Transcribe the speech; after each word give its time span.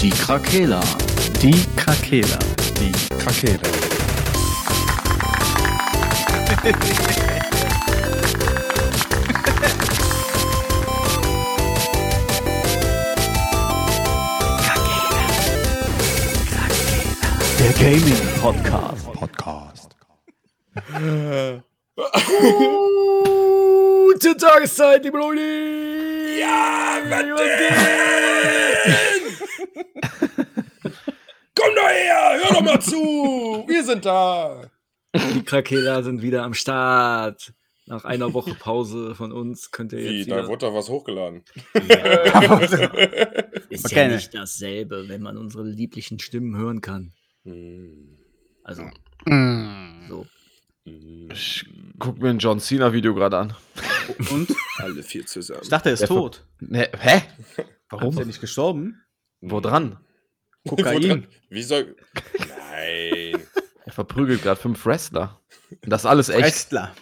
Die 0.00 0.10
Krakela. 0.10 0.80
Die 1.40 1.64
Krakela. 1.74 2.38
Die 2.78 2.92
Krakela. 3.16 3.60
Der 17.58 17.72
Gaming 17.78 18.28
Podcast. 18.40 19.12
Podcast. 19.12 19.96
Gute 24.12 24.36
Tageszeit, 24.36 25.04
liebe 25.04 25.18
Leute. 25.18 25.40
Ja, 26.38 27.00
was 27.34 28.25
Her, 31.88 32.40
hör 32.42 32.54
doch 32.54 32.60
mal 32.62 32.80
zu. 32.80 33.64
Wir 33.66 33.84
sind 33.84 34.04
da. 34.04 34.70
Die 35.14 35.42
Krakela 35.44 36.02
sind 36.02 36.22
wieder 36.22 36.42
am 36.42 36.54
Start. 36.54 37.52
Nach 37.88 38.04
einer 38.04 38.34
Woche 38.34 38.54
Pause 38.54 39.14
von 39.14 39.30
uns 39.32 39.70
könnt 39.70 39.92
ihr 39.92 39.98
Wie, 40.00 40.18
jetzt 40.18 40.30
da 40.30 40.38
wieder... 40.38 40.48
wurde 40.48 40.66
da 40.66 40.74
was 40.74 40.88
hochgeladen. 40.88 41.44
Ist 43.70 43.84
Okay. 43.86 43.96
ja 43.96 44.08
nicht 44.08 44.34
dasselbe, 44.34 45.08
wenn 45.08 45.22
man 45.22 45.36
unsere 45.36 45.64
lieblichen 45.64 46.18
Stimmen 46.18 46.56
hören 46.56 46.80
kann. 46.80 47.12
Hm. 47.44 48.18
Also, 48.64 48.82
Mm. 49.28 50.08
so. 50.08 50.26
Hm. 50.84 51.28
Ich 51.32 51.64
guck 51.98 52.18
mir 52.20 52.30
ein 52.30 52.38
John 52.38 52.60
Cena-Video 52.60 53.14
gerade 53.14 53.38
an. 53.38 53.54
Und? 54.30 54.54
Alle 54.78 55.02
vier 55.02 55.26
zusammen. 55.26 55.60
Ich 55.62 55.68
dachte, 55.68 55.88
er 55.90 55.94
ist 55.94 56.00
Der 56.00 56.08
tot. 56.08 56.44
Ne, 56.60 56.88
hä? 56.98 57.22
Warum? 57.88 58.12
Ist 58.12 58.18
er 58.20 58.26
nicht 58.26 58.40
gestorben? 58.40 59.00
Wo 59.40 59.60
dran? 59.60 59.98
Kokain. 60.66 61.26
Wie 61.48 61.62
soll. 61.62 61.96
Nein. 62.38 63.42
Er 63.84 63.92
verprügelt 63.92 64.42
gerade 64.42 64.60
fünf 64.60 64.84
Wrestler. 64.84 65.40
Das 65.82 66.06
alles 66.06 66.28
echt. 66.28 66.44
Wrestler. 66.44 66.94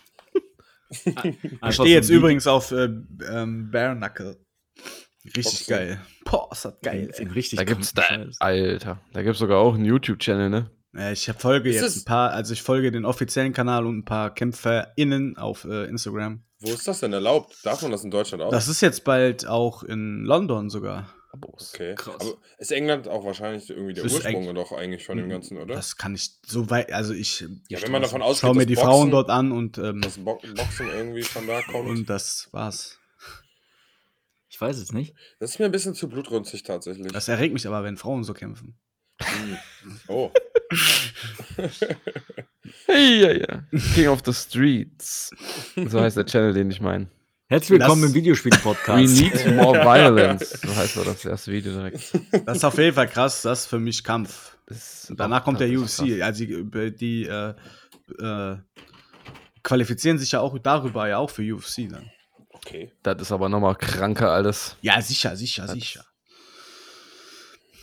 Ich 0.91 1.07
Einfach 1.61 1.73
stehe 1.73 1.95
jetzt 1.95 2.11
übrigens 2.11 2.47
auf 2.47 2.71
äh, 2.71 2.89
ähm, 3.29 3.71
Bare 3.71 3.97
Knuckle. 3.97 4.37
Richtig 5.25 5.45
Boxen. 5.45 5.67
geil. 5.69 6.01
Boah, 6.25 6.49
ist 6.53 6.65
das 6.65 6.81
geil. 6.83 7.11
Ey. 7.15 7.27
Richtig 7.29 7.57
Da 7.57 7.65
gibt's 7.65 7.95
da. 7.95 8.03
Alter, 8.39 9.01
da 9.13 9.23
gibt's 9.23 9.39
sogar 9.39 9.59
auch 9.59 9.75
einen 9.75 9.87
YouTube-Channel, 9.87 10.51
ne? 10.51 10.71
Ja, 10.93 11.11
ich 11.11 11.29
folge 11.39 11.71
Ist 11.71 11.81
jetzt 11.83 11.97
ein 11.97 12.05
paar, 12.05 12.31
also 12.31 12.53
ich 12.53 12.63
folge 12.63 12.93
den 12.93 13.05
offiziellen 13.05 13.53
Kanal 13.53 13.87
und 13.87 13.99
ein 13.99 14.05
paar 14.05 14.33
KämpferInnen 14.33 15.37
auf 15.37 15.65
äh, 15.65 15.87
Instagram. 15.87 16.45
Wo 16.61 16.71
ist 16.71 16.87
das 16.87 17.01
denn 17.01 17.13
erlaubt? 17.13 17.57
Darf 17.65 17.83
man 17.83 17.91
das 17.91 18.05
in 18.05 18.11
Deutschland 18.11 18.43
auch? 18.43 18.51
Das 18.51 18.69
ist 18.69 18.81
jetzt 18.81 19.03
bald 19.05 19.47
auch 19.47 19.83
in 19.83 20.25
London 20.25 20.71
sogar. 20.71 21.13
Okay. 21.43 21.95
Krass. 21.97 22.17
Aber 22.21 22.35
ist 22.59 22.73
England 22.73 23.09
auch 23.09 23.25
wahrscheinlich 23.25 23.69
irgendwie 23.71 23.95
der 23.95 24.05
Das 24.05 24.13
ist 24.13 24.25
Ursprung 24.25 24.55
doch 24.55 24.73
eigentlich 24.73 25.05
von 25.05 25.17
dem 25.17 25.29
Ganzen, 25.29 25.59
oder? 25.59 25.75
Das 25.75 25.97
kann 25.97 26.15
ich 26.15 26.31
so 26.47 26.71
weit, 26.71 26.93
also 26.93 27.13
ich, 27.15 27.41
Ja, 27.41 27.79
ich 27.79 27.83
wenn 27.83 27.93
man 27.93 28.03
davon 28.03 28.23
ausgeht, 28.23 28.41
schau 28.49 28.55
mir 28.55 28.67
die 28.67 28.75
Boxen- 28.75 28.89
Frauen 28.91 29.11
dort 29.11 29.31
an 29.31 29.53
und, 29.53 29.79
ähm, 29.79 30.01
Dass 30.01 30.19
Bo 30.19 30.41
Boxen 30.55 30.89
irgendwie 30.89 31.23
von 31.23 31.47
da 31.47 31.63
kommt. 31.63 31.89
und 31.89 32.09
das 32.11 32.49
war's. 32.53 32.99
Ich 34.49 34.61
weiß 34.61 34.77
es 34.79 34.93
nicht. 34.93 35.15
das 35.41 35.51
ist 35.51 35.59
mir 35.59 35.65
ein 35.65 35.73
bisschen 35.73 35.95
zu 35.95 36.09
blutrünstig 36.09 36.63
tatsächlich. 36.63 37.11
Das 37.13 37.27
erregt 37.29 37.53
mich 37.55 37.67
aber, 37.67 37.83
wenn 37.83 37.97
Frauen 37.97 38.23
so 38.25 38.35
kämpfen. 38.35 38.79
Hm. 39.21 39.59
Oh. 40.09 40.31
Hey, 42.87 43.21
ja, 43.23 43.33
ja. 43.33 43.63
King 43.95 44.09
of 44.09 44.23
the 44.25 44.33
Streets. 44.33 45.31
So 45.89 46.01
heißt 46.01 46.17
der 46.17 46.27
Channel, 46.27 46.53
den 46.53 46.71
ich 46.71 46.81
meine. 46.81 47.09
Herzlich 47.47 47.79
willkommen 47.79 48.03
Das- 48.03 48.11
im 48.11 48.15
Videospiel-Podcast. 48.15 49.19
We 49.19 49.23
need 49.23 49.47
more 49.57 49.79
violence. 49.85 50.51
So 50.63 50.75
heißt 50.75 50.97
das 50.97 51.25
erste 51.25 51.53
Video 51.53 51.73
direkt. 51.73 52.13
Das 52.47 52.57
ist 52.59 52.65
auf 52.65 52.79
jeden 52.79 52.95
Fall 52.95 53.09
krass, 53.09 53.43
das 53.43 53.61
ist 53.61 53.67
für 53.67 53.79
mich 53.79 54.03
Kampf. 54.03 54.57
Danach 55.11 55.45
kommt 55.45 55.61
der 55.61 55.69
UFC. 55.69 56.23
Also 56.23 56.45
die, 56.47 56.97
die 56.97 57.25
äh, 57.27 57.55
äh, 58.19 58.57
qualifizieren 59.63 60.19
sich 60.19 60.33
ja 60.33 60.41
auch 60.41 60.59
darüber 60.59 61.07
ja 61.07 61.19
auch 61.19 61.31
für 61.31 61.43
UFC 61.55 61.89
dann. 61.91 62.11
Okay. 62.51 62.93
Das 63.03 63.21
ist 63.21 63.31
aber 63.33 63.49
nochmal 63.51 63.77
kranker 63.77 64.31
alles. 64.31 64.77
Ja, 64.81 65.01
sicher, 65.03 65.37
sicher, 65.37 65.63
Das- 65.67 65.73
sicher. 65.75 66.05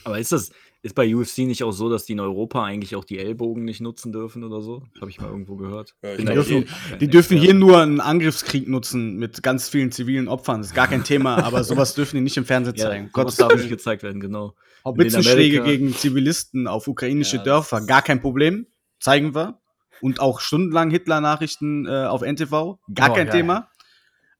Aber 0.03 0.17
ist 0.17 0.31
das 0.31 0.49
ist 0.83 0.95
bei 0.95 1.15
UFC 1.15 1.39
nicht 1.39 1.63
auch 1.63 1.71
so, 1.71 1.89
dass 1.89 2.05
die 2.05 2.13
in 2.13 2.19
Europa 2.19 2.63
eigentlich 2.63 2.95
auch 2.95 3.05
die 3.05 3.19
Ellbogen 3.19 3.63
nicht 3.65 3.81
nutzen 3.81 4.11
dürfen 4.11 4.43
oder 4.43 4.61
so? 4.61 4.83
Habe 4.99 5.11
ich 5.11 5.21
mal 5.21 5.27
irgendwo 5.29 5.55
gehört. 5.55 5.95
Ja, 6.01 6.15
Bin 6.15 6.25
Die 6.25 6.33
dürfen, 6.33 6.65
die 6.99 7.07
dürfen 7.07 7.37
hier 7.37 7.53
nur 7.53 7.81
einen 7.81 7.99
Angriffskrieg 7.99 8.67
nutzen 8.67 9.17
mit 9.17 9.43
ganz 9.43 9.69
vielen 9.69 9.91
zivilen 9.91 10.27
Opfern. 10.27 10.61
Das 10.61 10.67
ist 10.67 10.73
gar 10.73 10.87
kein 10.87 11.03
Thema, 11.03 11.43
aber 11.43 11.63
sowas 11.63 11.93
dürfen 11.93 12.15
die 12.15 12.21
nicht 12.23 12.37
im 12.37 12.45
Fernsehen 12.45 12.75
ja, 12.77 12.85
zeigen. 12.85 13.05
Gott 13.13 13.25
Gottes 13.25 13.35
darf 13.37 13.53
nicht 13.55 13.69
gezeigt 13.69 14.01
werden, 14.01 14.19
genau. 14.19 14.55
Amerika- 14.83 15.63
gegen 15.63 15.93
Zivilisten 15.93 16.67
auf 16.67 16.87
ukrainische 16.87 17.37
Ja, 17.37 17.43
Dörfer, 17.43 17.81
gar 17.85 18.01
kein 18.01 18.19
Problem. 18.19 18.65
Zeigen 18.99 19.35
wir. 19.35 19.59
Und 20.01 20.19
auch 20.19 20.39
stundenlang 20.39 20.89
Hitler-Nachrichten 20.89 21.85
äh, 21.85 22.05
auf 22.05 22.23
NTV, 22.23 22.79
gar 22.93 23.11
Oh, 23.11 23.13
kein 23.13 23.27
geil. 23.27 23.29
Thema. 23.29 23.69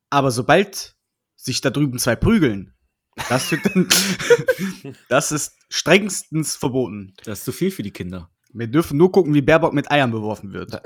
Aber 0.10 0.32
sobald 0.32 0.96
sich 1.36 1.62
da 1.62 1.70
drüben 1.70 2.00
zwei 2.00 2.16
prügeln, 2.16 2.74
das, 3.30 3.54
das 5.10 5.32
ist 5.32 5.58
strengstens 5.70 6.56
verboten. 6.56 7.14
Das 7.24 7.40
ist 7.40 7.46
zu 7.46 7.52
viel 7.52 7.72
für 7.72 7.84
die 7.84 7.92
Kinder. 7.92 8.30
Wir 8.54 8.68
dürfen 8.68 8.98
nur 8.98 9.12
gucken, 9.12 9.34
wie 9.34 9.42
Baerbock 9.42 9.74
mit 9.74 9.90
Eiern 9.90 10.12
beworfen 10.12 10.52
wird. 10.52 10.74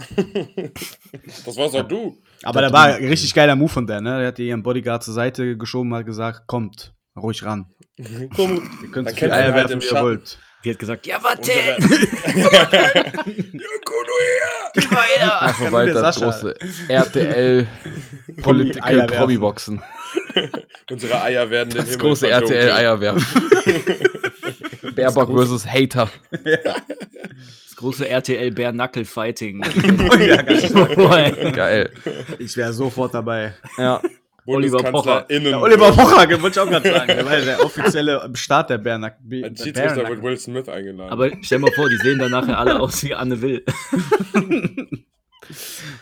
das 1.45 1.57
war's 1.57 1.73
auch 1.73 1.87
du. 1.87 2.21
Aber 2.43 2.61
da 2.61 2.71
war 2.71 2.85
ein 2.85 3.07
richtig 3.07 3.33
geiler 3.33 3.55
Move 3.55 3.69
von 3.69 3.87
der, 3.87 4.01
ne? 4.01 4.19
Der 4.19 4.27
hat 4.27 4.37
ihren 4.37 4.61
Bodyguard 4.61 5.03
zur 5.03 5.15
Seite 5.15 5.57
geschoben 5.57 5.91
und 5.91 5.97
hat 5.97 6.05
gesagt, 6.05 6.45
kommt, 6.45 6.93
ruhig 7.15 7.43
ran. 7.43 7.73
Komm, 8.35 8.69
Ihr 8.83 8.91
könnt 8.91 9.09
so 9.09 9.15
viel 9.15 9.31
Eier 9.31 9.53
halt 9.53 9.69
werfen, 9.69 9.81
wie 9.81 9.85
ihr 9.85 10.01
wollt. 10.01 10.37
Die 10.63 10.71
hat 10.71 10.79
gesagt, 10.79 11.05
ja, 11.07 11.21
warte! 11.23 11.51
Einfach 15.41 15.63
Kann 15.63 15.71
weiter 15.71 15.93
der 15.93 16.11
Sascha. 16.11 16.25
große 16.25 16.55
RTL 16.87 17.67
Unsere 20.91 21.21
Eier 21.21 21.49
werden 21.49 21.69
den 21.69 21.77
Das 21.77 21.89
Himmel 21.91 21.99
große. 21.99 22.29
RTL 22.29 22.71
Eierwerfen. 22.71 23.25
Baerbock 24.95 25.29
versus 25.31 25.65
Hater. 25.65 26.09
Das 26.31 27.75
große 27.75 28.07
RTL 28.07 28.51
Bare 28.51 28.71
Knuckle 28.73 29.05
Fighting. 29.05 29.63
Ja, 30.19 31.51
Geil. 31.51 31.91
Ich 32.39 32.55
wäre 32.55 32.73
sofort 32.73 33.13
dabei. 33.13 33.53
Ja. 33.77 34.01
Oliver 34.47 34.77
Pocher. 34.77 35.25
BundeskanzlerInnen. 35.25 35.51
Der 35.51 35.61
Oliver 35.61 35.91
Pocher, 35.91 36.41
wollte 36.41 36.47
ich 36.47 36.59
auch 36.59 36.69
gerade 36.69 36.89
sagen. 36.89 37.07
Der 37.07 37.25
war 37.25 37.37
ja 37.39 37.45
der 37.45 37.65
offizielle 37.65 38.29
Start 38.35 38.69
der 38.69 38.77
Bernack. 38.77 39.17
Als 39.43 39.63
Schiedsrichter 39.63 40.07
wird 40.07 40.21
Will 40.21 40.37
Smith 40.37 40.69
eingeladen. 40.69 41.11
Aber 41.11 41.31
stell 41.41 41.59
mal 41.59 41.71
vor, 41.71 41.89
die 41.89 41.97
sehen 41.97 42.19
dann 42.19 42.31
nachher 42.31 42.57
alle 42.59 42.79
aus 42.79 43.03
wie 43.03 43.15
Anne 43.15 43.41
Will. 43.41 43.65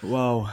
Wow. 0.02 0.50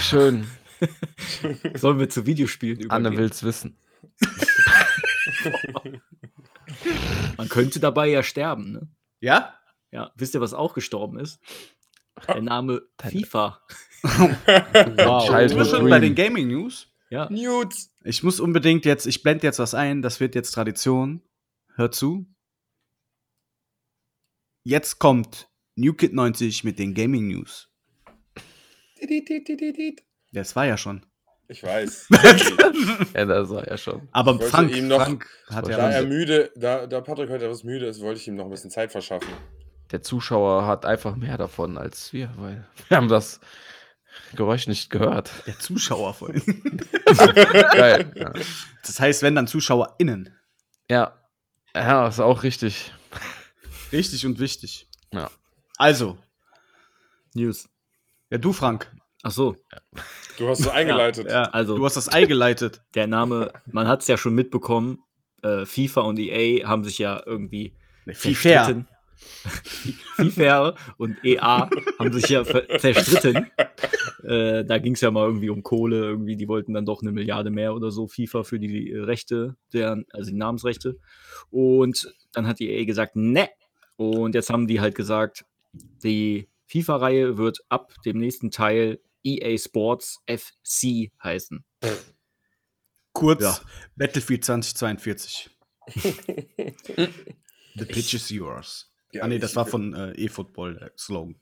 Schön. 0.00 0.46
Sollen 1.74 1.98
wir 1.98 2.08
zu 2.08 2.26
Videospielen 2.26 2.80
übergehen? 2.80 3.06
Anne 3.06 3.16
will's 3.16 3.42
wissen. 3.42 3.76
Man 7.36 7.48
könnte 7.48 7.80
dabei 7.80 8.08
ja 8.08 8.22
sterben, 8.22 8.72
ne? 8.72 8.88
Ja? 9.20 9.54
Ja, 9.90 10.12
wisst 10.16 10.34
ihr, 10.34 10.40
was 10.40 10.54
auch 10.54 10.74
gestorben 10.74 11.18
ist? 11.18 11.40
Der 12.28 12.42
Name 12.42 12.82
FIFA. 13.00 13.60
Wow. 14.04 15.26
Sind 15.48 15.56
wir 15.56 15.64
schon 15.64 15.88
bei 15.88 15.98
den 15.98 16.14
Gaming 16.14 16.48
News? 16.48 16.92
Ja, 17.08 17.26
Nudes. 17.30 17.90
Ich 18.02 18.22
muss 18.22 18.38
unbedingt 18.38 18.84
jetzt, 18.84 19.06
ich 19.06 19.22
blende 19.22 19.46
jetzt 19.46 19.58
was 19.58 19.72
ein, 19.72 20.02
das 20.02 20.20
wird 20.20 20.34
jetzt 20.34 20.50
Tradition. 20.50 21.22
Hört 21.74 21.94
zu. 21.94 22.26
Jetzt 24.62 24.98
kommt 24.98 25.48
New 25.76 25.94
Kid 25.94 26.12
90 26.12 26.64
mit 26.64 26.78
den 26.78 26.92
Gaming 26.92 27.28
News. 27.28 27.70
Das 30.34 30.54
war 30.56 30.66
ja 30.66 30.76
schon. 30.76 31.04
Ich 31.48 31.62
weiß. 31.62 32.08
Ja, 33.14 33.24
das 33.24 33.48
war 33.50 33.66
ja 33.66 33.76
schon. 33.78 34.08
Aber 34.12 34.32
wollte 34.34 34.46
Frank, 34.50 34.74
ihm 34.76 34.88
noch- 34.88 35.02
Frank 35.02 35.26
hat 35.48 35.68
ja 35.68 35.76
da 35.76 35.90
er 35.90 36.04
müde, 36.04 36.50
da, 36.56 36.86
da 36.86 37.00
Patrick 37.00 37.30
heute 37.30 37.44
etwas 37.44 37.62
müde 37.64 37.86
ist, 37.86 38.00
wollte 38.00 38.20
ich 38.20 38.28
ihm 38.28 38.34
noch 38.34 38.44
ein 38.44 38.50
bisschen 38.50 38.70
Zeit 38.70 38.90
verschaffen. 38.92 39.28
Der 39.90 40.02
Zuschauer 40.02 40.66
hat 40.66 40.84
einfach 40.84 41.16
mehr 41.16 41.38
davon 41.38 41.78
als 41.78 42.12
wir, 42.12 42.30
weil 42.36 42.66
wir 42.88 42.96
haben 42.96 43.08
das 43.08 43.40
Geräusch 44.34 44.66
nicht 44.66 44.90
gehört. 44.90 45.30
der 45.46 45.58
Zuschauer 45.58 46.14
vorhin. 46.14 46.42
Geil. 47.72 48.12
Ja. 48.16 48.32
Das 48.84 48.98
heißt, 49.00 49.22
wenn 49.22 49.34
dann 49.34 49.46
ZuschauerInnen. 49.46 50.34
Ja. 50.90 51.20
Ja, 51.74 52.08
ist 52.08 52.20
auch 52.20 52.42
richtig. 52.42 52.92
Richtig 53.92 54.26
und 54.26 54.38
wichtig. 54.40 54.88
Ja. 55.12 55.30
Also, 55.76 56.18
News. 57.34 57.68
ja, 58.30 58.38
du, 58.38 58.52
Frank. 58.52 58.90
Ach 59.26 59.30
so, 59.32 59.56
Du 60.38 60.48
hast 60.48 60.60
es 60.60 60.68
eingeleitet. 60.68 61.28
Ja, 61.30 61.44
Also- 61.44 61.76
du 61.76 61.84
hast 61.84 61.96
das 61.96 62.12
Ei 62.12 62.26
geleitet. 62.26 62.82
der 62.94 63.06
Name, 63.06 63.50
man 63.72 63.88
hat 63.88 64.02
es 64.02 64.08
ja 64.08 64.16
schon 64.16 64.34
mitbekommen, 64.34 64.98
äh, 65.42 65.64
FIFA 65.66 66.02
und 66.02 66.18
EA 66.18 66.66
haben 66.68 66.84
sich 66.84 66.98
ja 66.98 67.22
irgendwie 67.26 67.74
FIFA. 68.06 68.48
verstritten. 68.64 68.88
FIFA 70.16 70.74
und 70.98 71.16
EA 71.24 71.68
haben 71.98 72.12
sich 72.12 72.28
ja 72.28 72.44
ver- 72.44 72.68
zerstritten. 72.78 73.50
Äh, 74.22 74.64
da 74.64 74.78
ging 74.78 74.94
es 74.94 75.00
ja 75.00 75.10
mal 75.10 75.26
irgendwie 75.26 75.50
um 75.50 75.62
Kohle, 75.62 75.96
irgendwie, 75.98 76.36
die 76.36 76.48
wollten 76.48 76.74
dann 76.74 76.84
doch 76.86 77.02
eine 77.02 77.12
Milliarde 77.12 77.50
mehr 77.50 77.74
oder 77.74 77.90
so, 77.90 78.06
FIFA 78.06 78.42
für 78.42 78.58
die 78.58 78.90
äh, 78.90 79.00
Rechte, 79.00 79.56
deren, 79.72 80.04
also 80.12 80.30
die 80.30 80.36
Namensrechte. 80.36 80.98
Und 81.50 82.12
dann 82.32 82.46
hat 82.46 82.58
die 82.58 82.70
EA 82.70 82.84
gesagt, 82.84 83.16
ne. 83.16 83.48
Und 83.96 84.34
jetzt 84.34 84.50
haben 84.50 84.66
die 84.66 84.80
halt 84.80 84.94
gesagt, 84.94 85.44
die 86.02 86.48
FIFA-Reihe 86.66 87.36
wird 87.38 87.60
ab 87.68 87.92
dem 88.04 88.18
nächsten 88.18 88.50
Teil 88.50 88.98
EA 89.24 89.56
Sports 89.58 90.20
FC 90.26 91.10
heißen. 91.22 91.64
Kurz 93.12 93.42
Ja. 93.42 93.58
Battlefield 93.96 94.44
2042. 94.44 95.50
The 97.76 97.84
pitch 97.84 98.14
is 98.14 98.30
yours. 98.30 98.90
Ja, 99.12 99.22
ah 99.22 99.28
nee, 99.28 99.38
das 99.38 99.54
war 99.56 99.66
von 99.66 99.94
äh, 99.94 100.12
eFootball, 100.24 100.74
der 100.76 100.92
Slogan. 100.96 101.36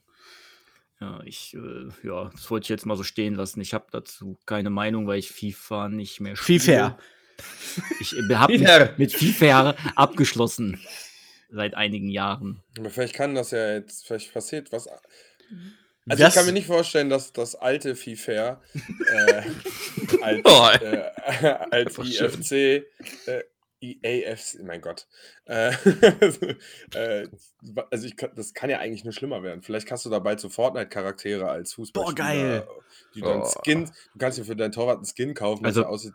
Ja, 0.99 1.21
ich, 1.25 1.55
äh, 1.55 1.89
ja, 2.07 2.29
das 2.29 2.49
wollte 2.49 2.65
ich 2.65 2.69
jetzt 2.69 2.85
mal 2.85 2.95
so 2.95 3.03
stehen 3.03 3.35
lassen. 3.35 3.61
Ich 3.61 3.73
habe 3.73 3.87
dazu 3.91 4.37
keine 4.45 4.69
Meinung, 4.69 5.07
weil 5.07 5.19
ich 5.19 5.31
FIFA 5.31 5.89
nicht 5.89 6.19
mehr 6.21 6.35
spiele. 6.35 6.59
FIFA. 6.59 6.97
Ich 7.99 8.13
habe 8.13 8.53
FIFA. 8.57 8.85
mit, 8.97 8.99
mit 8.99 9.13
FIFA 9.13 9.75
abgeschlossen 9.95 10.79
seit 11.49 11.73
einigen 11.73 12.09
Jahren. 12.09 12.61
Aber 12.77 12.89
vielleicht 12.89 13.15
kann 13.15 13.35
das 13.35 13.51
ja 13.51 13.73
jetzt, 13.73 14.07
vielleicht 14.07 14.33
passiert 14.33 14.71
was. 14.71 14.87
Also 16.09 16.21
Das- 16.23 16.33
ich 16.33 16.37
kann 16.37 16.45
mir 16.45 16.51
nicht 16.53 16.67
vorstellen, 16.67 17.09
dass 17.09 17.31
das 17.33 17.55
alte 17.55 17.95
FIFA 17.95 18.61
äh, 19.15 19.41
als, 20.21 20.41
Oh. 20.43 20.69
äh, 20.69 21.55
als. 21.71 21.97
IFC, 21.97 22.51
äh, 23.27 23.43
EAFC, 23.81 24.63
mein 24.63 24.79
Gott. 24.81 25.07
Äh, 25.45 25.73
äh, 26.93 27.27
also 27.91 28.07
ich 28.07 28.15
kann, 28.15 28.31
das 28.35 28.53
kann 28.53 28.69
ja 28.69 28.79
eigentlich 28.79 29.03
nur 29.03 29.11
schlimmer 29.13 29.43
werden. 29.43 29.61
Vielleicht 29.61 29.87
kannst 29.87 30.05
du 30.05 30.09
dabei 30.09 30.37
so 30.37 30.49
Fortnite-Charaktere 30.49 31.49
als 31.49 31.73
Fußballspieler, 31.73 32.15
geil. 32.15 32.67
die 33.15 33.21
dann 33.21 33.41
Oh. 33.41 33.45
Skins, 33.63 33.91
du 34.13 34.19
kannst 34.19 34.37
dir 34.37 34.45
für 34.45 34.55
deinen 34.55 34.71
Torwart 34.71 34.97
einen 34.97 35.05
Skin 35.05 35.33
kaufen, 35.33 35.65
Also, 35.65 35.81
der 35.81 35.89
aussieht. 35.89 36.13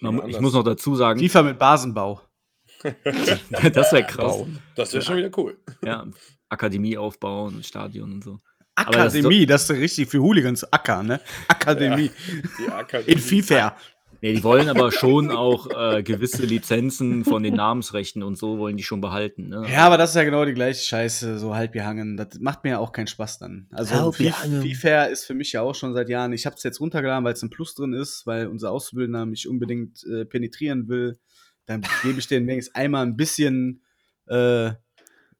Man, 0.00 0.28
ich 0.28 0.40
muss 0.40 0.52
noch 0.54 0.62
dazu 0.64 0.94
sagen, 0.96 1.18
FIFA 1.20 1.42
mit 1.42 1.58
Basenbau. 1.58 2.20
das 2.82 3.92
wäre 3.92 4.06
krass. 4.06 4.38
Wow. 4.38 4.48
Das 4.76 4.92
wäre 4.92 5.02
schon 5.02 5.16
wieder 5.16 5.30
cool. 5.36 5.58
Ja, 5.84 6.06
Akademie 6.48 6.96
aufbauen, 6.96 7.62
Stadion 7.64 8.12
und 8.12 8.24
so. 8.24 8.40
Aber 8.86 8.92
das 8.92 9.14
ist 9.14 9.20
Akademie, 9.20 9.46
das 9.46 9.64
ist 9.64 9.70
richtig 9.76 10.08
für 10.08 10.20
Hooligans. 10.20 10.64
Acker, 10.72 11.02
ne? 11.02 11.20
Akademie. 11.48 12.10
Die 12.58 12.70
Akademie. 12.70 13.12
In 13.12 13.18
FIFA. 13.18 13.76
Nee, 14.20 14.32
die 14.32 14.42
wollen 14.42 14.68
aber 14.68 14.90
schon 14.90 15.30
auch 15.30 15.68
äh, 15.70 16.02
gewisse 16.02 16.44
Lizenzen 16.44 17.24
von 17.24 17.44
den 17.44 17.54
Namensrechten 17.54 18.24
und 18.24 18.36
so 18.36 18.58
wollen 18.58 18.76
die 18.76 18.82
schon 18.82 19.00
behalten. 19.00 19.48
Ne? 19.48 19.64
Ja, 19.70 19.86
aber 19.86 19.96
das 19.96 20.10
ist 20.10 20.16
ja 20.16 20.24
genau 20.24 20.44
die 20.44 20.54
gleiche 20.54 20.82
Scheiße, 20.82 21.38
so 21.38 21.54
halb 21.54 21.72
gehangen. 21.72 22.16
Das 22.16 22.40
macht 22.40 22.64
mir 22.64 22.70
ja 22.70 22.78
auch 22.78 22.90
keinen 22.90 23.06
Spaß 23.06 23.38
dann. 23.38 23.68
Also. 23.70 24.10
FIFA 24.10 25.04
ist 25.04 25.24
für 25.24 25.34
mich 25.34 25.52
ja 25.52 25.62
auch 25.62 25.74
schon 25.74 25.94
seit 25.94 26.08
Jahren. 26.08 26.32
Ich 26.32 26.46
habe 26.46 26.56
es 26.56 26.64
jetzt 26.64 26.80
runtergeladen, 26.80 27.24
weil 27.24 27.34
es 27.34 27.42
ein 27.42 27.50
Plus 27.50 27.76
drin 27.76 27.92
ist, 27.92 28.26
weil 28.26 28.48
unser 28.48 28.72
Auszubildender 28.72 29.24
mich 29.24 29.48
unbedingt 29.48 30.04
äh, 30.04 30.24
penetrieren 30.24 30.88
will. 30.88 31.18
Dann 31.66 31.82
gebe 32.02 32.18
ich 32.18 32.26
denen 32.26 32.48
wenigstens 32.48 32.74
einmal 32.74 33.06
ein 33.06 33.16
bisschen 33.16 33.82
äh, 34.26 34.72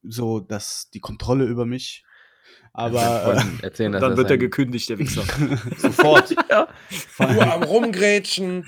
so 0.03 0.39
das, 0.39 0.91
die 0.95 1.01
Kontrolle 1.01 1.47
über 1.47 1.67
mich. 1.67 2.05
Aber 2.73 3.37
äh, 3.61 3.65
erzählen, 3.65 3.93
dass 3.93 4.01
Dann 4.01 4.17
wird 4.17 4.31
er 4.31 4.39
gekündigt, 4.39 4.89
der 4.89 4.99
Wichser. 4.99 5.23
sofort. 5.79 6.31
Nur 7.19 7.53
am 7.53 7.63
Rumgrätschen. 7.63 8.65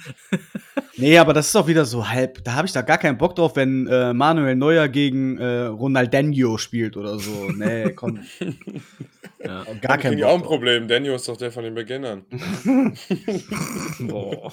Nee, 0.96 1.18
aber 1.18 1.32
das 1.32 1.48
ist 1.48 1.56
auch 1.56 1.66
wieder 1.66 1.84
so 1.84 2.08
halb. 2.08 2.42
Da 2.44 2.54
habe 2.54 2.66
ich 2.66 2.72
da 2.72 2.82
gar 2.82 2.98
keinen 2.98 3.18
Bock 3.18 3.36
drauf, 3.36 3.56
wenn 3.56 3.86
äh, 3.86 4.12
Manuel 4.12 4.56
Neuer 4.56 4.88
gegen 4.88 5.38
äh, 5.38 5.66
Ronaldinho 5.66 6.58
spielt 6.58 6.96
oder 6.96 7.18
so. 7.18 7.50
Nee, 7.50 7.92
komm. 7.92 8.20
ja. 9.38 9.64
Gar 9.80 9.98
kein 9.98 10.18
kein 10.18 10.24
auch 10.24 10.34
ein 10.34 10.40
Bock. 10.40 10.48
Problem. 10.48 10.88
Daniel 10.88 11.14
ist 11.14 11.28
doch 11.28 11.36
der 11.36 11.52
von 11.52 11.64
den 11.64 11.74
Beginnern. 11.74 12.24
Boah. 14.00 14.52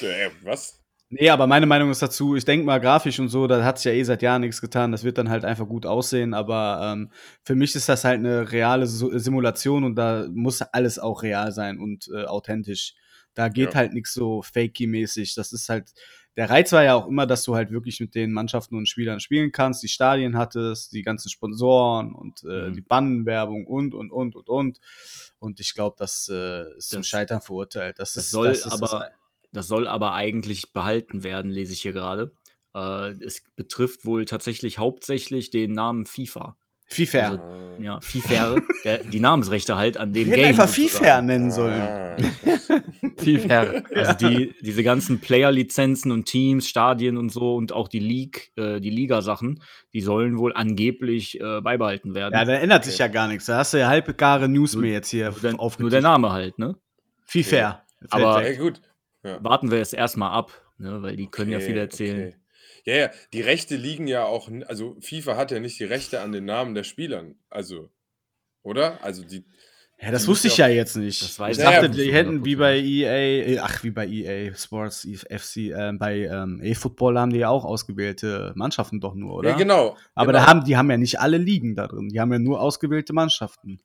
Äh, 0.00 0.30
was? 0.42 0.81
Nee, 1.14 1.28
aber 1.28 1.46
meine 1.46 1.66
Meinung 1.66 1.90
ist 1.90 2.00
dazu, 2.00 2.36
ich 2.36 2.46
denke 2.46 2.64
mal, 2.64 2.80
grafisch 2.80 3.20
und 3.20 3.28
so, 3.28 3.46
da 3.46 3.62
hat 3.62 3.76
sich 3.78 3.84
ja 3.84 3.92
eh 3.92 4.02
seit 4.02 4.22
Jahren 4.22 4.40
nichts 4.40 4.62
getan. 4.62 4.92
Das 4.92 5.04
wird 5.04 5.18
dann 5.18 5.28
halt 5.28 5.44
einfach 5.44 5.68
gut 5.68 5.84
aussehen. 5.84 6.32
Aber 6.32 6.80
ähm, 6.94 7.10
für 7.44 7.54
mich 7.54 7.74
ist 7.76 7.86
das 7.90 8.04
halt 8.04 8.20
eine 8.20 8.50
reale 8.50 8.86
Simulation 8.86 9.84
und 9.84 9.94
da 9.96 10.26
muss 10.32 10.62
alles 10.62 10.98
auch 10.98 11.22
real 11.22 11.52
sein 11.52 11.78
und 11.78 12.08
äh, 12.14 12.24
authentisch. 12.24 12.94
Da 13.34 13.50
geht 13.50 13.74
Ja. 13.74 13.80
halt 13.80 13.92
nichts 13.92 14.14
so 14.14 14.40
fakey-mäßig. 14.42 15.34
Das 15.34 15.52
ist 15.52 15.68
halt. 15.68 15.92
Der 16.38 16.48
Reiz 16.48 16.72
war 16.72 16.82
ja 16.82 16.94
auch 16.94 17.06
immer, 17.08 17.26
dass 17.26 17.42
du 17.42 17.54
halt 17.56 17.70
wirklich 17.70 18.00
mit 18.00 18.14
den 18.14 18.32
Mannschaften 18.32 18.74
und 18.76 18.88
Spielern 18.88 19.20
spielen 19.20 19.52
kannst, 19.52 19.82
die 19.82 19.88
Stadien 19.88 20.38
hattest, 20.38 20.92
die 20.94 21.02
ganzen 21.02 21.28
Sponsoren 21.28 22.14
und 22.14 22.42
äh, 22.44 22.70
Mhm. 22.70 22.72
die 22.72 22.80
Bannenwerbung 22.80 23.66
und 23.66 23.92
und 23.94 24.10
und 24.10 24.34
und 24.34 24.48
und. 24.48 24.78
Und 25.38 25.60
ich 25.60 25.74
glaube, 25.74 25.96
das 25.98 26.30
äh, 26.32 26.74
ist 26.78 26.88
zum 26.88 27.02
Scheitern 27.02 27.42
verurteilt. 27.42 27.98
Das, 27.98 28.14
Das 28.14 28.24
ist, 28.24 28.30
soll 28.30 28.48
das 28.48 28.64
ist 28.64 28.72
aber, 28.72 29.10
das 29.52 29.68
soll 29.68 29.86
aber 29.86 30.14
eigentlich 30.14 30.72
behalten 30.72 31.22
werden, 31.24 31.50
lese 31.50 31.72
ich 31.72 31.82
hier 31.82 31.92
gerade. 31.92 32.32
Äh, 32.74 33.10
es 33.24 33.42
betrifft 33.56 34.04
wohl 34.06 34.24
tatsächlich 34.24 34.78
hauptsächlich 34.78 35.50
den 35.50 35.72
Namen 35.72 36.06
FIFA. 36.06 36.56
FIFA. 36.86 37.18
Also, 37.20 37.42
Ja, 37.82 38.00
FIFA, 38.02 38.56
der, 38.84 38.98
die 39.04 39.20
Namensrechte 39.20 39.76
halt 39.76 39.96
an 39.96 40.12
dem 40.12 40.28
Wir 40.28 40.36
Game. 40.36 40.46
einfach. 40.46 40.68
FIFA 40.68 41.22
nennen 41.22 41.50
sollen. 41.50 41.80
Ah, 41.80 42.16
FIFA. 43.18 43.82
Also 43.94 44.12
die, 44.28 44.54
diese 44.60 44.82
ganzen 44.82 45.20
Player-Lizenzen 45.20 46.12
und 46.12 46.26
Teams, 46.26 46.68
Stadien 46.68 47.16
und 47.16 47.30
so 47.30 47.54
und 47.56 47.72
auch 47.72 47.88
die 47.88 47.98
League, 47.98 48.52
äh, 48.56 48.80
die 48.80 48.90
Liga-Sachen, 48.90 49.62
die 49.94 50.00
sollen 50.00 50.38
wohl 50.38 50.52
angeblich 50.54 51.40
äh, 51.40 51.60
beibehalten 51.60 52.14
werden. 52.14 52.34
Ja, 52.34 52.44
da 52.44 52.52
ändert 52.54 52.84
sich 52.84 52.98
ja 52.98 53.08
gar 53.08 53.28
nichts. 53.28 53.46
Da 53.46 53.58
hast 53.58 53.72
du 53.74 53.78
ja 53.78 53.88
halbgare 53.88 54.48
News 54.48 54.74
Nur- 54.74 54.82
mir 54.82 54.92
jetzt 54.92 55.08
hier 55.10 55.30
nur, 55.30 55.40
der, 55.40 55.52
nur 55.78 55.90
der 55.90 56.02
Name 56.02 56.32
halt, 56.32 56.58
ne? 56.58 56.76
FIFA. 57.26 57.84
Fällt 58.00 58.12
Aber- 58.12 58.46
ja, 58.46 58.58
gut. 58.58 58.80
Ja. 59.22 59.42
Warten 59.42 59.70
wir 59.70 59.78
es 59.78 59.92
erstmal 59.92 60.32
ab, 60.32 60.52
ne? 60.78 61.02
weil 61.02 61.16
die 61.16 61.28
können 61.28 61.50
ja 61.50 61.58
Okay, 61.58 61.66
viel 61.66 61.78
erzählen. 61.78 62.28
okay. 62.28 62.36
Ja, 62.84 62.94
ja, 62.96 63.10
die 63.32 63.40
Rechte 63.40 63.76
liegen 63.76 64.08
ja 64.08 64.24
auch, 64.24 64.50
also 64.66 64.96
FIFA 65.00 65.36
hat 65.36 65.52
ja 65.52 65.60
nicht 65.60 65.78
die 65.78 65.84
Rechte 65.84 66.20
an 66.20 66.32
den 66.32 66.44
Namen 66.44 66.74
der 66.74 66.82
Spielern, 66.82 67.36
also, 67.48 67.90
oder? 68.62 69.02
Also 69.04 69.22
die, 69.24 69.44
ja, 70.02 70.10
das 70.10 70.22
die 70.22 70.28
wusste 70.28 70.48
ich 70.48 70.56
ja 70.56 70.66
ja 70.66 70.74
jetzt 70.74 70.96
nicht. 70.96 71.22
Das 71.22 71.38
weiß 71.38 71.56
ich 71.56 71.62
dachte, 71.62 71.88
nicht 71.88 72.00
die 72.00 72.12
hätten 72.12 72.44
wie 72.44 72.56
100%. 72.56 72.58
bei 72.58 72.78
EA, 72.78 73.12
äh, 73.46 73.58
ach, 73.58 73.84
wie 73.84 73.92
bei 73.92 74.08
EA 74.08 74.52
Sports, 74.54 75.06
FC, 75.30 75.56
äh, 75.56 75.92
bei 75.92 76.22
ähm, 76.22 76.60
E-Football 76.60 77.18
haben 77.18 77.32
die 77.32 77.38
ja 77.38 77.50
auch 77.50 77.64
ausgewählte 77.64 78.52
Mannschaften 78.56 79.00
doch 79.00 79.14
nur, 79.14 79.34
oder? 79.34 79.50
ja 79.50 79.56
genau. 79.56 79.96
Aber 80.16 80.32
genau. 80.32 80.44
da 80.44 80.50
haben, 80.50 80.64
die 80.64 80.76
haben 80.76 80.90
ja 80.90 80.96
nicht 80.96 81.20
alle 81.20 81.38
Ligen 81.38 81.76
da 81.76 81.86
drin. 81.86 82.08
Die 82.08 82.18
haben 82.18 82.32
ja 82.32 82.40
nur 82.40 82.60
ausgewählte 82.60 83.12
Mannschaften. 83.12 83.80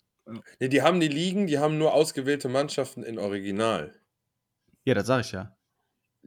nee, 0.59 0.69
die 0.69 0.81
haben 0.81 0.99
die 0.99 1.07
Ligen, 1.07 1.45
die 1.45 1.59
haben 1.59 1.77
nur 1.77 1.93
ausgewählte 1.93 2.49
Mannschaften 2.49 3.03
in 3.03 3.19
Original. 3.19 3.93
Ja, 4.87 4.93
das 4.93 5.05
sag 5.07 5.19
ich 5.25 5.33
ja. 5.33 5.53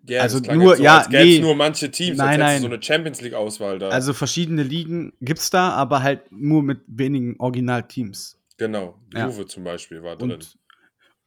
Ja, 0.07 0.21
Also 0.21 0.39
nur- 0.39 0.69
jetzt 0.73 0.77
so, 0.79 0.83
ja, 0.85 0.99
als 0.99 1.09
gäbe 1.09 1.23
es 1.23 1.29
nee. 1.37 1.41
nur 1.41 1.55
manche 1.55 1.91
Teams, 1.91 2.19
Nein, 2.19 2.39
nein. 2.41 2.61
so 2.61 2.67
eine 2.67 2.83
Champions 2.83 3.23
League 3.23 3.33
Auswahl 3.33 3.79
da. 3.79 3.89
Also 3.89 4.13
verschiedene 4.13 4.63
Ligen 4.63 5.15
gibt's 5.23 5.49
da, 5.49 5.71
aber 5.71 6.03
halt 6.03 6.31
nur 6.31 6.63
mit 6.63 6.81
wenigen 6.87 7.37
Originalteams. 7.39 8.39
genau, 8.59 8.99
Ja. 9.15 9.27
Juve 9.29 9.47
zum 9.47 9.65
Beispiel 9.65 10.03
war 10.03 10.17
drin. 10.17 10.33
Und 10.33 10.59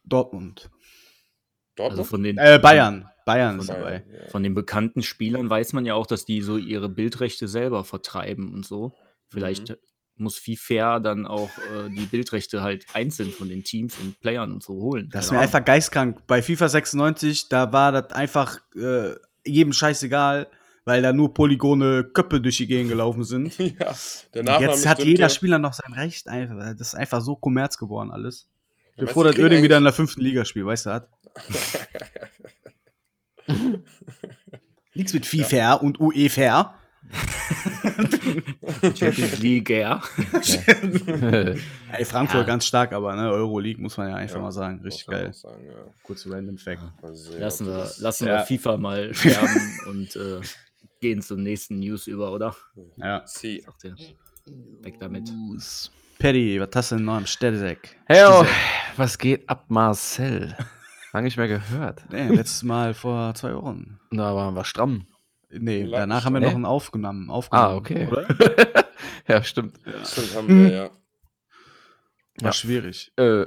Dortmund. 0.04 0.70
Dortmund? 1.74 1.98
Also 2.00 2.04
von 2.04 2.22
den, 2.22 2.38
Äh, 2.38 2.60
Bayern. 2.62 3.08
Bayern 3.26 3.58
ist 3.58 3.68
dabei. 3.68 4.04
ja. 4.12 4.28
von 4.28 4.42
den 4.44 4.54
bekannten 4.54 5.02
Spielern 5.02 5.48
weiß 5.50 5.72
man 5.72 5.86
ja 5.86 5.94
auch, 5.94 6.06
dass 6.06 6.24
die 6.24 6.40
so 6.42 6.56
ihre 6.56 6.88
Bildrechte 6.88 7.48
selber 7.48 7.82
vertreiben 7.84 8.52
und 8.54 8.64
so. 8.64 8.94
Vielleicht 9.28 9.70
Mhm. 9.70 9.76
Muss 10.16 10.38
FIFA 10.38 11.00
dann 11.00 11.26
auch 11.26 11.50
äh, 11.58 11.90
die 11.90 12.06
Bildrechte 12.06 12.62
halt 12.62 12.86
einzeln 12.92 13.30
von 13.30 13.48
den 13.48 13.64
Teams 13.64 13.96
und 13.98 14.20
Playern 14.20 14.52
und 14.52 14.62
so 14.62 14.74
holen. 14.74 15.08
Das 15.12 15.26
ist 15.26 15.32
mir 15.32 15.40
einfach 15.40 15.64
geistkrank. 15.64 16.26
Bei 16.26 16.42
FIFA 16.42 16.68
96, 16.68 17.48
da 17.48 17.72
war 17.72 17.92
das 17.92 18.12
einfach 18.12 18.58
äh, 18.76 19.14
jedem 19.44 19.72
scheißegal, 19.72 20.48
weil 20.84 21.02
da 21.02 21.12
nur 21.12 21.34
Polygone 21.34 22.04
Köpfe 22.04 22.40
durch 22.40 22.58
die 22.58 22.66
Gegend 22.66 22.90
gelaufen 22.90 23.24
sind. 23.24 23.56
ja, 23.58 24.60
jetzt 24.60 24.86
hat 24.86 25.02
jeder 25.02 25.28
Spieler 25.28 25.58
noch 25.58 25.72
sein 25.72 25.92
Recht. 25.92 26.26
Das 26.26 26.80
ist 26.80 26.94
einfach 26.94 27.20
so 27.20 27.36
Kommerz 27.36 27.76
geworden 27.78 28.10
alles. 28.10 28.48
Ja, 28.96 29.06
Bevor 29.06 29.24
das 29.24 29.36
Öding 29.36 29.62
wieder 29.62 29.78
in 29.78 29.84
der 29.84 29.92
fünften 29.92 30.20
Liga 30.20 30.44
spielt, 30.44 30.66
weißt 30.66 30.86
du 30.86 30.90
das? 30.90 31.02
Nichts 34.94 35.12
mit 35.12 35.26
FIFA 35.26 35.74
und 35.74 35.98
UEFA. 35.98 36.78
Champions 38.94 39.38
League, 39.40 39.70
ja. 39.70 40.02
Ey, 41.92 42.04
Frankfurt 42.04 42.40
Ja. 42.40 42.46
ganz 42.46 42.66
stark, 42.66 42.92
aber 42.92 43.14
ne, 43.14 43.30
Euroleague 43.30 43.80
muss 43.80 43.96
man 43.96 44.08
ja 44.08 44.14
einfach 44.16 44.36
Ja, 44.36 44.42
mal 44.42 44.52
sagen. 44.52 44.80
Richtig 44.82 45.06
geil. 45.06 45.32
Sagen, 45.32 45.64
ja. 45.66 45.72
Kurz 46.02 46.26
random 46.26 46.58
Fact. 46.58 46.82
Sehen, 47.12 47.40
Lassen 47.40 47.66
wir, 47.66 47.90
lassen 47.98 48.26
Ja. 48.26 48.38
wir 48.38 48.46
FIFA 48.46 48.76
mal 48.76 49.14
sterben 49.14 49.78
und 49.88 50.16
äh, 50.16 50.40
gehen 51.00 51.22
zur 51.22 51.38
nächsten 51.38 51.78
News 51.78 52.06
über, 52.06 52.32
oder? 52.32 52.54
Ja. 52.96 53.22
Sie. 53.26 53.64
Weg 54.82 54.98
damit. 55.00 55.30
Paddy, 56.18 56.60
was 56.60 56.68
hast 56.74 56.92
du 56.92 56.96
denn 56.96 57.04
noch 57.04 57.18
im 57.18 57.26
Städtedeck? 57.26 57.96
Hey, 58.06 58.24
oh, 58.26 58.44
was 58.96 59.18
geht 59.18 59.48
ab, 59.48 59.64
Marcel? 59.68 60.56
Lange 61.12 61.26
nicht 61.26 61.36
mehr 61.36 61.48
gehört. 61.48 62.02
Nee, 62.10 62.28
letztes 62.28 62.62
Mal 62.62 62.92
vor 62.94 63.34
zwei 63.34 63.54
Wochen. 63.54 63.98
Da 64.10 64.34
waren 64.34 64.54
wir 64.54 64.64
stramm. 64.64 65.06
Nee, 65.58 65.82
Live- 65.84 66.00
danach 66.00 66.24
haben 66.24 66.34
wir 66.34 66.40
Hä? 66.40 66.46
noch 66.46 66.54
einen 66.54 66.64
aufgenommen. 66.66 67.30
aufgenommen 67.30 67.68
Ah, 67.70 67.76
okay. 67.76 68.06
Oder? 68.10 68.26
ja, 69.28 69.42
stimmt. 69.42 69.78
Stimmt, 70.04 70.34
haben 70.34 70.48
wir, 70.48 70.72
ja. 70.74 70.82
War 70.84 70.90
Ja. 72.42 72.52
schwierig. 72.52 73.12
Äh, 73.16 73.46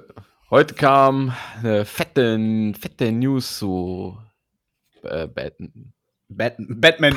heute 0.50 0.74
kam 0.76 1.34
eine 1.58 1.86
fette, 1.86 2.74
fette 2.80 3.12
News 3.12 3.58
zu 3.60 4.18
äh, 5.04 5.28
Batman. 5.28 5.94
Bat 6.30 6.56
Batman. 6.58 6.82
Batman. 6.82 7.14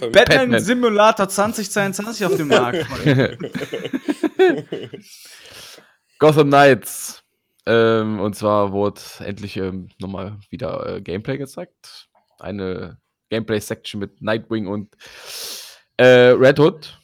Batman, 0.00 0.12
Batman. 0.12 0.60
Simulator 0.60 1.28
2022 1.28 2.24
auf 2.24 2.36
dem 2.36 2.48
Markt. 2.48 2.86
Gotham 6.18 6.48
Knights. 6.48 7.22
Ähm, 7.66 8.20
und 8.20 8.34
zwar 8.36 8.72
wurde 8.72 9.00
endlich 9.20 9.56
ähm, 9.56 9.88
nochmal 9.98 10.38
wieder 10.50 10.86
äh, 10.96 11.00
Gameplay 11.02 11.36
gezeigt. 11.36 12.08
Eine 12.38 12.98
Gameplay-Section 13.30 14.00
mit 14.00 14.20
Nightwing 14.22 14.66
und 14.66 14.94
äh, 15.96 16.04
Red 16.30 16.58
Hood. 16.58 16.98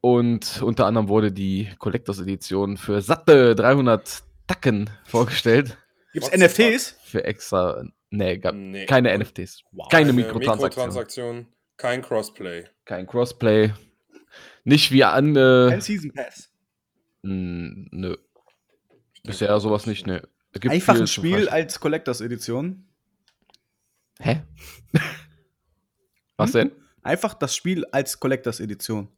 Und 0.00 0.62
unter 0.62 0.86
anderem 0.86 1.08
wurde 1.08 1.32
die 1.32 1.68
Collectors 1.78 2.20
Edition 2.20 2.76
für 2.76 3.00
satte 3.02 3.54
300 3.56 4.22
Tacken 4.46 4.88
vorgestellt. 5.04 5.76
Gibt's 6.12 6.30
What 6.30 6.38
the 6.38 6.44
NFTs? 6.44 6.96
Für 7.02 7.24
extra. 7.24 7.84
Nee, 8.10 8.38
gab 8.38 8.54
Nee. 8.54 8.86
keine 8.86 9.12
NFTs. 9.18 9.62
Wow. 9.72 9.88
Keine 9.90 10.04
Eine 10.04 10.12
Mikrotransaktion. 10.14 10.62
Mikrotransaktion, 10.86 11.46
kein 11.76 12.00
Crossplay. 12.02 12.64
Kein 12.84 13.06
Crossplay. 13.06 13.72
Nicht 14.64 14.92
wie 14.92 15.04
an. 15.04 15.34
Kein 15.34 15.72
Äh, 15.72 15.80
Season 15.80 16.12
Pass. 16.12 16.50
mh, 17.22 17.88
nö. 17.90 18.16
Ich 19.12 19.22
denke 19.22 19.28
Bisher 19.38 19.60
sowas 19.60 19.86
nicht. 19.86 20.06
ne. 20.06 20.22
Es 20.52 20.60
gibt 20.60 20.72
Einfach 20.72 20.94
ein 20.98 21.06
Spiel 21.06 21.48
als 21.48 21.80
Collectors 21.80 22.20
Edition. 22.22 22.86
Hä? 24.20 24.42
Was 26.38 26.54
Hm? 26.54 26.60
denn? 26.60 26.72
Einfach 27.02 27.34
das 27.34 27.54
Spiel 27.54 27.84
als 27.92 28.18
Collectors 28.18 28.60
Edition. 28.60 29.08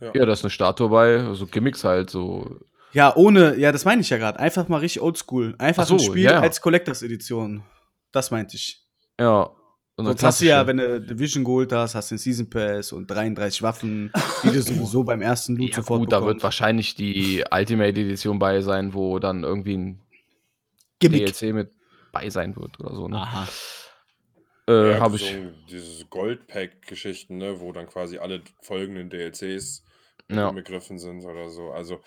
Ja, 0.00 0.26
da 0.26 0.32
ist 0.32 0.42
eine 0.42 0.50
Statue 0.50 0.88
bei, 0.88 1.32
so 1.34 1.46
Gimmicks 1.46 1.84
halt, 1.84 2.10
so. 2.10 2.58
Ja, 2.92 3.14
ohne, 3.14 3.56
ja, 3.56 3.70
das 3.70 3.84
meine 3.84 4.00
ich 4.00 4.10
ja 4.10 4.18
gerade. 4.18 4.38
Einfach 4.40 4.66
mal 4.68 4.78
richtig 4.78 5.00
oldschool. 5.02 5.54
Einfach 5.58 5.84
Ach 5.84 5.88
so, 5.88 5.94
ein 5.94 6.00
Spiel 6.00 6.24
ja, 6.24 6.32
ja. 6.32 6.40
als 6.40 6.60
Collectors 6.60 7.02
Edition. 7.02 7.62
Das 8.10 8.30
meinte 8.30 8.56
ich. 8.56 8.82
Ja. 9.20 9.50
So 9.96 10.02
eine 10.02 10.08
Sonst 10.08 10.24
hast 10.24 10.40
du 10.40 10.46
ja, 10.46 10.66
wenn 10.66 10.78
du 10.78 11.00
Division 11.00 11.44
geholt 11.44 11.70
hast, 11.72 11.94
hast 11.94 12.10
du 12.10 12.14
den 12.14 12.18
Season 12.18 12.50
Pass 12.50 12.92
und 12.92 13.06
33 13.10 13.62
Waffen, 13.62 14.10
die 14.42 14.50
du 14.50 14.60
sowieso 14.62 15.04
beim 15.04 15.22
ersten 15.22 15.54
Loot 15.56 15.70
ja, 15.70 15.76
sofort 15.76 16.00
gut, 16.00 16.12
da 16.12 16.16
wird 16.16 16.26
bekommst. 16.26 16.44
wahrscheinlich 16.44 16.94
die 16.94 17.44
Ultimate 17.50 18.00
Edition 18.00 18.38
bei 18.38 18.60
sein, 18.62 18.94
wo 18.94 19.18
dann 19.18 19.44
irgendwie 19.44 19.76
ein 19.76 20.00
Gimmick. 20.98 21.26
DLC 21.38 21.54
mit 21.54 21.70
bei 22.10 22.28
sein 22.30 22.56
wird 22.56 22.80
oder 22.80 22.94
so. 22.94 23.06
Ne? 23.06 23.18
Aha. 23.18 23.46
Äh, 24.72 24.90
Ja, 24.92 25.00
habe 25.00 25.18
so 25.18 25.24
ich. 25.24 25.36
Dieses 25.70 26.08
Goldpack-Geschichten, 26.10 27.36
ne, 27.38 27.60
wo 27.60 27.72
dann 27.72 27.86
quasi 27.86 28.18
alle 28.18 28.42
folgenden 28.62 29.10
DLCs 29.10 29.84
Ja. 30.30 30.48
inbegriffen 30.48 30.98
sind 30.98 31.24
oder 31.24 31.50
so. 31.50 31.70
Also, 31.72 32.00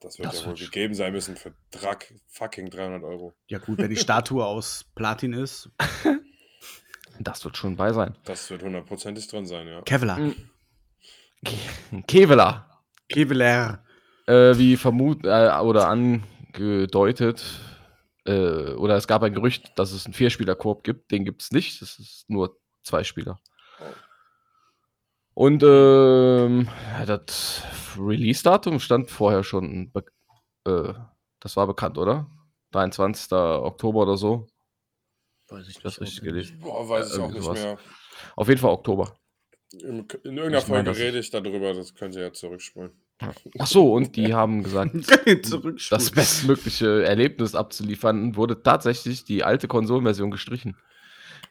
das 0.00 0.18
wird 0.18 0.28
Das 0.28 0.40
ja 0.40 0.46
wohl 0.46 0.58
wird 0.58 0.70
gegeben 0.72 0.94
sein 0.94 1.12
müssen 1.12 1.36
für 1.36 1.52
Drack 1.70 2.12
fucking 2.28 2.70
300 2.70 3.02
Euro. 3.04 3.34
Ja, 3.48 3.58
gut, 3.58 3.78
wenn 3.78 3.90
die 3.90 3.96
Statue 3.96 4.44
aus 4.44 4.84
Platin 4.94 5.32
ist. 5.32 5.70
Das 7.20 7.44
wird 7.44 7.58
schon 7.58 7.76
bei 7.76 7.92
sein. 7.92 8.16
Das 8.24 8.50
wird 8.50 8.62
hundertprozentig 8.62 9.28
drin 9.28 9.44
sein, 9.44 9.68
ja. 9.68 9.82
Kevlar. 9.82 10.18
Mhm. 10.18 10.34
Kevlar. 12.06 12.82
Kevlar. 13.08 13.84
Äh, 14.26 14.56
wie 14.56 14.76
vermut 14.76 15.24
äh, 15.24 15.50
oder 15.60 15.88
angedeutet, 15.88 17.44
äh, 18.26 18.72
oder 18.74 18.96
es 18.96 19.06
gab 19.06 19.22
ein 19.22 19.34
Gerücht, 19.34 19.72
dass 19.78 19.92
es 19.92 20.04
einen 20.06 20.14
Vierspieler-Koop 20.14 20.84
gibt. 20.84 21.10
Den 21.10 21.24
gibt 21.24 21.42
es 21.42 21.50
nicht. 21.52 21.82
Es 21.82 21.98
ist 21.98 22.28
nur 22.28 22.58
zwei 22.82 23.04
Spieler. 23.04 23.40
Und 25.34 25.62
ähm, 25.62 26.68
das 27.06 27.62
Release-Datum 27.98 28.80
stand 28.80 29.10
vorher 29.10 29.42
schon. 29.44 29.92
Äh, 30.66 30.92
das 31.40 31.56
war 31.56 31.66
bekannt, 31.66 31.98
oder? 31.98 32.26
23. 32.72 33.32
Oktober 33.32 34.02
oder 34.02 34.16
so. 34.16 34.46
Weiß 35.48 35.68
ich 35.68 35.78
Das 35.80 36.00
nicht, 36.00 36.08
richtig 36.08 36.24
gelesen. 36.24 36.58
Boah, 36.60 36.88
weiß 36.88 37.12
ich 37.12 37.18
Ja, 37.18 37.24
auch 37.24 37.30
nicht 37.30 37.42
sowas. 37.42 37.58
mehr. 37.60 37.78
Auf 38.36 38.48
jeden 38.48 38.60
Fall 38.60 38.70
Oktober. 38.70 39.16
In, 39.72 39.80
in 40.24 40.36
irgendeiner 40.36 40.58
Ich 40.58 40.64
Folge 40.64 40.96
rede 40.96 41.18
ich 41.18 41.30
darüber, 41.30 41.72
das 41.74 41.94
könnt 41.94 42.14
ihr 42.14 42.22
ja 42.22 42.32
zurückspulen. 42.32 43.01
Ach 43.58 43.66
so, 43.66 43.92
und 43.92 44.16
die 44.16 44.34
haben 44.34 44.62
gesagt, 44.62 44.92
das 45.90 46.10
bestmögliche 46.10 47.04
Erlebnis 47.04 47.54
abzuliefern, 47.54 48.36
wurde 48.36 48.62
tatsächlich 48.62 49.24
die 49.24 49.44
alte 49.44 49.68
Konsolenversion 49.68 50.30
gestrichen. 50.30 50.76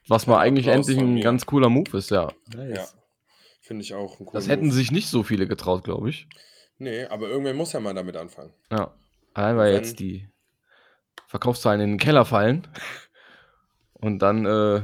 Was 0.07 0.27
mal 0.27 0.39
eigentlich 0.39 0.67
Applaus 0.69 0.89
endlich 0.89 1.05
ein 1.05 1.21
ganz 1.21 1.45
cooler 1.45 1.69
Move 1.69 1.97
ist, 1.97 2.11
ja. 2.11 2.31
Ja. 2.55 2.85
Finde 3.61 3.83
ich 3.83 3.93
auch 3.93 4.19
ein 4.19 4.25
cooler 4.25 4.39
Das 4.39 4.49
hätten 4.49 4.67
Move. 4.67 4.75
sich 4.75 4.91
nicht 4.91 5.07
so 5.07 5.23
viele 5.23 5.47
getraut, 5.47 5.83
glaube 5.83 6.09
ich. 6.09 6.27
Nee, 6.77 7.05
aber 7.05 7.29
irgendwer 7.29 7.53
muss 7.53 7.73
ja 7.73 7.79
mal 7.79 7.93
damit 7.93 8.17
anfangen. 8.17 8.51
Ja. 8.71 8.93
Allein 9.33 9.57
weil 9.57 9.73
jetzt 9.73 9.99
die 9.99 10.27
Verkaufszahlen 11.27 11.79
in 11.79 11.89
den 11.91 11.99
Keller 11.99 12.25
fallen. 12.25 12.67
Und 13.93 14.19
dann 14.19 14.45
äh, 14.45 14.81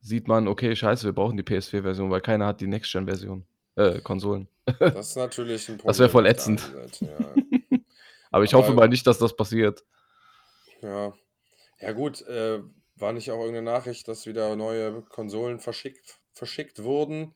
sieht 0.00 0.26
man, 0.26 0.48
okay, 0.48 0.74
scheiße, 0.74 1.06
wir 1.06 1.12
brauchen 1.12 1.36
die 1.36 1.44
PS4-Version, 1.44 2.10
weil 2.10 2.20
keiner 2.20 2.46
hat 2.46 2.60
die 2.60 2.66
Next-Gen-Version. 2.66 3.44
Äh, 3.76 4.00
Konsolen. 4.00 4.48
Das 4.78 5.08
ist 5.10 5.16
natürlich 5.16 5.68
ein 5.68 5.76
Problem. 5.78 5.88
Das 5.88 5.98
wär 5.98 6.10
voll 6.10 6.26
ätzend. 6.26 6.60
Seite, 6.60 7.08
Aber 8.30 8.44
ich 8.44 8.54
Aber- 8.54 8.64
hoffe 8.64 8.74
mal 8.74 8.88
nicht, 8.88 9.06
dass 9.06 9.18
das 9.18 9.34
passiert. 9.36 9.84
Ja, 10.82 10.88
ja. 11.08 11.14
ja 11.80 11.92
gut, 11.92 12.22
äh, 12.22 12.60
war 12.96 13.12
nicht 13.12 13.30
auch 13.30 13.38
irgendeine 13.40 13.70
Nachricht, 13.70 14.08
dass 14.08 14.26
wieder 14.26 14.56
neue 14.56 15.02
Konsolen 15.02 15.60
verschickt, 15.60 16.18
verschickt 16.32 16.82
wurden, 16.82 17.32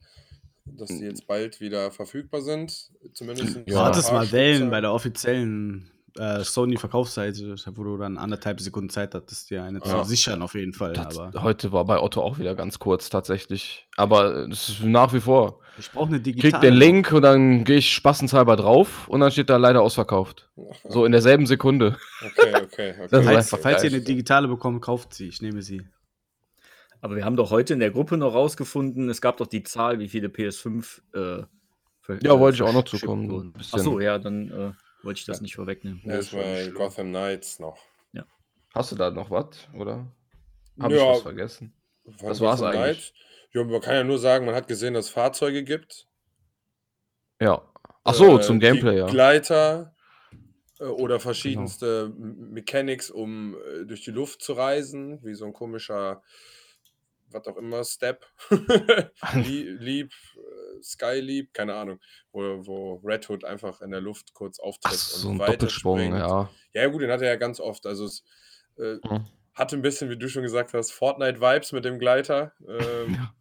dass 0.65 0.89
die 0.89 1.05
jetzt 1.05 1.25
bald 1.27 1.59
wieder 1.59 1.91
verfügbar 1.91 2.41
sind? 2.41 2.91
Zumindest 3.13 3.55
in 3.55 3.65
Ja. 3.65 3.73
Du 3.73 3.79
hattest 3.79 4.09
ein 4.09 4.15
paar 4.15 4.25
mal 4.25 4.31
Wellen 4.31 4.69
bei 4.69 4.81
der 4.81 4.93
offiziellen 4.93 5.91
äh, 6.17 6.43
Sony-Verkaufsseite, 6.43 7.55
wo 7.75 7.83
du 7.83 7.97
dann 7.97 8.17
anderthalb 8.17 8.59
Sekunden 8.61 8.89
Zeit 8.89 9.13
hattest, 9.15 9.49
dir 9.49 9.63
eine 9.63 9.79
Ja. 9.79 10.03
zu 10.03 10.09
sichern, 10.09 10.41
auf 10.41 10.55
jeden 10.55 10.73
Fall. 10.73 10.93
Das, 10.93 11.17
Aber 11.17 11.41
heute 11.43 11.71
war 11.71 11.85
bei 11.85 11.99
Otto 11.99 12.21
auch 12.21 12.39
wieder 12.39 12.55
ganz 12.55 12.79
kurz 12.79 13.09
tatsächlich. 13.09 13.87
Aber 13.97 14.47
es 14.49 14.69
ist 14.69 14.83
nach 14.83 15.13
wie 15.13 15.21
vor. 15.21 15.59
ich 15.77 15.91
brauche 15.91 16.09
eine 16.09 16.19
digitale. 16.19 16.51
Krieg 16.51 16.61
den 16.61 16.73
Link 16.73 17.11
und 17.11 17.21
dann 17.21 17.63
gehe 17.63 17.77
ich 17.77 17.93
spaßenshalber 17.93 18.55
drauf 18.55 19.07
und 19.07 19.19
dann 19.21 19.31
steht 19.31 19.49
da 19.49 19.57
leider 19.57 19.81
ausverkauft. 19.81 20.49
So 20.87 21.05
in 21.05 21.11
derselben 21.11 21.45
Sekunde. 21.45 21.97
Okay, 22.25 22.53
okay, 22.63 22.91
okay. 22.91 23.07
Das 23.09 23.45
ist 23.53 23.61
Falls, 23.61 23.83
ihr 23.83 23.89
eine 23.91 24.01
digitale 24.01 24.47
bekommt, 24.47 24.81
kauft 24.81 25.13
sie. 25.13 25.27
Ich 25.27 25.41
nehme 25.41 25.61
sie. 25.61 25.81
Aber 27.01 27.15
wir 27.15 27.25
haben 27.25 27.35
doch 27.35 27.49
heute 27.49 27.73
in 27.73 27.79
der 27.79 27.89
Gruppe 27.89 28.15
noch 28.17 28.33
rausgefunden, 28.33 29.09
es 29.09 29.21
gab 29.21 29.37
doch 29.37 29.47
die 29.47 29.63
Zahl, 29.63 29.97
wie 29.99 30.07
viele 30.07 30.27
PS5 30.27 31.01
äh, 31.15 31.43
Ja, 32.21 32.35
äh, 32.35 32.39
wollte 32.39 32.55
ich 32.57 32.61
auch 32.61 32.73
noch 32.73 32.83
zukommen. 32.83 33.53
Achso, 33.71 33.99
ja, 33.99 34.19
dann 34.19 34.51
äh, 34.51 34.71
wollte 35.03 35.19
ich 35.19 35.25
das 35.25 35.41
nicht 35.41 35.55
vorwegnehmen. 35.55 36.01
Ja, 36.05 36.15
ist 36.17 36.31
bei 36.31 36.67
Gotham 36.69 37.09
Knights 37.09 37.59
noch. 37.59 37.77
Hast 38.73 38.89
du 38.93 38.95
da 38.95 39.11
noch 39.11 39.29
was? 39.29 39.67
Oder? 39.73 40.07
Habe 40.79 40.95
Ja. 40.95 41.01
ich 41.11 41.15
was 41.17 41.21
vergessen? 41.23 41.73
Das 42.05 42.39
war's 42.39 42.61
Gotham 42.61 42.67
eigentlich. 42.67 43.11
Knights. 43.11 43.13
Ja, 43.53 43.63
man 43.65 43.81
kann 43.81 43.95
ja 43.95 44.03
nur 44.05 44.17
sagen, 44.17 44.45
man 44.45 44.55
hat 44.55 44.69
gesehen, 44.69 44.93
dass 44.93 45.07
es 45.07 45.11
Fahrzeuge 45.11 45.65
gibt. 45.65 46.07
Ja. 47.41 47.69
Ach 48.05 48.13
so, 48.13 48.37
Äh, 48.39 48.41
zum 48.41 48.61
die 48.61 48.65
Gameplay, 48.67 48.97
ja. 48.99 49.07
Gleiter 49.07 49.93
äh, 50.79 50.85
oder 50.85 51.19
verschiedenste 51.19 52.13
M- 52.17 52.51
Mechanics, 52.51 53.11
um 53.11 53.55
äh, 53.57 53.85
durch 53.85 54.03
die 54.05 54.11
Luft 54.11 54.41
zu 54.41 54.53
reisen, 54.53 55.19
wie 55.21 55.33
so 55.33 55.43
ein 55.45 55.51
komischer, 55.53 56.23
was 57.27 57.45
auch 57.47 57.57
immer, 57.57 57.83
Step, 57.83 58.25
Lie- 59.33 59.75
Leap, 59.79 60.13
äh, 60.37 60.39
Sky 60.83 61.19
Leap, 61.19 61.53
keine 61.53 61.75
Ahnung, 61.75 61.99
wo, 62.31 62.41
wo 62.65 62.95
Red 63.03 63.29
Hood 63.29 63.43
einfach 63.45 63.81
in 63.81 63.91
der 63.91 64.01
Luft 64.01 64.33
kurz 64.33 64.59
auftritt 64.59 64.93
Ach, 64.93 64.97
so 64.97 65.29
ein 65.29 65.39
weiter 65.39 65.53
Doppelsprung, 65.53 65.97
springt. 65.99 66.17
ja. 66.19 66.49
Ja, 66.73 66.87
gut, 66.87 67.01
den 67.01 67.11
hat 67.11 67.21
er 67.21 67.27
ja 67.29 67.35
ganz 67.35 67.59
oft. 67.59 67.85
Also 67.85 68.05
es 68.05 68.23
äh, 68.77 68.95
Mhm. 69.03 69.25
hatte 69.53 69.75
ein 69.75 69.81
bisschen, 69.81 70.09
wie 70.09 70.17
du 70.17 70.29
schon 70.29 70.43
gesagt 70.43 70.73
hast, 70.73 70.91
Fortnite-Vibes 70.91 71.71
mit 71.73 71.85
dem 71.85 71.99
Gleiter. 71.99 72.53
Ähm, 72.67 73.15
Ja. 73.15 73.33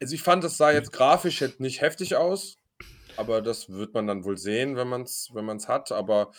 Also 0.00 0.14
ich 0.14 0.22
fand, 0.22 0.44
das 0.44 0.56
sah 0.56 0.70
jetzt 0.70 0.92
grafisch 0.92 1.40
jetzt 1.40 1.58
nicht 1.58 1.80
heftig 1.80 2.14
aus, 2.14 2.56
aber 3.16 3.42
das 3.42 3.68
wird 3.68 3.94
man 3.94 4.06
dann 4.06 4.24
wohl 4.24 4.36
sehen, 4.38 4.76
wenn 4.76 4.86
man 4.86 5.02
es 5.02 5.30
wenn 5.34 5.44
man's 5.44 5.66
hat. 5.66 5.90
Aber 5.90 6.30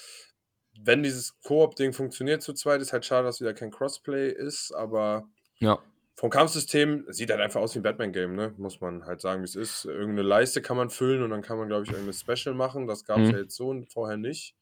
wenn 0.82 1.04
dieses 1.04 1.38
Koop-Ding 1.42 1.92
funktioniert 1.92 2.42
zu 2.42 2.54
zweit, 2.54 2.82
ist 2.82 2.94
halt 2.94 3.06
schade, 3.06 3.26
dass 3.26 3.42
wieder 3.42 3.54
kein 3.54 3.70
Crossplay 3.72 4.30
ist, 4.32 4.72
aber 4.74 5.28
Ja. 5.58 5.78
Vom 6.20 6.30
Kampfsystem 6.30 7.06
sieht 7.08 7.30
halt 7.32 7.40
einfach 7.40 7.62
aus 7.62 7.74
wie 7.76 7.80
ein 7.80 7.84
Batman-Game, 7.84 8.36
ne? 8.36 8.54
Muss 8.58 8.82
man 8.82 9.06
halt 9.06 9.22
sagen, 9.22 9.40
wie 9.40 9.46
es 9.46 9.56
ist. 9.56 9.86
Irgendeine 9.86 10.28
Leiste 10.28 10.62
kann 10.62 10.76
man 10.76 10.90
füllen 10.90 11.24
und 11.24 11.30
dann 11.30 11.42
kann 11.42 11.58
man, 11.58 11.70
glaube 11.70 11.84
ich, 11.86 11.92
irgendeine 11.92 12.12
Special 12.14 12.54
machen. 12.54 12.88
Das 12.88 13.06
gab 13.06 13.20
es 13.20 13.30
Mhm. 13.30 13.34
ja 13.36 13.40
jetzt 13.44 13.56
so 13.56 13.70
und 13.70 13.90
vorher 13.90 14.18
nicht. 14.18 14.54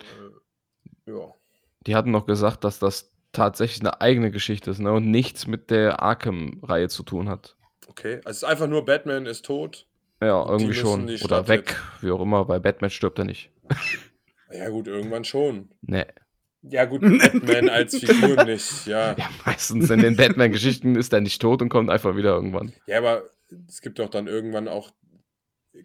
Äh, 0.00 1.10
ja. 1.12 1.32
Die 1.86 1.96
hatten 1.96 2.10
noch 2.10 2.26
gesagt, 2.26 2.62
dass 2.62 2.78
das 2.78 3.10
tatsächlich 3.32 3.80
eine 3.80 4.02
eigene 4.02 4.30
Geschichte 4.30 4.70
ist 4.70 4.80
ne? 4.80 4.92
und 4.92 5.10
nichts 5.10 5.46
mit 5.46 5.70
der 5.70 6.02
Arkham-Reihe 6.02 6.90
zu 6.90 7.04
tun 7.04 7.30
hat. 7.30 7.56
Okay, 7.88 8.16
also 8.16 8.28
es 8.28 8.36
ist 8.38 8.44
einfach 8.44 8.66
nur 8.66 8.84
Batman 8.84 9.24
ist 9.24 9.46
tot. 9.46 9.86
Ja, 10.20 10.46
irgendwie 10.46 10.74
schon. 10.74 11.04
Oder 11.04 11.16
Stadt 11.16 11.48
weg, 11.48 11.76
wie 12.02 12.10
auch 12.10 12.20
immer. 12.20 12.44
Bei 12.44 12.58
Batman 12.58 12.90
stirbt 12.90 13.18
er 13.18 13.24
nicht. 13.24 13.50
Ja 14.52 14.68
gut, 14.68 14.86
irgendwann 14.86 15.24
schon. 15.24 15.70
Nee. 15.80 16.04
Ja, 16.70 16.86
gut, 16.86 17.02
Batman 17.02 17.68
als 17.68 17.96
Figur 17.98 18.42
nicht, 18.44 18.86
ja. 18.86 19.14
Ja, 19.16 19.28
meistens 19.44 19.90
in 19.90 20.00
den 20.00 20.16
Batman-Geschichten 20.16 20.96
ist 20.96 21.12
er 21.12 21.20
nicht 21.20 21.40
tot 21.40 21.60
und 21.60 21.68
kommt 21.68 21.90
einfach 21.90 22.16
wieder 22.16 22.34
irgendwann. 22.34 22.72
Ja, 22.86 22.98
aber 22.98 23.24
es 23.68 23.80
gibt 23.80 23.98
doch 23.98 24.08
dann 24.08 24.26
irgendwann 24.26 24.68
auch 24.68 24.90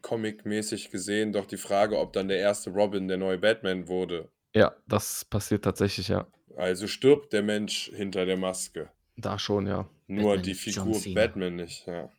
comic-mäßig 0.02 0.92
gesehen 0.92 1.34
doch 1.34 1.46
die 1.46 1.58
Frage, 1.58 1.98
ob 1.98 2.14
dann 2.14 2.28
der 2.28 2.38
erste 2.38 2.70
Robin 2.70 3.08
der 3.08 3.18
neue 3.18 3.38
Batman 3.38 3.88
wurde. 3.88 4.30
Ja, 4.56 4.76
das 4.88 5.26
passiert 5.26 5.64
tatsächlich, 5.64 6.08
ja. 6.08 6.28
Also 6.56 6.88
stirbt 6.88 7.34
der 7.34 7.44
Mensch 7.44 7.92
hinter 7.94 8.26
der 8.26 8.38
Maske. 8.38 8.90
Da 9.18 9.38
schon, 9.38 9.68
ja. 9.68 9.90
Nur 10.08 10.36
Batman 10.36 10.44
die 10.44 10.54
Figur. 10.54 11.02
Batman 11.14 11.56
nicht, 11.56 11.88
ja. 11.88 12.10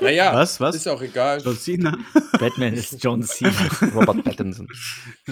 Naja, 0.00 0.34
Was, 0.34 0.58
was? 0.60 0.74
ist 0.76 0.88
auch 0.88 1.02
egal. 1.02 1.40
John 1.42 1.56
Cena? 1.58 1.98
Batman 2.38 2.72
ist 2.74 3.02
John 3.04 3.22
Cena. 3.22 3.68
Robert 3.94 4.24
Pattinson. 4.24 4.66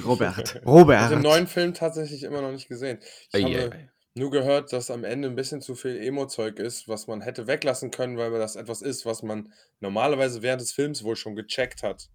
Robert. 0.04 0.38
Ich 0.38 0.54
habe 0.54 0.60
den 0.60 0.68
Robert. 0.68 1.22
neuen 1.22 1.46
Film 1.46 1.72
tatsächlich 1.72 2.22
immer 2.22 2.42
noch 2.42 2.52
nicht 2.52 2.68
gesehen. 2.68 2.98
Ich 3.32 3.44
Ei, 3.46 3.52
habe 3.54 3.88
nur 4.14 4.30
gehört, 4.30 4.72
dass 4.74 4.90
am 4.90 5.04
Ende 5.04 5.28
ein 5.28 5.36
bisschen 5.36 5.62
zu 5.62 5.74
viel 5.74 5.96
Emo-Zeug 5.96 6.58
ist, 6.58 6.86
was 6.86 7.06
man 7.06 7.22
hätte 7.22 7.46
weglassen 7.46 7.90
können, 7.90 8.18
weil 8.18 8.30
das 8.32 8.56
etwas 8.56 8.82
ist, 8.82 9.06
was 9.06 9.22
man 9.22 9.52
normalerweise 9.80 10.42
während 10.42 10.60
des 10.60 10.72
Films 10.72 11.02
wohl 11.02 11.16
schon 11.16 11.34
gecheckt 11.34 11.82
hat. 11.82 12.10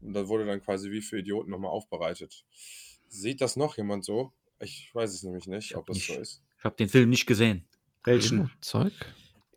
Und 0.00 0.14
das 0.14 0.26
wurde 0.26 0.44
dann 0.44 0.60
quasi 0.60 0.90
wie 0.90 1.02
für 1.02 1.18
Idioten 1.20 1.50
nochmal 1.50 1.70
aufbereitet. 1.70 2.44
Sieht 3.08 3.40
das 3.40 3.54
noch 3.56 3.76
jemand 3.76 4.04
so? 4.04 4.32
Ich 4.58 4.90
weiß 4.92 5.12
es 5.14 5.22
nämlich 5.22 5.46
nicht, 5.46 5.76
ob 5.76 5.86
das 5.86 5.98
so 5.98 6.12
nicht. 6.14 6.22
ist. 6.22 6.42
Ich 6.58 6.64
habe 6.64 6.74
den 6.76 6.88
Film 6.88 7.10
nicht 7.10 7.26
gesehen. 7.26 7.64
Welchen? 8.04 8.50
Zeug? 8.60 8.92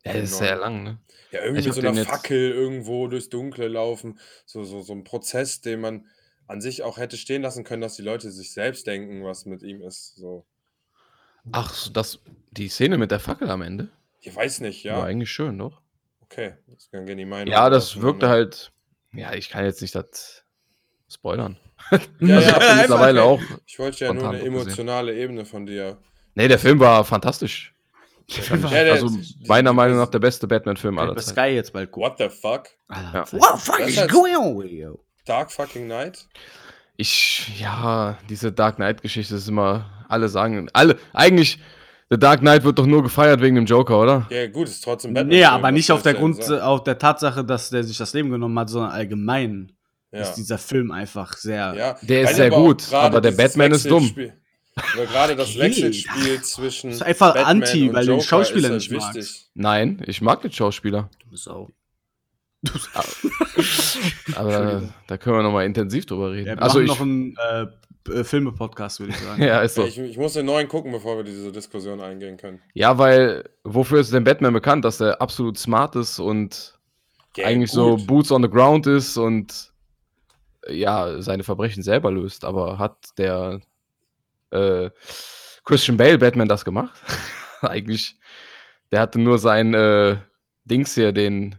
Ja, 0.05 0.13
das 0.13 0.23
ist 0.31 0.37
sehr 0.37 0.55
lang, 0.57 0.83
ne? 0.83 0.97
Ja, 1.31 1.41
irgendwie 1.41 1.61
Ich 1.61 1.65
mit 1.65 1.75
so 1.75 1.81
einer 1.81 1.93
jetzt- 1.93 2.07
Fackel 2.09 2.51
irgendwo 2.51 3.07
durchs 3.07 3.29
Dunkle 3.29 3.67
laufen. 3.67 4.19
So, 4.45 4.63
so, 4.63 4.81
so 4.81 4.93
ein 4.93 5.03
Prozess, 5.03 5.61
den 5.61 5.81
man 5.81 6.05
an 6.47 6.61
sich 6.61 6.83
auch 6.83 6.97
hätte 6.97 7.17
stehen 7.17 7.41
lassen 7.41 7.63
können, 7.63 7.81
dass 7.81 7.95
die 7.95 8.03
Leute 8.03 8.29
sich 8.31 8.53
selbst 8.53 8.85
denken, 8.87 9.23
was 9.23 9.45
mit 9.45 9.63
ihm 9.63 9.81
ist. 9.81 10.15
So. 10.15 10.45
Ach, 11.51 11.89
das, 11.89 12.19
die 12.51 12.69
Szene 12.69 12.97
mit 12.97 13.11
der 13.11 13.19
Fackel 13.19 13.49
am 13.49 13.61
Ende? 13.63 13.89
Ich 14.21 14.35
weiß 14.35 14.61
nicht, 14.61 14.85
War 14.85 14.91
ja. 14.99 15.03
eigentlich 15.03 15.31
schön, 15.31 15.57
doch? 15.57 15.81
Okay, 16.21 16.53
das 16.67 16.89
kann 16.91 17.05
gerne 17.05 17.19
die 17.21 17.25
Meinung. 17.29 17.51
Ja, 17.51 17.69
das 17.69 18.01
wirkte 18.01 18.29
halt. 18.29 18.71
Ja, 19.13 19.33
ich 19.33 19.49
kann 19.49 19.63
jetzt 19.65 19.81
nicht 19.81 19.93
das 19.95 20.43
spoilern. 21.09 21.57
Ja, 21.91 22.37
Also 22.37 22.39
ich 22.39 22.47
ja, 22.47 22.75
mittlerweile 22.81 23.23
auch. 23.23 23.41
Ich 23.65 23.77
wollte 23.79 24.05
ja 24.05 24.13
nur 24.13 24.23
eine 24.29 24.39
doch 24.39 24.43
gesehen. 24.45 24.53
emotionale 24.61 25.15
Ebene 25.15 25.45
von 25.45 25.65
dir. 25.65 25.99
Nee, 26.33 26.47
der 26.47 26.59
Film 26.59 26.79
war 26.79 27.05
fantastisch. 27.05 27.74
Ja, 28.27 28.91
Also 28.93 29.09
meiner 29.47 29.71
Meinung 29.73 29.97
nach 29.97 30.07
der 30.09 30.19
beste 30.19 30.47
Batman-Film 30.47 30.97
aller 30.97 31.15
Zeiten. 31.15 31.29
Sky 31.29 31.55
jetzt 31.55 31.73
bald 31.73 31.91
gucken. 31.91 32.09
What 32.09 32.17
the 32.17 32.29
fuck? 32.29 32.67
Ja. 32.89 33.25
What 33.31 33.59
the 33.59 33.71
fuck 33.71 33.79
is 33.81 34.07
going 34.07 34.35
on 34.35 34.57
with 34.57 34.71
you? 34.71 34.97
Dark 35.25 35.51
fucking 35.51 35.87
Night? 35.87 36.27
Ich, 36.97 37.59
ja, 37.59 38.17
diese 38.29 38.51
Dark 38.51 38.77
Knight-Geschichte 38.77 39.35
ist 39.35 39.47
immer, 39.49 39.85
alle 40.07 40.29
sagen, 40.29 40.69
alle, 40.73 40.97
eigentlich, 41.13 41.59
The 42.09 42.17
Dark 42.19 42.39
Knight 42.41 42.63
wird 42.63 42.77
doch 42.77 42.85
nur 42.85 43.01
gefeiert 43.03 43.41
wegen 43.41 43.55
dem 43.55 43.65
Joker, 43.65 43.99
oder? 43.99 44.27
Ja, 44.29 44.47
gut, 44.47 44.67
ist 44.69 44.83
trotzdem 44.83 45.13
Batman. 45.13 45.29
Nee, 45.35 45.43
aber 45.43 45.71
nicht 45.71 45.91
auf 45.91 46.03
der 46.03 46.13
Grund, 46.13 46.41
sagen? 46.43 46.61
auf 46.61 46.83
der 46.83 46.97
Tatsache, 46.99 47.43
dass 47.43 47.71
der 47.71 47.83
sich 47.83 47.97
das 47.97 48.13
Leben 48.13 48.29
genommen 48.29 48.57
hat, 48.59 48.69
sondern 48.69 48.91
allgemein 48.91 49.71
Ja. 50.11 50.21
ist 50.21 50.33
dieser 50.35 50.57
Film 50.59 50.91
einfach 50.91 51.33
sehr. 51.33 51.73
ja. 51.75 51.95
Der 52.03 52.21
ist 52.23 52.35
sehr 52.35 52.51
gut, 52.51 52.93
aber 52.93 53.19
der 53.21 53.31
Batman 53.31 53.71
ist 53.71 53.89
dumm. 53.89 54.15
Weil 54.95 55.07
gerade 55.07 55.35
das 55.35 55.51
Okay. 55.51 55.59
Wechselspiel 55.59 56.41
zwischen. 56.41 56.91
ist 56.91 57.01
einfach 57.01 57.33
Batman 57.33 57.63
anti, 57.63 57.89
und 57.89 57.95
weil 57.95 58.05
du 58.05 58.11
den 58.13 58.21
Schauspieler 58.21 58.69
nicht 58.69 58.91
magst. 58.91 59.49
Nein, 59.53 60.01
ich 60.05 60.21
mag 60.21 60.41
den 60.41 60.51
Schauspieler. 60.51 61.09
du 61.29 61.37
Sau. 61.37 61.69
Aber 64.35 64.49
Entschuldigung. 64.53 64.93
da 65.07 65.17
können 65.17 65.37
wir 65.37 65.43
nochmal 65.43 65.65
intensiv 65.65 66.05
drüber 66.05 66.31
reden. 66.31 66.47
Ja, 66.47 66.55
wir 66.55 66.63
also 66.63 66.81
ich, 66.81 66.87
noch 66.87 66.99
einen 66.99 67.35
äh, 67.37 67.67
äh, 68.11 68.23
Filme-Podcast, 68.23 68.99
würde 68.99 69.13
ich 69.13 69.19
sagen. 69.19 69.41
ja, 69.43 69.61
ist 69.61 69.75
so. 69.75 69.83
Ja, 69.83 69.87
ich, 69.87 69.97
ich 69.99 70.17
muss 70.17 70.33
den 70.33 70.45
neuen 70.47 70.67
gucken, 70.67 70.91
bevor 70.91 71.17
wir 71.17 71.23
diese 71.23 71.51
Diskussion 71.51 72.01
eingehen 72.01 72.37
können. 72.37 72.59
Ja, 72.73 72.97
weil, 72.97 73.49
wofür 73.63 73.99
ist 73.99 74.11
denn 74.13 74.23
Batman 74.23 74.53
bekannt? 74.53 74.83
Dass 74.83 74.99
er 74.99 75.21
absolut 75.21 75.57
smart 75.57 75.95
ist 75.95 76.19
und 76.19 76.77
Ja, 77.37 77.45
eigentlich 77.45 77.71
gut. 77.71 77.75
so 77.99 78.05
Boots 78.05 78.31
on 78.31 78.41
the 78.43 78.49
Ground 78.49 78.87
ist 78.87 79.15
und 79.17 79.71
äh, 80.67 80.73
ja, 80.75 81.21
seine 81.21 81.43
Verbrechen 81.43 81.83
selber 81.83 82.11
löst. 82.11 82.45
Aber 82.45 82.77
hat 82.79 82.97
der 83.17 83.61
äh, 84.51 84.89
Christian 85.63 85.97
Bale 85.97 86.17
Batman 86.17 86.47
das 86.47 86.65
gemacht? 86.65 87.01
eigentlich, 87.61 88.17
der 88.91 89.01
hatte 89.01 89.19
nur 89.19 89.39
sein 89.39 89.73
äh, 89.73 90.17
Dings 90.65 90.95
hier, 90.95 91.11
den, 91.11 91.55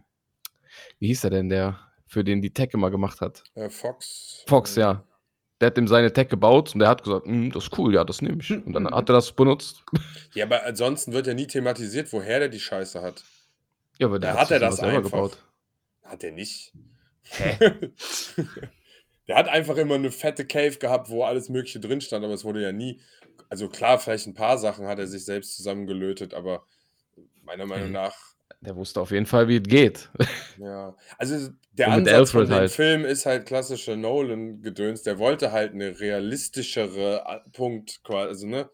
wie 0.99 1.09
hieß 1.09 1.25
er 1.25 1.31
denn, 1.31 1.49
der 1.49 1.79
für 2.07 2.25
den 2.25 2.41
die 2.41 2.53
Tech 2.53 2.71
immer 2.73 2.91
gemacht 2.91 3.21
hat? 3.21 3.43
Äh, 3.55 3.69
Fox. 3.69 4.45
Fox, 4.47 4.77
ja. 4.77 5.05
Der 5.61 5.69
hat 5.69 5.79
ihm 5.79 5.89
seine 5.89 6.13
Tech 6.13 6.29
gebaut 6.29 6.75
und 6.75 6.81
der 6.81 6.89
hat 6.89 7.03
gesagt, 7.03 7.27
"Hm, 7.27 7.51
das 7.51 7.65
ist 7.65 7.79
cool, 7.79 7.95
ja, 7.95 8.05
das 8.05 8.21
nehme 8.21 8.39
ich. 8.41 8.51
Und 8.51 8.75
dann 8.75 8.87
hat 8.91 9.09
er 9.09 9.15
das 9.15 9.33
benutzt. 9.33 9.85
Ja, 10.35 10.45
aber 10.45 10.65
ansonsten 10.65 11.15
wird 11.15 11.27
ja 11.27 11.33
nie 11.33 11.47
thematisiert, 11.47 12.13
woher 12.13 12.41
der 12.41 12.49
die 12.51 12.61
Scheiße 12.61 13.01
hat. 13.01 13.25
Ja, 13.99 14.09
aber 14.09 14.19
der 14.19 14.35
Da 14.35 14.41
hat 14.41 14.51
er 14.51 14.59
sich 14.59 14.69
das 14.69 14.77
selber 14.77 14.99
einfach. 14.99 15.39
Hat 16.05 16.23
er 16.23 16.33
nicht. 16.33 16.75
Hä? 17.23 17.59
der 19.29 19.37
hat 19.37 19.49
einfach 19.49 19.77
immer 19.77 19.97
eine 19.97 20.11
fette 20.11 20.47
Cave 20.47 20.79
gehabt, 20.79 21.11
wo 21.11 21.25
alles 21.25 21.49
Mögliche 21.49 21.81
drin 21.81 22.01
stand, 22.01 22.25
aber 22.25 22.35
es 22.35 22.45
wurde 22.45 22.63
ja 22.63 22.73
nie. 22.73 23.01
Also 23.49 23.69
klar, 23.69 23.99
vielleicht 23.99 24.27
ein 24.27 24.35
paar 24.35 24.59
Sachen 24.59 24.87
hat 24.87 24.99
er 24.99 25.07
sich 25.07 25.25
selbst 25.25 25.57
zusammengelötet, 25.57 26.35
aber 26.35 26.67
meiner 27.43 27.67
Meinung 27.67 27.91
Hm. 27.91 27.93
nach, 27.93 28.17
Der 28.61 28.77
wusste 28.77 29.01
auf 29.01 29.11
jeden 29.13 29.27
Fall, 29.27 29.49
wie 29.49 29.57
es 29.59 29.63
geht. 29.65 30.11
ja. 30.57 30.97
Also 31.19 31.51
der 31.73 31.93
Und 31.93 31.93
Ansatz 31.93 32.31
von 32.33 32.49
dem 32.49 32.51
halt. 32.57 32.71
Film 32.71 33.05
ist 33.05 33.27
halt 33.27 33.47
klassische 33.47 33.97
Nolan-Gedöns. 33.97 35.03
Der 35.03 35.19
wollte 35.19 35.53
halt 35.53 35.73
eine 35.73 36.01
realistischere 36.01 37.27
A- 37.27 37.45
Punkt 37.53 38.03
quasi, 38.05 38.29
also 38.29 38.47
ne? 38.47 38.71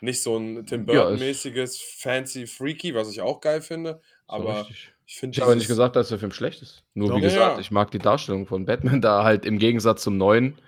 Nicht 0.00 0.22
so 0.22 0.36
ein 0.38 0.66
Tim 0.66 0.86
Ja, 0.86 0.86
Burton-mäßiges 0.86 1.80
Fancy 1.98 2.46
Freaky, 2.46 2.94
was 2.94 3.10
ich 3.10 3.20
auch 3.20 3.40
geil 3.40 3.62
finde. 3.62 4.00
Aber 4.26 4.70
richtig. 4.70 4.92
Ich 5.12 5.22
ich 5.24 5.40
habe 5.40 5.56
nicht 5.56 5.66
gesagt, 5.66 5.96
dass 5.96 6.08
der 6.08 6.18
Film 6.20 6.30
schlecht 6.32 6.62
ist. 6.62 6.84
Nur 6.94 7.08
Doch. 7.08 7.16
wie 7.16 7.22
Ja, 7.22 7.28
gesagt, 7.28 7.54
ja. 7.56 7.60
ich 7.60 7.70
mag 7.72 7.90
die 7.90 7.98
Darstellung 7.98 8.46
von 8.46 8.64
Batman 8.64 9.00
da 9.00 9.24
halt 9.24 9.44
im 9.44 9.58
Gegensatz 9.58 10.02
zum 10.02 10.16
neuen 10.16 10.58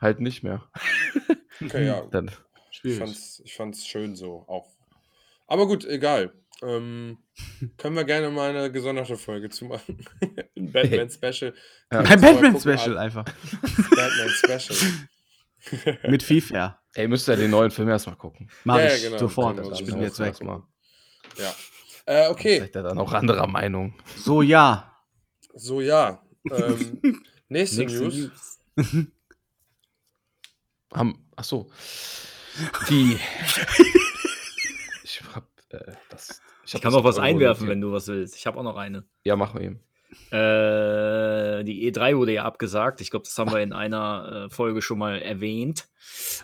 halt 0.00 0.20
nicht 0.20 0.42
mehr. 0.42 0.68
Okay, 1.64 1.86
ja. 1.86 2.02
Dann, 2.10 2.30
Ich 2.82 2.96
fand's, 2.98 3.40
ich 3.44 3.54
fand's 3.54 3.86
schön 3.86 4.16
so 4.16 4.44
auch. 4.48 4.74
Aber 5.46 5.66
gut, 5.68 5.84
egal. 5.84 6.32
Ähm, 6.62 7.18
können 7.78 7.94
wir 7.94 8.02
gerne 8.04 8.30
mal 8.30 8.50
eine 8.50 8.72
gesonderte 8.72 9.16
Folge 9.16 9.48
zu 9.50 9.66
machen. 9.66 10.04
Ein 10.56 10.72
Batman 10.72 11.08
Special. 11.10 11.54
Ja. 11.92 12.00
Ein 12.00 12.20
Batman-Special 12.20 12.98
ab- 12.98 13.04
einfach. 13.04 13.24
Batman 13.24 14.28
Special. 14.30 14.78
Mit 16.10 16.22
FIFA. 16.24 16.80
ey, 16.94 17.06
müsst 17.08 17.28
ihr 17.28 17.36
den 17.36 17.50
neuen 17.52 17.70
Film 17.70 17.88
erstmal 17.88 18.16
gucken. 18.16 18.50
Mach 18.64 18.78
Ja, 18.78 18.86
ja, 18.86 18.94
ich 18.96 19.02
genau. 19.04 19.18
sofort. 19.18 19.60
Ich 19.80 19.86
bin 19.86 20.02
jetzt 20.02 20.18
weg. 20.18 20.34
Ja. 21.38 21.54
Äh, 22.06 22.28
okay, 22.28 22.60
Seid 22.60 22.76
ihr 22.76 22.82
dann 22.82 22.98
auch 22.98 23.12
anderer 23.12 23.46
Meinung? 23.46 23.94
So, 24.16 24.42
ja. 24.42 24.92
so 25.54 25.80
ja. 25.80 26.22
Ähm, 26.50 27.00
nächste, 27.48 27.80
Nächste 27.80 28.02
News. 28.02 28.60
News. 28.76 29.06
Haben, 30.92 31.26
ach 31.34 31.44
so. 31.44 31.70
Die. 32.88 33.18
ich 35.02 35.22
hab, 35.34 35.48
äh, 35.70 35.92
das. 36.10 36.40
Ich 36.66 36.80
kann 36.80 36.92
noch 36.92 37.04
was 37.04 37.18
einwerfen, 37.18 37.68
wenn 37.68 37.80
du 37.80 37.92
was 37.92 38.06
willst. 38.08 38.36
Ich 38.36 38.46
habe 38.46 38.58
auch 38.58 38.62
noch 38.62 38.76
eine. 38.76 39.04
Ja, 39.24 39.36
machen 39.36 39.60
wir 39.60 39.66
eben. 39.66 39.80
Äh, 40.30 41.64
die 41.64 41.90
E3 41.90 42.16
wurde 42.16 42.32
ja 42.32 42.44
abgesagt. 42.44 43.00
Ich 43.00 43.10
glaube, 43.10 43.24
das 43.24 43.36
haben 43.38 43.50
wir 43.50 43.60
in 43.60 43.72
einer 43.72 44.46
äh, 44.46 44.50
Folge 44.50 44.82
schon 44.82 44.98
mal 44.98 45.20
erwähnt. 45.20 45.88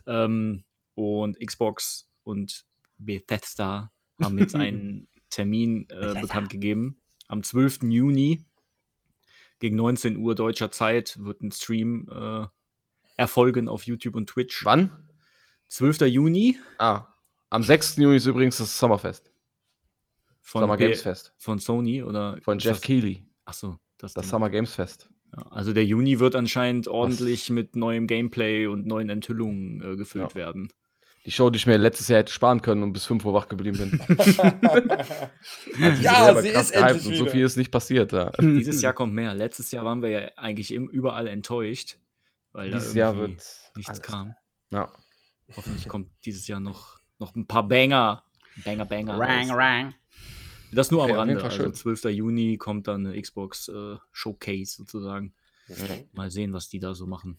Ähm, 0.06 0.64
und 0.94 1.38
Xbox 1.38 2.08
und 2.24 2.64
Bethesda 2.98 3.92
haben 4.20 4.38
jetzt 4.38 4.54
einen 4.54 5.08
Termin 5.30 5.88
äh, 5.90 6.20
bekannt 6.20 6.50
gegeben. 6.50 7.00
Am 7.28 7.42
12. 7.42 7.84
Juni 7.84 8.44
gegen 9.60 9.76
19 9.76 10.16
Uhr 10.16 10.34
deutscher 10.34 10.70
Zeit 10.70 11.16
wird 11.20 11.42
ein 11.42 11.52
Stream 11.52 12.08
äh, 12.10 12.46
erfolgen 13.16 13.68
auf 13.68 13.84
YouTube 13.84 14.16
und 14.16 14.28
Twitch. 14.28 14.64
Wann? 14.64 14.90
12. 15.68 16.00
Juni 16.02 16.58
Ah, 16.78 17.06
am 17.50 17.62
6. 17.62 17.96
Juni 17.96 18.16
ist 18.16 18.26
übrigens 18.26 18.56
das 18.58 18.76
Summerfest. 18.78 19.32
von, 20.40 20.62
Summer 20.62 20.76
Games 20.76 21.02
Fest. 21.02 21.32
von 21.38 21.58
Sony 21.58 22.02
oder 22.02 22.38
Von 22.42 22.58
Jeff 22.58 22.80
Keighley. 22.80 23.24
Achso, 23.44 23.78
das, 23.98 24.14
Das. 24.14 24.28
Summer 24.28 24.50
Games 24.50 24.74
Fest. 24.74 25.08
Ja, 25.36 25.42
also 25.52 25.72
der 25.72 25.84
Juni 25.84 26.18
wird 26.18 26.34
anscheinend 26.34 26.88
ordentlich 26.88 27.50
mit 27.50 27.76
neuem 27.76 28.08
Gameplay 28.08 28.66
und 28.66 28.84
neuen 28.86 29.10
Enthüllungen 29.10 29.80
äh, 29.80 29.96
gefüllt 29.96 30.30
Ja. 30.30 30.34
werden. 30.34 30.72
Die 31.30 31.34
Show, 31.36 31.48
die 31.48 31.58
ich 31.58 31.66
mir 31.68 31.76
letztes 31.76 32.08
Jahr 32.08 32.18
hätte 32.18 32.32
sparen 32.32 32.60
können 32.60 32.82
und 32.82 32.92
bis 32.92 33.06
5 33.06 33.24
Uhr 33.24 33.32
wach 33.32 33.46
geblieben 33.46 33.78
bin. 33.78 34.00
ja, 36.02 36.24
selber 36.24 36.42
sie 36.42 36.48
ist 36.48 36.72
endlich 36.72 37.06
und 37.06 37.12
wieder. 37.12 37.24
so 37.24 37.26
viel 37.26 37.44
ist 37.44 37.56
nicht 37.56 37.70
passiert. 37.70 38.10
Ja. 38.10 38.30
Dieses 38.40 38.82
Jahr 38.82 38.94
kommt 38.94 39.14
mehr. 39.14 39.32
Letztes 39.32 39.70
Jahr 39.70 39.84
waren 39.84 40.02
wir 40.02 40.08
ja 40.08 40.30
eigentlich 40.34 40.72
überall 40.72 41.28
enttäuscht, 41.28 41.98
weil 42.50 42.72
Dieses 42.72 42.94
da 42.94 42.98
Jahr 42.98 43.14
irgendwie 43.14 43.36
wird 43.36 43.76
nichts 43.76 43.90
alles. 43.90 44.02
kam. 44.02 44.34
Ja. 44.72 44.92
Hoffentlich 45.54 45.86
kommt 45.86 46.08
dieses 46.24 46.48
Jahr 46.48 46.58
noch, 46.58 46.98
noch 47.20 47.36
ein 47.36 47.46
paar 47.46 47.68
Banger. 47.68 48.24
Banger, 48.64 48.86
Banger. 48.86 49.16
Rang, 49.16 49.52
rang. 49.52 49.94
Das 50.72 50.90
nur 50.90 51.04
am 51.04 51.10
Okay, 51.10 51.16
Rande. 51.16 51.44
Also 51.44 51.62
schön. 51.62 51.74
12. 51.74 52.06
Juni 52.06 52.56
kommt 52.56 52.88
dann 52.88 53.06
eine 53.06 53.22
Xbox 53.22 53.68
äh, 53.68 53.98
Showcase 54.10 54.74
sozusagen. 54.78 55.32
Mhm. 55.68 56.08
Mal 56.12 56.32
sehen, 56.32 56.52
was 56.52 56.68
die 56.68 56.80
da 56.80 56.92
so 56.92 57.06
machen. 57.06 57.38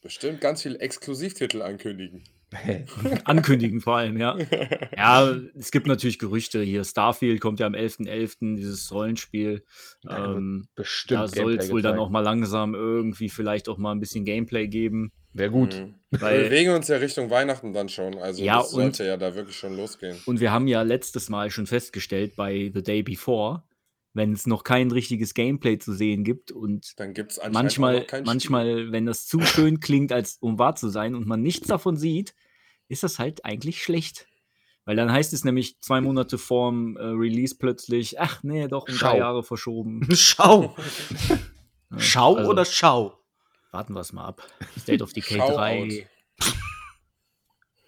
Bestimmt 0.00 0.40
ganz 0.40 0.62
viele 0.62 0.80
Exklusivtitel 0.80 1.62
ankündigen. 1.62 2.24
Ankündigen 3.24 3.80
vor 3.80 3.96
allem, 3.96 4.16
ja. 4.18 4.36
Ja, 4.96 5.34
es 5.58 5.70
gibt 5.70 5.86
natürlich 5.86 6.18
Gerüchte 6.18 6.62
hier. 6.62 6.84
Starfield 6.84 7.40
kommt 7.40 7.60
ja 7.60 7.66
am 7.66 7.74
11.11., 7.74 8.56
dieses 8.56 8.92
Rollenspiel. 8.92 9.64
Da 10.02 10.34
Ähm, 10.34 10.68
Bestimmt. 10.74 11.20
da 11.20 11.28
soll 11.28 11.54
es 11.56 11.70
wohl 11.70 11.82
dann 11.82 11.98
auch 11.98 12.10
mal 12.10 12.20
langsam 12.20 12.74
irgendwie 12.74 13.28
vielleicht 13.28 13.68
auch 13.68 13.78
mal 13.78 13.92
ein 13.92 14.00
bisschen 14.00 14.24
Gameplay 14.24 14.68
geben. 14.68 15.12
Wäre 15.32 15.50
gut. 15.50 15.74
Mhm. 15.74 15.94
Wir 16.10 16.20
Weil, 16.20 16.44
bewegen 16.44 16.72
uns 16.74 16.88
ja 16.88 16.96
Richtung 16.98 17.30
Weihnachten 17.30 17.72
dann 17.72 17.88
schon. 17.88 18.18
Also 18.18 18.42
Ja, 18.44 18.58
das 18.58 18.74
und- 18.74 18.82
sollte 18.82 19.04
ja 19.04 19.16
da 19.16 19.34
wirklich 19.34 19.56
schon 19.56 19.76
losgehen. 19.76 20.16
und 20.26 20.40
wir 20.40 20.52
haben 20.52 20.66
ja 20.68 20.82
letztes 20.82 21.28
Mal 21.30 21.50
schon 21.50 21.66
festgestellt 21.66 22.36
bei 22.36 22.70
The 22.74 22.82
Day 22.82 23.02
Before, 23.02 23.62
wenn 24.12 24.34
es 24.34 24.46
noch 24.46 24.62
kein 24.62 24.90
richtiges 24.90 25.32
Gameplay 25.32 25.78
zu 25.78 25.94
sehen 25.94 26.22
gibt 26.22 26.52
und 26.52 26.92
Dann 27.00 27.14
gibt 27.14 27.32
es 27.32 27.38
anscheinend 27.38 27.56
auch 27.56 27.62
manchmal, 27.62 28.06
manchmal, 28.26 28.92
wenn 28.92 29.06
das 29.06 29.26
zu 29.26 29.40
schön 29.40 29.80
klingt, 29.80 30.12
als 30.12 30.36
um 30.42 30.58
wahr 30.58 30.74
zu 30.76 30.90
sein 30.90 31.14
und 31.14 31.26
man 31.26 31.40
nichts 31.40 31.66
davon 31.66 31.96
sieht, 31.96 32.34
ist 32.92 33.02
das 33.02 33.18
halt 33.18 33.44
eigentlich 33.44 33.82
schlecht. 33.82 34.26
Weil 34.84 34.96
dann 34.96 35.12
heißt 35.12 35.32
es 35.32 35.44
nämlich 35.44 35.80
zwei 35.80 36.00
Monate 36.00 36.38
vorm 36.38 36.96
äh, 36.96 37.02
Release 37.04 37.54
plötzlich, 37.56 38.20
ach 38.20 38.42
nee, 38.42 38.66
doch 38.68 38.88
um 38.88 38.94
Schau. 38.94 39.10
drei 39.10 39.18
Jahre 39.18 39.42
verschoben. 39.42 40.06
Schau. 40.14 40.76
Ja, 41.94 41.98
Schau 42.00 42.36
also, 42.36 42.50
oder 42.50 42.64
Schau? 42.64 43.18
Warten 43.70 43.92
wir 43.92 44.00
es 44.00 44.14
mal 44.14 44.24
ab. 44.24 44.42
State 44.80 45.04
of 45.04 45.12
Decay 45.12 45.36
Schau 45.36 45.54
3. 45.54 46.08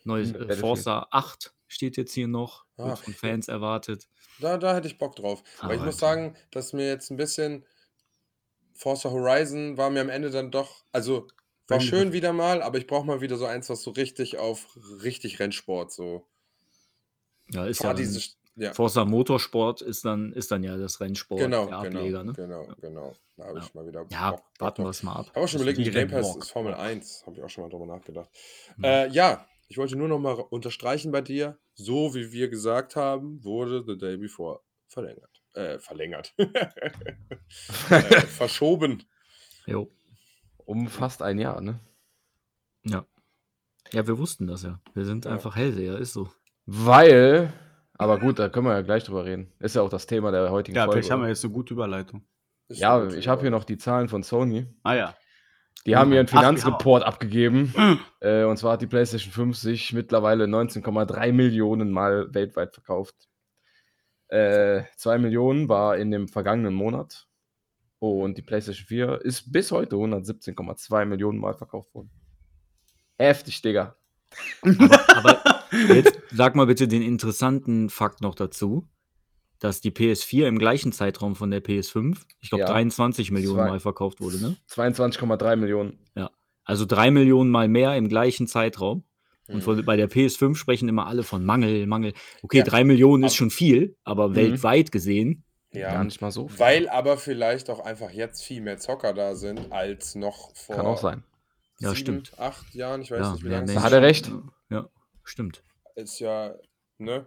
Neues 0.04 0.28
äh, 0.28 0.32
Battlefield. 0.32 0.60
Forza 0.60 1.06
8 1.10 1.54
steht 1.68 1.96
jetzt 1.96 2.12
hier 2.12 2.28
noch. 2.28 2.66
Wird 2.76 2.98
von 2.98 3.14
Fans 3.14 3.48
erwartet. 3.48 4.06
Da, 4.40 4.58
da 4.58 4.74
hätte 4.74 4.88
ich 4.88 4.98
Bock 4.98 5.16
drauf. 5.16 5.42
Aber 5.60 5.72
ich 5.72 5.78
Aber- 5.80 5.86
muss 5.86 5.96
sagen, 5.96 6.36
dass 6.50 6.74
mir 6.74 6.86
jetzt 6.86 7.10
ein 7.10 7.16
bisschen 7.16 7.64
Forza 8.74 9.10
Horizon 9.10 9.78
war 9.78 9.88
mir 9.88 10.02
am 10.02 10.10
Ende 10.10 10.30
dann 10.30 10.50
doch, 10.50 10.84
also 10.92 11.26
war 11.68 11.80
schön 11.80 12.12
wieder 12.12 12.32
mal, 12.32 12.62
aber 12.62 12.78
ich 12.78 12.86
brauche 12.86 13.06
mal 13.06 13.20
wieder 13.20 13.36
so 13.36 13.46
eins, 13.46 13.68
was 13.70 13.82
so 13.82 13.90
richtig 13.90 14.38
auf 14.38 14.76
richtig 15.02 15.38
Rennsport 15.38 15.92
so. 15.92 16.26
Ja, 17.50 17.66
ist 17.66 17.78
Fahr 17.78 17.90
ja 17.92 17.96
diese, 17.96 18.20
ja, 18.56 18.72
Forza 18.72 19.04
Motorsport 19.04 19.82
ist 19.82 20.04
dann, 20.04 20.32
ist 20.32 20.50
dann 20.50 20.62
ja 20.62 20.76
das 20.76 21.00
Rennsport 21.00 21.40
genau, 21.40 21.66
der 21.66 21.80
genau, 21.80 21.98
Ableger, 21.98 22.24
ne? 22.24 22.32
genau, 22.34 22.68
genau. 22.80 23.12
Da 23.36 23.46
habe 23.46 23.58
Ja. 23.58 23.64
ich 23.64 23.74
mal 23.74 23.86
wieder 23.86 24.06
Ja, 24.10 24.30
Bock, 24.30 24.44
warten 24.58 24.84
wir 24.84 24.90
es 24.90 25.02
mal 25.02 25.16
ab. 25.16 25.26
Ich 25.26 25.30
habe 25.30 25.40
auch 25.40 25.48
schon 25.48 25.60
überlegt, 25.60 25.78
Die 25.78 25.90
Game 25.90 26.08
Pass 26.08 26.36
ist 26.36 26.50
Formel 26.50 26.74
1. 26.74 27.24
Habe 27.26 27.36
ich 27.36 27.42
auch 27.42 27.50
schon 27.50 27.64
mal 27.64 27.70
drüber 27.70 27.86
nachgedacht. 27.86 28.30
Hm. 28.76 28.84
Äh, 28.84 29.08
ja, 29.08 29.44
ich 29.68 29.76
wollte 29.76 29.96
nur 29.96 30.08
noch 30.08 30.20
mal 30.20 30.34
unterstreichen 30.34 31.10
bei 31.10 31.20
dir, 31.20 31.58
so 31.74 32.14
wie 32.14 32.30
wir 32.30 32.48
gesagt 32.48 32.94
haben, 32.94 33.42
wurde 33.42 33.82
The 33.84 33.98
Day 33.98 34.16
Before 34.16 34.60
verlängert. 34.86 35.42
Äh, 35.54 35.78
verlängert. 35.80 36.34
äh, 37.90 38.20
verschoben. 38.26 39.02
Jo. 39.66 39.90
Um 40.64 40.88
fast 40.88 41.22
ein 41.22 41.38
Jahr, 41.38 41.60
ne? 41.60 41.78
Ja. 42.84 43.04
Ja, 43.92 44.06
wir 44.06 44.18
wussten 44.18 44.46
das 44.46 44.62
ja. 44.62 44.80
Wir 44.94 45.04
sind 45.04 45.24
Ja. 45.24 45.32
einfach 45.32 45.56
Hellseher, 45.56 45.98
ist 45.98 46.12
so. 46.14 46.28
Weil, 46.66 47.52
aber 47.98 48.18
gut, 48.18 48.38
da 48.38 48.48
können 48.48 48.66
wir 48.66 48.72
ja 48.72 48.82
gleich 48.82 49.04
drüber 49.04 49.24
reden. 49.24 49.52
Ist 49.58 49.76
ja 49.76 49.82
auch 49.82 49.90
das 49.90 50.06
Thema 50.06 50.30
der 50.30 50.50
heutigen 50.50 50.76
Ja, 50.76 50.84
Folge. 50.84 50.98
vielleicht 50.98 51.10
haben 51.10 51.22
wir 51.22 51.28
jetzt 51.28 51.44
eine 51.44 51.52
gute 51.52 51.74
Überleitung. 51.74 52.24
Ist 52.68 52.80
ja, 52.80 52.98
gut, 52.98 53.12
ich 53.12 53.28
habe 53.28 53.42
hier 53.42 53.50
ja. 53.50 53.56
noch 53.56 53.64
die 53.64 53.76
Zahlen 53.76 54.08
von 54.08 54.22
Sony. 54.22 54.66
Ah 54.82 54.94
ja. 54.94 55.14
Die 55.86 55.96
haben 55.96 56.12
ihren 56.12 56.26
Ach, 56.28 56.32
ja. 56.32 56.38
Finanzreport 56.40 57.02
abgegeben. 57.04 57.74
Äh, 58.20 58.44
und 58.44 58.56
zwar 58.56 58.72
hat 58.72 58.80
die 58.80 58.86
PlayStation 58.86 59.32
5 59.32 59.54
sich 59.54 59.92
mittlerweile 59.92 60.46
19,3 60.46 61.30
Millionen 61.32 61.90
Mal 61.92 62.32
weltweit 62.32 62.72
verkauft. 62.72 63.14
Äh, 64.28 64.84
2 64.96 65.18
Millionen 65.18 65.68
war 65.68 65.98
in 65.98 66.10
dem 66.10 66.26
vergangenen 66.26 66.72
Monat. 66.72 67.26
Und 68.12 68.36
die 68.38 68.42
PlayStation 68.42 68.86
4 68.86 69.20
ist 69.24 69.50
bis 69.52 69.70
heute 69.72 69.96
117,2 69.96 71.04
Millionen 71.06 71.38
Mal 71.38 71.54
verkauft 71.54 71.94
worden. 71.94 72.10
Heftig, 73.18 73.62
Digga. 73.62 73.96
Aber 74.62 75.42
jetzt 75.88 76.18
sag 76.32 76.54
mal 76.56 76.66
bitte 76.66 76.88
den 76.88 77.02
interessanten 77.02 77.88
Fakt 77.90 78.20
noch 78.20 78.34
dazu, 78.34 78.88
dass 79.60 79.80
die 79.80 79.90
PS4 79.92 80.46
im 80.48 80.58
gleichen 80.58 80.92
Zeitraum 80.92 81.36
von 81.36 81.50
der 81.50 81.62
PS5, 81.62 82.18
ich 82.40 82.50
glaube 82.50 82.60
Ja. 82.62 82.66
23 82.68 83.30
Millionen 83.30 83.56
Zwei- 83.58 83.68
Mal 83.68 83.80
verkauft 83.80 84.20
wurde, 84.20 84.40
ne? 84.40 84.56
22,3 84.68 85.56
Millionen. 85.56 85.98
Also 86.66 86.86
drei 86.86 87.10
Millionen 87.10 87.50
Mal 87.50 87.68
mehr 87.68 87.94
im 87.94 88.08
gleichen 88.08 88.46
Zeitraum. 88.46 89.04
Und 89.48 89.56
Mhm. 89.56 89.60
von, 89.60 89.84
bei 89.84 89.96
der 89.98 90.08
PS5 90.08 90.54
sprechen 90.56 90.88
immer 90.88 91.06
alle 91.06 91.22
von 91.22 91.44
Mangel, 91.44 91.86
Mangel. 91.86 92.14
Okay, 92.42 92.58
Ja, 92.58 92.64
drei 92.64 92.84
Millionen 92.84 93.22
ist 93.24 93.32
aber- 93.32 93.36
schon 93.36 93.50
viel, 93.50 93.96
aber 94.02 94.30
Mhm. 94.30 94.34
weltweit 94.36 94.90
gesehen, 94.90 95.44
Ja, 95.74 95.92
Gar 95.92 96.04
nicht 96.04 96.20
mal 96.20 96.30
so. 96.30 96.48
viel. 96.48 96.58
weil 96.58 96.88
aber 96.88 97.18
vielleicht 97.18 97.68
auch 97.70 97.80
einfach 97.80 98.10
jetzt 98.10 98.42
viel 98.44 98.60
mehr 98.60 98.78
Zocker 98.78 99.12
da 99.12 99.34
sind 99.34 99.72
als 99.72 100.14
noch 100.14 100.54
vor 100.54 100.76
Kann 100.76 100.86
auch 100.86 101.00
sein. 101.00 101.22
Ja, 101.80 101.88
sieben, 101.90 101.96
stimmt. 102.24 102.32
acht 102.38 102.74
Jahren. 102.74 103.02
Ich 103.02 103.10
weiß 103.10 103.18
ja, 103.20 103.32
nicht, 103.32 103.44
wie 103.44 103.48
mehr 103.48 103.58
lange 103.58 103.72
Da 103.72 103.78
es 103.78 103.84
hat 103.84 103.92
er 103.92 104.02
recht. 104.02 104.30
Ja, 104.70 104.88
stimmt. 105.24 105.62
ist. 105.96 106.20
Ja, 106.20 106.54
ne? 106.98 107.26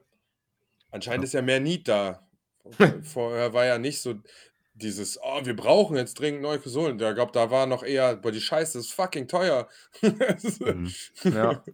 Anscheinend 0.91 1.23
Ja. 1.23 1.27
ist 1.27 1.33
ja 1.33 1.41
mehr 1.41 1.60
Need 1.60 1.88
da. 1.88 2.25
Vorher 3.03 3.53
war 3.53 3.65
ja 3.65 3.77
nicht 3.77 4.01
so 4.01 4.15
dieses, 4.73 5.19
oh, 5.21 5.43
wir 5.45 5.55
brauchen 5.55 5.97
jetzt 5.97 6.19
dringend 6.19 6.41
neue 6.41 6.60
Konsolen. 6.60 6.99
Ich 6.99 7.13
glaube, 7.15 7.31
da 7.33 7.49
war 7.49 7.65
noch 7.65 7.83
eher, 7.83 8.15
boah, 8.15 8.31
die 8.31 8.39
Scheiße 8.41 8.77
ist 8.79 8.91
fucking 8.93 9.27
teuer. 9.27 9.67
Mhm. 10.01 10.93
Ja. 11.23 11.63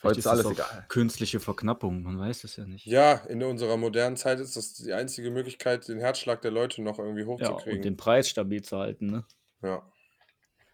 Vielleicht 0.00 0.12
Heute 0.16 0.18
ist 0.20 0.26
alles 0.28 0.46
auch 0.46 0.52
egal. 0.52 0.86
Künstliche 0.88 1.40
Verknappung, 1.40 2.02
man 2.02 2.18
weiß 2.18 2.44
es 2.44 2.56
ja 2.56 2.64
nicht. 2.64 2.86
Ja, 2.86 3.16
in 3.28 3.42
unserer 3.42 3.76
modernen 3.76 4.16
Zeit 4.16 4.40
ist 4.40 4.56
das 4.56 4.72
die 4.74 4.94
einzige 4.94 5.30
Möglichkeit, 5.30 5.86
den 5.88 5.98
Herzschlag 5.98 6.40
der 6.40 6.50
Leute 6.50 6.80
noch 6.82 6.98
irgendwie 6.98 7.20
Ja, 7.20 7.26
und 7.28 7.40
hochzukriegen. 7.42 7.82
den 7.82 7.96
Preis 7.98 8.28
stabil 8.30 8.62
zu 8.62 8.78
halten, 8.78 9.06
ne? 9.10 9.24
Ja. 9.62 9.82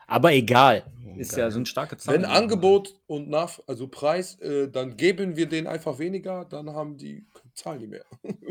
Aber 0.06 0.32
egal. 0.32 0.84
Oh, 1.04 1.18
Ist 1.18 1.32
geil. 1.32 1.40
ja 1.40 1.50
so 1.50 1.58
ein 1.58 1.66
starke 1.66 1.96
Zahl. 1.96 2.14
Wenn 2.14 2.24
Angebot 2.24 2.94
und 3.08 3.28
nach, 3.28 3.58
also 3.66 3.88
Preis, 3.88 4.38
äh, 4.38 4.68
dann 4.70 4.96
geben 4.96 5.34
wir 5.34 5.48
denen 5.48 5.66
einfach 5.66 5.98
weniger, 5.98 6.44
dann 6.44 6.70
haben 6.70 6.96
die 6.96 7.26
zahlen 7.54 7.80
die 7.80 7.88
mehr. 7.88 8.04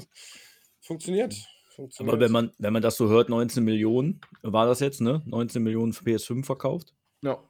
Funktioniert. 0.81 1.33
Funktioniert. 1.73 2.13
Aber 2.13 2.21
wenn 2.21 2.31
man, 2.33 2.51
wenn 2.57 2.73
man 2.73 2.81
das 2.81 2.97
so 2.97 3.07
hört, 3.07 3.29
19 3.29 3.63
Millionen 3.63 4.19
war 4.41 4.65
das 4.65 4.81
jetzt, 4.81 4.99
ne? 4.99 5.21
19 5.25 5.63
Millionen 5.63 5.93
für 5.93 6.03
PS5 6.03 6.43
verkauft. 6.43 6.93
Ja. 7.21 7.41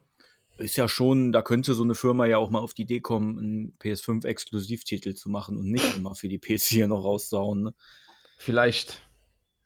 Ist 0.58 0.76
ja 0.76 0.88
schon, 0.88 1.32
da 1.32 1.42
könnte 1.42 1.74
so 1.74 1.82
eine 1.82 1.94
Firma 1.94 2.24
ja 2.26 2.38
auch 2.38 2.48
mal 2.50 2.60
auf 2.60 2.72
die 2.72 2.82
Idee 2.82 3.00
kommen, 3.00 3.38
einen 3.38 3.78
PS5-Exklusivtitel 3.78 5.14
zu 5.14 5.28
machen 5.28 5.58
und 5.58 5.70
nicht 5.70 5.96
immer 5.96 6.14
für 6.14 6.28
die 6.28 6.38
PS4 6.38 6.86
noch 6.86 7.04
rauszuhauen. 7.04 7.62
Ne? 7.62 7.74
Vielleicht. 8.38 9.02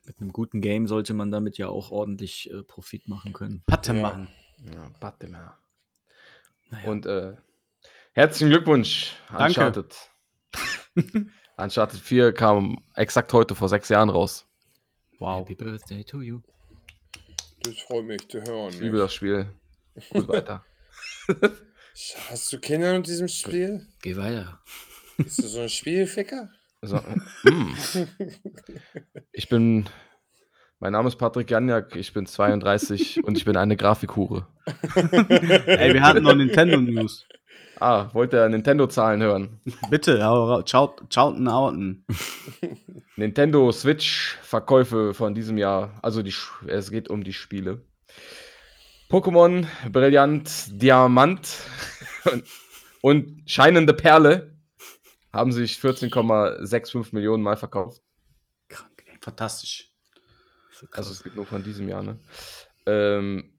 Mit 0.04 0.18
einem 0.20 0.32
guten 0.32 0.60
Game 0.60 0.88
sollte 0.88 1.14
man 1.14 1.30
damit 1.30 1.58
ja 1.58 1.68
auch 1.68 1.90
ordentlich 1.92 2.50
äh, 2.50 2.62
Profit 2.64 3.06
machen 3.06 3.32
können. 3.32 3.62
Patte 3.66 3.94
Ja. 3.94 4.02
machen. 4.02 4.28
Ja, 4.64 4.90
warte 5.00 5.28
mal. 5.28 5.56
Naja. 6.70 6.90
Und 6.90 7.06
äh, 7.06 7.36
herzlichen 8.12 8.50
Glückwunsch, 8.50 9.14
Danke. 9.28 9.44
Uncharted. 9.60 9.96
Uncharted 11.56 12.00
4 12.00 12.32
kam 12.32 12.82
exakt 12.94 13.32
heute 13.32 13.54
vor 13.54 13.68
sechs 13.68 13.88
Jahren 13.90 14.08
raus. 14.08 14.46
Wow. 15.18 15.40
Happy 15.40 15.54
Birthday 15.54 16.02
to 16.02 16.22
you. 16.22 16.40
Das 17.62 17.78
freut 17.80 18.06
mich 18.06 18.26
zu 18.28 18.40
hören. 18.42 18.70
Ich 18.70 18.80
liebe 18.80 18.96
das 18.98 19.12
Spiel. 19.14 19.46
Gut 20.10 20.26
weiter. 20.28 20.64
Hast 22.30 22.52
du 22.52 22.58
Kinder 22.58 22.94
in 22.94 23.02
diesem 23.02 23.28
Spiel? 23.28 23.86
Geh 24.02 24.16
weiter. 24.16 24.60
Bist 25.16 25.38
du 25.38 25.48
so 25.48 25.60
ein 25.60 25.68
Spielficker? 25.68 26.50
So, 26.82 26.96
mm. 27.44 27.74
Ich 29.32 29.48
bin. 29.48 29.88
Mein 30.78 30.92
Name 30.92 31.08
ist 31.08 31.16
Patrick 31.16 31.50
Janjak, 31.50 31.94
ich 31.94 32.14
bin 32.14 32.24
32 32.24 33.22
und 33.22 33.36
ich 33.36 33.44
bin 33.44 33.58
eine 33.58 33.76
Grafikhure. 33.76 34.46
Ey, 35.66 35.92
wir 35.92 36.02
hatten 36.02 36.22
noch 36.22 36.34
Nintendo 36.34 36.80
News. 36.80 37.26
Ah, 37.78 38.08
wollt 38.14 38.32
ihr 38.32 38.48
Nintendo-Zahlen 38.48 39.22
hören? 39.22 39.60
Bitte, 39.90 40.18
schauten, 40.66 41.48
outen. 41.48 42.06
Nintendo 43.16 43.72
Switch-Verkäufe 43.72 45.12
von 45.12 45.34
diesem 45.34 45.58
Jahr. 45.58 45.98
Also 46.02 46.22
die, 46.22 46.34
es 46.66 46.90
geht 46.90 47.10
um 47.10 47.24
die 47.24 47.34
Spiele. 47.34 47.82
Pokémon, 49.10 49.66
Brillant, 49.90 50.80
Diamant 50.80 51.58
und, 52.30 52.44
und 53.02 53.50
Scheinende 53.50 53.92
Perle 53.92 54.56
haben 55.32 55.50
sich 55.50 55.74
14,65 55.74 57.08
Millionen 57.12 57.42
Mal 57.42 57.56
verkauft. 57.56 58.02
Krank, 58.68 59.04
ey. 59.06 59.18
Fantastisch. 59.20 59.92
Also 60.92 61.10
es 61.10 61.24
gibt 61.24 61.34
nur 61.34 61.44
von 61.44 61.64
diesem 61.64 61.88
Jahr, 61.88 62.04
ne? 62.04 62.20
Ähm, 62.86 63.52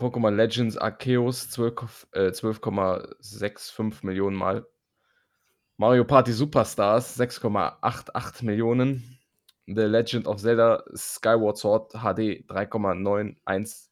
Pokémon 0.00 0.34
Legends 0.34 0.76
Arceus 0.76 1.48
12, 1.50 2.08
äh, 2.12 2.30
12,65 2.30 4.04
Millionen 4.04 4.36
Mal. 4.36 4.66
Mario 5.76 6.04
Party 6.04 6.32
Superstars 6.32 7.16
6,88 7.16 8.44
Millionen. 8.44 9.20
The 9.66 9.82
Legend 9.82 10.26
of 10.26 10.40
Zelda 10.40 10.82
Skyward 10.92 11.56
Sword 11.56 11.92
HD 11.92 12.44
3,91 12.48 13.87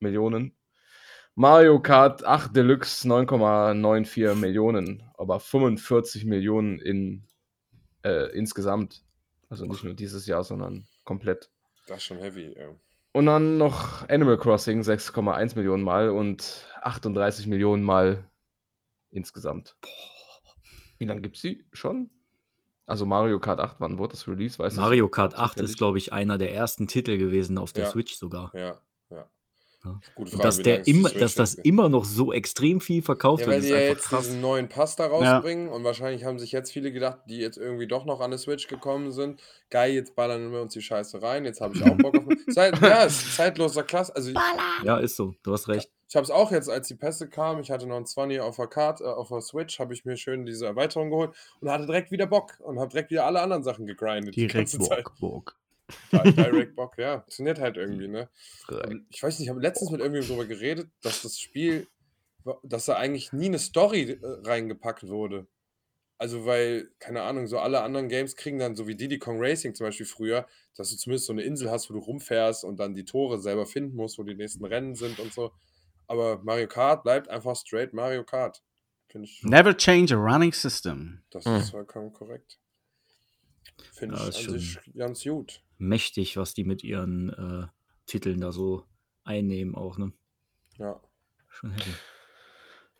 Millionen. 0.00 0.56
Mario 1.34 1.80
Kart 1.80 2.24
8 2.24 2.56
Deluxe 2.56 3.06
9,94 3.06 4.34
Millionen, 4.34 5.02
aber 5.18 5.38
45 5.38 6.24
Millionen 6.24 6.80
in, 6.80 7.26
äh, 8.04 8.30
insgesamt. 8.36 9.02
Also 9.50 9.66
nicht 9.66 9.84
nur 9.84 9.94
dieses 9.94 10.26
Jahr, 10.26 10.44
sondern 10.44 10.86
komplett. 11.04 11.50
Das 11.86 11.98
ist 11.98 12.04
schon 12.04 12.18
heavy. 12.18 12.54
Ja. 12.58 12.74
Und 13.12 13.26
dann 13.26 13.58
noch 13.58 14.08
Animal 14.08 14.38
Crossing 14.38 14.80
6,1 14.82 15.56
Millionen 15.56 15.82
Mal 15.82 16.10
und 16.10 16.66
38 16.82 17.46
Millionen 17.46 17.82
Mal 17.82 18.28
insgesamt. 19.10 19.76
Wie 20.98 21.04
lange 21.04 21.20
gibt 21.20 21.36
es 21.36 21.42
die 21.42 21.64
schon? 21.72 22.10
Also 22.86 23.04
Mario 23.04 23.40
Kart 23.40 23.60
8, 23.60 23.76
wann 23.78 23.98
wurde 23.98 24.12
das 24.12 24.28
Release? 24.28 24.58
Weißt 24.58 24.76
du 24.76 24.80
Mario 24.80 25.08
Kart 25.08 25.34
8 25.34 25.60
ist, 25.60 25.76
glaube 25.76 25.98
ich, 25.98 26.12
einer 26.12 26.38
der 26.38 26.54
ersten 26.54 26.86
Titel 26.86 27.18
gewesen 27.18 27.58
auf 27.58 27.72
der 27.72 27.84
Ja. 27.84 27.90
Switch 27.90 28.14
sogar. 28.14 28.52
Ja, 28.54 28.80
ja. 29.86 29.92
Ja. 29.92 30.00
Gute 30.14 30.34
Und 30.36 30.44
dass, 30.44 30.58
der 30.58 30.78
die 30.78 30.90
immer, 30.90 31.10
dass 31.10 31.34
das 31.34 31.54
immer 31.54 31.88
noch 31.88 32.04
so 32.04 32.32
extrem 32.32 32.80
viel 32.80 33.02
verkauft 33.02 33.42
Ja, 33.42 33.46
wird, 33.46 33.56
weil 33.56 33.60
die 33.62 33.68
ist 33.68 33.72
ja 33.72 33.80
jetzt 33.80 34.04
krass. 34.08 34.24
diesen 34.26 34.40
neuen 34.40 34.68
Pass 34.68 34.96
da 34.96 35.06
rausbringen 35.06 35.68
und 35.68 35.84
wahrscheinlich 35.84 36.24
haben 36.24 36.38
sich 36.38 36.52
jetzt 36.52 36.72
viele 36.72 36.92
gedacht, 36.92 37.18
die 37.28 37.38
jetzt 37.38 37.56
irgendwie 37.58 37.86
doch 37.86 38.04
noch 38.04 38.20
an 38.20 38.30
der 38.30 38.38
Switch 38.38 38.66
gekommen 38.68 39.12
sind. 39.12 39.40
Geil, 39.70 39.92
jetzt 39.94 40.14
ballern 40.14 40.52
wir 40.52 40.60
uns 40.60 40.72
die 40.74 40.82
Scheiße 40.82 41.22
rein. 41.22 41.44
Jetzt 41.44 41.60
habe 41.60 41.76
ich 41.76 41.82
auch 41.84 41.96
Bock 41.96 42.14
auf. 42.16 42.24
Zeit, 42.54 42.80
ja, 42.80 43.04
es 43.06 43.22
ist 43.22 43.36
zeitloser 43.36 43.82
Klasse. 43.82 44.14
Also 44.14 44.30
ich, 44.30 44.36
Ja, 44.84 44.98
ist 44.98 45.16
so. 45.16 45.34
Du 45.42 45.52
hast 45.52 45.68
recht. 45.68 45.90
ich 46.08 46.14
habe 46.16 46.24
es 46.24 46.30
auch 46.30 46.50
jetzt, 46.52 46.68
als 46.70 46.88
die 46.88 46.94
Pässe 46.94 47.28
kamen. 47.28 47.60
Ich 47.60 47.70
hatte 47.70 47.86
noch 47.86 47.96
einen 47.96 48.06
20 48.06 48.40
auf 48.40 48.56
der 48.56 48.66
Karte, 48.68 49.04
äh, 49.04 49.06
auf 49.08 49.28
der 49.28 49.40
Switch, 49.40 49.78
habe 49.80 49.92
ich 49.94 50.04
mir 50.04 50.16
schön 50.16 50.46
diese 50.46 50.66
Erweiterung 50.66 51.10
geholt 51.10 51.30
und 51.60 51.68
hatte 51.70 51.86
direkt 51.86 52.10
wieder 52.10 52.26
Bock 52.26 52.54
und 52.60 52.78
habe 52.78 52.88
direkt 52.90 53.10
wieder 53.10 53.26
alle 53.26 53.40
anderen 53.40 53.62
Sachen 53.64 53.86
gegrindet. 53.86 54.36
die 54.36 54.46
Direkt 54.46 54.54
ganze 54.72 54.78
Zeit. 54.80 55.04
Bock, 55.04 55.14
Bock. 55.20 55.56
Di- 55.56 55.65
Direct 56.12 56.74
Bock, 56.76 56.98
ja. 56.98 57.20
Funktioniert 57.20 57.60
halt 57.60 57.76
irgendwie, 57.76 58.08
ne? 58.08 58.28
Und 58.86 59.06
ich 59.10 59.22
weiß 59.22 59.38
nicht, 59.38 59.46
ich 59.46 59.50
habe 59.50 59.60
letztens 59.60 59.90
mit 59.90 60.00
irgendjemandem 60.00 60.36
darüber 60.36 60.54
geredet, 60.54 60.90
dass 61.02 61.22
das 61.22 61.38
Spiel, 61.38 61.86
dass 62.62 62.86
da 62.86 62.96
eigentlich 62.96 63.32
nie 63.32 63.46
eine 63.46 63.58
Story 63.58 64.02
äh, 64.10 64.18
reingepackt 64.22 65.06
wurde. 65.06 65.46
Also, 66.18 66.46
weil, 66.46 66.90
keine 66.98 67.22
Ahnung, 67.22 67.46
so 67.46 67.58
alle 67.58 67.82
anderen 67.82 68.08
Games 68.08 68.36
kriegen 68.36 68.58
dann, 68.58 68.74
so 68.74 68.86
wie 68.88 68.94
Diddy 68.96 69.18
Kong 69.18 69.36
Racing 69.38 69.74
zum 69.74 69.86
Beispiel 69.86 70.06
früher, 70.06 70.46
dass 70.74 70.90
du 70.90 70.96
zumindest 70.96 71.26
so 71.26 71.32
eine 71.32 71.42
Insel 71.42 71.70
hast, 71.70 71.90
wo 71.90 71.94
du 71.94 72.00
rumfährst 72.00 72.64
und 72.64 72.78
dann 72.80 72.94
die 72.94 73.04
Tore 73.04 73.38
selber 73.38 73.66
finden 73.66 73.96
musst, 73.96 74.18
wo 74.18 74.22
die 74.22 74.34
nächsten 74.34 74.64
Rennen 74.64 74.94
sind 74.94 75.18
und 75.18 75.32
so. 75.32 75.52
Aber 76.06 76.40
Mario 76.42 76.68
Kart 76.68 77.02
bleibt 77.02 77.28
einfach 77.28 77.54
straight 77.56 77.92
Mario 77.92 78.24
Kart. 78.24 78.62
Never 79.42 79.74
change 79.76 80.14
a 80.14 80.18
running 80.18 80.52
system. 80.52 81.22
das 81.30 81.44
Hm. 81.44 81.56
ist 81.56 81.70
vollkommen 81.70 82.12
korrekt. 82.12 82.58
Finde 83.92 84.16
Ja, 84.16 84.28
ich 84.28 84.48
an 84.48 84.58
sich 84.58 84.78
ganz 84.94 85.22
gut. 85.24 85.62
Mächtig, 85.78 86.36
was 86.36 86.54
die 86.54 86.64
mit 86.64 86.82
ihren 86.82 87.30
äh, 87.30 87.66
Titeln 88.06 88.40
da 88.40 88.52
so 88.52 88.84
einnehmen 89.24 89.74
auch, 89.74 89.98
ne? 89.98 90.12
Ja. 90.78 91.00
Schon 91.48 91.72
heavy. 91.72 91.90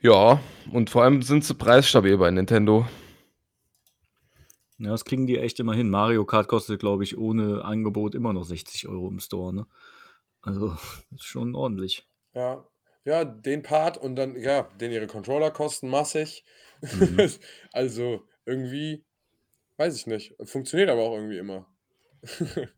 Ja, 0.00 0.40
und 0.72 0.90
vor 0.90 1.02
allem 1.02 1.22
sind 1.22 1.44
sie 1.44 1.54
preisstabil 1.54 2.18
bei 2.18 2.30
Nintendo. 2.30 2.86
Ja, 4.78 4.90
das 4.90 5.04
kriegen 5.06 5.26
die 5.26 5.38
echt 5.38 5.58
immer 5.58 5.74
hin. 5.74 5.88
Mario 5.88 6.26
Kart 6.26 6.48
kostet, 6.48 6.80
glaube 6.80 7.02
ich, 7.02 7.16
ohne 7.16 7.64
Angebot 7.64 8.14
immer 8.14 8.32
noch 8.32 8.44
60 8.44 8.88
Euro 8.88 9.08
im 9.08 9.20
Store, 9.20 9.54
ne? 9.54 9.66
Also, 10.42 10.76
ist 11.14 11.24
schon 11.24 11.54
ordentlich. 11.54 12.06
Ja, 12.34 12.66
ja, 13.04 13.24
den 13.24 13.62
Part 13.62 13.96
und 13.96 14.16
dann, 14.16 14.36
ja, 14.36 14.64
den 14.80 14.92
ihre 14.92 15.06
Controller 15.06 15.50
kosten 15.50 15.88
massig. 15.88 16.44
Mhm. 16.82 17.30
Also 17.72 18.22
irgendwie, 18.44 19.04
weiß 19.76 19.96
ich 19.96 20.06
nicht. 20.06 20.34
Funktioniert 20.44 20.90
aber 20.90 21.02
auch 21.02 21.14
irgendwie 21.14 21.38
immer. 21.38 21.66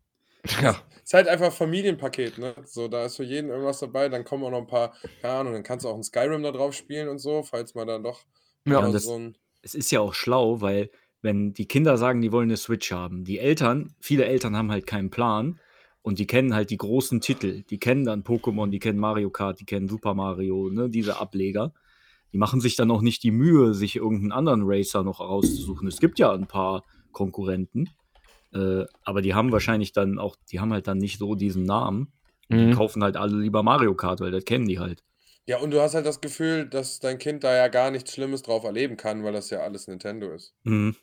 Ja, 0.63 0.77
Ist 1.05 1.15
halt 1.15 1.29
einfach 1.29 1.53
Familienpaket, 1.53 2.39
ne? 2.39 2.55
So, 2.65 2.89
da 2.89 3.05
ist 3.05 3.17
für 3.17 3.25
jeden 3.25 3.51
irgendwas 3.51 3.81
dabei. 3.81 4.09
Dann 4.09 4.25
kommen 4.25 4.45
auch 4.45 4.51
noch 4.51 4.61
ein 4.61 4.67
paar, 4.67 4.95
keine 5.21 5.35
Ahnung, 5.35 5.53
dann 5.53 5.63
kannst 5.63 5.85
du 5.85 5.89
auch 5.89 5.97
ein 5.97 6.03
Skyrim 6.03 6.43
da 6.43 6.53
drauf 6.53 6.75
spielen 6.75 7.09
und 7.09 7.19
so, 7.19 7.43
falls 7.43 7.75
man 7.75 7.87
dann 7.89 8.03
doch 8.03 8.23
ja. 8.67 8.79
und 8.79 8.93
das- 8.93 9.05
so 9.05 9.15
ein. 9.19 9.37
Es 9.61 9.75
ist 9.75 9.91
ja 9.91 10.01
auch 10.01 10.15
schlau, 10.15 10.61
weil 10.61 10.91
wenn 11.21 11.53
die 11.53 11.67
Kinder 11.67 11.99
sagen, 11.99 12.23
die 12.23 12.31
wollen 12.31 12.49
eine 12.49 12.57
Switch 12.57 12.93
haben, 12.93 13.25
die 13.25 13.41
Eltern, 13.41 13.95
viele 14.01 14.25
Eltern 14.25 14.57
haben 14.57 14.71
halt 14.71 14.87
keinen 14.87 15.11
Plan 15.11 15.59
und 16.01 16.21
die 16.21 16.29
kennen 16.29 16.55
halt 16.55 16.71
die 16.71 16.77
großen 16.77 17.21
Titel. 17.21 17.65
Die 17.65 17.81
kennen 17.81 18.05
dann 18.05 18.23
Pokémon, 18.23 18.71
die 18.71 18.79
kennen 18.79 19.01
Mario 19.01 19.31
Kart, 19.31 19.59
die 19.59 19.65
kennen 19.67 19.89
Super 19.89 20.15
Mario, 20.15 20.71
ne, 20.71 20.89
diese 20.89 21.19
Ableger. 21.19 21.75
Die 22.33 22.39
machen 22.39 22.61
sich 22.61 22.77
dann 22.77 22.91
auch 22.93 23.03
nicht 23.03 23.25
die 23.25 23.33
Mühe, 23.33 23.75
sich 23.75 23.97
irgendeinen 23.97 24.33
anderen 24.33 24.63
Racer 24.65 25.03
noch 25.03 25.19
rauszusuchen. 25.19 25.89
Es 25.89 25.99
gibt 25.99 26.21
ja 26.21 26.33
ein 26.33 26.47
paar 26.47 26.85
Konkurrenten, 27.11 27.91
äh, 28.55 28.85
aber 29.05 29.23
die 29.23 29.35
haben 29.35 29.53
wahrscheinlich 29.53 29.93
dann 29.93 30.19
auch, 30.19 30.37
die 30.51 30.61
haben 30.61 30.73
halt 30.73 30.87
dann 30.89 30.99
nicht 30.99 31.19
so 31.19 31.35
diesen 31.35 31.65
Namen. 31.65 32.13
Die 32.51 32.57
Mhm. 32.57 32.73
kaufen 32.75 33.03
halt 33.05 33.17
alle 33.17 33.37
lieber 33.37 33.63
Mario 33.63 33.95
Kart, 33.95 34.21
weil 34.21 34.31
das 34.31 34.45
kennen 34.45 34.67
die 34.67 34.79
halt. 34.79 35.03
Ja, 35.47 35.59
und 35.59 35.71
du 35.71 35.81
hast 35.81 35.95
halt 35.95 36.07
das 36.07 36.21
Gefühl, 36.21 36.67
dass 36.67 36.99
dein 37.01 37.19
Kind 37.19 37.45
da 37.45 37.55
ja 37.55 37.69
gar 37.69 37.91
nichts 37.91 38.13
Schlimmes 38.15 38.43
drauf 38.43 38.65
erleben 38.65 38.97
kann, 38.97 39.23
weil 39.25 39.33
das 39.33 39.51
ja 39.51 39.61
alles 39.61 39.87
Nintendo 39.87 40.31
ist. 40.33 40.55
Mhm. 40.65 40.97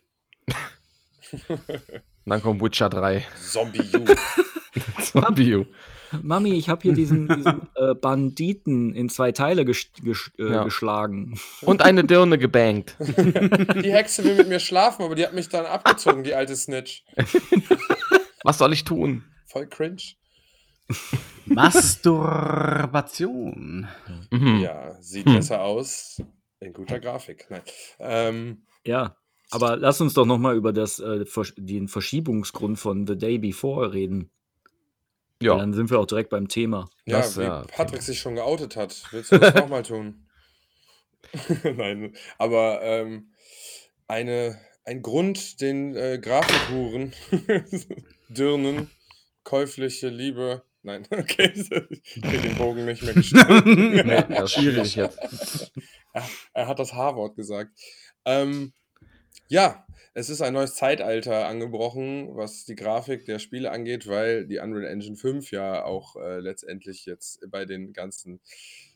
Dann 2.26 2.42
kommt 2.42 2.62
Witcher 2.62 2.90
3. 2.90 3.26
Zombie 3.40 3.82
U. 3.96 4.06
Zombie. 5.02 5.66
Mami, 6.23 6.54
ich 6.54 6.69
habe 6.69 6.82
hier 6.84 6.93
diesen, 6.93 7.28
diesen 7.38 7.62
äh, 7.75 7.93
Banditen 7.95 8.93
in 8.93 9.10
zwei 9.10 9.32
Teile 9.32 9.65
ges 9.65 9.88
ges 10.04 10.32
äh, 10.38 10.51
Ja. 10.51 10.63
geschlagen. 10.63 11.39
Und 11.62 11.82
eine 11.82 12.04
Dirne 12.04 12.38
gebankt. 12.38 12.95
Die 12.99 13.91
Hexe 13.93 14.23
will 14.23 14.36
mit 14.36 14.49
mir 14.49 14.60
schlafen, 14.60 15.04
aber 15.04 15.15
die 15.15 15.23
hat 15.25 15.34
mich 15.34 15.49
dann 15.49 15.65
abgezogen, 15.65 16.23
die 16.23 16.36
alte 16.36 16.56
Snitch. 16.56 17.04
Was 18.43 18.58
soll 18.60 18.73
ich 18.73 18.84
tun? 18.84 19.23
Voll 19.47 19.65
cringe. 19.67 20.04
Masturbation. 21.45 23.88
Mhm. 24.32 24.60
Ja, 24.60 24.95
sieht 25.01 25.25
Hm. 25.25 25.36
besser 25.36 25.62
aus. 25.62 26.21
In 26.60 26.73
guter 26.73 26.99
Grafik. 26.99 27.45
Nein. 27.49 27.62
Ähm, 27.99 28.63
Ja, 28.86 29.15
aber 29.51 29.78
lass 29.78 30.01
uns 30.01 30.13
doch 30.13 30.25
noch 30.25 30.38
mal 30.39 30.56
über 30.56 30.73
das, 30.73 30.99
äh, 30.99 31.25
den 31.58 31.88
Verschiebungsgrund 31.88 32.80
von 32.80 33.06
The 33.08 33.17
Day 33.17 33.38
Before 33.38 33.93
reden. 33.93 34.32
Ja, 35.41 35.58
Dann 35.58 35.74
sind 35.74 35.89
wir 35.89 36.00
auch 36.00 36.06
direkt 36.06 36.30
beim 36.30 36.48
Thema. 36.48 36.89
ja, 37.06 37.17
Das, 37.17 37.38
wie 37.38 37.43
ja, 37.43 37.63
Patrick 37.67 38.02
sich 38.02 38.19
schon 38.19 38.36
geoutet 38.36 38.76
hat. 38.76 39.04
Willst 39.12 39.32
du 39.32 39.38
das 39.38 39.54
nochmal 39.56 39.84
tun? 39.84 40.26
Nein, 41.63 42.15
aber 42.38 42.82
ähm, 42.82 43.32
eine, 44.08 44.58
ein 44.86 45.02
Grund, 45.02 45.60
den 45.62 45.95
äh, 45.95 46.19
Grafikhuren, 46.19 47.13
Dirnen, 48.30 48.89
käufliche 49.43 50.08
Liebe. 50.10 50.63
Nein, 50.84 51.06
okay, 51.10 51.52
ich 51.56 51.69
krieg 52.21 52.41
den 52.43 52.56
Bogen 52.58 52.86
nicht 52.86 53.02
mehr 53.04 53.15
gestellt. 53.15 53.65
nee, 53.65 54.04
das 54.04 54.43
ist 54.43 54.54
schwierig 54.54 54.95
jetzt. 54.95 55.71
Er 56.54 56.67
hat 56.67 56.78
das 56.80 56.93
H-Wort 56.93 57.36
gesagt. 57.36 57.71
Ähm, 58.24 58.71
ja, 59.48 59.86
es 60.17 60.30
ist 60.30 60.41
ein 60.41 60.54
neues 60.54 60.75
Zeitalter 60.75 61.45
angebrochen, 61.45 62.38
was 62.38 62.63
die 62.63 62.75
Grafik 62.75 63.25
der 63.25 63.38
Spiele 63.38 63.69
angeht, 63.71 64.08
weil 64.08 64.47
die 64.47 64.60
Unreal 64.60 64.86
Engine 64.86 65.17
5 65.17 65.51
ja 65.51 65.84
auch 65.84 66.15
äh, 66.15 66.39
letztendlich 66.39 67.06
jetzt 67.06 67.45
bei 67.51 67.65
den 67.65 67.91
ganzen 67.91 68.39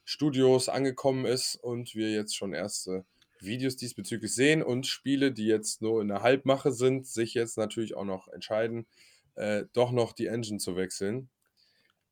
Studios 0.06 0.70
angekommen 0.70 1.26
ist 1.26 1.56
und 1.56 1.94
wir 1.94 2.10
jetzt 2.10 2.38
schon 2.38 2.54
erste 2.54 3.04
Videos 3.42 3.76
diesbezüglich 3.76 4.34
sehen 4.34 4.64
und 4.64 4.88
Spiele, 4.88 5.34
die 5.34 5.46
jetzt 5.46 5.82
nur 5.82 6.02
in 6.02 6.08
der 6.08 6.22
Halbmache 6.22 6.72
sind, 6.72 7.06
sich 7.06 7.34
jetzt 7.34 7.58
natürlich 7.58 7.96
auch 7.96 8.06
noch 8.06 8.30
entscheiden, 8.30 8.88
äh, 9.36 9.66
doch 9.74 9.92
noch 9.92 10.14
die 10.14 10.28
Engine 10.28 10.60
zu 10.60 10.78
wechseln. 10.78 11.30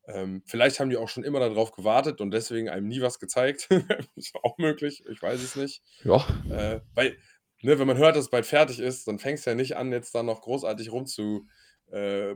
Ähm, 0.06 0.42
vielleicht 0.44 0.80
haben 0.80 0.90
die 0.90 0.98
auch 0.98 1.08
schon 1.08 1.24
immer 1.24 1.40
darauf 1.40 1.72
gewartet 1.72 2.20
und 2.20 2.30
deswegen 2.30 2.68
einem 2.68 2.88
nie 2.88 3.00
was 3.00 3.18
gezeigt. 3.18 3.68
ist 4.16 4.34
auch 4.42 4.58
möglich, 4.58 5.02
ich 5.10 5.20
weiß 5.22 5.42
es 5.42 5.56
nicht. 5.56 5.82
Ja, 6.04 6.26
Äh, 6.50 6.80
weil, 6.94 7.16
ne, 7.62 7.78
wenn 7.78 7.86
man 7.86 7.96
hört, 7.96 8.16
dass 8.16 8.24
es 8.24 8.30
bald 8.30 8.46
fertig 8.46 8.78
ist, 8.78 9.08
dann 9.08 9.18
fängst 9.18 9.46
du 9.46 9.50
ja 9.50 9.56
nicht 9.56 9.76
an, 9.76 9.92
jetzt 9.92 10.14
da 10.14 10.22
noch 10.22 10.42
großartig 10.42 10.92
rum 10.92 11.06
zu 11.06 11.46
äh, 11.90 12.34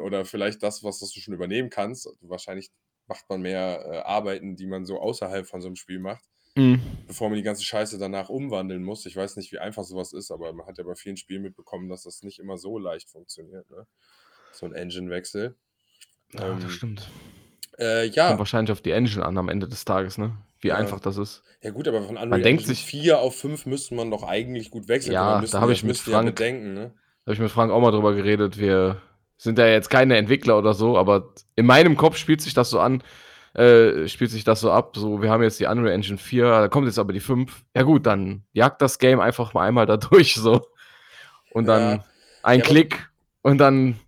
oder 0.00 0.24
vielleicht 0.24 0.62
das, 0.62 0.84
was 0.84 1.00
das 1.00 1.10
du 1.12 1.20
schon 1.20 1.34
übernehmen 1.34 1.70
kannst. 1.70 2.08
Wahrscheinlich 2.20 2.70
macht 3.06 3.28
man 3.28 3.40
mehr 3.40 3.84
äh, 3.90 3.98
Arbeiten, 3.98 4.56
die 4.56 4.66
man 4.66 4.84
so 4.84 5.00
außerhalb 5.00 5.46
von 5.46 5.60
so 5.60 5.68
einem 5.68 5.76
Spiel 5.76 5.98
macht, 5.98 6.24
mhm. 6.54 6.80
bevor 7.06 7.28
man 7.28 7.36
die 7.36 7.42
ganze 7.42 7.64
Scheiße 7.64 7.98
danach 7.98 8.28
umwandeln 8.28 8.84
muss. 8.84 9.06
Ich 9.06 9.16
weiß 9.16 9.36
nicht, 9.36 9.50
wie 9.52 9.58
einfach 9.58 9.84
sowas 9.84 10.12
ist, 10.12 10.30
aber 10.30 10.52
man 10.52 10.66
hat 10.66 10.78
ja 10.78 10.84
bei 10.84 10.94
vielen 10.94 11.16
Spielen 11.16 11.42
mitbekommen, 11.42 11.88
dass 11.88 12.02
das 12.04 12.22
nicht 12.22 12.38
immer 12.38 12.58
so 12.58 12.78
leicht 12.78 13.10
funktioniert. 13.10 13.68
Ne? 13.70 13.86
So 14.52 14.66
ein 14.66 14.74
Engine-Wechsel. 14.74 15.56
ja 16.32 16.52
Ähm, 16.52 16.60
das 16.60 16.72
stimmt. 16.72 17.08
Äh, 17.78 18.04
Kommt 18.04 18.16
ja, 18.16 18.38
wahrscheinlich 18.38 18.72
auf 18.72 18.82
die 18.82 18.90
Engine 18.90 19.24
an 19.24 19.38
am 19.38 19.48
Ende 19.48 19.68
des 19.68 19.84
Tages, 19.84 20.18
ne? 20.18 20.36
Wie 20.60 20.68
Ja. 20.68 20.74
einfach 20.76 21.00
das 21.00 21.16
ist. 21.16 21.42
ja 21.62 21.70
gut, 21.70 21.86
aber 21.88 22.02
von 22.02 22.16
Unreal 22.16 22.42
denkt 22.42 22.66
sich- 22.66 22.84
4 22.84 23.18
auf 23.18 23.36
5 23.36 23.66
müsste 23.66 23.94
man 23.94 24.10
doch 24.10 24.22
eigentlich 24.24 24.70
gut 24.70 24.88
wechseln. 24.88 25.12
Ja, 25.12 25.40
da 25.40 25.60
hab 25.60 25.68
ja- 25.68 25.72
ich 25.72 25.84
mit 25.84 25.96
Frank- 25.98 26.26
bedenken, 26.36 26.74
ne? 26.74 26.92
Da 27.24 27.30
habe 27.30 27.34
ich 27.34 27.40
mit 27.40 27.50
Frank 27.50 27.70
auch 27.72 27.80
mal 27.80 27.90
drüber 27.90 28.14
geredet. 28.14 28.58
Wir 28.58 29.00
sind 29.36 29.58
ja 29.58 29.66
jetzt 29.66 29.90
keine 29.90 30.16
Entwickler 30.16 30.58
oder 30.58 30.74
so, 30.74 30.96
aber 30.98 31.32
in 31.56 31.66
meinem 31.66 31.96
Kopf 31.96 32.16
spielt 32.16 32.40
sich 32.40 32.54
das 32.54 32.70
so 32.70 32.80
an, 32.80 33.02
äh, 33.54 34.08
spielt 34.08 34.30
sich 34.30 34.44
das 34.44 34.60
so 34.60 34.70
ab. 34.72 34.96
So, 34.96 35.20
wir 35.22 35.30
haben 35.30 35.42
jetzt 35.42 35.60
die 35.60 35.66
Unreal 35.66 35.92
Engine 35.94 36.18
4, 36.18 36.44
da 36.44 36.68
kommt 36.68 36.86
jetzt 36.86 36.98
aber 36.98 37.12
die 37.12 37.20
5. 37.20 37.64
Ja 37.74 37.82
gut, 37.82 38.06
dann 38.06 38.42
jagt 38.52 38.80
das 38.82 38.98
Game 38.98 39.20
einfach 39.20 39.54
mal 39.54 39.66
einmal 39.66 39.86
da 39.86 39.96
durch 39.96 40.34
so. 40.34 40.66
Und 41.52 41.66
dann 41.66 41.98
Ja. 41.98 42.04
ein 42.42 42.58
Ja, 42.60 42.64
Klick 42.64 43.10
und 43.42 43.58
dann 43.58 43.98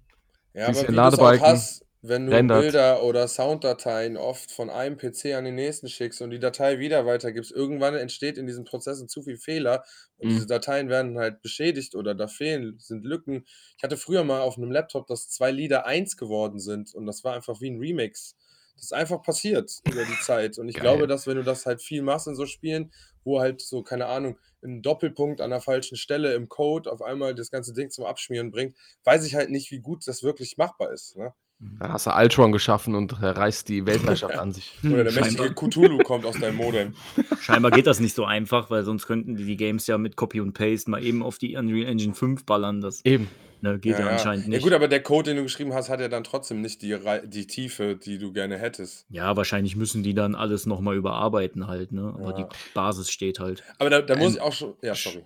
Ja, 0.53 0.67
Siehst 0.67 0.89
den 0.89 0.95
du 0.97 1.01
auch 1.01 1.05
Ladebalken, 1.05 1.47
hast, 1.47 1.85
wenn 2.03 2.27
du 2.27 2.33
rendert. 2.33 2.51
Bilder 2.51 3.03
oder 3.03 3.29
Sounddateien 3.29 4.17
oft 4.17 4.51
von 4.51 4.71
einem 4.71 4.97
PC 4.97 5.35
an 5.35 5.45
den 5.45 5.55
nächsten 5.55 5.89
schickst 5.89 6.23
und 6.23 6.31
die 6.31 6.39
Datei 6.39 6.79
wieder 6.79 7.05
weitergibst, 7.07 7.53
irgendwann 7.53 7.95
entsteht 7.95 8.39
in 8.39 8.47
diesen 8.47 8.65
Prozessen 8.65 9.09
zu 9.09 9.23
viel 9.23 9.37
Fehler 9.37 9.85
und 10.17 10.29
Mhm. 10.29 10.33
diese 10.33 10.47
Dateien 10.47 10.89
werden 10.89 11.19
halt 11.19 11.43
beschädigt 11.43 11.95
oder 11.95 12.15
da 12.15 12.27
fehlen, 12.27 12.79
sind 12.79 13.05
Lücken. 13.05 13.45
Ich 13.77 13.83
hatte 13.85 13.97
früher 13.99 14.25
mal 14.25 14.41
auf 14.41 14.57
einem 14.57 14.71
Laptop, 14.73 15.07
dass 15.09 15.29
zwei 15.29 15.51
Lieder 15.51 15.85
eins 15.87 16.17
geworden 16.17 16.59
sind 16.59 16.95
und 16.95 17.07
das 17.07 17.23
war 17.25 17.35
einfach 17.35 17.61
wie 17.61 17.71
ein 17.71 17.79
Remix. 17.79 18.37
Das 18.77 18.85
ist 18.87 18.93
einfach 18.95 19.21
passiert 19.23 19.71
über 19.85 20.07
die 20.07 20.19
Zeit. 20.19 20.57
Und 20.59 20.69
ich 20.71 20.77
Geil. 20.77 20.81
glaube, 20.81 21.07
dass 21.07 21.27
wenn 21.27 21.37
du 21.37 21.45
das 21.45 21.67
halt 21.67 21.83
viel 21.83 22.01
machst 22.01 22.27
in 22.29 22.35
so 22.35 22.47
Spielen, 22.47 22.93
wo 23.25 23.41
halt 23.41 23.61
so, 23.61 23.83
keine 23.83 24.07
Ahnung, 24.07 24.39
ein 24.63 24.81
Doppelpunkt 24.81 25.43
an 25.43 25.51
der 25.51 25.61
falschen 25.61 25.97
Stelle 25.99 26.33
im 26.35 26.49
Code 26.49 26.91
auf 26.91 27.03
einmal 27.03 27.35
das 27.35 27.51
ganze 27.51 27.75
Ding 27.75 27.91
zum 27.91 28.07
Abschmieren 28.07 28.51
bringt, 28.51 28.75
weiß 29.05 29.27
ich 29.27 29.35
halt 29.35 29.51
nicht, 29.51 29.71
wie 29.71 29.81
gut 29.81 30.07
das 30.07 30.23
wirklich 30.23 30.57
machbar 30.57 30.93
ist. 30.93 31.17
Ne? 31.17 31.35
Da 31.79 31.91
hast 31.91 32.07
du 32.07 32.11
Ultron 32.17 32.53
geschaffen 32.53 32.95
und 32.95 33.17
er 33.21 33.37
reißt 33.37 33.69
die 33.69 33.85
Weltherrschaft 33.85 34.35
an 34.39 34.53
sich. 34.53 34.73
Oder 34.83 35.05
der 35.05 35.13
mächtige 35.13 35.45
Scheinbar. 35.45 35.69
Cthulhu 35.69 35.99
kommt 35.99 36.25
aus 36.25 36.39
deinem 36.39 36.57
Modem. 36.57 36.95
Scheinbar 37.41 37.71
geht 37.71 37.87
das 37.87 38.01
nicht 38.01 38.15
so 38.15 38.25
einfach, 38.25 38.71
weil 38.71 38.83
sonst 38.85 39.07
könnten 39.07 39.37
die 39.37 39.45
die 39.45 39.57
Games 39.57 39.87
ja 39.87 39.99
mit 39.99 40.17
Copy 40.17 40.41
und 40.41 40.55
Paste 40.55 40.91
mal 40.91 41.05
eben 41.05 41.23
auf 41.23 41.37
die 41.39 41.57
Unreal 41.57 41.87
Engine 41.87 42.15
5 42.15 42.45
ballern. 42.47 42.81
Das 42.81 43.05
Eben. 43.05 43.29
ne, 43.61 43.79
geht 43.79 43.99
ja, 43.99 44.07
anscheinend 44.09 44.45
Ja 44.47 44.51
nicht. 44.53 44.63
gut, 44.63 44.73
aber 44.73 44.89
der 44.89 45.03
Code, 45.03 45.31
den 45.31 45.37
du 45.37 45.43
geschrieben 45.43 45.75
hast, 45.75 45.91
hat 45.91 46.01
ja 46.01 46.09
dann 46.09 46.25
trotzdem 46.25 46.63
nicht 46.63 46.81
die, 46.81 46.97
die 47.27 47.47
Tiefe, 47.47 47.95
die 47.95 48.17
du 48.17 48.33
gerne 48.33 48.57
hättest. 48.57 49.05
Ja, 49.11 49.37
wahrscheinlich 49.37 49.77
müssen 49.77 50.03
die 50.03 50.15
dann 50.15 50.35
alles 50.35 50.65
nochmal 50.65 50.97
überarbeiten 50.97 51.67
halt, 51.67 51.93
ne? 51.93 52.15
Aber 52.19 52.39
Ja. 52.39 52.45
die 52.45 52.57
Basis 52.73 53.11
steht 53.11 53.39
halt. 53.39 53.63
Aber 53.79 53.91
da, 53.91 54.01
da 54.01 54.17
muss 54.17 54.29
Ein- 54.29 54.35
ich 54.37 54.41
auch 54.41 54.53
schon. 54.55 54.73
Ja, 54.83 54.95
sorry. 54.95 55.25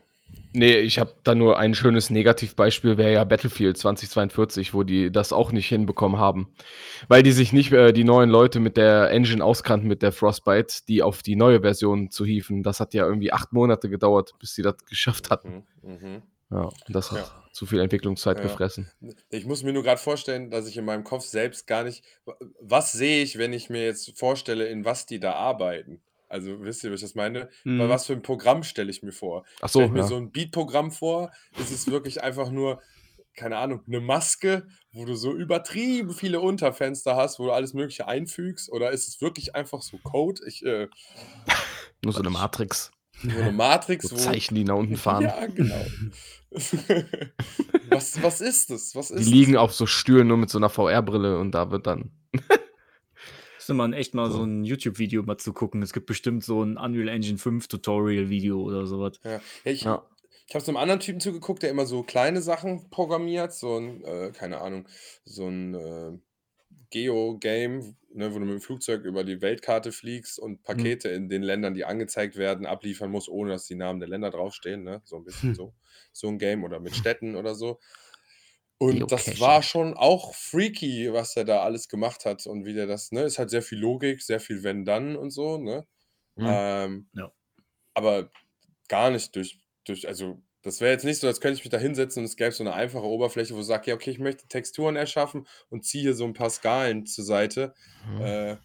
Nee, 0.52 0.76
ich 0.78 0.98
habe 0.98 1.14
da 1.24 1.34
nur 1.34 1.58
ein 1.58 1.74
schönes 1.74 2.10
Negativbeispiel, 2.10 2.96
wäre 2.96 3.12
ja 3.12 3.24
Battlefield 3.24 3.76
2042, 3.76 4.72
wo 4.72 4.82
die 4.84 5.10
das 5.10 5.32
auch 5.32 5.50
nicht 5.52 5.68
hinbekommen 5.68 6.18
haben. 6.20 6.54
Weil 7.08 7.22
die 7.22 7.32
sich 7.32 7.52
nicht 7.52 7.72
äh, 7.72 7.92
die 7.92 8.04
neuen 8.04 8.30
Leute 8.30 8.60
mit 8.60 8.76
der 8.76 9.10
Engine 9.10 9.44
auskannten, 9.44 9.88
mit 9.88 10.02
der 10.02 10.12
Frostbite, 10.12 10.82
die 10.88 11.02
auf 11.02 11.22
die 11.22 11.36
neue 11.36 11.60
Version 11.62 12.10
zu 12.10 12.24
hieven. 12.24 12.62
Das 12.62 12.78
hat 12.80 12.94
ja 12.94 13.04
irgendwie 13.04 13.32
acht 13.32 13.52
Monate 13.52 13.88
gedauert, 13.88 14.34
bis 14.38 14.54
sie 14.54 14.62
das 14.62 14.76
geschafft 14.88 15.30
hatten. 15.30 15.64
Mhm. 15.82 15.90
Mhm. 15.92 16.22
Ja, 16.50 16.60
und 16.64 16.74
das 16.94 17.10
hat 17.10 17.18
Ja. 17.18 17.42
zu 17.52 17.66
viel 17.66 17.80
Entwicklungszeit 17.80 18.36
Ja. 18.38 18.42
gefressen. 18.44 18.90
Ich 19.30 19.46
muss 19.46 19.62
mir 19.64 19.72
nur 19.72 19.82
gerade 19.82 20.00
vorstellen, 20.00 20.50
dass 20.50 20.68
ich 20.68 20.76
in 20.76 20.84
meinem 20.84 21.02
Kopf 21.02 21.24
selbst 21.24 21.66
gar 21.66 21.82
nicht. 21.84 22.04
Was 22.60 22.92
sehe 22.92 23.22
ich, 23.22 23.38
wenn 23.38 23.52
ich 23.52 23.70
mir 23.70 23.84
jetzt 23.84 24.16
vorstelle, 24.18 24.66
in 24.66 24.84
was 24.84 25.06
die 25.06 25.18
da 25.18 25.32
arbeiten? 25.32 26.00
Also, 26.34 26.60
wisst 26.62 26.82
ihr, 26.82 26.90
was 26.90 26.96
ich 26.98 27.06
das 27.06 27.14
meine? 27.14 27.48
Mhm. 27.62 27.78
Bei 27.78 27.88
was 27.88 28.06
für 28.06 28.12
ein 28.12 28.22
Programm 28.22 28.64
stelle 28.64 28.90
ich 28.90 29.04
mir 29.04 29.12
vor? 29.12 29.44
Ach 29.60 29.68
Stelle 29.68 29.84
so, 29.84 29.86
ich 29.86 29.92
mir 29.92 30.00
ja. 30.00 30.06
so 30.08 30.16
ein 30.16 30.32
Beat-Programm 30.32 30.90
vor? 30.90 31.30
Ist 31.60 31.70
es 31.70 31.86
wirklich 31.88 32.24
einfach 32.24 32.50
nur, 32.50 32.82
keine 33.36 33.56
Ahnung, 33.56 33.82
eine 33.86 34.00
Maske, 34.00 34.66
wo 34.92 35.04
du 35.04 35.14
so 35.14 35.32
übertrieben 35.32 36.12
viele 36.12 36.40
Unterfenster 36.40 37.14
hast, 37.14 37.38
wo 37.38 37.44
du 37.44 37.52
alles 37.52 37.72
Mögliche 37.72 38.08
einfügst? 38.08 38.68
Oder 38.72 38.90
ist 38.90 39.06
es 39.06 39.20
wirklich 39.20 39.54
einfach 39.54 39.80
so 39.80 39.96
Code? 39.98 40.40
Ich, 40.48 40.66
äh, 40.66 40.88
nur 42.02 42.12
so 42.12 42.18
eine 42.18 42.30
Matrix. 42.30 42.90
so 43.22 43.28
eine 43.28 43.52
Matrix, 43.52 44.08
So 44.08 44.16
wo. 44.16 44.20
Zeichen, 44.20 44.56
die 44.56 44.64
nach 44.64 44.74
unten 44.74 44.96
fahren. 44.96 45.22
Ja, 45.22 45.46
genau. 45.46 45.86
was, 47.90 48.20
was 48.20 48.40
ist 48.40 48.70
das? 48.70 48.96
Was 48.96 49.06
Die 49.06 49.14
ist 49.14 49.28
liegen 49.28 49.56
auf 49.56 49.72
so 49.72 49.86
Stühlen 49.86 50.26
nur 50.26 50.36
mit 50.36 50.50
so 50.50 50.58
einer 50.58 50.68
VR-Brille 50.68 51.38
und 51.38 51.52
da 51.52 51.70
wird 51.70 51.86
dann. 51.86 52.10
Müsste 53.64 53.72
man 53.72 53.94
echt 53.94 54.12
mal 54.12 54.30
so, 54.30 54.36
So. 54.38 54.44
ein 54.44 54.64
YouTube-Video 54.64 55.22
mal 55.22 55.38
zu 55.38 55.54
gucken. 55.54 55.80
Es 55.80 55.94
gibt 55.94 56.04
bestimmt 56.04 56.44
so 56.44 56.62
ein 56.62 56.76
Unreal 56.76 57.08
Engine 57.08 57.38
5 57.38 57.66
Tutorial-Video 57.66 58.60
oder 58.60 58.86
sowas. 58.86 59.18
Ja, 59.24 59.40
ich, 59.64 59.84
Ja. 59.84 60.04
ich 60.46 60.54
habe 60.54 60.62
so 60.62 60.70
einem 60.70 60.76
anderen 60.76 61.00
Typen 61.00 61.18
zugeguckt, 61.18 61.62
der 61.62 61.70
immer 61.70 61.86
so 61.86 62.02
kleine 62.02 62.42
Sachen 62.42 62.90
programmiert, 62.90 63.54
so 63.54 63.78
ein, 63.78 64.04
äh, 64.04 64.32
keine 64.34 64.60
Ahnung, 64.60 64.86
so 65.24 65.48
ein 65.48 65.74
äh, 65.74 66.18
Geo-Game, 66.90 67.96
ne, 68.12 68.34
wo 68.34 68.38
du 68.38 68.44
mit 68.44 68.52
dem 68.52 68.60
Flugzeug 68.60 69.02
über 69.04 69.24
die 69.24 69.40
Weltkarte 69.40 69.92
fliegst 69.92 70.38
und 70.38 70.62
Pakete 70.62 71.08
in 71.08 71.30
den 71.30 71.42
Ländern, 71.42 71.72
die 71.72 71.86
angezeigt 71.86 72.36
werden, 72.36 72.66
abliefern 72.66 73.10
musst, 73.10 73.30
ohne 73.30 73.52
dass 73.52 73.64
die 73.64 73.76
Namen 73.76 73.98
der 73.98 74.10
Länder 74.10 74.30
draufstehen, 74.30 74.84
ne? 74.84 75.00
So 75.06 75.16
ein 75.16 75.24
bisschen 75.24 75.48
Hm. 75.50 75.54
so. 75.54 75.74
So 76.12 76.28
ein 76.28 76.38
Game 76.38 76.64
oder 76.64 76.80
mit 76.80 76.94
Städten 76.94 77.34
oder 77.34 77.54
so. 77.54 77.80
Und 78.78 79.10
das 79.12 79.40
war 79.40 79.62
schon 79.62 79.94
auch 79.94 80.34
freaky, 80.34 81.12
was 81.12 81.36
er 81.36 81.44
da 81.44 81.62
alles 81.62 81.88
gemacht 81.88 82.24
hat 82.24 82.46
und 82.46 82.64
wie 82.66 82.74
der 82.74 82.86
das, 82.86 83.12
ne? 83.12 83.22
Ist 83.22 83.38
halt 83.38 83.50
sehr 83.50 83.62
viel 83.62 83.78
Logik, 83.78 84.20
sehr 84.22 84.40
viel 84.40 84.62
Wenn-Dann 84.62 85.16
und 85.16 85.30
so, 85.30 85.58
ne? 85.58 85.86
Mhm. 86.36 86.46
Ähm, 86.48 87.08
Ja. 87.14 87.30
aber 87.94 88.30
gar 88.88 89.10
nicht 89.10 89.34
durch, 89.36 89.60
durch 89.86 90.06
also 90.08 90.42
das 90.62 90.80
wäre 90.80 90.92
jetzt 90.92 91.04
nicht 91.04 91.18
so, 91.20 91.26
als 91.26 91.40
könnte 91.40 91.58
ich 91.58 91.64
mich 91.64 91.70
da 91.70 91.78
hinsetzen 91.78 92.20
und 92.20 92.24
es 92.24 92.36
gäbe 92.36 92.50
so 92.52 92.64
eine 92.64 92.72
einfache 92.74 93.04
Oberfläche, 93.04 93.54
wo 93.54 93.60
ich 93.60 93.66
sage, 93.66 93.90
ja, 93.90 93.94
okay, 93.94 94.10
ich 94.10 94.18
möchte 94.18 94.48
Texturen 94.48 94.96
erschaffen 94.96 95.46
und 95.68 95.84
ziehe 95.84 96.02
hier 96.02 96.14
so 96.14 96.24
ein 96.24 96.32
paar 96.32 96.50
Skalen 96.50 97.06
zur 97.06 97.24
Seite. 97.24 97.74
Mhm. 98.10 98.20
Äh, 98.22 98.56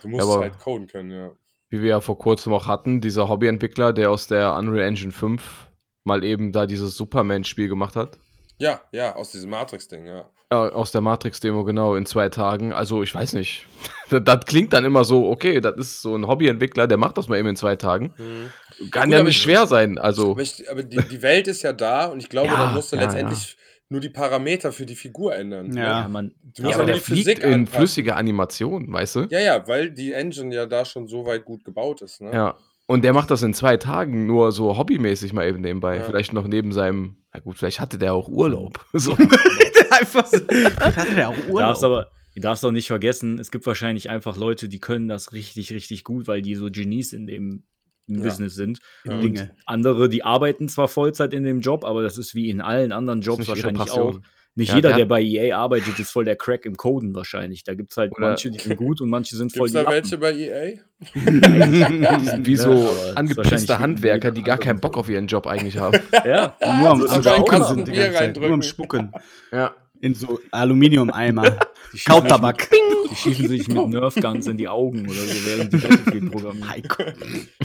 du 0.00 0.08
musst 0.08 0.22
aber- 0.22 0.40
halt 0.42 0.58
coden 0.58 0.86
können, 0.86 1.10
ja. 1.10 1.32
Wie 1.70 1.80
wir 1.82 1.88
ja 1.90 2.00
vor 2.00 2.18
kurzem 2.18 2.52
auch 2.52 2.66
hatten, 2.68 3.00
dieser 3.00 3.28
Hobbyentwickler, 3.28 3.92
der 3.92 4.10
aus 4.10 4.28
der 4.28 4.54
Unreal 4.54 4.86
Engine 4.86 5.10
5 5.12 5.68
mal 6.04 6.22
eben 6.22 6.52
da 6.52 6.66
dieses 6.66 6.96
Superman-Spiel 6.96 7.68
gemacht 7.68 7.96
hat. 7.96 8.18
Ja, 8.58 8.80
ja, 8.92 9.14
aus 9.16 9.32
diesem 9.32 9.50
Matrix-Ding, 9.50 10.06
ja. 10.06 10.24
Ja, 10.52 10.68
aus 10.68 10.92
der 10.92 11.00
Matrix-Demo, 11.00 11.64
genau, 11.64 11.96
in 11.96 12.06
zwei 12.06 12.28
Tagen. 12.28 12.72
Also, 12.72 13.02
ich 13.02 13.14
weiß 13.14 13.32
nicht. 13.34 13.66
Das, 14.10 14.22
das 14.22 14.44
klingt 14.44 14.72
dann 14.74 14.84
immer 14.84 15.02
so, 15.02 15.30
okay, 15.30 15.62
das 15.62 15.76
ist 15.78 16.02
so 16.02 16.14
ein 16.14 16.26
Hobbyentwickler, 16.26 16.86
der 16.86 16.98
macht 16.98 17.16
das 17.16 17.26
mal 17.26 17.38
eben 17.38 17.48
in 17.48 17.56
zwei 17.56 17.74
Tagen. 17.74 18.12
Mhm. 18.18 18.90
Kann 18.90 19.08
gut, 19.08 19.14
ja 19.18 19.22
nicht 19.24 19.36
ich- 19.36 19.42
schwer 19.42 19.66
sein. 19.66 19.96
Also, 19.98 20.32
Aber, 20.32 20.42
ich, 20.42 20.70
aber 20.70 20.82
die, 20.82 20.98
die 20.98 21.22
Welt 21.22 21.48
ist 21.48 21.62
ja 21.62 21.72
da 21.72 22.04
und 22.06 22.20
ich 22.20 22.28
glaube, 22.28 22.48
Ja, 22.48 22.56
dann 22.66 22.74
musst 22.74 22.92
du 22.92 22.96
ja, 22.96 23.02
letztendlich 23.02 23.56
nur 23.88 24.00
die 24.02 24.10
Parameter 24.10 24.72
für 24.72 24.84
die 24.84 24.94
Figur 24.94 25.34
ändern. 25.34 25.74
Ja. 25.74 26.06
man, 26.06 26.34
Du 26.42 26.62
ja, 26.62 26.68
musst 26.68 26.74
aber 26.74 26.82
aber 26.82 26.86
der 26.86 26.94
die 26.96 27.00
fliegt 27.00 27.26
Physik 27.28 27.44
in 27.44 27.52
anpassen. 27.54 27.76
flüssige 27.78 28.14
Animation, 28.16 28.92
weißt 28.92 29.16
du? 29.16 29.20
Ja, 29.30 29.40
ja, 29.40 29.66
weil 29.66 29.90
die 29.90 30.12
Engine 30.12 30.54
ja 30.54 30.66
da 30.66 30.84
schon 30.84 31.08
so 31.08 31.24
weit 31.24 31.46
gut 31.46 31.64
gebaut 31.64 32.02
ist. 32.02 32.20
Ne? 32.20 32.30
Ja. 32.32 32.56
Und 32.86 33.04
der 33.04 33.14
macht 33.14 33.30
das 33.30 33.42
in 33.42 33.54
zwei 33.54 33.78
Tagen 33.78 34.26
nur 34.26 34.52
so 34.52 34.76
hobbymäßig 34.76 35.32
mal 35.32 35.48
eben 35.48 35.62
nebenbei. 35.62 35.96
Ja. 35.96 36.02
Vielleicht 36.04 36.34
noch 36.34 36.46
neben 36.46 36.72
seinem, 36.72 37.16
na 37.34 37.40
gut, 37.40 37.58
vielleicht 37.58 37.80
hatte 37.80 37.98
der 37.98 38.14
auch 38.14 38.28
Urlaub. 38.28 38.86
So. 38.92 39.12
Einfach 39.90 40.26
so. 40.26 40.38
Hatte 40.38 41.14
der 41.14 41.28
auch 41.30 41.36
Urlaub? 41.48 41.58
darfst 41.58 41.84
aber, 41.84 42.10
du 42.34 42.40
darfst 42.40 42.64
auch 42.64 42.70
nicht 42.70 42.86
vergessen, 42.86 43.38
es 43.38 43.50
gibt 43.50 43.66
wahrscheinlich 43.66 44.08
einfach 44.10 44.36
Leute, 44.36 44.68
die 44.68 44.80
können 44.80 45.08
das 45.08 45.32
richtig, 45.32 45.72
richtig 45.72 46.04
gut, 46.04 46.26
weil 46.26 46.42
die 46.42 46.54
so 46.54 46.70
Genies 46.70 47.12
in 47.12 47.26
dem 47.26 47.64
im 48.06 48.18
Ja. 48.18 48.24
Business 48.24 48.54
sind. 48.54 48.80
Ja. 49.04 49.18
Dinge. 49.18 49.56
Andere, 49.66 50.08
die 50.08 50.24
arbeiten 50.24 50.68
zwar 50.68 50.88
Vollzeit 50.88 51.32
in 51.32 51.42
dem 51.42 51.60
Job, 51.60 51.84
aber 51.84 52.02
das 52.02 52.18
ist 52.18 52.34
wie 52.34 52.50
in 52.50 52.60
allen 52.60 52.92
anderen 52.92 53.22
Jobs 53.22 53.48
wahrscheinlich 53.48 53.90
auch. 53.90 54.20
Nicht 54.56 54.68
Ja, 54.68 54.76
jeder, 54.76 54.88
der- 54.90 54.98
der 54.98 55.04
bei 55.06 55.20
EA 55.20 55.56
arbeitet, 55.58 55.98
ist 55.98 56.10
voll 56.12 56.24
der 56.24 56.36
Crack 56.36 56.64
im 56.64 56.76
Coden 56.76 57.12
wahrscheinlich. 57.14 57.64
Da 57.64 57.74
gibt 57.74 57.90
es 57.90 57.96
halt 57.96 58.12
Oder- 58.12 58.28
manche, 58.28 58.50
die 58.52 58.58
sind 58.60 58.76
gut 58.76 59.00
und 59.00 59.08
manche 59.10 59.34
sind 59.36 59.52
voll 59.52 59.68
Gibt 59.68 59.76
es 59.76 59.82
die 59.82 59.84
da 59.84 59.90
Lappen. 59.90 60.10
welche 60.10 60.18
bei 60.18 60.32
EA? 60.32 60.78
Die 62.20 62.24
sind 62.26 62.46
wie 62.46 62.56
so 62.56 62.72
ist 62.88 63.16
angepisste 63.16 63.78
Handwerker, 63.80 64.30
die 64.30 64.42
gar 64.42 64.58
keinen 64.58 64.78
Bock 64.80 64.96
auf 64.96 65.08
ihren 65.08 65.26
Job 65.26 65.46
eigentlich 65.48 65.76
haben. 65.78 65.98
Ja, 66.24 66.56
Nur 66.60 66.90
am, 66.90 67.00
am 67.00 67.04
ist 67.04 67.26
auch 67.26 67.34
Spucken 67.36 67.64
sind 67.64 67.88
die 67.88 67.92
ganze 67.92 68.12
Zeit. 68.12 68.20
reindrücken. 68.22 68.48
Nur 68.48 68.54
am 68.54 68.62
Spucken. 68.62 69.12
ja. 69.52 69.74
In 70.00 70.14
so 70.14 70.38
Aluminium-Eimer. 70.50 71.50
die 71.92 71.98
schießen, 71.98 72.12
Kautabak. 72.12 72.68
die 73.10 73.14
schießen 73.16 73.48
sich 73.48 73.68
mit 73.68 73.88
Nerfguns 73.88 74.46
in 74.46 74.58
die 74.58 74.68
Augen 74.68 75.04
oder 75.08 75.14
so, 75.14 75.46
während 75.46 75.72
die 75.72 75.76
Battlefield 75.78 76.30
programmieren. 76.30 76.82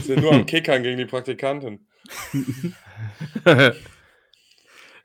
Sind 0.00 0.22
nur 0.22 0.32
am 0.32 0.46
Kickern 0.46 0.82
gegen 0.82 0.96
die 0.98 1.04
Praktikantin. 1.04 1.80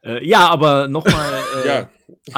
Äh, 0.05 0.25
ja, 0.27 0.47
aber 0.49 0.87
nochmal 0.87 1.33
äh, 1.63 1.67
Ja. 1.67 1.89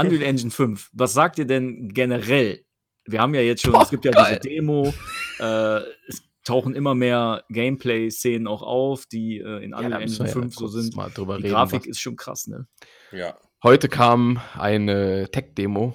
Unreal 0.01 0.21
Engine 0.23 0.49
5. 0.51 0.89
Was 0.93 1.13
sagt 1.13 1.37
ihr 1.39 1.45
denn 1.45 1.89
generell? 1.93 2.63
Wir 3.05 3.21
haben 3.21 3.33
ja 3.35 3.41
jetzt 3.41 3.61
schon, 3.61 3.73
Boah, 3.73 3.83
es 3.83 3.89
gibt 3.89 4.05
ja 4.05 4.11
geil. 4.11 4.39
diese 4.43 4.55
Demo, 4.55 4.93
äh, 5.39 5.79
es 6.07 6.23
tauchen 6.43 6.73
immer 6.75 6.95
mehr 6.95 7.43
Gameplay-Szenen 7.49 8.47
auch 8.47 8.61
auf, 8.61 9.05
die 9.05 9.37
äh, 9.39 9.63
in 9.63 9.71
Ja, 9.71 9.77
Unreal 9.79 10.01
müssen 10.01 10.21
Engine 10.23 10.23
wir 10.23 10.27
ja 10.27 10.33
5 10.33 10.55
so 10.55 10.67
sind. 10.67 10.95
Mal 10.95 11.09
drüber 11.11 11.37
Die 11.37 11.43
reden, 11.43 11.53
Grafik 11.53 11.81
was- 11.81 11.87
ist 11.87 11.99
schon 11.99 12.15
krass, 12.15 12.47
ne? 12.47 12.67
Ja. 13.11 13.37
Heute 13.63 13.89
kam 13.89 14.39
eine 14.57 15.29
Tech-Demo 15.31 15.93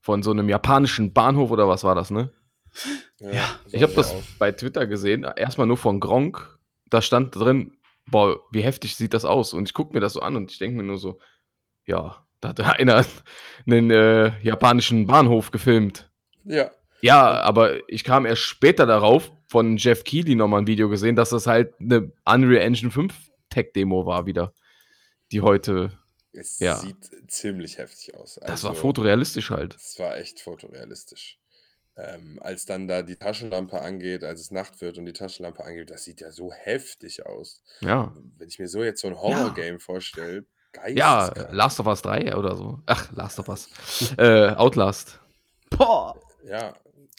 von 0.00 0.22
so 0.22 0.30
einem 0.32 0.48
japanischen 0.48 1.12
Bahnhof 1.12 1.50
oder 1.50 1.68
was 1.68 1.84
war 1.84 1.94
das, 1.94 2.10
ne? 2.10 2.30
Ja. 3.20 3.58
Ich 3.70 3.82
habe 3.82 3.92
das 3.94 4.12
aus. 4.12 4.22
bei 4.38 4.52
Twitter 4.52 4.86
gesehen, 4.86 5.24
erstmal 5.36 5.66
nur 5.66 5.76
von 5.76 6.00
Gronk. 6.00 6.58
Da 6.90 7.00
stand 7.00 7.34
drin, 7.36 7.72
boah, 8.06 8.40
wie 8.52 8.62
heftig 8.62 8.96
sieht 8.96 9.14
das 9.14 9.24
aus? 9.24 9.52
Und 9.54 9.68
ich 9.68 9.74
gucke 9.74 9.94
mir 9.94 10.00
das 10.00 10.12
so 10.14 10.20
an 10.20 10.36
und 10.36 10.50
ich 10.50 10.58
denke 10.58 10.76
mir 10.76 10.82
nur 10.82 10.98
so, 10.98 11.18
ja, 11.86 12.24
da 12.40 12.48
hat 12.50 12.60
einer 12.80 13.04
einen 13.66 13.90
äh, 13.90 14.32
japanischen 14.42 15.06
Bahnhof 15.06 15.50
gefilmt. 15.50 16.10
Ja. 16.44 16.70
Ja, 17.00 17.40
aber 17.42 17.86
ich 17.88 18.02
kam 18.04 18.24
erst 18.24 18.42
später 18.42 18.86
darauf, 18.86 19.30
von 19.46 19.76
Jeff 19.76 20.04
Keighley 20.04 20.34
nochmal 20.34 20.62
ein 20.62 20.66
Video 20.66 20.88
gesehen, 20.88 21.16
dass 21.16 21.30
das 21.30 21.46
halt 21.46 21.74
eine 21.78 22.10
Unreal 22.24 22.62
Engine 22.62 22.90
5 22.90 23.14
Tech-Demo 23.50 24.06
war 24.06 24.26
wieder, 24.26 24.52
die 25.30 25.40
heute, 25.42 25.92
Es 26.32 26.58
Ja. 26.58 26.76
sieht 26.76 26.96
ziemlich 27.30 27.78
heftig 27.78 28.14
aus. 28.16 28.40
das 28.44 28.64
war 28.64 28.70
Also, 28.70 28.80
fotorealistisch 28.82 29.50
halt. 29.50 29.76
Es 29.76 29.98
war 29.98 30.16
echt 30.16 30.40
fotorealistisch. 30.40 31.38
Ähm, 31.96 32.38
als 32.42 32.66
dann 32.66 32.88
da 32.88 33.02
die 33.02 33.14
Taschenlampe 33.16 33.80
angeht, 33.80 34.24
als 34.24 34.40
es 34.40 34.50
Nacht 34.50 34.80
wird 34.80 34.98
und 34.98 35.06
die 35.06 35.12
Taschenlampe 35.12 35.64
angeht, 35.64 35.90
das 35.90 36.02
sieht 36.04 36.20
ja 36.20 36.32
so 36.32 36.52
heftig 36.52 37.24
aus. 37.24 37.62
Ja. 37.80 38.12
Wenn 38.36 38.48
ich 38.48 38.58
mir 38.58 38.66
so 38.68 38.82
jetzt 38.82 39.00
so 39.00 39.06
ein 39.08 39.16
Horror-Game 39.16 39.78
vorstelle, 39.78 40.44
Ja, 40.92 41.28
geisteskrank. 41.28 41.52
Last 41.54 41.78
of 41.80 41.86
Us 41.86 42.02
3 42.02 42.34
oder 42.36 42.56
so. 42.56 42.80
Ach, 42.86 43.12
Last 43.12 43.38
of 43.38 43.48
Us. 43.48 43.68
äh, 44.18 44.48
Outlast. 44.56 45.20
Boah. 45.70 46.20
Ja. 46.44 46.74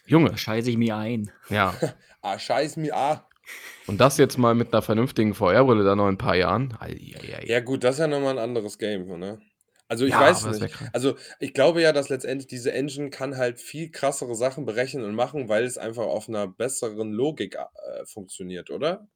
Junge, 0.05 0.37
scheiße 0.37 0.69
ich 0.69 0.77
mir 0.77 0.95
ein. 0.97 1.31
ja. 1.49 1.73
Ah, 2.21 2.39
scheiß 2.39 2.77
mir, 2.77 2.95
ah. 2.95 3.27
Und 3.85 4.01
das 4.01 4.17
jetzt 4.17 4.39
mal 4.39 4.55
mit 4.55 4.73
einer 4.73 4.81
vernünftigen 4.81 5.35
VR-Brille 5.35 5.83
da 5.83 5.95
noch 5.95 6.07
in 6.07 6.15
ein 6.15 6.17
paar 6.17 6.35
Jahren. 6.35 6.75
Ei, 6.79 7.13
ei, 7.21 7.35
ei. 7.37 7.45
Ja, 7.45 7.59
gut, 7.59 7.83
das 7.83 7.95
ist 7.95 7.99
ja 7.99 8.07
nochmal 8.07 8.31
ein 8.39 8.43
anderes 8.43 8.79
Game, 8.79 9.05
ne? 9.19 9.39
Also 9.87 10.05
ich 10.05 10.17
Ja, 10.17 10.19
weiß 10.19 10.45
nicht. 10.47 10.65
Also 10.93 11.15
ich 11.39 11.53
glaube 11.53 11.81
ja, 11.81 11.93
dass 11.93 12.09
letztendlich 12.09 12.47
diese 12.47 12.71
Engine 12.73 13.09
kann 13.11 13.37
halt 13.37 13.59
viel 13.59 13.91
krassere 13.91 14.35
Sachen 14.35 14.65
berechnen 14.65 15.03
und 15.03 15.13
machen, 15.15 15.47
weil 15.47 15.63
es 15.63 15.77
einfach 15.77 16.05
auf 16.05 16.27
einer 16.27 16.47
besseren 16.47 17.11
Logik 17.11 17.55
äh, 17.55 18.05
funktioniert, 18.05 18.71
oder? 18.71 19.07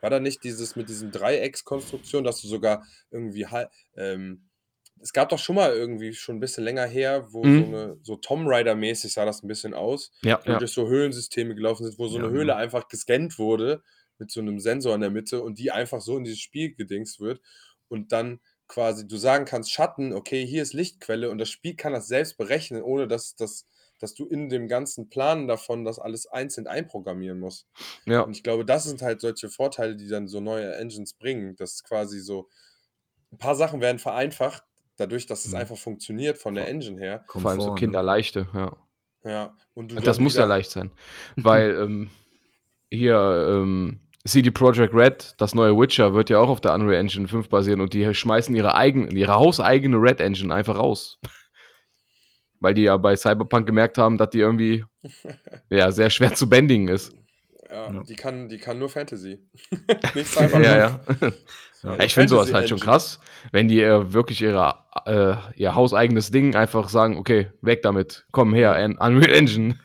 War 0.00 0.10
da 0.10 0.20
nicht 0.20 0.44
dieses 0.44 0.76
mit 0.76 0.88
diesem 0.88 1.10
Dreieckskonstruktion, 1.12 2.24
dass 2.24 2.40
du 2.42 2.48
sogar 2.48 2.86
irgendwie 3.10 3.46
halt, 3.46 3.70
ähm, 3.96 4.50
es 5.00 5.12
gab 5.12 5.30
doch 5.30 5.38
schon 5.38 5.56
mal 5.56 5.72
irgendwie 5.74 6.12
schon 6.14 6.36
ein 6.36 6.40
bisschen 6.40 6.64
länger 6.64 6.86
her, 6.86 7.32
wo 7.32 7.48
Mhm. 7.48 7.50
so 7.50 7.64
eine, 7.64 7.98
so 8.02 8.16
Tomb 8.16 8.46
Raider-mäßig 8.48 9.12
sah 9.12 9.24
das 9.24 9.42
ein 9.42 9.48
bisschen 9.48 9.74
aus, 9.74 10.12
Ja, 10.22 10.42
wo 10.44 10.54
ja. 10.54 10.58
durch 10.58 10.72
so 10.72 10.88
Höhlensysteme 10.88 11.54
gelaufen 11.54 11.84
sind, 11.86 11.98
wo 11.98 12.08
so 12.08 12.16
Ja, 12.16 12.26
eine 12.26 12.30
genau. 12.30 12.30
Höhle 12.30 12.56
einfach 12.56 12.88
gescannt 12.88 13.38
wurde 13.38 13.82
mit 14.18 14.30
so 14.30 14.40
einem 14.40 14.60
Sensor 14.60 14.94
in 14.94 15.00
der 15.00 15.10
Mitte 15.10 15.42
und 15.42 15.58
die 15.58 15.70
einfach 15.70 16.00
so 16.02 16.16
in 16.18 16.24
dieses 16.24 16.40
Spiel 16.40 16.74
gedingst 16.74 17.20
wird 17.20 17.40
und 17.88 18.12
dann 18.12 18.40
quasi 18.70 19.06
du 19.06 19.16
sagen 19.16 19.44
kannst, 19.44 19.72
Schatten, 19.72 20.12
okay, 20.14 20.46
hier 20.46 20.62
ist 20.62 20.72
Lichtquelle 20.72 21.28
und 21.28 21.38
das 21.38 21.48
Spiel 21.50 21.74
kann 21.74 21.92
das 21.92 22.06
selbst 22.06 22.38
berechnen, 22.38 22.82
ohne 22.82 23.08
dass, 23.08 23.34
dass, 23.34 23.66
dass 23.98 24.14
du 24.14 24.26
in 24.26 24.48
dem 24.48 24.68
ganzen 24.68 25.08
Plan 25.10 25.48
davon 25.48 25.84
das 25.84 25.98
alles 25.98 26.26
einzeln 26.26 26.68
einprogrammieren 26.68 27.40
musst. 27.40 27.66
Ja. 28.06 28.20
Und 28.20 28.36
ich 28.36 28.44
glaube, 28.44 28.64
das 28.64 28.84
sind 28.84 29.02
halt 29.02 29.20
solche 29.20 29.48
Vorteile, 29.48 29.96
die 29.96 30.06
dann 30.08 30.28
so 30.28 30.40
neue 30.40 30.72
Engines 30.76 31.14
bringen, 31.14 31.56
dass 31.56 31.82
quasi 31.82 32.20
so 32.20 32.48
ein 33.32 33.38
paar 33.38 33.56
Sachen 33.56 33.80
werden 33.80 33.98
vereinfacht, 33.98 34.62
dadurch, 34.96 35.26
dass 35.26 35.44
es 35.44 35.52
Mhm. 35.52 35.58
einfach 35.58 35.76
funktioniert 35.76 36.38
von 36.38 36.54
der 36.54 36.68
Engine 36.68 36.98
her. 37.00 37.24
Vor 37.26 37.44
allem 37.50 37.60
so 37.60 37.66
Komfort, 37.66 37.80
kinderleichte, 37.80 38.46
ja. 38.54 38.76
Ja, 39.24 39.56
und 39.74 39.94
das 40.06 40.20
muss 40.20 40.36
ja 40.36 40.44
leicht 40.44 40.70
sein. 40.70 40.92
Weil 41.36 41.76
ähm, 41.82 42.10
hier 42.88 43.16
ähm, 43.48 44.00
CD 44.24 44.50
Projekt 44.50 44.94
Red, 44.94 45.34
das 45.38 45.54
neue 45.54 45.76
Witcher, 45.76 46.14
wird 46.14 46.28
ja 46.28 46.38
auch 46.38 46.48
auf 46.48 46.60
der 46.60 46.74
Unreal 46.74 47.00
Engine 47.00 47.26
5 47.26 47.48
basieren 47.48 47.80
und 47.80 47.94
die 47.94 48.14
schmeißen 48.14 48.54
ihre, 48.54 48.74
eigen, 48.74 49.10
ihre 49.16 49.34
hauseigene 49.34 49.96
Red 49.96 50.20
Engine 50.20 50.54
einfach 50.54 50.76
raus. 50.76 51.18
Weil 52.60 52.74
die 52.74 52.82
ja 52.82 52.96
bei 52.98 53.16
Cyberpunk 53.16 53.66
gemerkt 53.66 53.96
haben, 53.96 54.18
dass 54.18 54.30
die 54.30 54.40
irgendwie 54.40 54.84
ja, 55.70 55.90
sehr 55.90 56.10
schwer 56.10 56.34
zu 56.34 56.48
bändigen 56.48 56.88
ist. 56.88 57.14
Ja, 57.70 57.90
Ja. 57.92 58.02
Die, 58.02 58.16
kann, 58.16 58.48
die 58.48 58.58
kann 58.58 58.78
nur 58.78 58.90
Fantasy. 58.90 59.38
Nicht 60.14 60.26
Cyberpunk. 60.26 60.64
Ja, 60.64 60.76
ja. 60.76 61.00
Ja. 61.82 61.98
Ich 62.00 62.12
finde 62.12 62.28
sowas 62.28 62.52
halt 62.52 62.68
schon 62.68 62.78
krass, 62.78 63.20
wenn 63.52 63.68
die 63.68 63.80
äh, 63.80 64.12
wirklich 64.12 64.42
ihre, 64.42 64.74
äh, 65.06 65.36
ihr 65.56 65.74
hauseigenes 65.74 66.30
Ding 66.30 66.54
einfach 66.54 66.90
sagen, 66.90 67.16
okay, 67.16 67.50
weg 67.62 67.80
damit, 67.82 68.26
komm 68.32 68.52
her, 68.52 68.74
ein 68.74 68.98
Unreal 68.98 69.32
Engine. 69.32 69.78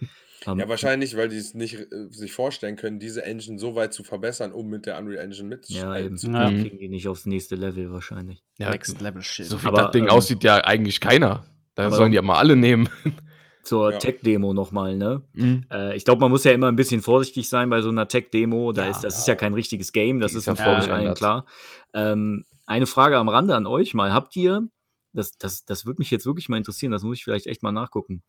Haben- 0.46 0.60
Ja, 0.60 0.70
wahrscheinlich, 0.70 1.16
weil 1.18 1.30
die 1.30 1.38
es 1.38 1.54
nicht 1.54 1.76
äh, 1.76 1.86
sich 2.10 2.34
vorstellen 2.34 2.76
können, 2.76 3.00
diese 3.00 3.24
Engine 3.24 3.58
so 3.60 3.76
weit 3.76 3.94
zu 3.94 4.04
verbessern, 4.04 4.52
um 4.52 4.68
mit 4.70 4.86
der 4.86 4.98
Unreal 5.00 5.24
Engine 5.24 5.50
Ja, 5.50 5.56
mitzuhalten. 5.56 6.06
eben. 6.08 6.18
zu 6.18 6.32
Ja. 6.32 6.50
Die 6.50 6.62
kriegen 6.62 6.78
die 6.80 6.90
nicht 6.90 7.08
aufs 7.08 7.26
nächste 7.26 7.56
Level 7.56 7.92
wahrscheinlich. 7.92 8.44
Ja, 8.58 8.70
Next 8.70 9.00
Level 9.02 9.22
Shit. 9.22 9.46
so 9.48 9.62
wie 9.64 9.68
Aber, 9.68 9.84
das 9.84 9.92
Ding 9.92 10.04
ähm, 10.06 10.10
aussieht, 10.12 10.44
ja 10.44 10.58
eigentlich 10.64 11.00
keiner. 11.00 11.46
Da 11.76 11.88
aber- 11.88 11.96
sollen 11.96 12.12
die 12.12 12.16
ja 12.18 12.22
mal 12.22 12.38
alle 12.38 12.56
nehmen. 12.56 12.90
Zur 13.64 13.94
Ja. 13.94 13.98
Tech-Demo 13.98 14.54
nochmal, 14.54 14.96
ne? 14.96 15.24
Mhm. 15.34 15.66
Äh, 15.72 15.96
ich 15.98 16.06
glaube, 16.06 16.22
man 16.22 16.30
muss 16.30 16.44
ja 16.44 16.52
immer 16.52 16.68
ein 16.68 16.76
bisschen 16.76 17.02
vorsichtig 17.02 17.50
sein 17.50 17.68
bei 17.72 17.82
so 17.82 17.90
einer 17.90 18.08
Tech-Demo. 18.08 18.74
Da 18.74 18.84
Ja, 18.86 18.92
ist, 18.92 19.02
das 19.02 19.18
ist 19.18 19.28
ja 19.28 19.34
kein 19.34 19.56
richtiges 19.56 19.92
Game, 19.92 20.20
das 20.20 20.34
ist 20.36 20.48
ist 20.48 20.60
ja 20.60 20.80
ich, 20.80 20.92
allen 20.92 21.16
klar. 21.16 21.48
Ähm, 21.96 22.46
eine 22.68 22.86
Frage 22.86 23.18
am 23.18 23.28
Rande 23.28 23.56
an 23.56 23.66
euch 23.66 23.96
mal. 23.96 24.14
Habt 24.14 24.36
ihr, 24.36 24.68
das, 25.14 25.32
das, 25.40 25.66
das 25.66 25.88
würde 25.88 26.00
mich 26.00 26.12
jetzt 26.12 26.28
wirklich 26.28 26.48
mal 26.48 26.58
interessieren, 26.58 26.92
das 26.92 27.02
muss 27.02 27.18
ich 27.18 27.24
vielleicht 27.24 27.48
echt 27.48 27.64
mal 27.64 27.72
nachgucken. 27.72 28.22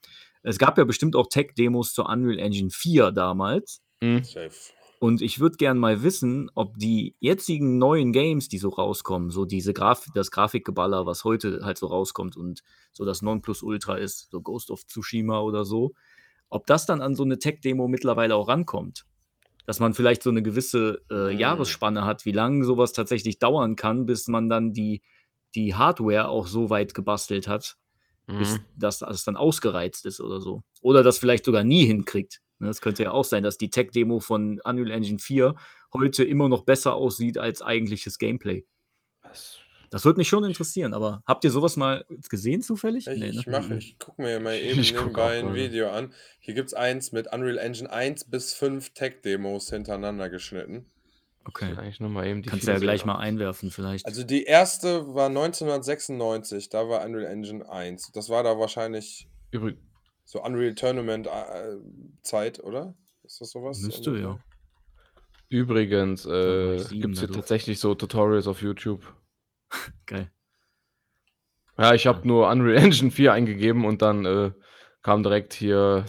Es 0.47 0.59
gab 0.59 0.79
ja 0.79 0.85
bestimmt 0.85 1.17
auch 1.17 1.27
Tech-Demos 1.27 1.93
zur 1.93 2.09
Unreal 2.09 2.39
Engine 2.39 2.71
4 2.71 3.11
damals. 3.11 3.83
Mhm. 4.01 4.23
Safe. 4.23 4.51
Und 5.01 5.21
ich 5.21 5.41
würde 5.41 5.57
gern 5.57 5.77
mal 5.77 6.05
wissen, 6.05 6.51
ob 6.55 6.79
die 6.79 7.17
jetzigen 7.19 7.79
neuen 7.79 8.13
Games, 8.13 8.49
die 8.49 8.59
so 8.59 8.69
rauskommen, 8.69 9.31
so 9.31 9.45
diese 9.45 9.75
Graf 9.75 10.07
das 10.15 10.31
Grafikgeballer, 10.31 11.05
was 11.05 11.25
heute 11.25 11.61
halt 11.65 11.79
so 11.79 11.89
rauskommt 11.89 12.37
und 12.37 12.63
so 12.93 13.05
das 13.05 13.23
Nonplusultra 13.23 13.97
ist, 13.97 14.31
so 14.31 14.41
Ghost 14.41 14.71
of 14.71 14.87
Tsushima 14.87 15.41
oder 15.41 15.65
so, 15.65 15.95
ob 16.49 16.67
das 16.67 16.87
dann 16.87 17.03
an 17.03 17.17
so 17.17 17.25
eine 17.25 17.39
Tech-Demo 17.39 17.89
mittlerweile 17.89 18.37
auch 18.37 18.49
rankommt. 18.49 19.05
Dass 19.67 19.81
man 19.81 19.95
vielleicht 19.95 20.23
so 20.23 20.31
eine 20.31 20.43
gewisse 20.43 21.03
äh, 21.11 21.33
Hm. 21.33 21.39
Jahresspanne 21.41 22.05
hat, 22.05 22.25
wie 22.25 22.33
lange 22.33 22.65
sowas 22.65 22.93
tatsächlich 22.93 23.41
dauern 23.41 23.75
kann, 23.75 24.07
bis 24.07 24.29
man 24.29 24.49
dann 24.49 24.73
die, 24.73 25.03
die 25.57 25.75
Hardware 25.75 26.29
auch 26.29 26.47
so 26.47 26.71
weit 26.71 26.95
gebastelt 26.95 27.49
hat, 27.49 27.77
bis 28.27 28.55
Mhm. 28.55 28.61
das 28.77 29.03
alles 29.03 29.25
dann 29.25 29.37
ausgereizt 29.37 30.05
ist 30.07 30.21
oder 30.21 30.41
so. 30.41 30.63
Oder 30.83 31.03
das 31.03 31.19
vielleicht 31.19 31.45
sogar 31.45 31.65
nie 31.65 31.87
hinkriegt. 31.87 32.41
Ne, 32.59 32.69
Es 32.69 32.81
könnte 32.81 33.03
ja 33.05 33.11
auch 33.13 33.25
sein, 33.25 33.43
dass 33.43 33.59
die 33.59 33.71
Tech-Demo 33.71 34.21
von 34.21 34.61
Unreal 34.65 34.91
Engine 34.91 35.19
4 35.19 35.55
heute 35.93 36.25
immer 36.25 36.49
noch 36.49 36.65
besser 36.65 36.95
aussieht 36.95 37.39
als 37.39 37.63
eigentliches 37.63 38.19
Gameplay. 38.19 38.65
Das 39.91 40.05
würde 40.05 40.19
mich 40.19 40.29
schon 40.29 40.43
interessieren, 40.45 40.95
aber 40.95 41.23
habt 41.27 41.45
ihr 41.45 41.51
sowas 41.51 41.77
mal 41.77 42.05
gesehen 42.29 42.61
zufällig? 42.63 43.07
Ich, 43.07 43.19
Nee, 43.19 43.29
ich 43.29 43.47
ne? 43.47 43.53
mache, 43.53 43.77
ich 43.77 43.99
gucke 43.99 44.21
mir 44.21 44.41
mal 44.41 44.55
eben 44.59 44.81
Ich 44.81 44.93
nebenbei 44.93 45.39
ein. 45.39 45.55
Video 45.55 45.91
an. 45.91 46.13
Hier 46.41 46.55
gibt 46.55 46.69
es 46.69 46.75
eins 46.75 47.13
mit 47.13 47.33
Unreal 47.33 47.59
Engine 47.59 47.91
1 47.91 48.25
bis 48.25 48.53
5 48.55 48.91
Tech-Demos 48.95 49.71
hintereinander 49.71 50.29
geschnitten. 50.29 50.91
Okay. 51.49 51.77
Eigentlich 51.77 52.01
nur 52.01 52.11
mal 52.11 52.27
eben 52.27 52.43
die 52.43 52.49
Kannst 52.49 52.67
du 52.67 52.73
ja 52.73 52.79
gleich 52.79 53.05
mal 53.05 53.19
einwerfen, 53.19 53.71
vielleicht. 53.71 54.05
Also 54.05 54.25
die 54.25 54.45
erste 54.45 55.15
war 55.15 55.29
1996, 55.29 56.71
da 56.71 56.89
war 56.89 57.05
Unreal 57.05 57.31
Engine 57.31 57.69
1. 57.69 58.11
Das 58.13 58.29
war 58.29 58.43
da 58.43 58.59
wahrscheinlich 58.59 59.29
Übrig, 59.53 59.79
so 60.25 60.43
Unreal 60.43 60.75
Tournament 60.75 61.29
äh, 61.29 61.77
Zeit, 62.23 62.63
oder? 62.63 62.97
Ist 63.23 63.41
das 63.41 63.51
sowas? 63.51 63.79
Müsste, 63.81 64.19
ja. 64.19 64.39
übrigens 65.49 66.27
äh, 66.27 66.85
gibt 66.91 67.15
es 67.15 67.21
hier 67.21 67.31
tatsächlich 67.31 67.79
so 67.79 67.95
Tutorials 67.95 68.49
auf 68.49 68.61
YouTube. 68.61 69.05
Geil. 70.07 70.31
Ja, 71.79 71.95
ich 71.95 72.09
habe 72.09 72.27
nur 72.27 72.49
Unreal 72.49 72.77
Engine 72.83 73.13
4 73.13 73.33
eingegeben 73.33 73.85
und 73.85 74.03
dann 74.03 74.25
äh, 74.25 74.51
kam 75.03 75.23
direkt 75.23 75.55
hier 75.55 76.07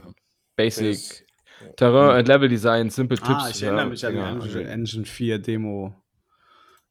Basic 0.55 1.26
Terrain 1.75 2.17
and 2.19 2.27
Level 2.27 2.49
Design, 2.49 2.89
Simple 2.89 3.17
Tipps. 3.17 3.29
Ah, 3.29 3.49
ich 3.49 3.61
erinnere 3.63 3.83
ja, 3.85 3.89
mich 3.89 4.05
an 4.05 4.13
die 4.13 4.19
Unreal 4.19 4.41
also- 4.41 4.59
Engine 4.59 5.05
4 5.05 5.39
Demo 5.39 5.95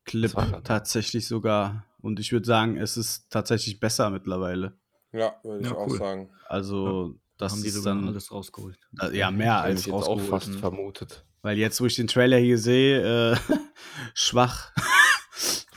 Clip 0.05 0.33
tatsächlich 0.65 1.27
sogar. 1.27 1.85
Und 2.01 2.21
ich 2.21 2.31
würde 2.33 2.47
sagen, 2.47 2.77
es 2.77 2.97
ist 2.97 3.31
tatsächlich 3.31 3.81
besser 3.81 4.11
mittlerweile. 4.11 4.75
Ja, 5.13 5.35
würde 5.43 5.61
ich 5.63 5.67
Ja, 5.71 5.75
auch 5.77 5.89
cool. 5.89 5.99
sagen. 5.99 6.31
Also, 6.49 7.15
das 7.39 7.53
haben 7.53 7.63
die 7.63 7.69
ist 7.69 7.75
sogar 7.75 7.95
dann 7.95 8.09
alles 8.09 8.31
rausgeholt. 8.31 8.79
äh, 9.03 9.17
ja 9.17 9.31
mehr 9.31 9.61
als 9.61 9.87
jetzt 9.87 9.95
auch 9.95 10.07
rausgeholt. 10.07 10.29
fast 10.29 10.49
ne? 10.51 10.59
vermutet. 10.59 11.25
Weil 11.43 11.59
jetzt, 11.59 11.81
wo 11.81 11.87
ich 11.87 11.97
den 11.97 12.07
Trailer 12.07 12.39
hier 12.39 12.59
sehe, 12.59 13.33
äh, 13.33 13.37
schwach. 14.15 14.73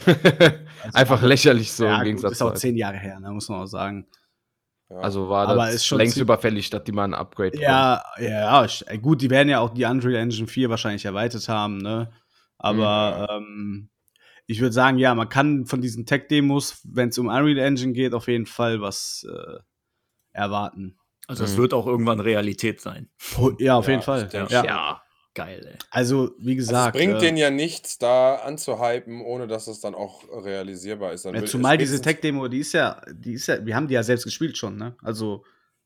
Einfach 0.94 1.22
lächerlich 1.22 1.72
so 1.72 1.86
ja, 1.86 1.92
im 1.94 1.98
gut, 2.00 2.06
Gegensatz 2.06 2.32
ist 2.34 2.42
auch 2.42 2.54
zehn 2.54 2.76
Jahre 2.76 2.98
her, 2.98 3.20
ne, 3.20 3.32
muss 3.32 3.50
man 3.50 3.62
auch 3.62 3.68
sagen. 3.68 4.08
Ja. 4.90 4.98
Also 4.98 5.30
war 5.30 5.48
Aber 5.48 5.66
das 5.68 5.76
ist 5.76 5.86
schon 5.86 6.00
längst 6.00 6.18
überfällig, 6.18 6.70
dass 6.72 6.84
die 6.84 6.92
mal 6.92 7.04
ein 7.04 7.14
Upgrade 7.14 7.52
bekommen. 7.52 7.64
Ja, 7.68 8.04
ja, 8.20 8.62
sch- 8.64 8.88
äh, 8.88 8.98
gut, 8.98 9.22
die 9.22 9.30
werden 9.30 9.48
ja 9.50 9.60
auch 9.60 9.70
die 9.70 9.86
Unreal 9.86 10.16
Engine 10.16 10.48
4 10.48 10.70
wahrscheinlich 10.70 11.06
erweitert 11.06 11.48
haben, 11.48 11.78
ne? 11.78 12.12
Aber 12.58 13.28
ähm, 13.32 13.90
ich 14.48 14.60
würde 14.62 14.74
sagen, 14.74 14.98
ja, 14.98 15.14
man 15.14 15.30
kann 15.30 15.66
von 15.68 15.80
diesen 15.82 16.06
Tech-Demos, 16.08 16.82
wenn 16.84 17.10
es 17.10 17.18
um 17.20 17.28
Unreal 17.28 17.60
Engine 17.60 17.94
geht, 17.94 18.14
auf 18.14 18.28
jeden 18.28 18.48
Fall 18.48 18.82
was 18.82 19.26
äh, 19.32 19.60
erwarten. 20.34 20.98
Also 21.28 21.44
es 21.44 21.54
Mhm. 21.54 21.58
wird 21.62 21.74
auch 21.76 21.86
irgendwann 21.86 22.20
Realität 22.20 22.82
sein. 22.82 23.10
Ja, 23.60 23.76
auf 23.76 23.86
Ja, 23.86 23.92
jeden 23.92 24.02
Fall. 24.02 24.30
Ja. 24.34 24.48
Ja. 24.66 25.02
Geil, 25.36 25.64
ey. 25.66 25.78
Also, 25.92 26.32
wie 26.40 26.52
Also 26.52 26.56
gesagt, 26.56 26.96
es 26.96 27.00
bringt 27.02 27.16
äh, 27.18 27.20
denen 27.20 27.38
ja 27.38 27.50
nichts, 27.52 27.98
da 28.00 28.36
anzuhypen, 28.38 29.22
ohne 29.22 29.48
dass 29.48 29.68
es 29.68 29.80
dann 29.80 29.94
auch 29.96 30.24
realisierbar 30.44 31.14
ist. 31.14 31.26
Dann 31.26 31.36
ja, 31.36 31.46
zumal 31.46 31.78
diese 31.78 32.02
Tech-Demo, 32.02 32.48
die 32.48 32.60
ist 32.60 32.74
ja, 32.74 33.02
die 33.14 33.34
ist 33.34 33.48
ja, 33.48 33.64
wir 33.66 33.76
haben 33.76 33.88
die 33.88 33.94
ja 33.94 34.04
selbst 34.04 34.24
gespielt 34.24 34.58
schon, 34.58 34.76
ne? 34.78 34.96
Also, 35.04 35.44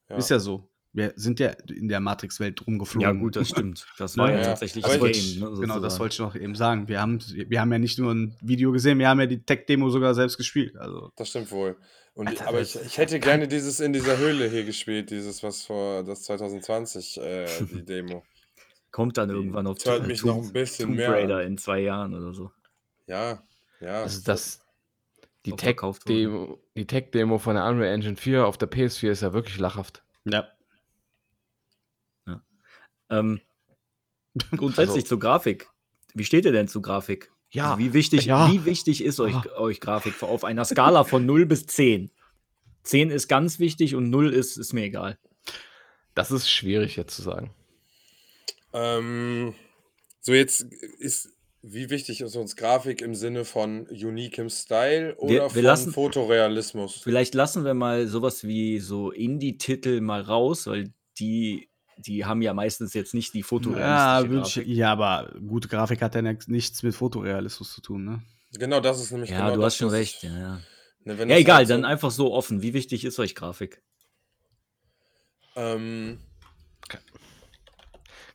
Ja. 0.09 0.15
ist 0.17 0.29
ja 0.29 0.39
so. 0.39 0.69
Wir 0.95 1.11
sind 1.15 1.39
ja 1.39 1.49
in 1.67 1.87
der 1.87 1.99
Matrix-Welt 1.99 2.65
rumgeflogen. 2.67 3.01
Ja, 3.01 3.11
gut, 3.19 3.35
das 3.35 3.49
stimmt. 3.49 3.85
Das 3.97 4.15
war 4.17 4.29
Ja, 4.29 4.37
ja, 4.37 4.43
tatsächlich 4.43 4.83
das 4.85 4.95
ich- 4.95 5.39
Game. 5.39 5.49
Ne, 5.53 5.59
Genau, 5.59 5.79
das 5.79 5.99
wollte 5.99 6.13
ich 6.13 6.19
noch 6.19 6.35
eben 6.35 6.55
sagen. 6.55 6.87
Wir 6.87 7.01
haben, 7.01 7.19
wir 7.33 7.59
haben 7.59 7.71
ja 7.71 7.79
nicht 7.79 7.97
nur 7.99 8.13
ein 8.13 8.35
Video 8.41 8.71
gesehen, 8.71 8.99
wir 8.99 9.09
haben 9.09 9.19
ja 9.19 9.25
die 9.25 9.41
Tech-Demo 9.43 9.89
sogar 9.89 10.13
selbst 10.13 10.37
gespielt. 10.37 10.77
Also, 10.77 11.11
Das 11.15 11.29
stimmt 11.29 11.51
wohl. 11.51 11.75
Und, 12.13 12.27
Alter, 12.27 12.47
aber 12.47 12.61
ich, 12.61 12.75
ich 12.79 12.97
hätte 12.99 13.19
gerne 13.19 13.47
dieses 13.47 13.79
in 13.79 13.91
dieser 13.91 14.19
Höhle 14.19 14.47
hier 14.47 14.63
gespielt, 14.65 15.09
dieses, 15.09 15.41
was 15.41 15.63
vor 15.63 16.03
das 16.03 16.21
2020, 16.23 17.19
äh, 17.19 17.47
die 17.73 17.83
Demo. 17.83 18.23
Kommt 18.93 19.17
dann 19.17 19.29
irgendwann 19.29 19.67
auf 19.67 19.79
zahlt 19.79 20.03
Tomb- 20.03 20.07
mich 20.07 20.23
noch 20.23 20.37
ein 20.37 20.53
bisschen 20.53 20.85
Tomb 20.85 20.97
mehr 20.97 21.11
Raider 21.11 21.37
an. 21.39 21.47
in 21.47 21.57
zwei 21.57 21.79
Jahren 21.81 22.13
oder 22.13 22.33
so. 22.33 22.51
Ja, 23.07 23.43
ja. 23.81 24.03
Also 24.03 24.21
das, 24.23 24.61
die. 25.45 25.51
Tech-Demo 25.51 26.59
die 26.77 26.87
Tech-Demo 26.87 27.37
von 27.39 27.55
der 27.55 27.65
Unreal 27.65 27.93
Engine 27.93 28.15
4 28.15 28.45
auf 28.47 28.57
der 28.57 28.71
PS4 28.71 29.09
ist 29.11 29.21
ja 29.21 29.33
wirklich 29.33 29.57
lachhaft. 29.59 30.03
ja. 30.23 30.47
Ähm, 33.09 33.41
grundsätzlich 34.55 34.95
Also- 35.03 35.07
zur 35.07 35.19
Grafik. 35.19 35.67
Wie 36.15 36.23
steht 36.23 36.45
ihr 36.45 36.51
denn 36.51 36.67
zu 36.67 36.81
Grafik? 36.81 37.31
Ja, 37.51 37.71
Also 37.71 37.79
wie, 37.79 37.93
wichtig, 37.93 38.25
ja. 38.25 38.51
wie 38.51 38.65
wichtig 38.65 39.03
ist 39.03 39.19
euch, 39.19 39.33
Ah. 39.35 39.45
euch 39.57 39.79
Grafik 39.79 40.21
auf 40.23 40.43
einer 40.43 40.65
Skala 40.65 41.03
von 41.03 41.25
0 41.25 41.45
bis 41.45 41.65
10? 41.67 42.11
10 42.83 43.09
ist 43.11 43.27
ganz 43.27 43.59
wichtig 43.59 43.95
und 43.95 44.09
0 44.09 44.31
ist, 44.33 44.57
ist 44.57 44.73
mir 44.73 44.83
egal. 44.83 45.17
Das 46.15 46.31
ist 46.31 46.49
schwierig 46.49 46.95
jetzt 46.95 47.15
zu 47.15 47.21
sagen. 47.23 47.53
Ähm, 48.73 49.53
so 50.21 50.33
jetzt 50.33 50.61
ist 50.99 51.29
wie 51.61 51.89
wichtig 51.89 52.19
ist 52.21 52.35
uns 52.35 52.55
Grafik 52.57 53.01
im 53.01 53.15
Sinne 53.15 53.45
von 53.45 53.87
uniquem 53.87 54.49
Style 54.49 55.15
oder 55.15 55.43
wir 55.43 55.49
von 55.49 55.63
lassen- 55.63 55.93
Fotorealismus? 55.93 57.01
Vielleicht 57.03 57.33
lassen 57.35 57.63
wir 57.63 57.73
mal 57.73 58.07
sowas 58.07 58.43
wie 58.43 58.79
so 58.79 59.11
Indie-Titel 59.11 60.01
mal 60.01 60.21
raus, 60.21 60.67
weil 60.67 60.91
die, 61.19 61.69
die 61.97 62.25
haben 62.25 62.41
ja 62.41 62.53
meistens 62.53 62.93
jetzt 62.93 63.13
nicht 63.13 63.33
die 63.33 63.39
Ja, 63.39 63.43
fotorealistische 63.45 64.25
ich, 64.35 64.55
Grafik. 64.55 64.67
ja, 64.67 64.91
aber 64.91 65.33
gute 65.47 65.69
Grafik 65.69 66.01
hat 66.01 66.15
ja 66.15 66.21
nichts 66.21 66.83
mit 66.83 66.95
Fotorealismus 66.95 67.73
zu 67.73 67.81
tun, 67.81 68.03
ne? 68.03 68.21
Genau, 68.53 68.81
das 68.81 68.99
ist 69.01 69.11
nämlich 69.11 69.29
Ja, 69.29 69.37
genau 69.37 69.55
du 69.55 69.61
das, 69.61 69.73
hast 69.73 69.77
schon 69.77 69.89
recht. 69.89 70.21
Ja, 70.23 70.37
ja. 70.37 70.59
ne, 71.05 71.17
wenn 71.17 71.29
ja 71.29 71.37
egal, 71.37 71.57
halt 71.57 71.67
so- 71.69 71.73
dann 71.75 71.85
einfach 71.85 72.11
so 72.11 72.33
offen. 72.33 72.61
Wie 72.61 72.73
wichtig 72.73 73.05
ist 73.05 73.19
euch 73.19 73.35
Grafik? 73.35 73.81
Ähm, 75.55 76.19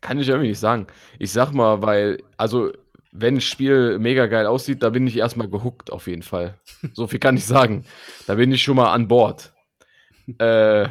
Kann 0.01 0.19
ich 0.19 0.29
irgendwie 0.29 0.49
nicht 0.49 0.61
sagen. 0.61 0.87
Ich 1.19 1.33
sag 1.33 1.53
mal, 1.53 1.83
weil, 1.83 2.23
also, 2.37 2.73
wenn 3.11 3.37
ein 3.37 3.41
Spiel 3.41 3.99
mega 3.99 4.27
geil 4.27 4.47
aussieht, 4.47 4.83
da 4.83 4.91
bin 4.91 5.07
ich 5.07 5.17
erstmal 5.17 5.49
gehuckt, 5.49 5.91
auf 5.91 6.07
jeden 6.07 6.23
Fall. 6.23 6.59
So 6.93 7.07
viel 7.07 7.19
kann 7.19 7.37
ich 7.37 7.45
sagen. 7.45 7.85
Da 8.27 8.37
bin 8.37 8.53
ich 8.53 8.63
schon 8.63 8.77
mal 8.77 8.93
an 8.93 9.09
Bord. 9.09 9.53
äh, 10.39 10.89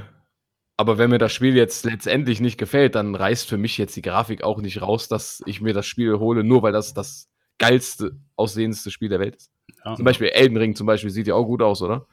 aber 0.80 0.98
wenn 1.00 1.10
mir 1.10 1.18
das 1.18 1.34
Spiel 1.34 1.56
jetzt 1.56 1.86
letztendlich 1.86 2.40
nicht 2.40 2.58
gefällt, 2.58 2.96
dann 2.96 3.16
reißt 3.16 3.50
für 3.50 3.58
mich 3.58 3.78
jetzt 3.78 3.96
die 3.96 4.04
Grafik 4.04 4.44
auch 4.44 4.60
nicht 4.60 4.82
raus, 4.82 5.08
dass 5.08 5.42
ich 5.46 5.60
mir 5.60 5.74
das 5.74 5.88
Spiel 5.88 6.20
hole, 6.20 6.44
nur 6.44 6.62
weil 6.62 6.72
das 6.72 6.94
das 6.94 7.30
geilste, 7.58 8.16
aussehendste 8.36 8.92
Spiel 8.92 9.10
der 9.10 9.20
Welt 9.20 9.38
ist. 9.38 9.52
Ja. 9.84 9.96
Zum 9.96 10.06
Beispiel 10.06 10.28
Elden 10.28 10.58
Ring 10.58 10.76
zum 10.76 10.86
Beispiel 10.86 11.10
sieht 11.10 11.28
ja 11.28 11.34
auch 11.34 11.46
gut 11.46 11.64
aus, 11.64 11.82
oder? 11.82 12.08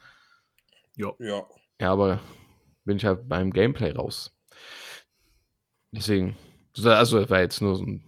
Ja. 0.95 1.11
ja. 1.19 1.43
Ja, 1.79 1.91
aber 1.91 2.19
bin 2.85 2.97
ich 2.97 3.05
halt 3.05 3.27
beim 3.27 3.51
Gameplay 3.51 3.91
raus. 3.91 4.35
Deswegen, 5.91 6.35
also 6.83 7.19
das 7.19 7.29
war 7.29 7.41
jetzt 7.41 7.61
nur 7.61 7.75
so 7.75 7.83
ein 7.83 8.03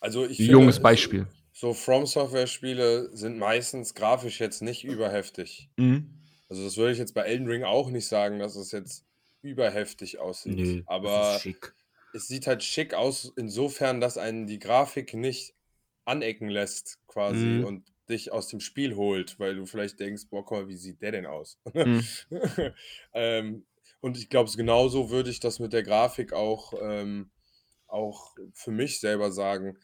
Also 0.00 0.26
ich 0.26 0.38
junges 0.38 0.76
finde, 0.76 0.82
Beispiel. 0.84 1.26
So 1.52 1.74
From 1.74 2.06
Software 2.06 2.46
Spiele 2.46 3.10
sind 3.16 3.38
meistens 3.38 3.94
grafisch 3.94 4.40
jetzt 4.40 4.62
nicht 4.62 4.84
überheftig. 4.84 5.68
Also 6.48 6.64
das 6.64 6.76
würde 6.76 6.92
ich 6.92 6.98
jetzt 6.98 7.14
bei 7.14 7.22
Elden 7.22 7.46
Ring 7.46 7.62
auch 7.64 7.90
nicht 7.90 8.06
sagen, 8.06 8.38
dass 8.38 8.56
es 8.56 8.72
jetzt 8.72 9.04
überheftig 9.42 10.18
aussieht. 10.18 10.58
Nö, 10.58 10.82
Aber 10.86 11.08
das 11.18 11.36
ist 11.36 11.42
schick. 11.42 11.74
es 12.14 12.28
sieht 12.28 12.46
halt 12.46 12.62
schick 12.62 12.94
aus, 12.94 13.32
insofern, 13.36 14.00
dass 14.00 14.18
einen 14.18 14.46
die 14.46 14.58
Grafik 14.58 15.14
nicht 15.14 15.54
anecken 16.04 16.48
lässt, 16.48 16.98
quasi, 17.06 17.46
Mhm. 17.46 17.64
und 17.64 17.92
dich 18.08 18.32
aus 18.32 18.48
dem 18.48 18.60
Spiel 18.60 18.96
holt, 18.96 19.38
weil 19.38 19.54
du 19.54 19.64
vielleicht 19.66 20.00
denkst, 20.00 20.24
boah, 20.30 20.44
guck 20.44 20.58
mal, 20.58 20.68
wie 20.68 20.76
sieht 20.76 21.00
der 21.00 21.12
denn 21.12 21.26
aus? 21.26 21.58
Mhm. 21.72 22.04
ähm, 23.14 23.64
und 24.00 24.18
ich 24.18 24.28
glaube, 24.28 24.50
genauso 24.56 25.10
würde 25.10 25.30
ich 25.30 25.38
das 25.40 25.58
mit 25.60 25.72
der 25.72 25.82
Grafik 25.84 26.32
auch, 26.32 26.74
ähm, 26.82 27.30
auch 27.92 28.34
für 28.54 28.70
mich 28.72 29.00
selber 29.00 29.32
sagen. 29.32 29.78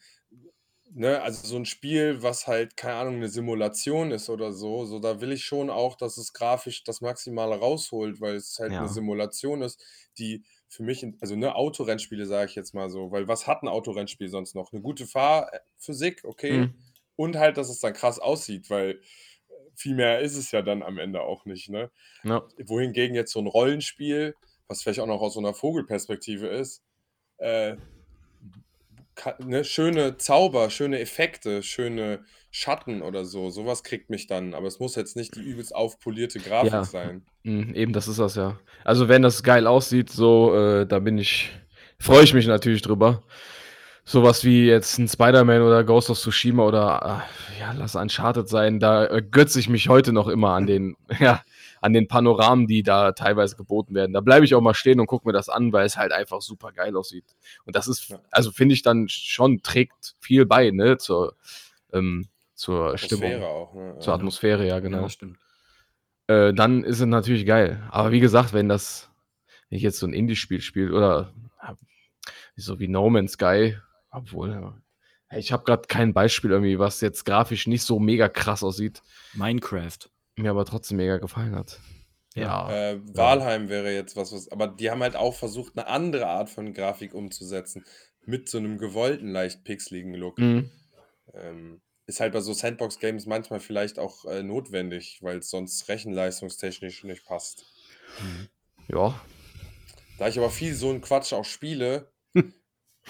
Ne, 0.91 1.21
also 1.21 1.47
so 1.47 1.55
ein 1.57 1.65
Spiel, 1.67 2.23
was 2.23 2.47
halt, 2.47 2.75
keine 2.75 2.95
Ahnung, 2.95 3.15
eine 3.17 3.29
Simulation 3.29 4.09
ist 4.09 4.27
oder 4.27 4.51
so, 4.51 4.85
so 4.85 4.97
da 4.99 5.21
will 5.21 5.31
ich 5.31 5.45
schon 5.45 5.69
auch, 5.69 5.95
dass 5.95 6.17
es 6.17 6.33
grafisch 6.33 6.83
das 6.83 7.01
Maximale 7.01 7.57
rausholt, 7.59 8.19
weil 8.21 8.35
es 8.35 8.57
halt 8.59 8.73
Ja. 8.73 8.79
eine 8.79 8.87
Simulation 8.87 9.61
ist, 9.61 9.83
die 10.17 10.43
für 10.67 10.81
mich, 10.81 11.05
also 11.21 11.35
ne, 11.35 11.53
Autorennspiele 11.53 12.25
sage 12.25 12.49
ich 12.49 12.55
jetzt 12.55 12.73
mal 12.73 12.89
so, 12.89 13.11
weil 13.11 13.27
was 13.27 13.45
hat 13.45 13.61
ein 13.61 13.67
Autorennspiel 13.67 14.29
sonst 14.29 14.55
noch? 14.55 14.73
Eine 14.73 14.81
gute 14.81 15.05
Fahrphysik, 15.05 16.23
okay, 16.23 16.65
Mhm. 16.65 16.73
und 17.15 17.35
halt, 17.37 17.57
dass 17.57 17.69
es 17.69 17.79
dann 17.79 17.93
krass 17.93 18.17
aussieht, 18.17 18.71
weil 18.71 18.99
viel 19.75 19.95
mehr 19.95 20.19
ist 20.21 20.35
es 20.37 20.51
ja 20.51 20.61
dann 20.63 20.81
am 20.83 20.97
Ende 20.97 21.21
auch 21.21 21.45
nicht, 21.45 21.69
ne? 21.69 21.91
Ja. 22.23 22.49
Wohingegen 22.57 23.15
jetzt 23.15 23.31
so 23.31 23.39
ein 23.39 23.47
Rollenspiel, 23.47 24.37
was 24.67 24.81
vielleicht 24.83 24.99
auch 24.99 25.07
noch 25.07 25.21
aus 25.21 25.33
so 25.35 25.39
einer 25.39 25.53
Vogelperspektive 25.53 26.47
ist, 26.47 26.83
äh, 27.37 27.77
ne, 29.39 29.63
schöne 29.63 30.17
Zauber, 30.17 30.69
schöne 30.69 30.99
Effekte, 30.99 31.63
schöne 31.63 32.23
Schatten 32.51 33.01
oder 33.01 33.25
so, 33.25 33.49
sowas 33.49 33.83
kriegt 33.83 34.09
mich 34.09 34.27
dann. 34.27 34.53
Aber 34.53 34.67
es 34.67 34.79
muss 34.79 34.95
jetzt 34.95 35.15
nicht 35.15 35.35
die 35.35 35.41
übelst 35.41 35.75
aufpolierte 35.75 36.39
Grafik 36.39 36.71
Ja. 36.71 36.83
sein. 36.83 37.23
Mhm, 37.43 37.73
eben, 37.75 37.93
das 37.93 38.07
ist 38.07 38.19
das 38.19 38.35
ja. 38.35 38.59
Also 38.83 39.07
wenn 39.07 39.21
das 39.21 39.43
geil 39.43 39.67
aussieht, 39.67 40.09
so, 40.09 40.55
äh, 40.55 40.85
da 40.87 40.99
bin 40.99 41.17
ich, 41.17 41.51
freue 41.99 42.23
ich 42.23 42.33
mich 42.33 42.47
natürlich 42.47 42.81
drüber. 42.81 43.23
Sowas 44.09 44.43
wie 44.43 44.65
jetzt 44.65 44.97
ein 44.97 45.07
Spider-Man 45.07 45.61
oder 45.61 45.83
Ghost 45.83 46.09
of 46.09 46.17
Tsushima 46.17 46.63
oder, 46.63 47.23
äh, 47.27 47.59
ja, 47.59 47.73
lass 47.73 47.93
Uncharted 47.95 48.49
sein, 48.49 48.79
da 48.79 49.05
äh, 49.05 49.21
götze 49.21 49.59
ich 49.59 49.69
mich 49.69 49.87
heute 49.87 50.13
noch 50.13 50.27
immer 50.27 50.53
an 50.55 50.65
den, 50.65 50.97
ja, 51.19 51.43
an 51.79 51.93
den 51.93 52.07
Panoramen, 52.07 52.65
die 52.65 52.81
da 52.81 53.11
teilweise 53.11 53.55
geboten 53.55 53.93
werden. 53.93 54.13
Da 54.13 54.21
bleibe 54.21 54.45
ich 54.45 54.55
auch 54.55 54.61
mal 54.61 54.73
stehen 54.73 54.99
und 54.99 55.05
gucke 55.05 55.27
mir 55.27 55.31
das 55.31 55.47
an, 55.47 55.73
weil 55.73 55.85
es 55.85 55.95
halt 55.95 56.11
einfach 56.11 56.41
super 56.41 56.71
geil 56.71 56.97
aussieht. 56.97 57.23
Und 57.65 57.75
das 57.75 57.87
ist, 57.87 58.15
also 58.31 58.49
finde 58.51 58.73
ich 58.73 58.81
dann 58.81 59.09
schon, 59.09 59.61
trägt 59.61 60.15
viel 60.19 60.47
bei, 60.47 60.71
ne, 60.71 60.97
zur, 60.97 61.35
ähm, 61.93 62.29
zur 62.55 62.95
Atmosphäre 62.95 62.97
Stimmung, 62.97 63.43
auch. 63.43 63.73
Ne? 63.75 63.99
zur 63.99 64.13
Atmosphäre, 64.15 64.67
ja, 64.67 64.79
genau 64.79 65.01
Ja, 65.03 65.09
stimmt. 65.09 65.37
äh, 66.25 66.51
dann 66.51 66.83
ist 66.83 66.99
es 66.99 67.05
natürlich 67.05 67.45
geil. 67.45 67.87
Aber 67.91 68.11
wie 68.11 68.21
gesagt, 68.21 68.53
wenn 68.53 68.69
das, 68.69 69.11
wenn 69.69 69.77
ich 69.77 69.83
jetzt 69.83 69.99
so 69.99 70.07
ein 70.07 70.13
Indie-Spiel 70.13 70.61
spiele 70.61 70.93
oder 70.93 71.31
so 72.55 72.79
wie 72.79 72.87
No 72.87 73.07
Man's 73.11 73.33
Sky, 73.33 73.77
obwohl, 74.11 74.51
ja, 74.51 75.37
ich 75.37 75.51
habe 75.51 75.63
gerade 75.63 75.87
kein 75.87 76.13
Beispiel 76.13 76.51
irgendwie, 76.51 76.79
was 76.79 77.01
jetzt 77.01 77.25
grafisch 77.25 77.67
nicht 77.67 77.83
so 77.83 77.99
mega 77.99 78.29
krass 78.29 78.63
aussieht, 78.63 79.01
Minecraft. 79.33 79.97
mir 80.35 80.51
aber 80.51 80.65
trotzdem 80.65 80.97
mega 80.97 81.17
gefallen 81.17 81.55
hat. 81.55 81.79
Ja, 82.35 82.69
Äh, 82.71 82.99
Walheim 83.15 83.69
wäre 83.69 83.93
jetzt 83.93 84.15
was, 84.15 84.31
was, 84.31 84.51
aber 84.51 84.67
die 84.67 84.89
haben 84.89 85.01
halt 85.01 85.15
auch 85.15 85.33
versucht, 85.33 85.77
eine 85.77 85.87
andere 85.87 86.27
Art 86.27 86.49
von 86.49 86.73
Grafik 86.73 87.13
umzusetzen. 87.13 87.85
Mit 88.25 88.49
so 88.49 88.59
einem 88.59 88.77
gewollten, 88.77 89.31
leicht 89.31 89.63
pixeligen 89.63 90.13
Look. 90.13 90.37
Mhm. 90.37 90.69
Ähm, 91.33 91.81
ist 92.05 92.19
halt 92.19 92.33
bei 92.33 92.41
so 92.41 92.53
Sandbox-Games 92.53 93.25
manchmal 93.25 93.59
vielleicht 93.59 93.99
auch 93.99 94.25
äh, 94.25 94.43
notwendig, 94.43 95.19
weil 95.21 95.39
es 95.39 95.49
sonst 95.49 95.87
rechenleistungstechnisch 95.89 97.03
nicht 97.03 97.25
passt. 97.25 97.65
ja. 98.87 99.19
Da 100.17 100.27
ich 100.27 100.37
aber 100.37 100.49
viel 100.49 100.75
so 100.75 100.89
einen 100.89 101.01
Quatsch 101.01 101.33
auch 101.33 101.45
spiele, 101.45 102.11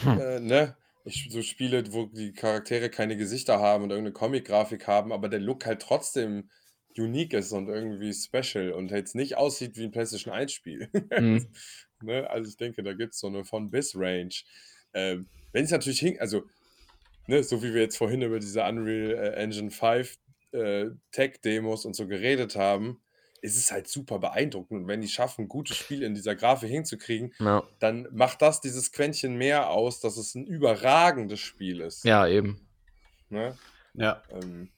äh, 0.05 0.39
ne? 0.39 0.75
Ich 1.05 1.29
so 1.31 1.41
Spiele, 1.41 1.83
wo 1.93 2.05
die 2.07 2.33
Charaktere 2.33 2.89
keine 2.89 3.17
Gesichter 3.17 3.59
haben 3.59 3.83
und 3.85 3.89
irgendeine 3.91 4.13
Comic-Grafik 4.13 4.87
haben, 4.87 5.11
aber 5.11 5.29
der 5.29 5.39
Look 5.39 5.65
halt 5.65 5.81
trotzdem 5.81 6.49
unique 6.97 7.33
ist 7.33 7.51
und 7.51 7.67
irgendwie 7.67 8.13
special 8.13 8.71
und 8.71 8.91
jetzt 8.91 9.15
nicht 9.15 9.37
aussieht 9.37 9.77
wie 9.77 9.85
ein 9.85 9.91
PlayStation 9.91 10.33
1-Spiel. 10.33 10.89
Mhm. 11.17 11.47
ne? 12.03 12.29
Also 12.29 12.49
ich 12.49 12.57
denke, 12.57 12.83
da 12.83 12.93
gibt 12.93 13.13
es 13.13 13.19
so 13.19 13.27
eine 13.27 13.45
von 13.45 13.69
bis 13.69 13.95
Range. 13.95 14.33
Ähm, 14.93 15.27
Wenn 15.51 15.65
es 15.65 15.71
natürlich 15.71 15.99
hin, 15.99 16.17
also, 16.19 16.43
ne, 17.27 17.43
so 17.43 17.63
wie 17.63 17.73
wir 17.73 17.81
jetzt 17.81 17.97
vorhin 17.97 18.21
über 18.21 18.39
diese 18.39 18.63
Unreal 18.63 19.11
äh, 19.11 19.35
Engine 19.35 19.71
5 19.71 20.17
äh, 20.51 20.87
Tech-Demos 21.11 21.85
und 21.85 21.95
so 21.95 22.07
geredet 22.07 22.55
haben, 22.55 22.99
ist 23.41 23.57
es 23.57 23.71
halt 23.71 23.87
super 23.87 24.19
beeindruckend. 24.19 24.81
Und 24.81 24.87
wenn 24.87 25.01
die 25.01 25.07
schaffen, 25.07 25.47
gute 25.47 25.73
Spiele 25.73 26.05
in 26.05 26.15
dieser 26.15 26.35
Grafik 26.35 26.69
hinzukriegen, 26.69 27.33
ja. 27.39 27.63
dann 27.79 28.07
macht 28.11 28.41
das 28.41 28.61
dieses 28.61 28.91
Quäntchen 28.91 29.37
mehr 29.37 29.69
aus, 29.69 29.99
dass 29.99 30.17
es 30.17 30.35
ein 30.35 30.45
überragendes 30.45 31.39
Spiel 31.39 31.81
ist. 31.81 32.03
Ja, 32.03 32.27
eben. 32.27 32.67
Ne? 33.29 33.57
Ja. 33.93 34.23
Ähm, 34.31 34.69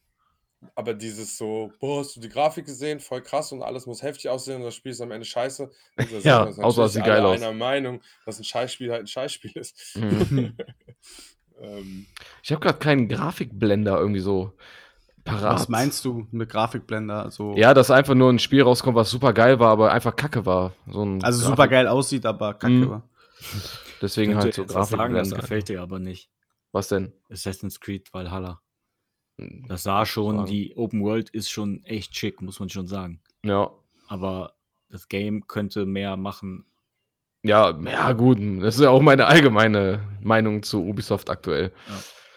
aber 0.75 0.93
dieses 0.93 1.37
so, 1.37 1.73
boah, 1.79 2.01
hast 2.01 2.15
du 2.15 2.19
die 2.19 2.29
Grafik 2.29 2.65
gesehen? 2.65 2.99
Voll 2.99 3.21
krass 3.21 3.51
und 3.51 3.63
alles 3.63 3.87
muss 3.87 4.03
heftig 4.03 4.29
aussehen 4.29 4.57
und 4.57 4.63
das 4.63 4.75
Spiel 4.75 4.91
ist 4.91 5.01
am 5.01 5.11
Ende 5.11 5.25
scheiße. 5.25 5.71
Da 5.95 6.05
sind 6.05 6.23
Ja, 6.23 6.43
außer 6.43 6.59
es 6.59 6.67
natürlich 6.67 6.93
sieht 6.93 7.05
geil 7.05 7.25
aus. 7.25 7.41
einer 7.41 7.53
Meinung, 7.53 8.01
dass 8.25 8.39
ein 8.39 8.43
Scheißspiel 8.43 8.91
halt 8.91 9.03
ein 9.03 9.07
Scheißspiel 9.07 9.51
ist. 9.55 9.95
Mhm. 9.95 10.55
ähm, 11.61 12.05
Ich 12.43 12.51
habe 12.51 12.61
gerade 12.61 12.77
keinen 12.77 13.07
Grafikblender 13.07 13.97
irgendwie 13.97 14.19
so 14.19 14.53
parat. 15.23 15.55
Was 15.55 15.69
meinst 15.69 16.03
du 16.05 16.27
mit 16.31 16.49
Grafikblender? 16.49 17.31
So, 17.31 17.55
Ja, 17.55 17.73
dass 17.73 17.91
einfach 17.91 18.15
nur 18.15 18.29
ein 18.31 18.39
Spiel 18.39 18.63
rauskommt, 18.63 18.95
was 18.95 19.09
super 19.11 19.33
geil 19.33 19.59
war, 19.59 19.69
aber 19.71 19.91
einfach 19.91 20.15
kacke 20.15 20.45
war. 20.45 20.73
So 20.87 21.03
ein 21.03 21.23
also 21.23 21.39
Grafik- 21.39 21.49
super 21.51 21.67
geil 21.67 21.87
aussieht, 21.87 22.25
aber 22.25 22.53
kacke 22.53 22.73
Mhm. 22.73 22.89
war. 22.89 23.09
Deswegen 24.01 24.35
halt 24.37 24.53
so 24.53 24.65
sagen, 24.67 24.79
das 24.79 24.89
Grafikblender. 24.91 25.35
gefällt 25.37 25.69
dir 25.69 25.81
aber 25.81 25.99
nicht. 25.99 26.29
Was 26.71 26.87
denn? 26.87 27.13
Assassin's 27.29 27.79
Creed 27.79 28.13
Valhalla. 28.13 28.61
Das 29.67 29.83
sah 29.83 30.05
schon, 30.05 30.37
Sagen. 30.37 30.49
die 30.49 30.75
Open 30.75 31.01
World 31.03 31.29
ist 31.29 31.49
schon 31.49 31.83
echt 31.83 32.15
schick, 32.15 32.41
muss 32.41 32.59
man 32.59 32.69
schon 32.69 32.87
sagen. 32.87 33.21
Ja. 33.43 33.71
Aber 34.07 34.53
das 34.89 35.07
Game 35.07 35.47
könnte 35.47 35.85
mehr 35.85 36.15
machen. 36.17 36.65
Ja, 37.43 37.75
ja, 37.85 38.11
gut. 38.13 38.37
Das 38.61 38.75
ist 38.75 38.81
ja 38.81 38.89
auch 38.91 39.01
meine 39.01 39.25
allgemeine 39.25 39.99
Meinung 40.21 40.61
zu 40.61 40.83
Ubisoft 40.85 41.29
aktuell. 41.31 41.71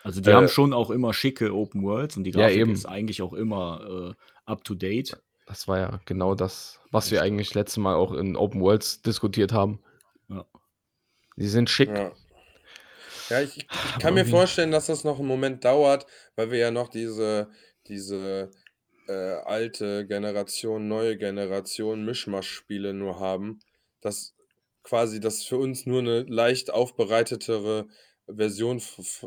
Also 0.04 0.20
die 0.20 0.30
Äh, 0.30 0.34
haben 0.34 0.48
schon 0.48 0.72
auch 0.72 0.90
immer 0.90 1.14
schicke 1.14 1.54
Open 1.54 1.82
Worlds 1.82 2.16
und 2.16 2.24
die 2.24 2.32
Ja, 2.32 2.48
Grafik 2.48 2.56
eben. 2.60 2.72
ist 2.72 2.86
eigentlich 2.86 3.22
auch 3.22 3.32
immer 3.32 4.14
äh, 4.16 4.24
up 4.46 4.64
to 4.64 4.74
date. 4.74 5.20
Das 5.46 5.68
war 5.68 5.78
ja 5.78 6.00
genau 6.06 6.34
das, 6.34 6.80
was 6.90 7.10
wir 7.10 7.22
eigentlich 7.22 7.54
letztes 7.54 7.78
Mal 7.78 7.94
auch 7.96 8.12
in 8.12 8.36
Open 8.36 8.60
Worlds 8.60 9.02
diskutiert 9.02 9.52
haben. 9.52 9.80
Ja. 10.28 10.46
Die 11.36 11.48
sind 11.48 11.70
schick. 11.70 11.88
ja. 11.88 12.12
Ja, 13.30 13.40
ich, 13.42 13.70
ich 13.82 13.96
Aber 13.96 13.98
kann 13.98 14.14
mir 14.14 14.26
vorstellen, 14.26 14.70
dass 14.70 14.86
das 14.86 15.04
noch 15.04 15.18
einen 15.18 15.28
Moment 15.28 15.64
dauert, 15.64 16.06
weil 16.36 16.50
wir 16.50 16.58
ja 16.58 16.70
noch 16.70 16.88
diese, 16.88 17.50
diese 17.86 18.50
äh, 19.08 19.12
alte 19.12 20.06
Generation, 20.06 20.88
neue 20.88 21.16
Generation 21.16 22.04
Mischmasch-Spiele 22.04 22.94
nur 22.94 23.20
haben, 23.20 23.60
dass 24.00 24.34
quasi 24.82 25.20
das 25.20 25.44
für 25.44 25.58
uns 25.58 25.86
nur 25.86 26.00
eine 26.00 26.22
leicht 26.24 26.70
aufbereitetere 26.72 27.88
Version 28.26 28.80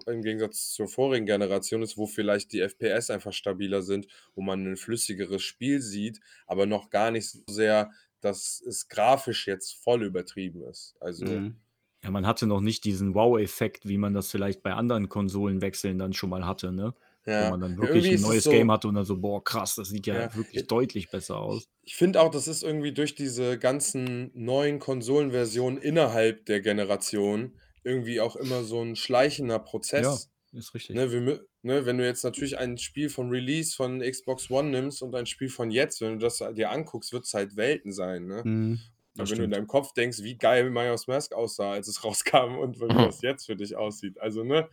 im 0.07 0.21
Gegensatz 0.21 0.71
zur 0.73 0.87
vorigen 0.87 1.25
Generation 1.25 1.81
ist, 1.83 1.97
wo 1.97 2.07
vielleicht 2.07 2.51
die 2.53 2.61
FPS 2.61 3.09
einfach 3.09 3.33
stabiler 3.33 3.81
sind, 3.81 4.07
wo 4.35 4.41
man 4.41 4.65
ein 4.65 4.77
flüssigeres 4.77 5.43
Spiel 5.43 5.81
sieht, 5.81 6.19
aber 6.47 6.65
noch 6.65 6.89
gar 6.89 7.11
nicht 7.11 7.29
so 7.29 7.39
sehr, 7.49 7.91
dass 8.21 8.61
es 8.61 8.87
grafisch 8.87 9.47
jetzt 9.47 9.73
voll 9.73 10.03
übertrieben 10.03 10.63
ist. 10.63 10.95
Also, 10.99 11.45
Mhm. 11.45 11.61
Ja, 12.03 12.11
man 12.11 12.27
hatte 12.27 12.45
noch 12.47 12.61
nicht 12.61 12.83
diesen 12.85 13.15
Wow-Effekt, 13.15 13.87
wie 13.87 13.97
man 13.97 14.13
das 14.13 14.29
vielleicht 14.31 14.61
bei 14.63 14.73
anderen 14.73 15.09
Konsolenwechseln 15.09 15.97
dann 15.97 16.13
schon 16.13 16.29
mal 16.29 16.45
hatte, 16.45 16.71
ne? 16.71 16.93
Wo 17.37 17.45
ja, 17.45 17.47
man 17.47 17.59
dann 17.59 17.77
wirklich 17.77 18.11
ein 18.11 18.21
neues 18.21 18.49
so- 18.49 18.49
Game 18.49 18.71
hatte 18.71 18.87
und 18.87 18.95
dann 18.95 19.05
so, 19.05 19.17
boah, 19.19 19.43
krass, 19.43 19.75
das 19.75 19.89
sieht 19.89 20.07
ja, 20.07 20.15
Ja, 20.15 20.31
wirklich 20.33 20.61
äh, 20.61 20.67
deutlich 20.67 21.09
besser 21.09 21.37
aus. 21.39 21.67
Ich 21.83 21.95
finde 21.95 22.21
auch, 22.21 22.29
das 22.31 22.47
ist 22.47 22.63
irgendwie 22.63 22.91
durch 22.93 23.15
diese 23.15 23.57
ganzen 23.57 24.31
neuen 24.33 24.79
Konsolenversionen 24.79 25.81
innerhalb 25.81 26.45
der 26.45 26.61
Generation 26.61 27.59
irgendwie 27.88 28.21
auch 28.21 28.35
immer 28.35 28.63
so 28.63 28.81
ein 28.81 28.95
schleichender 28.95 29.59
Prozess. 29.59 30.29
Ist 30.53 30.73
richtig. 30.73 30.95
Ne, 30.95 31.11
wir, 31.11 31.45
ne, 31.61 31.85
wenn 31.85 31.97
du 31.97 32.05
jetzt 32.05 32.23
natürlich 32.23 32.57
ein 32.57 32.77
Spiel 32.77 33.09
von 33.09 33.29
Release 33.29 33.75
von 33.75 33.99
Xbox 33.99 34.49
One 34.49 34.69
nimmst 34.69 35.01
und 35.01 35.13
ein 35.15 35.25
Spiel 35.25 35.49
von 35.49 35.71
jetzt, 35.71 36.01
wenn 36.01 36.13
du 36.13 36.19
das 36.19 36.41
dir 36.55 36.71
anguckst, 36.71 37.11
wird 37.13 37.25
es 37.25 37.33
halt 37.33 37.55
Welten 37.55 37.91
sein. 37.91 38.27
Ne? 38.27 38.41
Mhm. 38.43 38.79
Wenn 39.15 39.25
du 39.25 39.31
in 39.31 39.38
stimmt. 39.38 39.53
deinem 39.53 39.67
Kopf 39.67 39.93
denkst, 39.93 40.19
wie 40.23 40.38
geil 40.38 40.69
Majora's 40.69 41.07
Mask 41.07 41.33
aussah, 41.33 41.73
als 41.73 41.88
es 41.88 42.03
rauskam 42.03 42.57
und 42.57 42.79
wie 42.79 42.88
das 42.88 43.21
jetzt 43.21 43.45
für 43.45 43.55
dich 43.55 43.75
aussieht. 43.75 44.19
Also, 44.19 44.43
ne, 44.43 44.69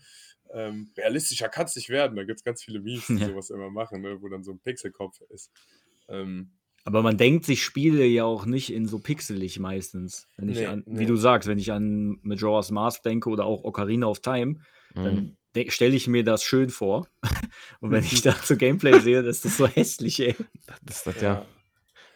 ähm, 0.53 0.93
realistischer 0.97 1.49
kann 1.49 1.67
es 1.67 1.77
nicht 1.77 1.89
werden. 1.89 2.17
Da 2.17 2.25
gibt 2.25 2.41
es 2.41 2.45
ganz 2.45 2.63
viele 2.63 2.81
Memes, 2.81 3.07
die 3.07 3.15
Ja. 3.19 3.27
sowas 3.29 3.51
immer 3.51 3.71
machen, 3.71 4.03
ne, 4.03 4.21
wo 4.23 4.29
dann 4.29 4.45
so 4.45 4.53
ein 4.53 4.61
Pixelkopf 4.61 5.21
ist. 5.31 5.51
Ähm, 6.09 6.53
Aber 6.85 7.03
man 7.03 7.17
denkt 7.17 7.47
sich 7.47 7.65
Spiele 7.65 8.05
ja 8.05 8.25
auch 8.25 8.45
nicht 8.47 8.73
in 8.73 8.87
so 8.87 8.99
pixelig 8.99 9.59
meistens. 9.59 10.29
Wenn 10.37 10.51
ich 10.51 10.59
Nee, 10.59 10.67
an, 10.67 10.83
nee. 10.87 11.01
wie 11.01 11.07
du 11.07 11.17
sagst, 11.17 11.49
wenn 11.49 11.59
ich 11.59 11.73
an 11.73 12.19
Majora's 12.23 12.71
Mask 12.71 13.03
denke 13.03 13.31
oder 13.31 13.47
auch 13.47 13.65
Ocarina 13.65 14.07
of 14.07 14.21
Time, 14.21 14.57
Mhm. 14.95 15.37
dann 15.55 15.71
stelle 15.71 15.97
ich 15.97 16.07
mir 16.09 16.23
das 16.25 16.45
schön 16.45 16.69
vor. 16.71 17.09
Und 17.81 17.91
wenn 17.91 18.05
ich 18.05 18.21
da 18.23 18.33
so 18.33 18.57
Gameplay 18.57 19.01
sehe, 19.01 19.23
das 19.23 19.45
ist 19.45 19.57
so 19.57 19.67
hässlich, 19.67 20.21
ey. 20.21 20.37
Das 20.85 20.99
ist 20.99 21.07
das 21.07 21.21
ja. 21.21 21.33
ja. 21.35 21.47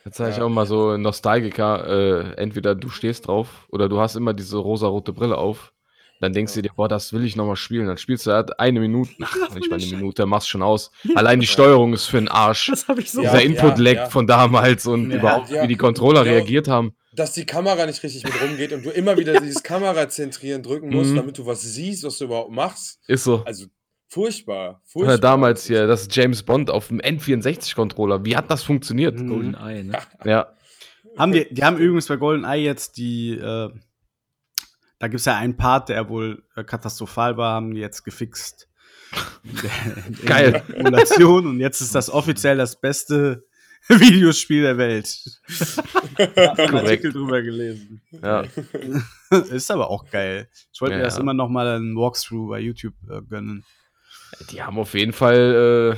Jetzt 0.04 0.16
sage 0.18 0.30
ich 0.30 0.36
Ja. 0.36 0.44
auch 0.44 0.48
mal 0.48 0.66
so 0.66 0.96
Nostalgiker, 0.96 1.86
äh, 1.88 2.34
entweder 2.34 2.74
du 2.74 2.88
stehst 2.88 3.26
drauf 3.26 3.66
oder 3.70 3.88
du 3.88 3.98
hast 4.00 4.16
immer 4.16 4.32
diese 4.34 4.58
rosarote 4.58 5.12
Brille 5.12 5.36
auf. 5.38 5.72
Dann 6.20 6.32
denkst 6.32 6.54
du 6.54 6.62
dir, 6.62 6.70
boah, 6.74 6.88
das 6.88 7.12
will 7.12 7.24
ich 7.24 7.36
nochmal 7.36 7.54
spielen. 7.56 7.86
Dann 7.86 7.96
spielst 7.98 8.26
du 8.26 8.32
halt 8.32 8.58
eine 8.58 8.80
Minute, 8.80 9.12
ach, 9.22 9.54
nicht 9.54 9.70
mal 9.70 9.76
eine 9.80 9.86
Minute, 9.96 10.26
machst 10.26 10.48
schon 10.48 10.62
aus. 10.62 10.90
Allein 11.14 11.38
die 11.40 11.46
Ja. 11.46 11.52
Steuerung 11.52 11.92
ist 11.92 12.06
für 12.06 12.18
den 12.18 12.28
Arsch. 12.28 12.66
Das 12.66 12.88
habe 12.88 13.00
ich 13.00 13.10
so. 13.12 13.22
Ja, 13.22 13.30
Dieser 13.36 13.44
Input-Lag 13.44 13.94
ja. 13.94 14.06
von 14.10 14.26
damals 14.26 14.86
und 14.86 15.10
Ja. 15.10 15.16
überhaupt, 15.18 15.50
Ja. 15.50 15.62
wie 15.62 15.68
die 15.68 15.76
Controller 15.76 16.24
Ja. 16.26 16.32
reagiert 16.32 16.66
haben. 16.68 16.94
Dass 17.12 17.32
die 17.32 17.46
Kamera 17.46 17.86
nicht 17.86 18.02
richtig 18.02 18.24
mit 18.24 18.32
rumgeht 18.42 18.72
und 18.72 18.84
du 18.84 18.90
immer 18.90 19.16
wieder 19.16 19.32
dieses 19.40 19.62
Kamerazentrieren 19.62 20.62
drücken 20.62 20.88
musst, 20.90 21.10
Mhm. 21.12 21.16
damit 21.16 21.38
du 21.38 21.46
was 21.46 21.62
siehst, 21.62 22.02
was 22.04 22.18
du 22.18 22.24
überhaupt 22.24 22.50
machst. 22.52 22.98
Ist 23.06 23.24
so. 23.24 23.42
Also 23.44 23.66
furchtbar. 24.08 24.82
furchtbar. 24.86 25.14
Oder 25.14 25.18
damals 25.18 25.66
hier, 25.66 25.86
das 25.86 26.08
James 26.10 26.42
Bond 26.42 26.70
auf 26.70 26.88
dem 26.88 27.00
N64-Controller. 27.00 28.24
Wie 28.24 28.36
hat 28.36 28.50
das 28.50 28.62
funktioniert? 28.62 29.18
Mhm. 29.18 29.28
Golden 29.28 29.54
Eye, 29.54 29.84
ne? 29.84 29.98
Ja. 30.24 30.52
Haben 31.16 31.32
die, 31.32 31.46
die 31.52 31.64
haben 31.64 31.78
übrigens 31.78 32.06
bei 32.06 32.16
GoldenEye 32.16 32.62
jetzt 32.62 32.96
die, 32.96 33.30
äh, 33.32 33.70
da 34.98 35.08
gibt 35.08 35.20
es 35.20 35.24
ja 35.26 35.36
einen 35.36 35.56
Part, 35.56 35.88
der 35.88 36.08
wohl 36.08 36.42
äh, 36.56 36.64
katastrophal 36.64 37.36
war, 37.36 37.54
haben 37.54 37.74
die 37.74 37.80
jetzt 37.80 38.04
gefixt. 38.04 38.68
Geil. 40.26 40.62
Emulation 40.74 41.46
und 41.46 41.60
jetzt 41.60 41.80
ist 41.80 41.94
das 41.94 42.10
offiziell 42.10 42.56
das 42.56 42.80
beste 42.80 43.44
Videospiel 43.88 44.62
der 44.62 44.76
Welt. 44.76 45.06
Ich 45.48 45.76
hab 45.78 46.58
einen 46.58 46.70
Korrekt. 46.70 46.74
Artikel 46.74 47.12
drüber 47.12 47.40
gelesen. 47.42 48.02
ja. 48.22 48.44
ist 49.50 49.70
aber 49.70 49.88
auch 49.88 50.10
geil. 50.10 50.48
Ich 50.72 50.80
wollte 50.80 50.92
Ja, 50.94 50.98
mir 50.98 51.04
das 51.04 51.14
ja. 51.14 51.20
immer 51.22 51.32
noch 51.34 51.48
mal 51.48 51.66
einen 51.68 51.96
Walkthrough 51.96 52.48
bei 52.50 52.58
YouTube 52.60 52.94
äh, 53.08 53.22
gönnen. 53.22 53.64
Die 54.50 54.62
haben 54.62 54.78
auf 54.78 54.92
jeden 54.94 55.12
Fall 55.14 55.96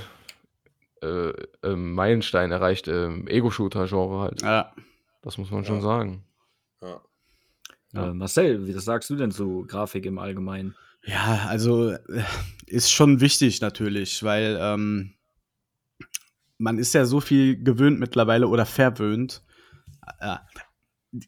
äh, 1.03 1.07
äh, 1.07 1.33
äh, 1.65 1.75
Meilenstein 1.75 2.53
erreicht, 2.53 2.87
ähm, 2.87 3.27
Ego-Shooter-Genre 3.27 4.21
halt. 4.21 4.43
Ja. 4.43 4.73
Das 5.23 5.37
muss 5.39 5.51
man 5.51 5.65
schon 5.65 5.81
sagen. 5.81 6.25
Ja. 7.93 8.11
Äh, 8.11 8.15
Marcel, 8.15 8.67
wie 8.67 8.73
das 8.73 8.85
sagst 8.85 9.11
du 9.11 9.17
denn 9.17 9.31
zu 9.31 9.65
Grafik 9.67 10.07
im 10.07 10.19
Allgemeinen? 10.19 10.75
Ja, 11.05 11.47
also 11.49 11.91
äh, 11.91 12.25
ist 12.67 12.91
schon 12.91 13.21
wichtig 13.21 13.61
natürlich, 13.61 14.23
weil 14.23 14.59
ähm, 14.61 15.15
man 16.59 16.79
ist 16.79 16.95
ja 16.95 17.05
so 17.07 17.21
viel 17.21 17.63
gewöhnt 17.63 17.99
mittlerweile 17.99 18.49
oder 18.49 18.67
verwöhnt. 18.67 19.43
Äh, 20.21 20.37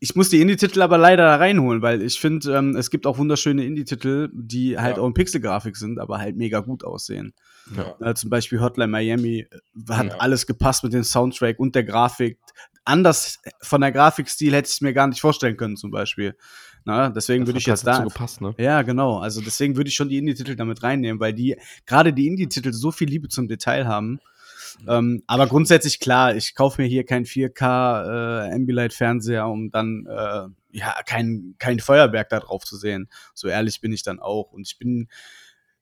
ich 0.01 0.15
muss 0.15 0.29
die 0.31 0.41
Indie-Titel 0.41 0.81
aber 0.83 0.97
leider 0.97 1.25
da 1.25 1.37
reinholen, 1.37 1.83
weil 1.83 2.03
ich 2.03 2.21
finde, 2.21 2.55
ähm, 2.57 2.77
es 2.77 2.91
gibt 2.91 3.07
auch 3.07 3.19
wunderschöne 3.19 3.65
Indie-Titel, 3.65 4.31
die 4.33 4.79
halt 4.79 4.97
Ja. 4.97 5.03
auch 5.03 5.07
in 5.09 5.15
Pixelgrafik 5.15 5.77
sind, 5.77 5.99
aber 5.99 6.19
halt 6.19 6.37
mega 6.37 6.61
gut 6.61 6.85
aussehen. 6.85 7.35
Ja. 7.77 7.97
Äh, 8.11 8.15
zum 8.15 8.31
Beispiel 8.31 8.61
Hotline 8.61 8.91
Miami 8.91 9.41
äh, 9.51 9.93
hat 9.93 10.07
Ja. 10.07 10.17
alles 10.19 10.47
gepasst 10.47 10.85
mit 10.85 10.93
dem 10.93 11.03
Soundtrack 11.03 11.59
und 11.59 11.75
der 11.75 11.85
Grafik. 11.85 12.39
Anders 12.85 13.39
von 13.61 13.81
der 13.81 13.93
Grafikstil 13.93 14.53
hätte 14.55 14.67
ich 14.67 14.75
es 14.75 14.81
mir 14.81 14.93
gar 14.93 15.07
nicht 15.07 15.21
vorstellen 15.21 15.57
können, 15.57 15.77
zum 15.77 15.91
Beispiel. 15.91 16.37
Na, 16.85 17.11
deswegen 17.11 17.45
Das 17.45 17.49
würde 17.49 17.59
ich 17.61 17.67
jetzt 17.67 17.87
halt 17.87 17.99
da 18.01 18.05
gepasst, 18.05 18.41
ne? 18.41 18.55
ja, 18.59 18.83
genau. 18.83 19.19
Also 19.19 19.41
deswegen 19.41 19.77
würde 19.77 19.89
ich 19.89 19.95
schon 19.95 20.09
die 20.09 20.19
Indie-Titel 20.19 20.57
damit 20.57 20.83
reinnehmen, 20.83 21.21
weil 21.21 21.33
die, 21.33 21.57
gerade 21.87 22.13
die 22.13 22.27
Indie-Titel 22.27 22.73
so 22.73 22.91
viel 22.91 23.09
Liebe 23.09 23.29
zum 23.29 23.47
Detail 23.47 23.87
haben. 23.87 24.19
Ähm, 24.89 25.23
aber 25.27 25.47
grundsätzlich 25.47 26.01
klar, 26.01 26.37
ich 26.37 26.55
kaufe 26.55 26.83
mir 26.83 26.89
hier 26.89 27.05
kein 27.05 27.25
4K 27.25 28.49
äh, 28.49 28.55
Ambilight-Fernseher, 28.55 29.49
um 29.49 29.71
dann 29.71 30.07
äh, 30.07 30.49
ja 30.71 30.95
kein, 31.07 31.55
kein 31.59 31.81
Feuerwerk 31.81 32.29
da 32.29 32.41
drauf 32.41 32.65
zu 32.65 32.77
sehen. 32.77 33.09
So 33.35 33.49
ehrlich 33.49 33.81
bin 33.81 33.93
ich 33.93 34.03
dann 34.03 34.21
auch. 34.21 34.53
Und 34.53 34.67
ich 34.67 34.79
bin, 34.79 35.09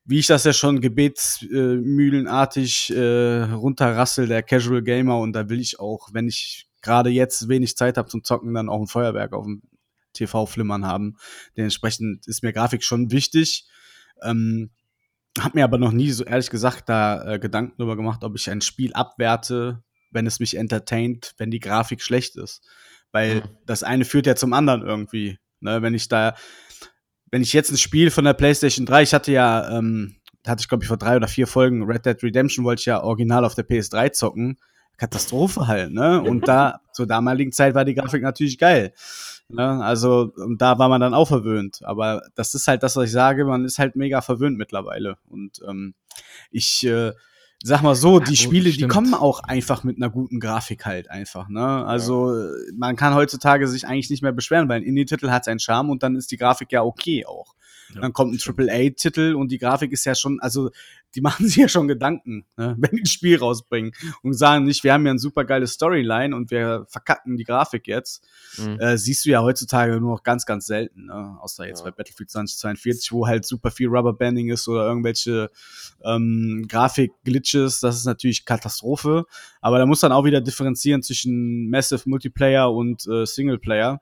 wie 0.05 0.19
ich 0.19 0.27
das 0.27 0.45
ja 0.45 0.53
schon 0.53 0.81
gebetsmühlenartig 0.81 2.93
äh, 2.95 3.43
runterrassel, 3.43 4.27
der 4.27 4.43
Casual 4.43 4.83
Gamer. 4.83 5.19
Und 5.19 5.33
da 5.33 5.49
will 5.49 5.61
ich 5.61 5.81
auch, 5.81 6.09
wenn 6.13 6.29
ich 6.29 6.67
gerade 6.83 7.11
jetzt 7.11 7.49
wenig 7.49 7.77
Zeit 7.77 7.97
habe 7.97 8.09
zum 8.09 8.25
Zocken, 8.25 8.55
dann 8.55 8.69
auch 8.69 8.81
ein 8.81 8.87
Feuerwerk 8.87 9.33
auf 9.33 9.45
dem 9.45 9.63
TV 10.13 10.47
flimmern 10.47 10.87
haben. 10.87 11.17
Dementsprechend 11.57 12.27
ist 12.27 12.43
mir 12.43 12.53
Grafik 12.53 12.83
schon 12.83 13.11
wichtig. 13.11 13.67
Ähm, 14.23 14.71
hab 15.39 15.55
mir 15.55 15.65
aber 15.65 15.79
noch 15.79 15.93
nie 15.93 16.11
so 16.11 16.25
ehrlich 16.25 16.51
gesagt 16.51 16.89
da 16.89 17.35
äh, 17.35 17.39
Gedanken 17.39 17.75
darüber 17.79 17.97
gemacht, 17.97 18.25
ob 18.25 18.35
ich 18.37 18.51
ein 18.51 18.61
Spiel 18.61 18.93
abwerte, 18.95 19.83
wenn 20.11 20.27
es 20.27 20.41
mich 20.41 20.57
entertaint, 20.57 21.35
wenn 21.39 21.51
die 21.51 21.61
Grafik 21.61 22.03
schlecht 22.03 22.37
ist. 22.37 22.67
Weil 23.13 23.37
Mhm. 23.37 23.43
das 23.67 23.83
eine 23.83 24.05
führt 24.05 24.27
ja 24.27 24.35
zum 24.37 24.53
anderen 24.53 24.83
irgendwie. 24.83 25.39
Ne? 25.61 25.83
Wenn 25.83 25.95
ich 25.95 26.09
da, 26.09 26.35
wenn 27.31 27.43
ich 27.43 27.53
jetzt 27.53 27.71
ein 27.71 27.77
Spiel 27.79 28.11
von 28.11 28.25
der 28.25 28.35
PlayStation 28.35 28.87
3, 28.87 29.03
ich 29.03 29.15
hatte 29.15 29.33
ja, 29.33 29.79
ähm, 29.79 30.17
hatte 30.47 30.63
ich 30.63 30.69
glaube 30.69 30.85
ich 30.85 30.89
vor 30.89 30.97
drei 30.97 31.17
oder 31.17 31.29
vier 31.29 31.47
Folgen 31.47 31.85
Red 31.85 32.07
Dead 32.07 32.23
Redemption 32.23 32.65
wollte 32.65 32.81
ich 32.81 32.87
ja 32.87 33.03
original 33.03 33.45
auf 33.45 33.55
der 33.55 33.69
PS3 33.69 34.13
zocken. 34.13 34.57
Katastrophe 34.97 35.67
halt, 35.67 35.93
ne? 35.93 36.21
Und 36.23 36.49
da, 36.49 36.81
zur 36.93 37.07
damaligen 37.07 37.53
Zeit 37.53 37.75
war 37.75 37.85
die 37.85 37.95
Grafik 37.95 38.23
natürlich 38.23 38.59
geil. 38.59 38.93
Ne? 39.53 39.83
Also, 39.85 40.33
und 40.37 40.61
da 40.63 40.79
war 40.79 40.89
man 40.89 41.01
dann 41.01 41.15
auch 41.15 41.29
verwöhnt. 41.29 41.81
Aber 41.85 42.23
das 42.35 42.55
ist 42.55 42.69
halt 42.69 42.83
das, 42.83 42.97
was 42.97 43.07
ich 43.07 43.13
sage, 43.13 43.45
man 43.45 43.65
ist 43.65 43.79
halt 43.79 43.97
mega 43.97 44.21
verwöhnt 44.21 44.57
mittlerweile. 44.59 45.17
Und 45.29 45.61
ähm, 45.69 45.95
ich 46.51 46.85
äh, 46.87 47.13
sag 47.63 47.83
mal 47.83 47.95
so, 47.95 48.19
Ja, 48.19 48.25
die 48.25 48.31
gut, 48.31 48.39
Spiele, 48.39 48.65
die 48.65 48.73
stimmt. 48.73 48.93
kommen 48.93 49.15
auch 49.15 49.41
einfach 49.43 49.85
mit 49.85 49.97
einer 49.97 50.11
guten 50.11 50.41
Grafik 50.41 50.87
halt 50.87 51.11
einfach. 51.11 51.49
Ne? 51.49 51.85
Also, 51.85 52.35
äh, 52.37 52.51
man 52.77 52.97
kann 52.97 53.15
heutzutage 53.15 53.69
sich 53.69 53.87
eigentlich 53.87 54.11
nicht 54.11 54.23
mehr 54.23 54.33
beschweren, 54.33 54.69
weil 54.69 54.81
ein 54.81 54.85
Indie-Titel 54.85 55.31
hat 55.31 55.45
seinen 55.45 55.61
Charme 55.61 55.91
und 55.91 56.03
dann 56.03 56.17
ist 56.17 56.31
die 56.31 56.37
Grafik 56.37 56.73
ja 56.73 56.83
okay 56.83 57.27
auch. 57.27 57.55
Ja, 57.95 58.01
dann 58.03 58.13
kommt 58.13 58.35
ein 58.35 58.39
AAA-Titel 58.41 59.35
und 59.35 59.51
die 59.51 59.59
Grafik 59.59 59.93
ist 59.93 60.05
ja 60.05 60.15
schon, 60.15 60.39
also 60.41 60.71
die 61.15 61.21
machen 61.23 61.47
sich 61.47 61.57
ja 61.57 61.69
schon 61.69 61.89
Gedanken, 61.89 62.47
ne, 62.57 62.77
wenn 62.79 62.91
die 62.93 63.03
ein 63.03 63.07
Spiel 63.07 63.39
rausbringen 63.39 63.93
und 64.23 64.35
sagen 64.35 64.65
nicht, 64.65 64.85
wir 64.85 64.93
haben 64.93 65.05
ja 65.05 65.11
eine 65.11 65.19
super 65.19 65.45
geile 65.45 65.67
Storyline 65.67 66.35
und 66.37 66.51
wir 66.51 66.87
verkacken 66.89 67.37
die 67.37 67.45
Grafik 67.45 67.87
jetzt. 67.89 68.25
Mhm. 68.59 68.79
Äh, 68.79 68.97
siehst 68.97 69.25
du 69.25 69.31
ja 69.31 69.43
heutzutage 69.43 70.01
nur 70.01 70.13
noch 70.13 70.23
ganz, 70.23 70.47
ganz 70.47 70.67
selten, 70.67 71.07
ne? 71.07 71.37
außer 71.41 71.67
jetzt 71.67 71.81
Ja. 71.81 71.87
bei 71.87 71.91
Battlefield 71.91 72.31
2042, 72.31 73.13
wo 73.13 73.27
halt 73.27 73.45
super 73.45 73.71
viel 73.71 73.89
Rubberbanding 73.89 74.51
ist 74.51 74.69
oder 74.69 74.87
irgendwelche 74.87 75.51
ähm, 76.05 76.67
Grafik-Glitches, 76.69 77.81
das 77.81 77.97
ist 77.97 78.05
natürlich 78.05 78.45
Katastrophe. 78.45 79.25
Aber 79.61 79.79
da 79.79 79.87
muss 79.87 80.01
dann 80.01 80.13
auch 80.13 80.25
wieder 80.25 80.41
differenzieren 80.41 81.03
zwischen 81.03 81.69
Massive 81.71 82.09
Multiplayer 82.09 82.73
und 82.73 83.07
äh, 83.07 83.27
Singleplayer, 83.27 84.01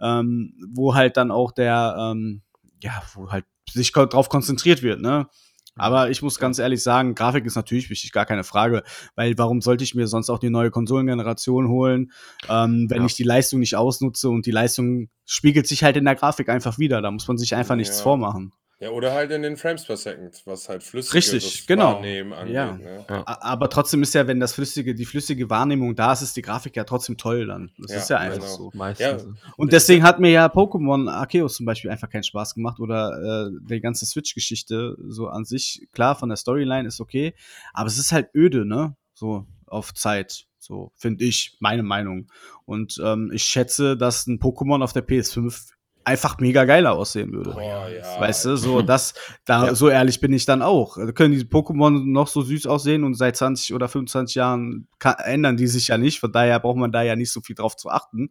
ähm, 0.00 0.54
wo 0.72 0.94
halt 0.94 1.16
dann 1.16 1.30
auch 1.30 1.52
der, 1.52 1.96
ähm, 1.98 2.42
ja, 2.82 3.02
wo 3.14 3.30
halt 3.30 3.44
sich 3.70 3.92
drauf 3.92 4.28
konzentriert 4.28 4.82
wird, 4.82 5.00
ne? 5.00 5.28
Aber 5.76 6.10
ich 6.10 6.20
muss 6.20 6.38
ganz 6.38 6.58
ehrlich 6.58 6.82
sagen, 6.82 7.14
Grafik 7.14 7.46
ist 7.46 7.54
natürlich 7.54 7.88
wichtig, 7.90 8.12
gar 8.12 8.26
keine 8.26 8.42
Frage, 8.44 8.82
weil 9.14 9.38
warum 9.38 9.60
sollte 9.62 9.84
ich 9.84 9.94
mir 9.94 10.08
sonst 10.08 10.28
auch 10.28 10.38
die 10.40 10.50
neue 10.50 10.70
Konsolengeneration 10.70 11.68
holen, 11.68 12.10
ähm, 12.48 12.86
wenn 12.90 12.98
Ja. 13.02 13.06
ich 13.06 13.14
die 13.14 13.22
Leistung 13.22 13.60
nicht 13.60 13.76
ausnutze 13.76 14.28
und 14.28 14.46
die 14.46 14.50
Leistung 14.50 15.08
spiegelt 15.24 15.66
sich 15.68 15.84
halt 15.84 15.96
in 15.96 16.04
der 16.04 16.16
Grafik 16.16 16.48
einfach 16.48 16.78
wieder. 16.78 17.00
Da 17.00 17.10
muss 17.10 17.26
man 17.28 17.38
sich 17.38 17.54
einfach 17.54 17.76
nichts 17.76 17.98
Ja. 17.98 18.02
vormachen. 18.02 18.52
Ja, 18.82 18.88
oder 18.90 19.12
halt 19.12 19.30
in 19.30 19.42
den 19.42 19.58
Frames 19.58 19.84
per 19.84 19.98
Second, 19.98 20.40
was 20.46 20.70
halt 20.70 20.82
flüssiges 20.82 21.34
Richtig, 21.34 21.66
genau. 21.66 21.96
Wahrnehmen 21.96 22.32
angeht. 22.32 22.54
Ja. 22.54 22.72
Ne? 22.78 23.04
A- 23.08 23.50
Aber 23.52 23.68
trotzdem 23.68 24.02
ist 24.02 24.14
ja, 24.14 24.26
wenn 24.26 24.40
das 24.40 24.54
flüssige, 24.54 24.94
die 24.94 25.04
flüssige 25.04 25.50
Wahrnehmung 25.50 25.94
da 25.94 26.14
ist, 26.14 26.22
ist 26.22 26.34
die 26.34 26.40
Grafik 26.40 26.76
ja 26.76 26.84
trotzdem 26.84 27.18
toll 27.18 27.46
dann. 27.46 27.70
Das 27.76 27.90
Ja, 27.92 27.98
ist 27.98 28.08
ja 28.08 28.16
einfach 28.16 28.38
genau. 28.40 28.56
so. 28.56 28.70
Meistens. 28.72 29.22
Ja. 29.24 29.50
Und 29.58 29.72
deswegen 29.74 30.02
hat 30.02 30.18
mir 30.18 30.30
ja 30.30 30.46
Pokémon 30.46 31.10
Arceus 31.10 31.56
zum 31.56 31.66
Beispiel 31.66 31.90
einfach 31.90 32.08
keinen 32.08 32.22
Spaß 32.24 32.54
gemacht 32.54 32.80
oder 32.80 33.50
äh, 33.50 33.50
die 33.68 33.80
ganze 33.82 34.06
Switch-Geschichte 34.06 34.96
so 35.08 35.28
an 35.28 35.44
sich. 35.44 35.86
Klar, 35.92 36.14
von 36.16 36.30
der 36.30 36.36
Storyline 36.36 36.88
ist 36.88 37.02
okay, 37.02 37.34
aber 37.74 37.86
es 37.88 37.98
ist 37.98 38.12
halt 38.12 38.30
öde, 38.34 38.64
ne? 38.64 38.96
So 39.12 39.44
auf 39.66 39.92
Zeit. 39.92 40.46
So 40.58 40.90
finde 40.96 41.24
ich, 41.26 41.56
meine 41.60 41.82
Meinung. 41.82 42.28
Und 42.64 42.98
ähm, 43.04 43.30
ich 43.34 43.44
schätze, 43.44 43.98
dass 43.98 44.26
ein 44.26 44.38
Pokémon 44.40 44.82
auf 44.82 44.94
der 44.94 45.06
PS5 45.06 45.68
einfach 46.04 46.38
mega 46.38 46.64
geiler 46.64 46.92
aussehen 46.92 47.32
würde. 47.32 47.50
Boah, 47.52 47.88
ja. 47.88 48.20
Weißt 48.20 48.44
du, 48.46 48.56
so 48.56 48.82
das, 48.82 49.14
da, 49.44 49.66
Ja. 49.66 49.74
so 49.74 49.88
ehrlich 49.88 50.20
bin 50.20 50.32
ich 50.32 50.46
dann 50.46 50.62
auch. 50.62 50.96
Also 50.96 51.12
können 51.12 51.32
die 51.38 51.44
Pokémon 51.44 52.04
noch 52.10 52.26
so 52.28 52.42
süß 52.42 52.66
aussehen 52.66 53.04
und 53.04 53.14
seit 53.14 53.36
20 53.36 53.74
oder 53.74 53.88
25 53.88 54.34
Jahren 54.34 54.88
ka- 54.98 55.18
ändern 55.24 55.56
die 55.56 55.66
sich 55.66 55.88
ja 55.88 55.98
nicht. 55.98 56.20
Von 56.20 56.32
daher 56.32 56.58
braucht 56.60 56.78
man 56.78 56.90
da 56.92 57.02
ja 57.02 57.16
nicht 57.16 57.32
so 57.32 57.40
viel 57.40 57.54
drauf 57.56 57.76
zu 57.76 57.90
achten. 57.90 58.30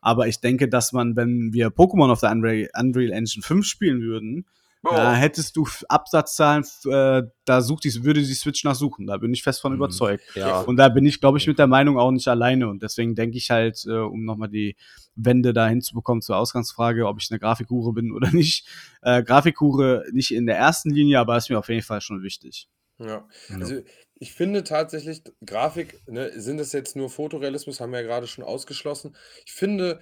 Aber 0.00 0.28
ich 0.28 0.40
denke, 0.40 0.68
dass 0.68 0.92
man, 0.92 1.14
wenn 1.16 1.52
wir 1.52 1.68
Pokémon 1.68 2.10
auf 2.10 2.20
der 2.20 2.30
Unreal, 2.32 2.68
Unreal 2.78 3.12
Engine 3.12 3.42
5 3.42 3.64
spielen 3.66 4.00
würden, 4.02 4.46
da 4.82 5.12
hättest 5.14 5.56
du 5.56 5.68
Absatzzahlen, 5.90 6.64
äh, 6.86 7.22
da 7.44 7.60
sucht 7.60 7.84
die, 7.84 8.02
würde 8.02 8.20
die 8.22 8.32
Switch 8.32 8.64
nachsuchen. 8.64 9.06
Da 9.06 9.18
bin 9.18 9.30
ich 9.34 9.42
fest 9.42 9.60
von 9.60 9.72
Mhm. 9.72 9.76
überzeugt. 9.76 10.24
Ja, 10.34 10.62
Und 10.62 10.76
da 10.78 10.88
bin 10.88 11.04
ich, 11.04 11.20
glaube 11.20 11.36
ich, 11.36 11.46
mit 11.46 11.58
der 11.58 11.66
Meinung 11.66 11.98
auch 11.98 12.10
nicht 12.10 12.26
alleine. 12.28 12.66
Und 12.66 12.82
deswegen 12.82 13.14
denke 13.14 13.36
ich 13.36 13.50
halt, 13.50 13.84
äh, 13.86 13.92
um 13.98 14.24
nochmal 14.24 14.48
die 14.48 14.76
Wende 15.24 15.52
da 15.52 15.68
hinzubekommen 15.68 16.22
zur 16.22 16.36
Ausgangsfrage, 16.36 17.06
ob 17.06 17.20
ich 17.20 17.30
eine 17.30 17.40
Grafikhure 17.40 17.92
bin 17.92 18.12
oder 18.12 18.30
nicht. 18.32 18.66
Äh, 19.02 19.22
Grafikhure 19.22 20.04
nicht 20.12 20.32
in 20.32 20.46
der 20.46 20.56
ersten 20.56 20.90
Linie, 20.90 21.18
aber 21.18 21.36
ist 21.36 21.50
mir 21.50 21.58
auf 21.58 21.68
jeden 21.68 21.82
Fall 21.82 22.00
schon 22.00 22.22
wichtig. 22.22 22.68
Ja, 22.98 23.26
also 23.48 23.80
ich 24.16 24.34
finde 24.34 24.62
tatsächlich, 24.62 25.22
Grafik, 25.44 26.02
ne, 26.06 26.38
sind 26.38 26.58
das 26.58 26.72
jetzt 26.72 26.96
nur 26.96 27.08
Fotorealismus, 27.08 27.80
haben 27.80 27.92
wir 27.92 28.02
ja 28.02 28.06
gerade 28.06 28.26
schon 28.26 28.44
ausgeschlossen. 28.44 29.16
Ich 29.46 29.52
finde, 29.52 30.00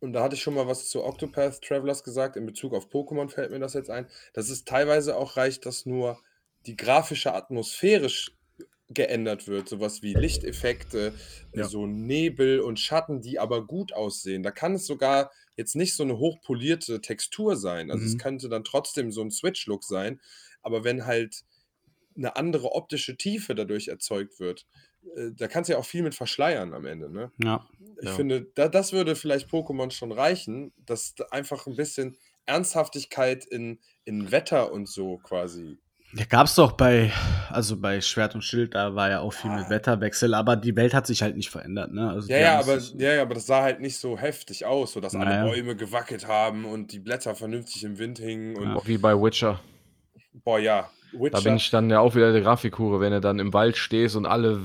und 0.00 0.12
da 0.12 0.24
hatte 0.24 0.34
ich 0.34 0.42
schon 0.42 0.54
mal 0.54 0.66
was 0.66 0.88
zu 0.88 1.04
Octopath 1.04 1.62
Travelers 1.62 2.02
gesagt, 2.02 2.36
in 2.36 2.44
Bezug 2.44 2.74
auf 2.74 2.88
Pokémon 2.90 3.28
fällt 3.28 3.52
mir 3.52 3.60
das 3.60 3.74
jetzt 3.74 3.90
ein, 3.90 4.08
dass 4.32 4.48
es 4.48 4.64
teilweise 4.64 5.16
auch 5.16 5.36
reicht, 5.36 5.64
dass 5.64 5.86
nur 5.86 6.20
die 6.66 6.76
grafische 6.76 7.32
Atmosphäre 7.34 8.08
geändert 8.94 9.48
wird, 9.48 9.68
sowas 9.68 10.02
wie 10.02 10.14
Lichteffekte, 10.14 11.14
Ja. 11.54 11.64
so 11.68 11.86
Nebel 11.86 12.60
und 12.60 12.78
Schatten, 12.80 13.20
die 13.20 13.38
aber 13.38 13.66
gut 13.66 13.92
aussehen. 13.92 14.42
Da 14.42 14.50
kann 14.50 14.74
es 14.74 14.86
sogar 14.86 15.30
jetzt 15.56 15.76
nicht 15.76 15.94
so 15.94 16.02
eine 16.02 16.18
hochpolierte 16.18 17.00
Textur 17.00 17.56
sein. 17.56 17.90
Also 17.90 18.04
es 18.04 18.14
Mhm. 18.14 18.18
könnte 18.18 18.48
dann 18.48 18.64
trotzdem 18.64 19.12
so 19.12 19.22
ein 19.22 19.30
Switch-Look 19.30 19.84
sein, 19.84 20.20
aber 20.62 20.84
wenn 20.84 21.06
halt 21.06 21.42
eine 22.16 22.36
andere 22.36 22.72
optische 22.72 23.16
Tiefe 23.16 23.54
dadurch 23.54 23.88
erzeugt 23.88 24.38
wird, 24.40 24.66
äh, 25.16 25.30
da 25.34 25.48
kannst 25.48 25.68
du 25.68 25.74
ja 25.74 25.78
auch 25.78 25.84
viel 25.86 26.02
mit 26.02 26.14
verschleiern 26.14 26.74
am 26.74 26.84
Ende. 26.86 27.10
Ne? 27.10 27.32
Ja. 27.42 27.68
Ich 28.00 28.08
Ja. 28.08 28.14
finde, 28.16 28.50
da, 28.54 28.68
das 28.68 28.92
würde 28.92 29.16
vielleicht 29.16 29.48
Pokémon 29.50 29.90
schon 29.90 30.12
reichen, 30.12 30.72
dass 30.76 31.14
da 31.14 31.24
einfach 31.30 31.66
ein 31.66 31.76
bisschen 31.76 32.16
Ernsthaftigkeit 32.46 33.44
in, 33.46 33.80
in 34.04 34.30
Wetter 34.30 34.72
und 34.72 34.88
so 34.88 35.18
quasi. 35.18 35.78
Ja, 36.14 36.26
gab's 36.28 36.54
doch 36.56 36.72
bei, 36.72 37.10
also 37.48 37.76
bei 37.78 38.00
Schwert 38.02 38.34
und 38.34 38.42
Schild, 38.42 38.74
da 38.74 38.94
war 38.94 39.08
ja 39.08 39.20
auch 39.20 39.32
viel 39.32 39.50
mit 39.50 39.66
Ah. 39.66 39.70
Wetterwechsel, 39.70 40.34
aber 40.34 40.56
die 40.56 40.76
Welt 40.76 40.92
hat 40.92 41.06
sich 41.06 41.22
halt 41.22 41.36
nicht 41.36 41.48
verändert, 41.48 41.90
ne? 41.92 42.10
Also 42.10 42.28
Ja, 42.28 42.38
ja, 42.38 42.58
aber, 42.60 42.76
ja, 42.98 43.14
ja, 43.14 43.22
aber 43.22 43.34
das 43.34 43.46
sah 43.46 43.62
halt 43.62 43.80
nicht 43.80 43.96
so 43.96 44.18
heftig 44.18 44.66
aus, 44.66 44.92
so 44.92 45.00
dass 45.00 45.14
alle 45.14 45.24
Naja. 45.24 45.44
Bäume 45.46 45.74
gewackelt 45.74 46.28
haben 46.28 46.66
und 46.66 46.92
die 46.92 46.98
Blätter 46.98 47.34
vernünftig 47.34 47.82
im 47.84 47.98
Wind 47.98 48.18
hingen. 48.18 48.56
Und 48.56 48.76
auch 48.76 48.86
wie 48.86 48.98
bei 48.98 49.14
Witcher. 49.14 49.60
boah, 50.44 50.58
ja, 50.58 50.90
Da 51.12 51.18
Witcher. 51.20 51.40
bin 51.42 51.56
ich 51.56 51.70
dann 51.70 51.88
ja 51.88 52.00
auch 52.00 52.14
wieder 52.14 52.30
der 52.32 52.42
Grafikhure, 52.42 53.00
wenn 53.00 53.12
du 53.12 53.20
dann 53.22 53.38
im 53.38 53.54
Wald 53.54 53.78
stehst 53.78 54.14
und 54.14 54.26
alle, 54.26 54.60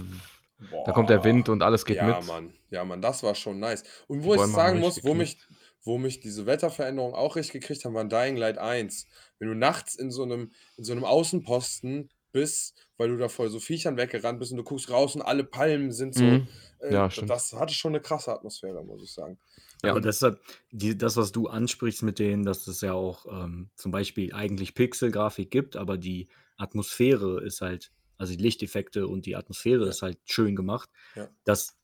da 0.86 0.92
kommt 0.92 1.10
der 1.10 1.20
boah. 1.20 1.24
Wind 1.26 1.48
und 1.48 1.62
alles 1.64 1.86
geht 1.86 1.98
ja, 1.98 2.18
mit. 2.18 2.28
Mann, 2.28 2.54
ja, 2.72 2.84
Mann, 2.84 3.02
das 3.02 3.24
war 3.24 3.36
schon 3.36 3.60
nice. 3.60 3.84
Und 4.08 4.24
wo 4.26 4.36
ich 4.36 4.42
sagen 4.42 4.80
muss, 4.80 5.02
wo 5.06 5.14
mich, 5.14 5.38
wo 5.86 5.98
mich 5.98 6.20
diese 6.20 6.46
Wetterveränderung 6.46 7.14
auch 7.14 7.38
richtig 7.38 7.62
gekriegt 7.62 7.86
haben, 7.86 7.94
war 7.94 8.02
in 8.02 8.10
Dying 8.10 8.36
Light 8.36 8.58
1. 8.58 9.08
Wenn 9.40 9.50
du 9.50 9.56
nachts 9.56 9.96
in 9.96 10.12
so 10.12 10.24
einem, 10.24 10.52
in 10.78 10.84
so 10.84 10.94
einem 10.94 11.04
Außenposten 11.04 12.10
bist, 12.32 12.76
weil 12.98 13.10
du 13.10 13.18
da 13.18 13.30
vor 13.30 13.50
so 13.50 13.60
Viechern 13.60 13.98
weggerannt 13.98 14.40
bist 14.40 14.52
und 14.52 14.58
du 14.58 14.64
guckst 14.64 14.90
raus 14.90 15.16
und 15.16 15.22
alle 15.22 15.44
Palmen 15.44 15.92
sind 15.92 16.14
so. 16.16 16.24
Mhm. 16.24 16.48
Äh, 16.80 16.94
Ja, 16.94 17.04
das- 17.06 17.14
stimmt. 17.14 17.30
das 17.30 17.54
hatte 17.54 17.74
schon 17.74 17.92
eine 17.94 18.02
krasse 18.02 18.32
Atmosphäre, 18.34 18.84
muss 18.84 19.02
ich 19.04 19.12
sagen. 19.14 19.40
Ja. 19.84 19.92
Aber 19.92 20.02
deshalb, 20.02 20.40
die, 20.72 20.98
das, 20.98 21.16
was 21.18 21.32
du 21.32 21.48
ansprichst 21.48 22.04
mit 22.04 22.20
denen, 22.20 22.44
dass 22.44 22.68
es 22.68 22.82
ja 22.82 22.94
auch 22.94 23.26
ähm, 23.32 23.70
zum 23.76 23.92
Beispiel 23.92 24.34
eigentlich 24.34 24.74
Pixel-Grafik 24.76 25.52
gibt, 25.52 25.76
aber 25.76 25.98
die 25.98 26.28
Atmosphäre 26.58 27.42
ist 27.44 27.62
halt, 27.62 27.92
also 28.18 28.36
die 28.36 28.42
Lichteffekte 28.44 29.08
und 29.08 29.26
die 29.26 29.36
Atmosphäre 29.36 29.84
Ja. 29.86 29.90
ist 29.90 30.02
halt 30.02 30.18
schön 30.26 30.56
gemacht. 30.56 30.90
Ja. 31.16 31.30
Das 31.46 31.77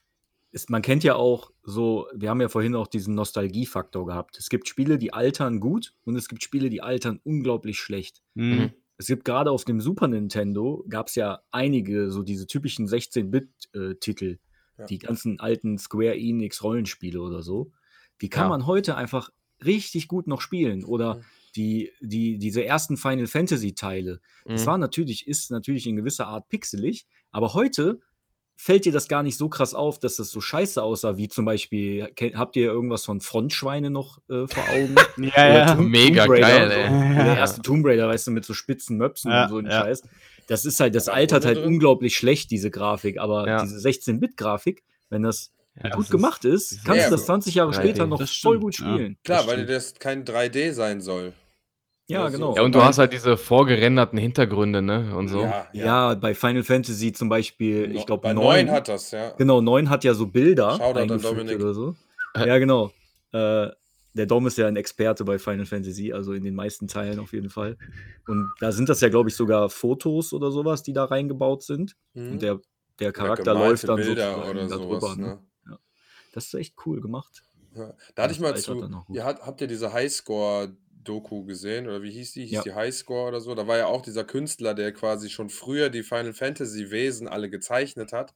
ist, 0.54 0.70
man 0.70 0.82
kennt 0.82 1.04
ja 1.04 1.16
auch 1.16 1.52
so, 1.64 2.08
wir 2.16 2.30
haben 2.30 2.40
ja 2.40 2.48
vorhin 2.48 2.76
auch 2.76 2.88
diesen 2.88 3.16
Nostalgiefaktor 3.16 4.06
gehabt. 4.06 4.38
Es 4.38 4.50
gibt 4.50 4.68
Spiele, 4.70 4.98
die 4.98 5.12
altern 5.12 5.60
gut 5.60 5.94
und 6.06 6.16
es 6.16 6.28
gibt 6.30 6.44
Spiele, 6.44 6.70
die 6.70 6.82
altern 6.82 7.20
unglaublich 7.24 7.80
schlecht. 7.80 8.22
Mhm. 8.36 8.72
Es 8.98 9.08
gibt 9.08 9.26
gerade 9.26 9.50
auf 9.52 9.66
dem 9.66 9.82
Super 9.82 10.08
Nintendo 10.08 10.86
gab 10.88 11.08
es 11.08 11.16
ja 11.16 11.42
einige 11.52 12.12
so 12.12 12.22
diese 12.24 12.46
typischen 12.48 12.88
16-Bit-Titel, 12.88 14.38
Ja. 14.78 14.86
die 14.86 15.00
ganzen 15.00 15.40
alten 15.40 15.78
Square 15.78 16.16
Enix 16.18 16.64
Rollenspiele 16.64 17.20
oder 17.22 17.42
so. 17.44 17.72
Die 18.22 18.30
kann 18.30 18.46
Ja. 18.46 18.50
man 18.50 18.66
heute 18.66 18.96
einfach 18.96 19.30
richtig 19.64 20.08
gut 20.08 20.28
noch 20.28 20.42
spielen. 20.42 20.84
Oder 20.84 21.16
Mhm. 21.16 21.22
die, 21.56 21.92
die, 22.02 22.38
diese 22.40 22.64
ersten 22.66 22.98
Final 22.98 23.28
Fantasy 23.28 23.74
Teile. 23.76 24.20
Das 24.46 24.62
Mhm. 24.64 24.66
war 24.68 24.78
natürlich, 24.78 25.28
ist 25.28 25.52
natürlich 25.52 25.86
in 25.88 25.96
gewisser 25.96 26.28
Art 26.28 26.50
pixelig, 26.50 27.06
aber 27.32 27.54
heute 27.54 28.00
fällt 28.56 28.86
dir 28.86 28.92
das 28.92 29.08
gar 29.08 29.24
nicht 29.24 29.38
so 29.38 29.50
krass 29.50 29.74
auf, 29.74 30.00
dass 30.00 30.16
das 30.18 30.30
so 30.30 30.40
scheiße 30.42 30.82
aussah, 30.82 31.18
wie 31.18 31.28
zum 31.28 31.44
Beispiel, 31.46 32.08
habt 32.36 32.56
ihr 32.56 32.66
irgendwas 32.72 33.04
von 33.06 33.20
Frontschweine 33.20 33.90
noch 33.90 34.20
äh, 34.30 34.48
vor 34.48 34.64
Augen? 34.70 34.96
Ja, 35.36 35.48
ja. 35.54 35.76
Tomb- 35.76 35.90
Mega 35.90 36.26
Tomb 36.26 36.40
geil, 36.40 36.64
und 36.64 36.70
so. 36.72 36.78
ey. 36.78 37.16
Der 37.16 37.26
Ja. 37.26 37.36
erste 37.36 37.62
Tomb 37.62 37.86
Raider, 37.86 38.08
weißt 38.08 38.28
du, 38.28 38.32
mit 38.32 38.46
so 38.46 38.54
spitzen 38.54 38.98
Möpsen 38.98 39.32
Ja, 39.32 39.44
und 39.44 39.50
so 39.50 39.58
ein 39.58 39.66
ja. 39.66 39.82
Scheiß. 39.82 40.04
Das 40.48 40.66
ist 40.66 40.80
halt, 40.80 40.94
das 40.96 41.08
altert 41.10 41.46
halt 41.46 41.58
unglaublich 41.58 42.16
schlecht, 42.18 42.52
diese 42.52 42.70
Grafik. 42.70 43.18
Aber 43.20 43.48
Ja. 43.48 43.62
diese 43.64 43.78
16-Bit-Grafik, 43.78 44.84
wenn 45.10 45.24
das 45.24 45.52
Ja, 45.82 45.90
gut 45.92 46.06
das 46.06 46.12
gemacht 46.12 46.46
ist, 46.46 46.84
kannst 46.86 47.02
Ja, 47.02 47.06
du 47.10 47.12
das 47.12 47.22
aber- 47.22 47.26
20 47.26 47.56
Jahre 47.56 47.72
3D. 47.72 47.76
später 47.80 48.08
noch 48.08 48.22
voll 48.28 48.60
gut 48.60 48.78
ja. 48.78 48.86
spielen. 48.94 49.18
Klar, 49.24 49.48
weil 49.48 49.66
das 49.66 49.96
kein 49.96 50.24
3D 50.26 50.72
sein 50.74 51.02
soll. 51.02 51.34
Ja, 52.08 52.20
Ja, 52.24 52.26
so. 52.28 52.38
genau. 52.38 52.56
Ja, 52.56 52.62
und 52.64 52.76
du 52.76 52.84
hast 52.84 52.98
halt 52.98 53.14
diese 53.14 53.38
vorgerenderten 53.38 54.20
Hintergründe, 54.20 54.82
ne? 54.82 55.16
Und 55.16 55.30
so. 55.30 55.42
Ja, 55.42 55.68
Ja, 55.74 56.14
bei 56.16 56.34
Final 56.34 56.64
Fantasy 56.64 57.14
zum 57.14 57.30
Beispiel, 57.30 57.96
ich 57.96 58.06
glaube, 58.06 58.22
bei 58.22 58.34
9 58.34 58.66
9 58.66 58.72
hat 58.72 58.88
das, 58.88 59.12
ja. 59.12 59.32
Genau, 59.32 59.62
9 59.62 59.90
hat 59.90 60.04
ja 60.04 60.14
so 60.14 60.28
Bilder 60.28 60.78
Dominik. 60.94 61.56
oder 61.60 61.74
so. 61.74 61.96
Ja, 62.36 62.58
genau. 62.58 62.92
Äh, 63.32 63.70
der 64.16 64.26
Dom 64.28 64.46
ist 64.48 64.58
ja 64.58 64.68
ein 64.68 64.76
Experte 64.76 65.26
bei 65.26 65.40
Final 65.40 65.66
Fantasy, 65.66 66.14
also 66.14 66.34
in 66.34 66.44
den 66.44 66.56
meisten 66.56 66.88
Teilen 66.88 67.20
auf 67.20 67.34
jeden 67.34 67.50
Fall. 67.50 67.78
Und 68.28 68.52
da 68.60 68.72
sind 68.72 68.90
das 68.90 69.02
ja, 69.02 69.10
glaube 69.10 69.30
ich, 69.30 69.36
sogar 69.36 69.70
Fotos 69.70 70.34
oder 70.34 70.52
sowas, 70.52 70.84
die 70.84 70.94
da 70.94 71.06
reingebaut 71.06 71.64
sind. 71.64 71.96
Mhm. 72.14 72.34
Und 72.34 72.42
der, 72.42 72.60
der 73.00 73.12
Charakter 73.12 73.54
läuft 73.54 73.88
dann 73.88 73.96
Bilder 73.96 74.34
sozusagen 74.36 74.50
oder 74.52 74.68
da 74.68 74.78
sowas, 74.78 75.00
drüber. 75.00 75.16
Ne? 75.16 75.40
ne? 75.66 75.80
Das 76.34 76.46
ist 76.46 76.54
echt 76.54 76.76
cool 76.86 77.02
gemacht. 77.02 77.44
Ja. 77.76 77.94
Da 78.14 78.24
hatte 78.24 78.34
ich 78.34 78.40
Das 78.40 78.68
mal 78.68 78.84
zu. 78.84 79.06
Ihr 79.14 79.24
hat, 79.24 79.42
habt 79.42 79.62
ihr 79.62 79.68
diese 79.68 79.94
Highscore-Doku 81.04 81.46
gesehen? 81.46 81.88
Oder 81.88 82.02
wie 82.02 82.12
hieß 82.12 82.34
die? 82.34 82.44
Hieß 82.46 82.52
Ja. 82.52 82.62
die 82.64 82.74
Highscore 82.74 83.28
oder 83.28 83.42
so? 83.42 83.56
Da 83.56 83.68
war 83.68 83.78
ja 83.78 83.88
auch 83.88 84.02
dieser 84.02 84.24
Künstler, 84.24 84.74
der 84.74 84.92
quasi 84.94 85.30
schon 85.30 85.50
früher 85.50 85.90
die 85.90 86.04
Final 86.04 86.34
Fantasy-Wesen 86.34 87.28
alle 87.28 87.50
gezeichnet 87.50 88.14
hat. 88.14 88.34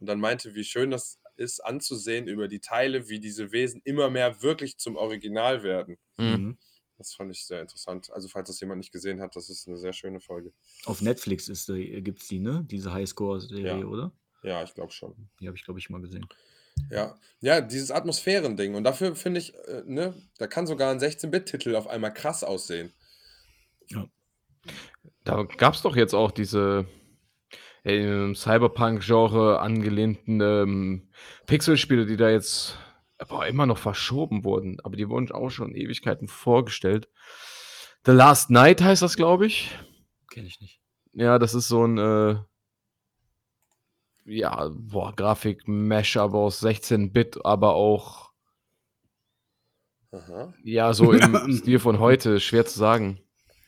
Und 0.00 0.06
dann 0.06 0.20
meinte, 0.20 0.54
wie 0.54 0.64
schön 0.64 0.90
das 0.90 1.18
ist 1.36 1.60
anzusehen 1.60 2.26
über 2.28 2.48
die 2.48 2.60
Teile, 2.60 3.08
wie 3.08 3.20
diese 3.20 3.52
Wesen 3.52 3.80
immer 3.84 4.10
mehr 4.10 4.42
wirklich 4.42 4.78
zum 4.78 4.96
Original 4.96 5.62
werden. 5.62 5.96
Mhm. 6.16 6.58
Das 6.96 7.14
fand 7.14 7.30
ich 7.30 7.46
sehr 7.46 7.60
interessant. 7.60 8.10
Also, 8.10 8.26
falls 8.26 8.48
das 8.48 8.58
jemand 8.60 8.78
nicht 8.78 8.90
gesehen 8.92 9.20
hat, 9.20 9.36
das 9.36 9.48
ist 9.50 9.68
eine 9.68 9.76
sehr 9.76 9.92
schöne 9.92 10.18
Folge. 10.18 10.52
Auf 10.84 11.00
Netflix 11.00 11.46
gibt 11.46 12.20
es 12.20 12.26
die, 12.28 12.40
ne? 12.40 12.64
Diese 12.68 12.92
Highscore-Serie, 12.92 13.80
Ja. 13.80 13.86
oder? 13.86 14.12
Ja, 14.42 14.64
ich 14.64 14.74
glaube 14.74 14.92
schon. 14.92 15.28
Die 15.40 15.46
habe 15.46 15.56
ich, 15.56 15.64
glaube 15.64 15.78
ich, 15.78 15.90
mal 15.90 16.00
gesehen. 16.00 16.26
Ja, 16.90 17.16
ja, 17.40 17.60
dieses 17.60 17.90
Atmosphärending. 17.90 18.74
Und 18.74 18.84
dafür 18.84 19.14
finde 19.14 19.40
ich, 19.40 19.54
äh, 19.54 19.82
ne, 19.86 20.14
da 20.38 20.46
kann 20.46 20.66
sogar 20.66 20.90
ein 20.90 20.98
16-Bit-Titel 20.98 21.76
auf 21.76 21.86
einmal 21.86 22.12
krass 22.12 22.42
aussehen. 22.44 22.92
Da 25.24 25.42
gab 25.44 25.74
es 25.74 25.82
doch 25.82 25.94
jetzt 25.94 26.14
auch 26.14 26.30
diese 26.30 26.86
äh, 27.84 28.24
im 28.24 28.34
Cyberpunk-Genre 28.34 29.60
angelehnten 29.60 30.40
ähm, 30.40 31.08
Pixelspiele, 31.46 32.06
die 32.06 32.16
da 32.16 32.30
jetzt 32.30 32.76
aber 33.18 33.46
immer 33.46 33.66
noch 33.66 33.78
verschoben 33.78 34.44
wurden. 34.44 34.80
Aber 34.82 34.96
die 34.96 35.08
wurden 35.08 35.30
auch 35.32 35.50
schon 35.50 35.74
Ewigkeiten 35.74 36.28
vorgestellt. 36.28 37.08
The 38.04 38.12
Last 38.12 38.50
Night 38.50 38.80
heißt 38.80 39.02
das, 39.02 39.16
glaube 39.16 39.46
ich. 39.46 39.76
Kenne 40.30 40.46
ich 40.46 40.60
nicht. 40.60 40.80
Ja, 41.12 41.38
das 41.38 41.54
ist 41.54 41.68
so 41.68 41.84
ein 41.84 41.98
äh, 41.98 42.36
ja, 44.28 44.68
boah, 44.72 45.14
Grafik-Mesh, 45.16 46.16
aber 46.18 46.38
aus 46.38 46.62
16-Bit, 46.62 47.44
aber 47.44 47.74
auch 47.74 48.30
Aha. 50.12 50.54
ja, 50.62 50.92
so 50.94 51.12
im 51.12 51.52
Stil 51.52 51.78
von 51.78 51.98
heute, 51.98 52.40
schwer 52.40 52.64
zu 52.64 52.78
sagen. 52.78 53.18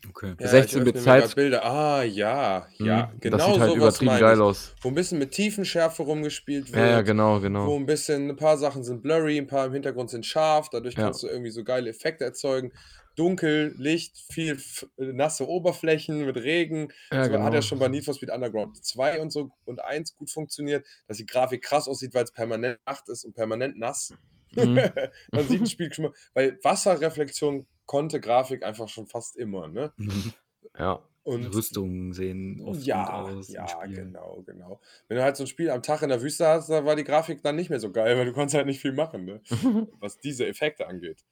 Okay. 0.09 0.35
Ja, 0.41 0.49
16 0.49 0.79
ich 0.79 0.85
Bit 0.87 0.97
öffne 0.97 1.13
mir 1.13 1.19
grad 1.21 1.27
Zeit. 1.29 1.37
Bilder. 1.37 1.65
Ah, 1.65 2.03
ja, 2.03 2.67
ja, 2.79 3.11
Mhm. 3.13 3.21
genau 3.21 3.37
das 3.37 3.47
sieht 3.47 3.61
halt 3.61 3.75
übertrieben 3.77 4.19
geil 4.19 4.41
aus. 4.41 4.75
Wo 4.81 4.89
ein 4.89 4.95
bisschen 4.95 5.19
mit 5.19 5.33
Tiefenschärfe 5.33 6.03
rumgespielt 6.03 6.71
Ja, 6.71 6.79
ja, 6.87 6.97
wird, 6.97 7.07
genau, 7.09 7.37
wo 7.37 7.41
genau. 7.41 7.77
ein 7.77 7.85
bisschen, 7.85 8.31
ein 8.31 8.37
paar 8.37 8.57
Sachen 8.57 8.83
sind 8.83 9.03
blurry, 9.03 9.37
ein 9.37 9.47
paar 9.47 9.67
im 9.67 9.75
Hintergrund 9.75 10.09
sind 10.09 10.25
scharf, 10.25 10.71
dadurch 10.71 10.95
Ja. 10.95 11.03
kannst 11.05 11.23
du 11.23 11.27
irgendwie 11.27 11.51
so 11.51 11.63
geile 11.65 11.91
Effekte 11.91 12.25
erzeugen. 12.25 12.73
Dunkel, 13.17 13.75
Licht, 13.79 14.17
viel 14.33 14.59
äh, 14.99 15.05
nasse 15.13 15.47
Oberflächen 15.49 16.25
mit 16.25 16.37
Regen. 16.37 16.93
Ja, 17.11 17.19
Das 17.19 17.33
war- 17.33 17.39
hat 17.41 17.45
ja 17.45 17.51
genau. 17.51 17.63
schon 17.63 17.79
bei 17.79 17.89
Need 17.89 18.05
for 18.05 18.15
Speed 18.15 18.31
Underground 18.31 18.83
2 18.85 19.21
und 19.21 19.31
so 19.31 19.51
und 19.65 19.83
1 19.85 20.17
gut 20.17 20.31
funktioniert, 20.31 20.87
dass 21.07 21.17
die 21.19 21.27
Grafik 21.27 21.63
krass 21.63 21.89
aussieht, 21.89 22.15
weil 22.15 22.25
es 22.25 22.33
permanent 22.33 22.79
Nacht 22.87 23.09
ist 23.09 23.25
und 23.25 23.35
permanent 23.35 23.79
nass. 23.79 24.15
Mhm. 24.55 24.81
Man 25.33 25.49
sieht 25.49 25.61
ein 25.63 25.67
Spiel 25.67 25.93
schon 25.93 26.07
mal, 26.07 26.15
weil 26.35 26.59
Wasserreflexion 26.63 27.67
konnte 27.87 28.21
Grafik 28.21 28.63
einfach 28.65 28.89
schon 28.89 29.07
fast 29.07 29.37
immer, 29.37 29.69
ne? 29.69 29.93
Mhm. 29.97 30.33
Ja. 30.79 31.03
Und 31.23 31.55
Rüstungen 31.55 32.13
sehen 32.15 32.63
oft 32.63 32.81
ja, 32.83 33.23
aus. 33.23 33.49
ja, 33.53 33.67
genau, 33.87 34.43
genau. 34.47 34.81
Wenn 35.07 35.19
du 35.19 35.23
halt 35.23 35.37
so 35.37 35.45
ein 35.45 35.47
Spiel 35.49 35.71
am 35.71 35.83
Tag 35.83 36.01
in 36.03 36.09
der 36.09 36.23
Wüste 36.23 36.47
hast, 36.47 36.71
da 36.71 36.85
war 36.87 36.97
die 36.97 37.05
Grafik 37.05 37.43
dann 37.43 37.57
nicht 37.57 37.69
mehr 37.69 37.79
so 37.79 37.93
geil, 37.93 38.17
weil 38.17 38.25
du 38.25 38.33
konntest 38.33 38.55
halt 38.57 38.67
nicht 38.67 38.81
viel 38.81 38.93
machen, 38.93 39.27
ne? 39.27 39.41
Was 40.01 40.19
diese 40.19 40.47
Effekte 40.47 40.87
angeht, 40.87 41.23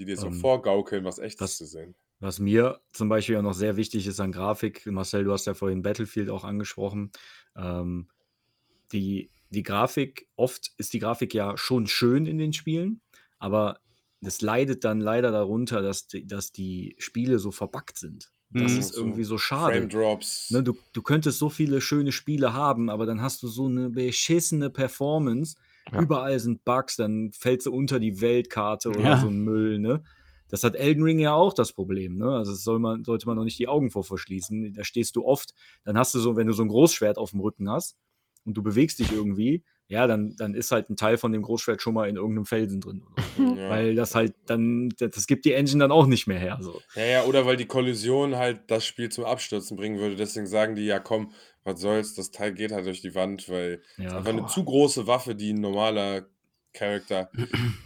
die 0.00 0.06
dir 0.06 0.16
so 0.16 0.26
Ähm, 0.28 0.32
vorgaukeln, 0.34 1.04
was 1.04 1.18
echtes 1.20 1.40
was- 1.40 1.56
zu 1.58 1.66
sehen. 1.66 1.94
Was 2.22 2.38
mir 2.38 2.80
zum 2.92 3.08
Beispiel 3.08 3.36
auch 3.38 3.42
noch 3.42 3.54
sehr 3.54 3.76
wichtig 3.76 4.06
ist 4.06 4.20
an 4.20 4.32
Grafik, 4.32 4.84
Marcel, 4.86 5.24
du 5.24 5.32
hast 5.32 5.46
ja 5.46 5.54
vorhin 5.54 5.80
Battlefield 5.82 6.28
auch 6.28 6.44
angesprochen. 6.44 7.12
Ähm, 7.56 8.08
die, 8.92 9.30
die 9.50 9.62
Grafik, 9.62 10.28
oft 10.36 10.72
ist 10.76 10.92
die 10.92 10.98
Grafik 10.98 11.32
ja 11.34 11.56
schon 11.56 11.86
schön 11.86 12.26
in 12.26 12.38
den 12.38 12.52
Spielen, 12.52 13.00
aber 13.38 13.80
das 14.20 14.42
leidet 14.42 14.84
dann 14.84 15.00
leider 15.00 15.30
darunter, 15.30 15.80
dass 15.80 16.08
die, 16.08 16.26
dass 16.26 16.52
die 16.52 16.94
Spiele 16.98 17.38
so 17.38 17.52
verbuggt 17.52 17.98
sind. 17.98 18.30
Das 18.50 18.72
Mhm. 18.72 18.78
ist 18.80 18.94
irgendwie 18.96 19.24
so 19.24 19.38
schade. 19.38 19.78
Frame 19.78 19.88
Drops. 19.88 20.50
Ne, 20.50 20.62
du, 20.62 20.76
du 20.92 21.02
könntest 21.02 21.38
so 21.38 21.48
viele 21.48 21.80
schöne 21.80 22.12
Spiele 22.12 22.52
haben, 22.52 22.90
aber 22.90 23.06
dann 23.06 23.22
hast 23.22 23.42
du 23.42 23.48
so 23.48 23.66
eine 23.66 23.88
beschissene 23.90 24.68
Performance. 24.70 25.56
Ja. 25.92 26.00
Überall 26.00 26.38
sind 26.40 26.64
Bugs, 26.64 26.96
dann 26.96 27.32
fällst 27.32 27.66
du 27.66 27.72
unter 27.72 27.98
die 28.00 28.20
Weltkarte 28.20 28.88
oder 28.90 29.00
Ja. 29.00 29.20
so 29.20 29.28
ein 29.28 29.40
Müll. 29.40 29.78
Ne? 29.78 30.02
Das 30.48 30.64
hat 30.64 30.74
Elden 30.76 31.02
Ring 31.02 31.18
ja 31.18 31.32
auch 31.34 31.52
das 31.54 31.72
Problem. 31.72 32.16
Ne? 32.16 32.28
Also 32.30 32.52
das 32.52 32.62
soll 32.64 32.78
man, 32.78 33.04
sollte 33.04 33.26
man 33.26 33.36
noch 33.36 33.44
nicht 33.44 33.58
die 33.58 33.68
Augen 33.68 33.90
vor 33.90 34.04
verschließen. 34.04 34.74
Da 34.74 34.84
stehst 34.84 35.16
du 35.16 35.24
oft, 35.24 35.54
dann 35.84 35.96
hast 35.96 36.14
du 36.14 36.18
so, 36.18 36.36
wenn 36.36 36.46
du 36.46 36.52
so 36.52 36.62
ein 36.62 36.68
Großschwert 36.68 37.18
auf 37.18 37.30
dem 37.30 37.40
Rücken 37.40 37.70
hast 37.70 37.96
und 38.44 38.54
du 38.56 38.62
bewegst 38.62 38.98
dich 38.98 39.12
irgendwie, 39.12 39.64
ja, 39.90 40.06
dann, 40.06 40.36
dann 40.38 40.54
ist 40.54 40.70
halt 40.70 40.88
ein 40.88 40.96
Teil 40.96 41.18
von 41.18 41.32
dem 41.32 41.42
Großschwert 41.42 41.82
schon 41.82 41.94
mal 41.94 42.08
in 42.08 42.16
irgendeinem 42.16 42.46
Felsen 42.46 42.80
drin. 42.80 43.02
Oder 43.12 43.22
so. 43.36 43.56
Ja. 43.60 43.68
Weil 43.68 43.94
das 43.94 44.14
halt 44.14 44.34
dann, 44.46 44.90
das, 44.98 45.26
gibt 45.26 45.44
die 45.44 45.52
Engine 45.52 45.80
dann 45.80 45.92
auch 45.92 46.06
nicht 46.06 46.26
mehr 46.26 46.38
her. 46.38 46.58
So. 46.60 46.80
Ja, 46.94 47.04
ja, 47.04 47.24
oder 47.24 47.44
weil 47.46 47.56
die 47.56 47.66
Kollision 47.66 48.36
halt 48.36 48.62
das 48.70 48.86
Spiel 48.86 49.08
zum 49.10 49.24
Abstürzen 49.24 49.76
bringen 49.76 49.98
würde. 49.98 50.14
Deswegen 50.16 50.46
sagen 50.46 50.76
die, 50.76 50.84
ja 50.86 50.98
komm, 51.00 51.32
was 51.64 51.80
soll's, 51.80 52.14
das 52.14 52.30
Teil 52.30 52.54
geht 52.54 52.70
halt 52.72 52.86
durch 52.86 53.00
die 53.00 53.14
Wand, 53.14 53.48
weil 53.48 53.82
es 53.98 54.04
Ja. 54.04 54.16
einfach 54.18 54.30
eine 54.30 54.46
zu 54.46 54.64
große 54.64 55.06
Waffe, 55.06 55.34
die 55.34 55.52
ein 55.52 55.60
normaler 55.60 56.26
Charakter. 56.72 57.30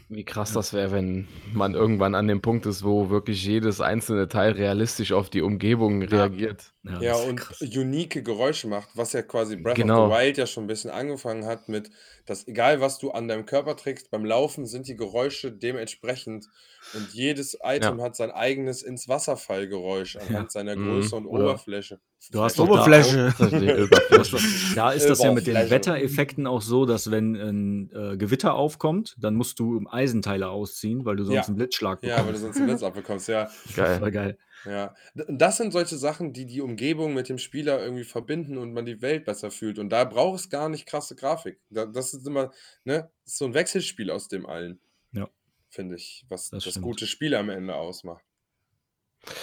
Wie 0.08 0.24
krass 0.24 0.52
das 0.52 0.72
wäre, 0.72 0.92
wenn 0.92 1.26
man 1.52 1.74
irgendwann 1.74 2.14
an 2.14 2.28
dem 2.28 2.42
Punkt 2.42 2.66
ist, 2.66 2.84
wo 2.84 3.08
wirklich 3.10 3.44
jedes 3.44 3.80
einzelne 3.80 4.28
Teil 4.28 4.52
realistisch 4.52 5.12
auf 5.12 5.30
die 5.30 5.40
Umgebung 5.42 6.02
reagiert. 6.02 6.72
Ja, 7.00 7.14
ist 7.18 7.26
und 7.28 7.36
krass. 7.36 7.60
unique 7.62 8.22
Geräusche 8.24 8.68
macht, 8.68 8.90
was 8.94 9.12
ja 9.14 9.22
quasi 9.22 9.56
Breath 9.56 9.76
Genau. 9.76 10.06
of 10.06 10.12
the 10.12 10.18
Wild 10.18 10.36
ja 10.38 10.46
schon 10.46 10.64
ein 10.64 10.68
bisschen 10.68 10.90
angefangen 10.90 11.46
hat 11.46 11.68
mit, 11.68 11.90
dass 12.26 12.46
egal 12.48 12.80
was 12.80 12.98
du 12.98 13.10
an 13.10 13.28
deinem 13.28 13.44
Körper 13.46 13.76
trägst, 13.76 14.10
beim 14.10 14.24
Laufen 14.24 14.66
sind 14.66 14.88
die 14.88 14.96
Geräusche 14.96 15.52
dementsprechend 15.52 16.46
und 16.94 17.12
jedes 17.12 17.58
Item 17.62 18.00
hat 18.02 18.16
sein 18.16 18.30
eigenes 18.30 18.82
ins 18.82 19.08
Wasserfallgeräusch 19.08 20.16
anhand 20.16 20.50
seiner 20.52 20.76
Mhm. 20.76 20.84
Größe 20.88 21.16
und 21.16 21.26
Oder 21.26 21.44
Oberfläche. 21.50 22.00
Du 22.32 22.40
hast 22.42 22.58
da 22.58 22.62
Oberfläche. 22.64 23.34
Das 23.38 23.50
Das 23.50 24.32
war- 24.32 24.40
Da 24.74 24.92
ist 24.92 25.08
das 25.08 25.22
ja 25.22 25.32
mit 25.32 25.46
den. 25.46 25.54
Wettereffekten 25.70 26.46
auch 26.46 26.62
so, 26.62 26.86
dass 26.86 27.10
wenn 27.10 27.34
ein 27.36 27.90
äh, 27.92 28.16
Gewitter 28.16 28.54
aufkommt, 28.54 29.14
dann 29.18 29.34
musst 29.34 29.58
du 29.58 29.84
Eisenteile 29.90 30.48
ausziehen, 30.48 31.04
weil 31.04 31.16
du 31.16 31.24
sonst 31.24 31.34
Ja. 31.36 31.42
einen 31.44 31.56
Blitzschlag 31.56 32.02
Ja, 32.02 32.08
weil 32.10 32.16
du 32.16 32.22
bekommst. 32.24 32.40
sonst 32.42 32.56
einen 32.56 32.66
Blitz 32.66 32.82
abbekommst, 32.84 33.28
ja. 33.28 33.50
Geil. 33.76 33.98
Voll 33.98 34.10
geil. 34.10 34.38
Ja, 34.64 34.94
D- 35.14 35.24
das 35.28 35.56
sind 35.58 35.72
solche 35.72 35.96
Sachen, 35.96 36.32
die 36.32 36.46
die 36.46 36.60
Umgebung 36.62 37.12
mit 37.14 37.28
dem 37.28 37.38
Spieler 37.38 37.82
irgendwie 37.82 38.04
verbinden 38.04 38.56
und 38.58 38.72
man 38.72 38.86
die 38.86 39.02
Welt 39.02 39.24
besser 39.24 39.50
fühlt. 39.50 39.78
Und 39.78 39.90
da 39.90 40.04
braucht 40.04 40.40
es 40.40 40.50
gar 40.50 40.68
nicht 40.68 40.86
krasse 40.86 41.14
Grafik. 41.16 41.60
Da, 41.70 41.86
das 41.86 42.14
ist 42.14 42.26
immer, 42.26 42.50
ne, 42.84 43.10
das 43.24 43.32
ist 43.34 43.38
so 43.38 43.44
ein 43.46 43.54
Wechselspiel 43.54 44.10
aus 44.10 44.28
dem 44.28 44.46
allen. 44.46 44.80
Ja. 45.12 45.28
Finde 45.68 45.96
ich, 45.96 46.24
was 46.28 46.50
Das 46.50 46.64
das, 46.64 46.80
gute 46.80 47.06
Spiel 47.06 47.34
am 47.34 47.50
Ende 47.50 47.74
ausmacht. 47.74 48.24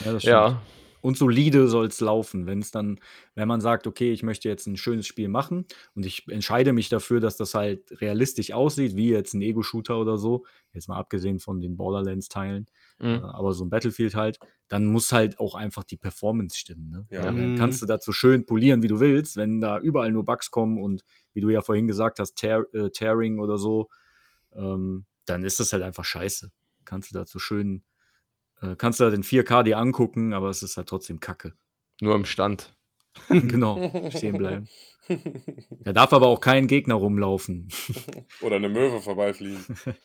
Ja, 0.06 0.14
das 0.14 0.24
stimmt. 0.24 0.26
Ja, 0.26 0.62
Und 1.02 1.18
solide 1.18 1.68
soll 1.68 1.88
es 1.88 2.00
laufen. 2.00 2.46
Wenn 2.46 2.60
es 2.60 2.72
dann, 2.72 3.00
wenn 3.36 3.48
man 3.48 3.62
sagt, 3.62 3.88
okay, 3.88 4.12
ich 4.14 4.24
möchte 4.24 4.48
jetzt 4.50 4.68
ein 4.68 4.78
schönes 4.78 5.08
Spiel 5.08 5.28
machen 5.28 5.66
und 5.96 6.06
ich 6.06 6.28
entscheide 6.28 6.74
mich 6.74 6.90
dafür, 6.90 7.20
dass 7.20 7.38
das 7.38 7.54
halt 7.56 8.00
realistisch 8.02 8.52
aussieht, 8.52 8.96
wie 8.96 9.10
jetzt 9.10 9.34
ein 9.34 9.42
Ego-Shooter 9.42 10.00
oder 10.00 10.18
so, 10.18 10.46
jetzt 10.74 10.88
mal 10.88 10.98
abgesehen 10.98 11.40
von 11.40 11.60
den 11.60 11.76
Borderlands-Teilen, 11.78 12.68
äh, 12.68 12.72
Mhm. 13.02 13.24
aber 13.26 13.54
so 13.54 13.66
ein 13.66 13.70
Battlefield 13.70 14.16
halt, 14.16 14.40
dann 14.68 14.86
muss 14.86 15.12
halt 15.12 15.40
auch 15.40 15.56
einfach 15.56 15.84
die 15.84 15.98
Performance 15.98 16.58
stimmen. 16.58 16.90
Ne? 16.90 17.06
Ja. 17.10 17.24
Dann 17.24 17.52
Mhm. 17.54 17.56
kannst 17.56 17.82
du 17.82 17.86
dazu 17.86 18.12
schön 18.12 18.46
polieren, 18.46 18.84
wie 18.84 18.88
du 18.88 19.00
willst, 19.00 19.38
wenn 19.38 19.60
da 19.60 19.80
überall 19.80 20.12
nur 20.12 20.24
Bugs 20.24 20.52
kommen 20.52 20.82
und 20.82 21.04
wie 21.34 21.42
du 21.42 21.50
ja 21.50 21.62
vorhin 21.62 21.88
gesagt 21.88 22.20
hast, 22.20 22.36
Tear, 22.36 22.66
äh, 22.74 22.90
Tearing 22.92 23.40
oder 23.40 23.58
so, 23.58 23.90
ähm, 24.54 25.06
dann 25.26 25.44
ist 25.44 25.60
das 25.60 25.74
halt 25.74 25.84
einfach 25.84 26.06
scheiße. 26.06 26.52
Kannst 26.86 27.10
du 27.12 27.14
dazu 27.18 27.40
schön, 27.40 27.84
äh, 28.62 28.76
kannst 28.76 29.00
du 29.00 29.06
halt 29.06 29.14
in 29.16 29.24
4K 29.24 29.64
dir 29.64 29.78
angucken, 29.78 30.34
aber 30.34 30.50
es 30.50 30.62
ist 30.64 30.78
halt 30.78 30.88
trotzdem 30.90 31.20
Kacke. 31.20 31.54
nur 32.02 32.16
im 32.16 32.26
Stand. 32.26 32.76
genau, 33.30 34.10
stehen 34.10 34.38
bleiben. 34.38 34.68
Da 35.84 35.92
darf 35.92 36.14
aber 36.14 36.28
auch 36.28 36.40
kein 36.40 36.68
Gegner 36.68 36.94
rumlaufen. 36.96 37.68
Oder 38.42 38.56
eine 38.58 38.70
Möwe 38.70 39.02
vorbeifliegen. 39.02 39.66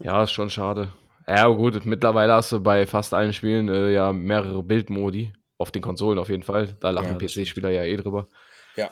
Ja, 0.00 0.24
ist 0.24 0.32
schon 0.32 0.50
schade. 0.50 0.92
Ja, 1.26 1.46
gut, 1.48 1.84
mittlerweile 1.86 2.34
hast 2.34 2.52
du 2.52 2.60
bei 2.60 2.86
fast 2.86 3.14
allen 3.14 3.32
Spielen 3.32 3.68
äh, 3.68 3.92
ja 3.92 4.12
mehrere 4.12 4.62
Bildmodi. 4.62 5.32
Auf 5.56 5.70
den 5.70 5.82
Konsolen 5.82 6.18
auf 6.18 6.28
jeden 6.28 6.42
Fall. 6.42 6.76
Da 6.80 6.90
lachen 6.90 7.18
Ja, 7.18 7.26
PC-Spieler 7.26 7.70
ja 7.70 7.84
eh 7.84 7.96
drüber. 7.96 8.28
Ja. 8.76 8.90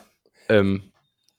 Ähm, 0.49 0.91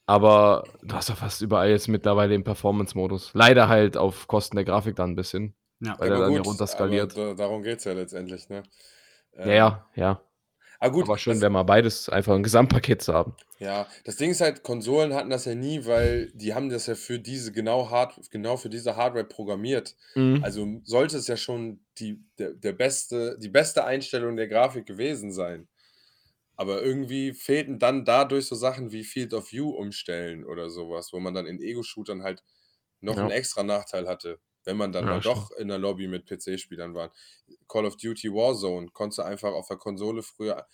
aber 0.07 0.65
du 0.83 0.95
hast 0.95 1.09
ja 1.09 1.15
fast 1.15 1.41
überall 1.41 1.71
jetzt 1.71 1.89
mittlerweile 1.89 2.31
den 2.31 2.45
Performance-Modus. 2.45 3.31
Leider 3.33 3.69
halt 3.69 3.97
auf 3.97 4.29
Kosten 4.29 4.57
der 4.57 4.65
Grafik 4.65 4.97
dann 4.97 5.13
ein 5.13 5.17
bisschen. 5.17 5.55
Ja. 5.81 5.99
Weil 5.99 6.13
er 6.13 6.21
dann 6.21 6.33
ja 6.33 6.43
runter 6.43 6.67
skaliert. 6.67 7.17
aber 7.17 7.29
da, 7.29 7.35
darum 7.35 7.63
geht 7.63 7.79
es 7.79 7.85
ja 7.85 7.95
letztendlich, 7.95 8.49
ne? 8.49 8.63
Ja, 9.37 9.47
ja, 9.47 9.87
ja. 9.95 10.21
Aber 10.85 10.93
gut, 10.93 11.07
aber 11.07 11.19
schön 11.19 11.41
wäre 11.41 11.51
mal 11.51 11.63
beides 11.65 12.09
einfach 12.09 12.35
ein 12.35 12.43
Gesamtpaket 12.43 13.03
zu 13.03 13.13
haben. 13.15 13.37
Ja, 13.59 13.89
das 14.05 14.17
Ding 14.17 14.31
ist 14.31 14.41
halt, 14.41 14.63
Konsolen 14.65 15.15
hatten 15.15 15.31
das 15.31 15.45
ja 15.45 15.55
nie, 15.55 15.87
weil 15.87 16.31
die 16.35 16.55
haben 16.55 16.69
das 16.71 16.87
ja 16.87 16.97
für 16.97 17.21
diese 17.21 17.53
genau 17.53 17.89
hard, 17.91 18.31
genau 18.31 18.57
für 18.57 18.69
diese 18.69 18.97
Hardware 18.97 19.25
programmiert. 19.25 19.97
Also 20.41 20.81
sollte 20.85 21.17
es 21.17 21.29
ja 21.29 21.37
schon 21.37 21.85
die, 21.99 22.21
der, 22.39 22.53
der 22.55 22.73
beste, 22.73 23.39
die 23.39 23.49
beste 23.49 23.85
Einstellung 23.85 24.37
der 24.37 24.49
Grafik 24.49 24.87
gewesen 24.87 25.33
sein. 25.33 25.69
Aber 26.57 26.83
irgendwie 26.83 27.33
fehlten 27.35 27.79
dann 27.79 28.05
dadurch 28.05 28.47
so 28.47 28.57
Sachen 28.57 28.93
wie 28.93 29.05
Field 29.05 29.35
of 29.35 29.53
View 29.53 29.71
umstellen 29.71 30.45
oder 30.45 30.71
sowas, 30.71 31.13
wo 31.13 31.21
man 31.21 31.35
dann 31.35 31.47
in 31.47 31.61
Ego-Shootern 31.61 32.23
halt 32.25 32.45
noch 33.01 33.17
Ja. 33.17 33.23
einen 33.23 33.31
extra 33.31 33.63
Nachteil 33.65 34.09
hatte, 34.09 34.41
wenn 34.65 34.77
man 34.77 34.93
dann 34.93 35.05
Ja, 35.05 35.11
mal 35.13 35.21
doch 35.21 35.51
in 35.53 35.69
der 35.69 35.79
Lobby 35.79 36.09
mit 36.09 36.27
PC-Spielern 36.27 36.95
war. 36.95 37.13
Call 37.69 37.87
of 37.87 37.97
Duty 37.97 38.31
Warzone 38.33 38.89
konntest 38.93 39.19
du 39.19 39.23
einfach 39.23 39.53
auf 39.53 39.69
der 39.69 39.77
Konsole 39.77 40.23
früher. 40.23 40.67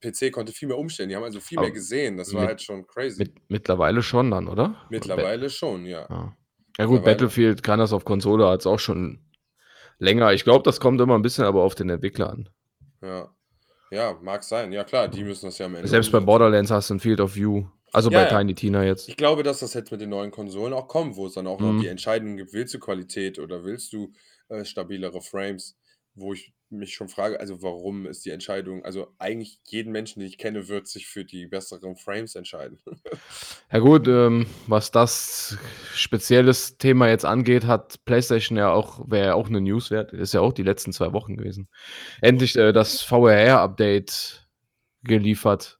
PC 0.00 0.32
konnte 0.32 0.52
viel 0.52 0.68
mehr 0.68 0.78
umstellen, 0.78 1.08
die 1.08 1.16
haben 1.16 1.22
also 1.24 1.40
viel 1.40 1.58
Aber 1.58 1.66
mehr 1.68 1.74
gesehen. 1.74 2.16
Das 2.16 2.32
war 2.34 2.42
mit- 2.42 2.48
halt 2.48 2.62
schon 2.62 2.86
crazy. 2.86 3.18
Mit, 3.22 3.32
mittlerweile 3.48 4.02
schon 4.02 4.30
dann, 4.30 4.48
oder? 4.48 4.76
Mittlerweile 4.90 5.48
schon, 5.50 5.86
ja. 5.86 6.06
Ja, 6.10 6.36
ja 6.78 6.84
gut. 6.86 7.04
Battlefield 7.04 7.62
kann 7.62 7.78
das 7.78 7.92
auf 7.92 8.04
Konsole 8.04 8.46
als 8.46 8.66
auch 8.66 8.78
schon 8.78 9.20
länger. 9.98 10.32
Ich 10.32 10.44
glaube, 10.44 10.62
das 10.64 10.80
kommt 10.80 11.00
immer 11.00 11.14
ein 11.14 11.22
bisschen 11.22 11.44
aber 11.44 11.62
auf 11.62 11.74
den 11.74 11.88
Entwickler 11.88 12.30
an. 12.30 12.48
Ja. 13.00 13.34
Ja, 13.90 14.18
mag 14.22 14.42
sein. 14.42 14.72
Ja, 14.72 14.84
klar, 14.84 15.06
die 15.08 15.22
müssen 15.22 15.46
das 15.46 15.58
ja 15.58 15.66
am 15.66 15.74
Ende. 15.74 15.86
Selbst 15.86 16.10
bei. 16.10 16.18
Borderlands 16.20 16.70
hast 16.70 16.88
du 16.90 16.94
ein 16.94 17.00
Field 17.00 17.20
of 17.20 17.34
View. 17.36 17.64
Also 17.92 18.10
Ja, 18.10 18.24
bei 18.24 18.30
ja. 18.30 18.38
Tiny 18.38 18.54
Tina 18.54 18.84
jetzt. 18.84 19.08
Ich 19.08 19.16
glaube, 19.16 19.42
dass 19.42 19.60
das 19.60 19.74
jetzt 19.74 19.90
mit 19.92 20.00
den 20.00 20.10
neuen 20.10 20.30
Konsolen 20.30 20.72
auch 20.72 20.88
kommt, 20.88 21.16
wo 21.16 21.26
es 21.26 21.34
dann 21.34 21.46
auch 21.46 21.60
noch 21.60 21.72
Mhm. 21.72 21.80
die 21.80 21.88
Entscheidung 21.88 22.36
gibt, 22.36 22.52
willst 22.52 22.74
du 22.74 22.78
Qualität 22.78 23.38
oder 23.38 23.64
willst 23.64 23.92
du 23.92 24.12
äh, 24.48 24.64
stabilere 24.64 25.20
Frames? 25.22 25.76
Wo 26.14 26.34
ich 26.34 26.52
mich 26.68 26.94
schon 26.94 27.08
frage, 27.08 27.40
also 27.40 27.62
warum 27.62 28.06
ist 28.06 28.24
die 28.26 28.30
Entscheidung, 28.30 28.84
also 28.84 29.14
eigentlich 29.18 29.60
jeden 29.66 29.92
Menschen, 29.92 30.20
den 30.20 30.28
ich 30.28 30.36
kenne, 30.38 30.68
wird 30.68 30.86
sich 30.86 31.06
für 31.06 31.24
die 31.24 31.46
besseren 31.46 31.96
Frames 31.96 32.34
entscheiden. 32.34 32.78
Ja 33.72 33.78
gut, 33.78 34.06
ähm, 34.08 34.46
was 34.66 34.90
das 34.90 35.56
spezielles 35.94 36.76
Thema 36.76 37.08
jetzt 37.08 37.24
angeht, 37.24 37.64
hat 37.66 38.04
PlayStation 38.04 38.58
ja 38.58 38.70
auch, 38.70 39.10
wäre 39.10 39.28
ja 39.28 39.34
auch 39.34 39.48
eine 39.48 39.60
News 39.62 39.90
wert, 39.90 40.12
ist 40.12 40.34
ja 40.34 40.40
auch 40.42 40.52
die 40.52 40.62
letzten 40.62 40.92
zwei 40.92 41.12
Wochen 41.14 41.36
gewesen. 41.38 41.68
Endlich 42.20 42.56
äh, 42.56 42.72
das 42.72 43.00
VRR-Update 43.02 44.46
geliefert. 45.02 45.78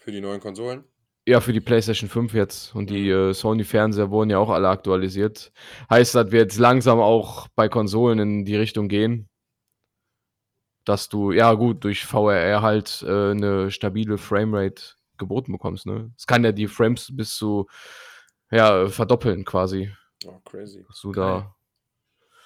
für 0.00 0.10
die 0.12 0.20
neuen 0.20 0.40
Konsolen. 0.40 0.84
Ja, 1.28 1.40
für 1.42 1.52
die 1.52 1.60
PlayStation 1.60 2.08
5 2.08 2.32
jetzt. 2.32 2.74
Und 2.74 2.88
die 2.88 3.10
äh, 3.10 3.34
Sony-Fernseher 3.34 4.10
wurden 4.10 4.30
ja 4.30 4.38
auch 4.38 4.48
alle 4.48 4.68
aktualisiert. 4.70 5.52
Heißt, 5.90 6.14
dass 6.14 6.30
wir 6.30 6.40
jetzt 6.40 6.56
langsam 6.58 7.00
auch 7.00 7.48
bei 7.54 7.68
Konsolen 7.68 8.18
in 8.18 8.44
die 8.46 8.56
Richtung 8.56 8.88
gehen. 8.88 9.28
dass 10.86 11.10
du, 11.10 11.32
ja 11.32 11.52
gut, 11.52 11.84
durch 11.84 12.06
VRR 12.06 12.62
halt 12.62 13.04
äh, 13.06 13.32
eine 13.32 13.70
stabile 13.70 14.16
Framerate 14.16 14.94
geboten 15.18 15.52
bekommst. 15.52 15.84
Ne? 15.84 16.10
Es 16.16 16.26
kann 16.26 16.44
ja 16.44 16.52
die 16.52 16.66
Frames 16.66 17.14
bis 17.14 17.36
zu 17.36 17.66
ja, 18.50 18.88
verdoppeln 18.88 19.44
quasi. 19.44 19.92
Oh, 20.24 20.38
crazy. 20.46 20.86
Dass 20.88 21.00
du 21.02 21.12
Geil. 21.12 21.24
da, 21.42 21.56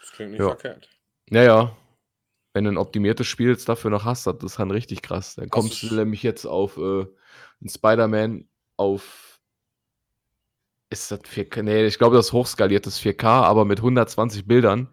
Das 0.01 0.11
klingt 0.11 0.33
nicht 0.33 0.41
Ja. 0.41 0.49
verkehrt. 0.49 0.89
naja, 1.31 1.77
wenn 2.53 2.65
du 2.65 2.73
ein 2.73 2.79
optimiertes 2.79 3.29
Spiel 3.29 3.51
jetzt 3.51 3.69
dafür 3.69 3.93
noch 3.93 4.05
hast, 4.05 4.27
das 4.27 4.35
ist 4.43 4.59
dann 4.59 4.73
richtig 4.73 5.03
krass. 5.03 5.37
Dann 5.37 5.49
kommst 5.49 5.81
du 5.85 5.95
nämlich 5.95 6.25
jetzt 6.25 6.45
auf 6.45 6.77
äh, 6.79 6.81
einen 7.61 7.69
Spider-Man 7.69 8.49
auf. 8.77 9.41
Ist 10.91 11.11
das 11.11 11.21
4K? 11.21 11.63
Nee, 11.63 11.87
ich 11.87 11.99
glaube, 11.99 12.17
das 12.17 12.27
ist 12.27 12.33
hochskaliertes 12.33 13.01
4K, 13.01 13.25
aber 13.25 13.65
mit 13.65 13.79
120 13.79 14.47
Bildern 14.47 14.89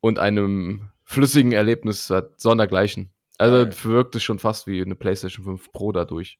und 0.00 0.18
einem 0.18 0.90
flüssigen 1.04 1.52
Erlebnis 1.52 2.10
hat 2.10 2.40
sondergleichen. 2.40 3.10
Also 3.38 3.64
Geil. 3.64 3.74
wirkt 3.84 4.14
es 4.14 4.22
schon 4.22 4.38
fast 4.38 4.66
wie 4.66 4.82
eine 4.82 4.94
PlayStation 4.94 5.44
5 5.44 5.72
Pro 5.72 5.92
dadurch. 5.92 6.38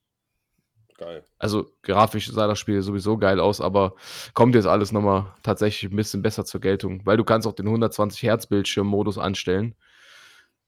Geil. 0.98 1.24
Also 1.38 1.72
grafisch 1.82 2.30
sah 2.30 2.46
das 2.46 2.58
Spiel 2.58 2.82
sowieso 2.82 3.18
geil 3.18 3.40
aus, 3.40 3.60
aber 3.60 3.94
kommt 4.34 4.54
jetzt 4.54 4.66
alles 4.66 4.92
nochmal 4.92 5.34
tatsächlich 5.42 5.90
ein 5.90 5.96
bisschen 5.96 6.22
besser 6.22 6.44
zur 6.44 6.60
Geltung, 6.60 7.00
weil 7.04 7.16
du 7.16 7.24
kannst 7.24 7.46
auch 7.46 7.54
den 7.54 7.66
120 7.66 8.22
Hertz 8.22 8.46
Bildschirm-Modus 8.46 9.18
anstellen. 9.18 9.74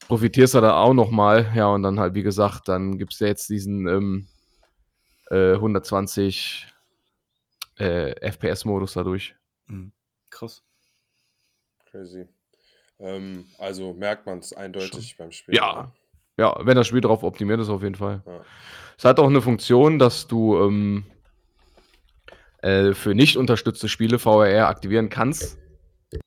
Profitierst 0.08 0.54
du 0.54 0.60
da 0.60 0.76
auch 0.76 0.94
nochmal, 0.94 1.52
ja, 1.54 1.66
und 1.68 1.82
dann 1.82 2.00
halt, 2.00 2.14
wie 2.14 2.22
gesagt, 2.22 2.68
dann 2.68 2.98
gibt 2.98 3.12
es 3.12 3.20
ja 3.20 3.28
jetzt 3.28 3.48
diesen 3.48 3.86
ähm, 3.86 4.26
äh, 5.30 5.54
120 5.54 6.66
äh, 7.78 8.14
FPS-Modus 8.20 8.94
dadurch. 8.94 9.34
Mhm. 9.66 9.92
Krass. 10.30 10.62
Crazy. 11.90 12.26
Ähm, 12.98 13.46
also 13.58 13.92
merkt 13.92 14.26
man 14.26 14.38
es 14.38 14.52
eindeutig 14.52 15.16
beim 15.16 15.32
Spiel. 15.32 15.54
Ja. 15.54 15.92
Ja, 16.36 16.56
wenn 16.62 16.76
das 16.76 16.88
Spiel 16.88 17.00
darauf 17.00 17.22
optimiert 17.22 17.60
ist, 17.60 17.68
auf 17.68 17.82
jeden 17.82 17.94
Fall. 17.94 18.22
Ja. 18.26 18.44
Es 18.98 19.04
hat 19.04 19.20
auch 19.20 19.28
eine 19.28 19.40
Funktion, 19.40 20.00
dass 20.00 20.26
du 20.26 20.58
ähm, 20.58 21.04
äh, 22.62 22.92
für 22.92 23.14
nicht 23.14 23.36
unterstützte 23.36 23.88
Spiele 23.88 24.18
VRR 24.18 24.66
aktivieren 24.66 25.10
kannst. 25.10 25.58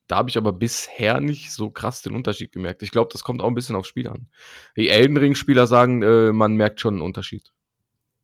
Da 0.08 0.18
habe 0.18 0.30
ich 0.30 0.38
aber 0.38 0.54
bisher 0.54 1.20
nicht 1.20 1.52
so 1.52 1.70
krass 1.70 2.02
den 2.02 2.16
Unterschied 2.16 2.52
gemerkt. 2.52 2.84
Ich 2.84 2.92
glaube, 2.92 3.10
das 3.12 3.24
kommt 3.24 3.42
auch 3.42 3.48
ein 3.48 3.56
bisschen 3.56 3.76
aufs 3.76 3.88
Spiel 3.88 4.08
an. 4.08 4.28
Die 4.76 4.90
Elden 4.90 5.18
Ring-Spieler 5.18 5.68
sagen, 5.68 6.02
äh, 6.04 6.32
man 6.32 6.56
merkt 6.56 6.80
schon 6.80 6.96
einen 6.96 7.04
Unterschied. 7.04 7.52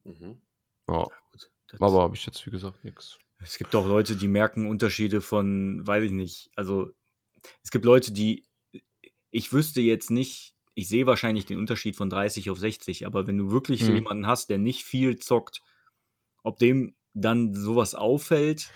Mhm. 0.04 0.42
Ja. 0.90 1.08
Das- 1.32 1.82
aber 1.82 2.02
habe 2.04 2.16
ich 2.16 2.26
jetzt, 2.26 2.46
wie 2.46 2.52
gesagt, 2.52 2.84
nichts. 2.84 3.18
Es 3.40 3.58
gibt 3.58 3.76
auch 3.76 3.88
Leute, 3.88 4.16
die 4.16 4.28
merken 4.28 4.68
Unterschiede 4.70 5.20
von, 5.22 5.86
weiß 5.86 6.04
ich 6.06 6.12
nicht. 6.12 6.50
Also 6.56 6.92
es 7.64 7.72
gibt 7.72 7.84
Leute, 7.84 8.12
die, 8.14 8.46
ich 9.32 9.52
wüsste 9.52 9.82
jetzt 9.82 10.12
nicht, 10.12 10.54
ich 10.76 10.88
sehe 10.88 11.06
wahrscheinlich 11.08 11.46
den 11.46 11.58
Unterschied 11.60 11.96
von 11.96 12.10
30 12.10 12.50
auf 12.52 12.58
60, 12.60 13.06
aber 13.06 13.28
wenn 13.28 13.38
du 13.38 13.52
wirklich 13.52 13.82
so 13.84 13.90
Mhm. 13.90 13.96
jemanden 13.96 14.28
hast, 14.28 14.50
der 14.50 14.60
nicht 14.60 14.84
viel 14.86 15.18
zockt, 15.18 15.62
ob 16.44 16.58
dem 16.60 16.96
dann 17.14 17.54
sowas 17.54 17.96
auffällt, 17.96 18.70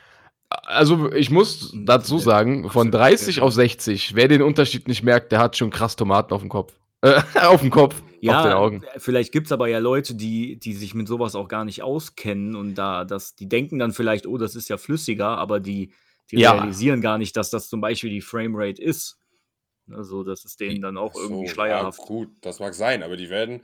Also, 0.49 1.11
ich 1.11 1.29
muss 1.29 1.73
dazu 1.75 2.15
Ja, 2.15 2.21
sagen, 2.21 2.63
von 2.69 2.87
absolut. 2.87 2.93
30 2.93 3.41
auf 3.41 3.53
60, 3.53 4.15
wer 4.15 4.29
den 4.29 4.41
Unterschied 4.41 4.87
nicht 4.87 5.03
merkt, 5.03 5.33
der 5.33 5.39
hat 5.39 5.57
schon 5.57 5.69
krass 5.71 5.97
Tomaten 5.97 6.33
auf 6.33 6.39
dem 6.39 6.47
Kopf. 6.49 6.73
Äh, 7.01 7.21
auf 7.41 7.61
dem 7.61 7.69
Kopf, 7.69 8.01
auf 8.01 8.09
den 8.09 8.29
ja, 8.29 8.55
Augen. 8.55 8.83
vielleicht 8.97 9.31
gibt 9.31 9.47
es 9.47 9.51
aber 9.51 9.67
ja 9.67 9.79
Leute, 9.79 10.15
die, 10.15 10.57
die 10.57 10.73
sich 10.73 10.93
mit 10.93 11.07
sowas 11.07 11.35
auch 11.35 11.47
gar 11.47 11.65
nicht 11.65 11.83
auskennen 11.83 12.55
und 12.55 12.75
da, 12.75 13.05
das, 13.05 13.35
die 13.35 13.47
denken 13.47 13.79
dann 13.79 13.93
vielleicht, 13.93 14.25
oh, 14.25 14.37
das 14.37 14.55
ist 14.55 14.69
ja 14.69 14.77
flüssiger, 14.77 15.37
aber 15.37 15.59
die, 15.59 15.93
die 16.31 16.37
Ja. 16.37 16.53
realisieren 16.53 17.01
gar 17.01 17.17
nicht, 17.17 17.37
dass 17.37 17.49
das 17.49 17.69
zum 17.69 17.81
Beispiel 17.81 18.09
die 18.09 18.21
Framerate 18.21 18.81
ist. 18.81 19.19
Also, 19.89 20.23
das 20.23 20.43
ist 20.43 20.59
denen 20.59 20.81
dann 20.81 20.97
auch 20.97 21.13
Ach 21.15 21.21
irgendwie 21.21 21.47
so, 21.47 21.53
schleierhaft. 21.53 21.99
Ja, 21.99 22.05
gut, 22.05 22.29
das 22.41 22.59
mag 22.59 22.73
sein, 22.73 23.03
aber 23.03 23.15
die 23.15 23.29
werden 23.29 23.61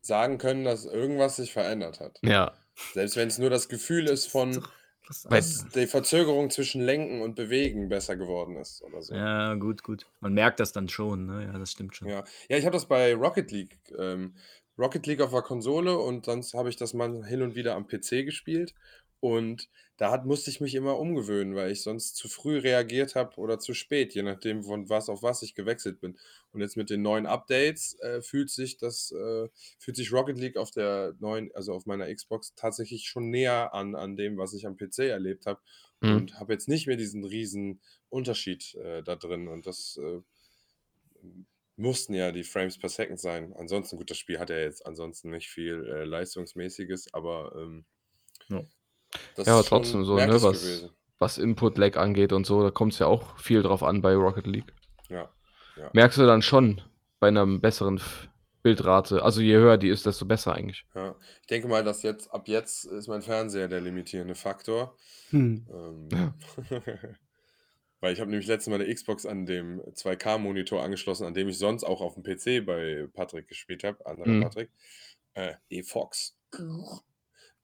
sagen 0.00 0.38
können, 0.38 0.64
dass 0.64 0.84
irgendwas 0.84 1.36
sich 1.36 1.52
verändert 1.52 1.98
hat. 1.98 2.20
Ja. 2.22 2.52
Selbst 2.92 3.16
wenn 3.16 3.26
es 3.28 3.38
nur 3.38 3.50
das 3.50 3.68
Gefühl 3.68 4.06
ist 4.06 4.26
von, 4.26 4.62
Weil- 5.24 5.38
dass 5.38 5.68
die 5.68 5.86
Verzögerung 5.86 6.50
zwischen 6.50 6.80
Lenken 6.82 7.22
und 7.22 7.34
Bewegen 7.34 7.88
besser 7.88 8.16
geworden 8.16 8.56
ist 8.56 8.82
oder 8.82 9.02
so. 9.02 9.14
Ja, 9.14 9.54
gut, 9.54 9.82
gut. 9.82 10.06
Man 10.20 10.34
merkt 10.34 10.60
das 10.60 10.72
dann 10.72 10.88
schon, 10.88 11.26
ne? 11.26 11.44
Ja, 11.44 11.58
das 11.58 11.72
stimmt 11.72 11.96
schon. 11.96 12.08
Ja, 12.08 12.24
ja 12.48 12.56
ich 12.56 12.64
habe 12.64 12.74
das 12.74 12.86
bei 12.86 13.14
Rocket 13.14 13.50
League. 13.52 13.78
Ähm, 13.98 14.34
Rocket 14.78 15.06
League 15.06 15.20
auf 15.20 15.30
der 15.30 15.42
Konsole 15.42 15.96
und 15.96 16.26
sonst 16.26 16.54
habe 16.54 16.68
ich 16.68 16.76
das 16.76 16.92
mal 16.92 17.24
hin 17.24 17.42
und 17.42 17.54
wieder 17.54 17.74
am 17.74 17.86
PC 17.86 18.24
gespielt. 18.24 18.74
Und 19.20 19.68
da 19.96 20.10
hat, 20.10 20.26
musste 20.26 20.50
ich 20.50 20.60
mich 20.60 20.74
immer 20.74 20.98
umgewöhnen, 20.98 21.54
weil 21.54 21.70
ich 21.70 21.82
sonst 21.82 22.16
zu 22.16 22.28
früh 22.28 22.58
reagiert 22.58 23.14
habe 23.14 23.36
oder 23.36 23.58
zu 23.58 23.72
spät, 23.72 24.14
je 24.14 24.22
nachdem, 24.22 24.62
von 24.62 24.88
was 24.90 25.08
auf 25.08 25.22
was 25.22 25.42
ich 25.42 25.54
gewechselt 25.54 26.00
bin. 26.00 26.18
Und 26.52 26.60
jetzt 26.60 26.76
mit 26.76 26.90
den 26.90 27.02
neuen 27.02 27.26
Updates 27.26 27.98
äh, 28.00 28.20
fühlt 28.20 28.50
sich 28.50 28.76
das, 28.76 29.10
äh, 29.12 29.48
fühlt 29.78 29.96
sich 29.96 30.12
Rocket 30.12 30.38
League 30.38 30.58
auf 30.58 30.70
der 30.70 31.14
neuen, 31.18 31.50
also 31.54 31.72
auf 31.72 31.86
meiner 31.86 32.12
Xbox 32.14 32.54
tatsächlich 32.54 33.08
schon 33.08 33.30
näher 33.30 33.72
an, 33.72 33.94
an 33.94 34.16
dem, 34.16 34.36
was 34.36 34.52
ich 34.52 34.66
am 34.66 34.76
PC 34.76 34.98
erlebt 35.00 35.46
habe. 35.46 35.60
Mhm. 36.02 36.16
Und 36.16 36.40
habe 36.40 36.52
jetzt 36.52 36.68
nicht 36.68 36.86
mehr 36.86 36.96
diesen 36.96 37.24
riesen 37.24 37.80
Unterschied 38.10 38.74
äh, 38.74 39.02
da 39.02 39.16
drin. 39.16 39.48
Und 39.48 39.66
das 39.66 39.98
äh, 40.02 40.20
mussten 41.76 42.12
ja 42.12 42.32
die 42.32 42.44
Frames 42.44 42.78
per 42.78 42.90
Second 42.90 43.18
sein. 43.18 43.54
Ansonsten, 43.54 43.96
gut, 43.96 44.10
das 44.10 44.18
Spiel 44.18 44.38
hat 44.38 44.50
ja 44.50 44.58
jetzt 44.58 44.84
ansonsten 44.84 45.30
nicht 45.30 45.48
viel 45.48 45.86
äh, 45.86 46.04
Leistungsmäßiges, 46.04 47.14
aber 47.14 47.54
ähm, 47.56 47.86
Ja. 48.48 48.62
Das 49.36 49.46
Ja, 49.46 49.54
aber 49.54 49.64
trotzdem 49.64 50.04
so, 50.04 50.16
ne, 50.16 50.28
was- 50.42 50.62
gewesen. 50.62 50.90
Was 51.18 51.38
Input-Lag 51.38 51.96
angeht 51.96 52.34
und 52.34 52.44
so, 52.46 52.62
da 52.62 52.70
kommt 52.70 52.92
es 52.92 52.98
ja 52.98 53.06
auch 53.06 53.38
viel 53.38 53.62
drauf 53.62 53.82
an 53.82 54.02
bei 54.02 54.14
Rocket 54.14 54.46
League. 54.46 54.74
Ja. 55.08 55.30
Merkst 55.94 56.18
du 56.18 56.26
dann 56.26 56.42
schon 56.42 56.82
bei 57.20 57.28
einer 57.28 57.46
besseren 57.46 58.00
Bildrate. 58.62 59.22
Also 59.22 59.40
je 59.40 59.54
höher 59.56 59.78
die 59.78 59.88
ist, 59.88 60.04
desto 60.04 60.26
besser 60.26 60.54
eigentlich. 60.54 60.84
Ja. 60.94 61.14
Ich 61.40 61.46
denke 61.46 61.68
mal, 61.68 61.84
dass 61.84 62.02
jetzt, 62.02 62.30
ab 62.34 62.48
jetzt 62.48 62.84
ist 62.84 63.08
mein 63.08 63.22
Fernseher 63.22 63.68
der 63.68 63.80
limitierende 63.80 64.34
Faktor. 64.34 64.94
Hm. 65.30 65.66
Ähm, 65.70 66.08
Ja. 66.12 66.34
Weil 68.00 68.12
ich 68.12 68.20
habe 68.20 68.30
nämlich 68.30 68.46
letztes 68.46 68.70
Mal 68.70 68.80
eine 68.82 68.92
Xbox 68.94 69.24
an 69.24 69.46
dem 69.46 69.80
2K-Monitor 69.94 70.82
angeschlossen, 70.82 71.24
an 71.26 71.32
dem 71.32 71.48
ich 71.48 71.58
sonst 71.58 71.82
auch 71.82 72.02
auf 72.02 72.12
dem 72.14 72.22
PC 72.24 72.60
bei 72.66 73.06
Patrick 73.14 73.48
gespielt 73.48 73.84
habe, 73.84 74.04
anderer 74.04 74.28
Mhm. 74.28 74.42
Patrick. 74.42 74.70
Äh, 75.32 75.54
E-Fox. 75.70 76.36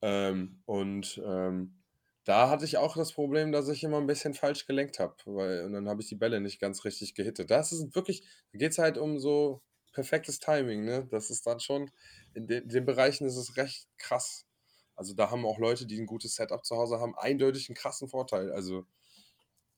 Ähm, 0.03 0.63
und 0.67 1.21
ähm, 1.25 1.83
da 2.25 2.51
hatte 2.51 2.65
ich 2.65 2.77
auch 2.77 2.97
das 2.97 3.13
Problem, 3.13 3.53
dass 3.53 3.69
ich 3.69 3.83
immer 3.83 3.99
ein 3.99 4.07
bisschen 4.07 4.35
falsch 4.35 4.67
gelenkt 4.67 4.99
habe, 4.99 5.17
weil 5.25 5.65
und 5.65 5.73
dann 5.73 5.89
habe 5.89 6.03
ich 6.03 6.09
die 6.09 6.17
Bälle 6.17 6.41
nicht 6.41 6.61
ganz 6.61 6.85
richtig 6.85 7.15
gehittet. 7.15 7.51
Das 7.51 7.73
ist 7.73 7.95
wirklich, 7.95 8.23
da 8.53 8.59
geht 8.59 8.73
es 8.73 8.79
halt 8.79 8.99
um 8.99 9.19
so 9.19 9.63
perfektes 9.93 10.39
Timing, 10.39 10.85
ne? 10.85 11.07
Das 11.11 11.31
ist 11.31 11.47
dann 11.47 11.61
schon, 11.61 11.91
in 12.35 12.47
de 12.47 12.67
den 12.67 12.85
Bereichen 12.85 13.27
ist 13.27 13.37
es 13.37 13.57
recht 13.57 13.89
krass. 13.99 14.47
Also 14.95 15.15
da 15.15 15.31
haben 15.31 15.47
auch 15.47 15.59
Leute, 15.59 15.87
die 15.87 16.01
ein 16.01 16.07
gutes 16.07 16.35
Setup 16.35 16.65
zu 16.65 16.77
Hause 16.77 17.01
haben, 17.01 17.17
eindeutig 17.17 17.69
einen 17.69 17.77
krassen 17.77 18.09
Vorteil. 18.09 18.53
Also 18.53 18.87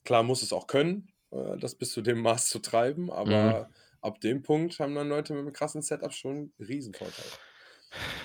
klar 0.05 0.22
muss 0.22 0.43
es 0.43 0.53
auch 0.53 0.66
können, 0.66 1.12
äh, 1.31 1.57
das 1.59 1.75
bis 1.75 1.93
zu 1.93 2.03
dem 2.03 2.20
Maß 2.20 2.49
zu 2.49 2.59
treiben, 2.59 3.11
aber 3.11 3.70
ab 4.01 4.20
dem 4.20 4.43
Punkt 4.43 4.79
haben 4.79 4.95
dann 4.95 5.09
Leute 5.09 5.33
mit 5.33 5.43
einem 5.43 5.53
krassen 5.53 5.83
Setup 5.83 6.12
schon 6.12 6.31
einen 6.31 6.53
Riesenvorteil. 6.59 7.25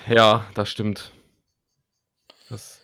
Ja, 0.08 0.50
das 0.54 0.68
stimmt. 0.68 1.12
Das 2.50 2.80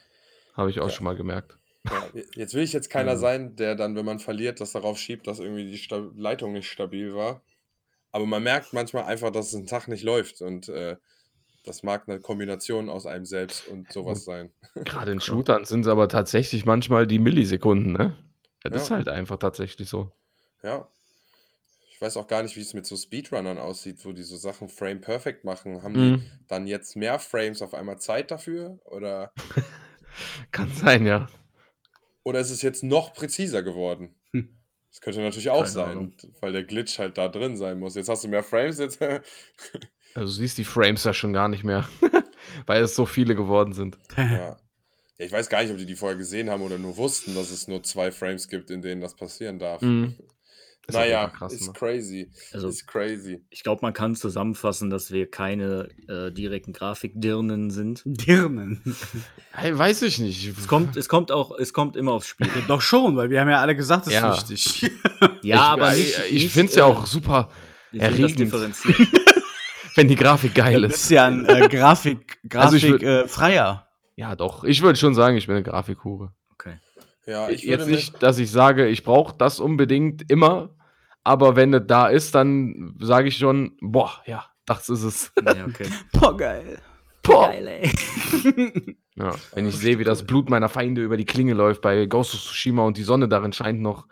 habe 0.54 0.70
ich 0.70 0.80
auch 0.80 0.88
Ja. 0.88 0.94
schon 0.94 1.04
mal 1.04 1.16
gemerkt. 1.16 1.58
Ja, 1.90 2.08
jetzt 2.34 2.54
will 2.54 2.62
ich 2.62 2.72
jetzt 2.72 2.90
keiner 2.90 3.12
Ja. 3.12 3.16
sein, 3.18 3.54
der 3.56 3.74
dann, 3.74 3.94
wenn 3.94 4.04
man 4.04 4.18
verliert, 4.18 4.60
das 4.60 4.72
darauf 4.72 4.98
schiebt, 4.98 5.26
dass 5.26 5.38
irgendwie 5.38 5.70
die 5.70 5.78
Sta 5.78 6.08
Leitung 6.16 6.52
nicht 6.52 6.70
stabil 6.70 7.14
war. 7.14 7.42
Aber 8.12 8.26
man 8.26 8.42
merkt 8.42 8.72
manchmal 8.72 9.04
einfach, 9.04 9.30
dass 9.30 9.48
es 9.48 9.54
ein 9.54 9.66
Tag 9.66 9.88
nicht 9.88 10.02
läuft 10.02 10.40
und 10.40 10.68
äh, 10.68 10.96
das 11.64 11.82
mag 11.82 12.08
eine 12.08 12.20
Kombination 12.20 12.88
aus 12.88 13.06
einem 13.06 13.26
selbst 13.26 13.68
und 13.68 13.92
sowas 13.92 14.24
sein. 14.24 14.52
Gerade 14.84 15.12
in 15.12 15.20
Shootern 15.20 15.64
sind 15.64 15.82
es 15.82 15.88
aber 15.88 16.08
tatsächlich 16.08 16.64
manchmal 16.64 17.06
die 17.06 17.18
Millisekunden, 17.18 17.92
ne? 17.92 18.16
Das 18.62 18.84
ist 18.84 18.88
Ja. 18.88 18.96
halt 18.96 19.08
einfach 19.08 19.36
tatsächlich 19.38 19.88
so. 19.88 20.10
Ja. 20.62 20.88
Ich 21.96 22.02
weiß 22.02 22.18
auch 22.18 22.26
gar 22.26 22.42
nicht, 22.42 22.56
wie 22.56 22.60
es 22.60 22.74
mit 22.74 22.84
so 22.84 22.94
Speedrunnern 22.94 23.56
aussieht, 23.56 24.04
wo 24.04 24.12
die 24.12 24.22
so 24.22 24.36
Sachen 24.36 24.68
Frame 24.68 25.00
Perfect 25.00 25.44
machen. 25.44 25.82
Haben 25.82 25.94
Mhm. 25.94 26.16
die 26.20 26.30
dann 26.46 26.66
jetzt 26.66 26.94
mehr 26.94 27.18
Frames 27.18 27.62
auf 27.62 27.72
einmal 27.72 27.98
Zeit 27.98 28.30
dafür? 28.30 28.78
Oder, 28.84 29.32
Kann 30.52 30.70
sein, 30.74 31.06
ja. 31.06 31.26
oder 32.22 32.38
ist 32.40 32.50
es 32.50 32.60
jetzt 32.60 32.82
noch 32.82 33.14
präziser 33.14 33.62
geworden? 33.62 34.14
Hm. 34.32 34.50
Das 34.90 35.00
könnte 35.00 35.20
natürlich 35.20 35.48
auch 35.48 35.60
Keine 35.60 35.70
sein, 35.70 35.90
Ahnung. 35.90 36.12
weil 36.42 36.52
der 36.52 36.64
Glitch 36.64 36.98
halt 36.98 37.16
da 37.16 37.28
drin 37.28 37.56
sein 37.56 37.78
muss. 37.78 37.94
Jetzt 37.94 38.10
hast 38.10 38.24
du 38.24 38.28
mehr 38.28 38.42
Frames, 38.42 38.78
jetzt. 38.78 39.00
Also 40.14 40.28
du 40.32 40.32
siehst 40.40 40.56
die 40.56 40.64
Frames 40.64 41.04
ja 41.04 41.12
schon 41.12 41.34
gar 41.34 41.48
nicht 41.48 41.62
mehr, 41.64 41.86
weil 42.66 42.82
es 42.82 42.94
so 42.94 43.04
viele 43.04 43.34
geworden 43.34 43.72
sind. 43.74 43.98
Ja. 44.16 44.24
ja, 44.32 44.56
ich 45.18 45.30
weiß 45.30 45.50
gar 45.50 45.62
nicht, 45.62 45.70
ob 45.70 45.76
die 45.76 45.84
die 45.84 45.94
vorher 45.94 46.16
gesehen 46.16 46.48
haben 46.48 46.62
oder 46.62 46.78
nur 46.78 46.96
wussten, 46.96 47.34
dass 47.34 47.50
es 47.50 47.68
nur 47.68 47.82
zwei 47.82 48.10
Frames 48.12 48.48
gibt, 48.48 48.70
in 48.70 48.80
denen 48.80 49.02
das 49.02 49.14
passieren 49.14 49.58
darf. 49.58 49.82
Mhm. 49.82 50.14
Ist 50.88 50.94
Naja, 50.94 51.28
krass, 51.30 51.52
ist 51.52 51.66
ne? 51.66 51.72
crazy. 51.72 52.30
Also- 52.52 52.68
ist 52.68 52.86
crazy. 52.86 53.44
Ich 53.50 53.64
glaube, 53.64 53.80
man 53.82 53.92
kann 53.92 54.14
zusammenfassen, 54.14 54.88
dass 54.88 55.10
wir 55.10 55.28
keine 55.28 55.88
äh, 56.08 56.30
direkten 56.30 56.72
Grafikdirnen 56.72 57.70
sind. 57.70 58.02
Dirnen. 58.06 58.82
Hey, 59.50 59.76
weiß 59.76 60.02
ich 60.02 60.20
nicht. 60.20 60.46
Es 60.56 60.68
kommt, 60.68 60.96
es 60.96 61.08
kommt 61.08 61.32
auch, 61.32 61.58
es 61.58 61.72
kommt 61.72 61.96
immer 61.96 62.12
aufs 62.12 62.28
Spiel. 62.28 62.46
Doch 62.68 62.80
schon, 62.82 63.16
weil 63.16 63.30
wir 63.30 63.40
haben 63.40 63.48
ja 63.50 63.60
alle 63.60 63.74
gesagt, 63.74 64.06
das 64.06 64.12
Ja. 64.14 64.32
ist 64.32 64.48
wichtig. 64.48 64.90
Ja, 65.42 65.56
ich, 65.56 65.60
aber 65.62 65.92
nicht. 65.92 66.18
ich 66.30 66.32
nicht, 66.44 66.52
finde 66.52 66.70
es 66.70 66.76
ja 66.76 66.86
äh, 66.86 66.90
auch 66.92 67.06
super. 67.06 67.50
erregend. 67.92 68.52
wenn 69.94 70.08
die 70.08 70.14
Grafik 70.16 70.54
geil 70.54 70.82
Du 70.82 70.86
ist. 70.88 70.92
bist 70.92 71.10
ja 71.10 71.26
ein 71.26 71.46
äh, 71.46 71.68
Grafik, 71.68 72.38
Also 72.54 72.76
ich 72.76 72.82
Grafik 72.84 73.02
würd- 73.02 73.24
äh. 73.24 73.78
Ja, 74.16 74.36
doch. 74.36 74.64
Ich 74.64 74.82
würde 74.82 74.98
schon 74.98 75.14
sagen, 75.14 75.36
ich 75.36 75.46
bin 75.46 75.56
eine 75.56 75.64
Grafikhure. 75.64 76.32
Okay. 76.52 76.78
Ja, 77.26 77.48
ich 77.48 77.62
Jetzt 77.62 77.88
nicht, 77.88 78.22
dass 78.22 78.38
ich 78.38 78.50
sage, 78.50 78.86
ich 78.88 79.04
brauche 79.04 79.34
das 79.36 79.58
unbedingt 79.60 80.30
immer, 80.30 80.70
aber 81.26 81.56
wenn 81.56 81.74
es 81.74 81.82
da 81.86 82.06
ist, 82.08 82.34
dann 82.34 82.94
sage 83.00 83.28
ich 83.28 83.36
schon, 83.36 83.76
boah, 83.80 84.22
ja, 84.26 84.46
das 84.64 84.88
ist 84.88 85.02
es. 85.02 85.32
Ja, 85.44 85.66
okay. 85.66 85.88
Boah, 86.12 86.36
geil. 86.36 86.78
Boah. 87.22 87.50
ey. 87.52 87.90
Ja, 89.18 89.34
wenn 89.54 89.66
ich 89.66 89.74
sehe, 89.76 89.98
wie 89.98 90.04
das 90.04 90.26
Blut 90.26 90.50
meiner 90.50 90.68
Feinde 90.68 91.00
über 91.02 91.16
die 91.16 91.24
Klinge 91.24 91.54
läuft 91.54 91.80
bei 91.80 92.04
Ghost 92.04 92.34
of 92.34 92.40
Tsushima 92.40 92.82
und 92.84 92.98
die 92.98 93.02
Sonne 93.02 93.28
darin 93.28 93.54
scheint 93.54 93.80
noch 93.80 94.06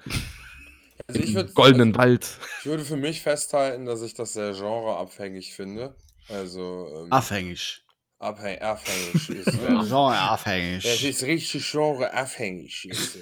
also 1.06 1.20
ich, 1.20 1.34
würd, 1.34 1.54
goldenen 1.54 1.94
Wald. 1.94 2.38
ich 2.60 2.66
würde 2.66 2.84
für 2.86 2.96
mich 2.96 3.20
festhalten, 3.20 3.84
dass 3.84 4.00
ich 4.00 4.14
das 4.14 4.32
sehr 4.32 4.52
genreabhängig 4.52 5.52
finde. 5.54 5.94
Also 6.30 6.88
ähm, 7.04 7.12
Abhängig. 7.12 7.84
abhäng, 8.18 8.58
abhängig 8.62 9.28
ist. 9.28 9.52
Genre 9.88 10.14
Es 10.14 10.20
abhängig. 10.22 11.04
ist 11.04 11.22
richtig 11.24 11.70
genreabhängig. 11.70 12.88
Ist. 12.90 13.18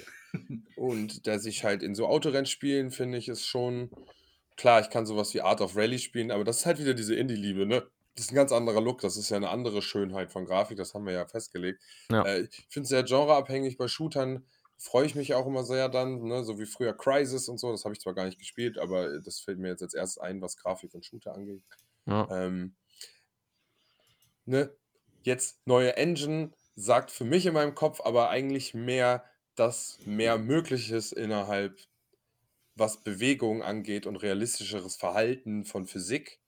Und 0.77 1.27
dass 1.27 1.45
ich 1.45 1.65
halt 1.65 1.83
in 1.83 1.95
so 1.95 2.07
Autorennspielen 2.07 2.91
finde 2.91 3.19
ich 3.19 3.29
es 3.29 3.47
schon 3.47 3.91
klar, 4.57 4.81
ich 4.81 4.91
kann 4.91 5.07
sowas 5.07 5.35
wie 5.35 5.41
Art 5.41 5.61
of 5.61 5.77
Rally 5.77 5.99
spielen, 5.99 6.31
aber 6.31 6.45
das 6.45 6.59
ist 6.59 6.67
halt 6.67 6.79
wieder 6.79 6.95
diese 6.95 7.15
Indie-Liebe, 7.15 7.67
ne? 7.67 7.87
Das 8.15 8.27
ist 8.27 8.33
ein 8.33 8.37
ganz 8.37 8.53
anderer 8.53 8.81
Look, 8.83 9.01
das 9.01 9.17
ist 9.17 9.31
ja 9.31 9.39
eine 9.39 9.49
andere 9.49 9.81
Schönheit 9.81 10.31
von 10.31 10.45
Grafik, 10.45 10.77
das 10.77 10.93
haben 10.93 11.07
wir 11.07 11.15
ja 11.15 11.27
festgelegt. 11.27 11.83
Ja. 12.11 12.23
Äh, 12.25 12.43
ich 12.43 12.67
finde 12.69 12.85
es 12.85 12.89
sehr 12.91 13.03
genreabhängig 13.03 13.79
bei 13.79 13.89
Shootern. 13.89 14.45
Freue 14.77 15.07
ich 15.07 15.15
mich 15.15 15.35
auch 15.35 15.47
immer 15.47 15.65
sehr 15.65 15.89
dann, 15.89 16.23
ne? 16.25 16.45
so 16.45 16.59
wie 16.59 16.67
früher 16.67 16.93
Crisis 16.93 17.49
und 17.49 17.59
so. 17.59 17.71
Das 17.71 17.85
habe 17.85 17.95
ich 17.95 18.01
zwar 18.01 18.15
gar 18.15 18.27
nicht 18.27 18.39
gespielt, 18.39 18.79
aber 18.79 19.21
das 19.21 19.41
fällt 19.41 19.59
mir 19.59 19.69
jetzt 19.69 19.83
als 19.83 19.95
erstes 19.95 20.19
ein, 20.19 20.43
was 20.43 20.57
Grafik 20.57 20.93
und 20.93 21.07
Shooter 21.07 21.35
angeht. 21.35 21.63
Ja. 22.07 22.29
Ähm, 22.31 22.75
ne, 24.45 24.75
jetzt 25.23 25.67
neue 25.67 25.97
Engine 25.97 26.53
sagt 26.75 27.11
für 27.11 27.25
mich 27.25 27.47
in 27.47 27.55
meinem 27.55 27.75
Kopf 27.75 28.01
aber 28.01 28.29
eigentlich 28.29 28.75
mehr, 28.75 29.25
dass 29.55 29.99
mehr 30.05 30.39
möglich 30.39 30.91
ist 30.91 31.13
innerhalb, 31.13 31.79
was 32.75 33.03
Bewegung 33.03 33.63
angeht 33.63 34.07
und 34.07 34.17
realistischeres 34.17 34.97
Verhalten 34.97 35.65
von 35.65 35.87
Physik, 35.87 36.41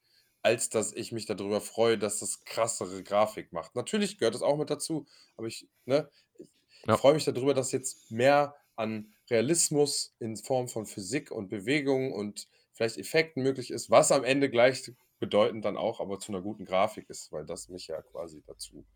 als 0.43 0.69
dass 0.71 0.93
ich 0.93 1.13
mich 1.13 1.27
darüber 1.27 1.61
freue, 1.61 1.99
dass 1.99 2.21
das 2.21 2.45
krassere 2.45 3.03
Grafik 3.03 3.53
macht. 3.53 3.75
Natürlich 3.75 4.19
gehört 4.19 4.35
das 4.35 4.43
auch 4.43 4.57
mit 4.57 4.71
dazu, 4.71 5.07
aber 5.37 5.47
ich, 5.47 5.69
ne, 5.85 6.11
ich 6.39 6.51
Ja. 6.87 6.99
freue 6.99 7.15
mich 7.15 7.25
darüber, 7.25 7.55
dass 7.55 7.73
jetzt 7.73 8.11
mehr 8.11 8.57
an 8.77 9.15
Realismus 9.31 10.15
in 10.19 10.37
Form 10.37 10.69
von 10.69 10.87
Physik 10.87 11.31
und 11.31 11.49
Bewegung 11.49 12.13
und 12.13 12.49
vielleicht 12.73 12.99
Effekten 12.99 13.43
möglich 13.43 13.71
ist, 13.71 13.91
was 13.91 14.13
am 14.13 14.25
Ende 14.25 14.51
gleichbedeutend 14.51 15.65
dann 15.65 15.77
auch 15.77 16.01
aber 16.01 16.19
zu 16.19 16.33
einer 16.33 16.43
guten 16.43 16.65
Grafik 16.65 17.09
ist, 17.11 17.33
weil 17.33 17.47
das 17.47 17.69
mich 17.69 17.87
ja 17.89 18.03
quasi 18.03 18.43
dazu 18.47 18.87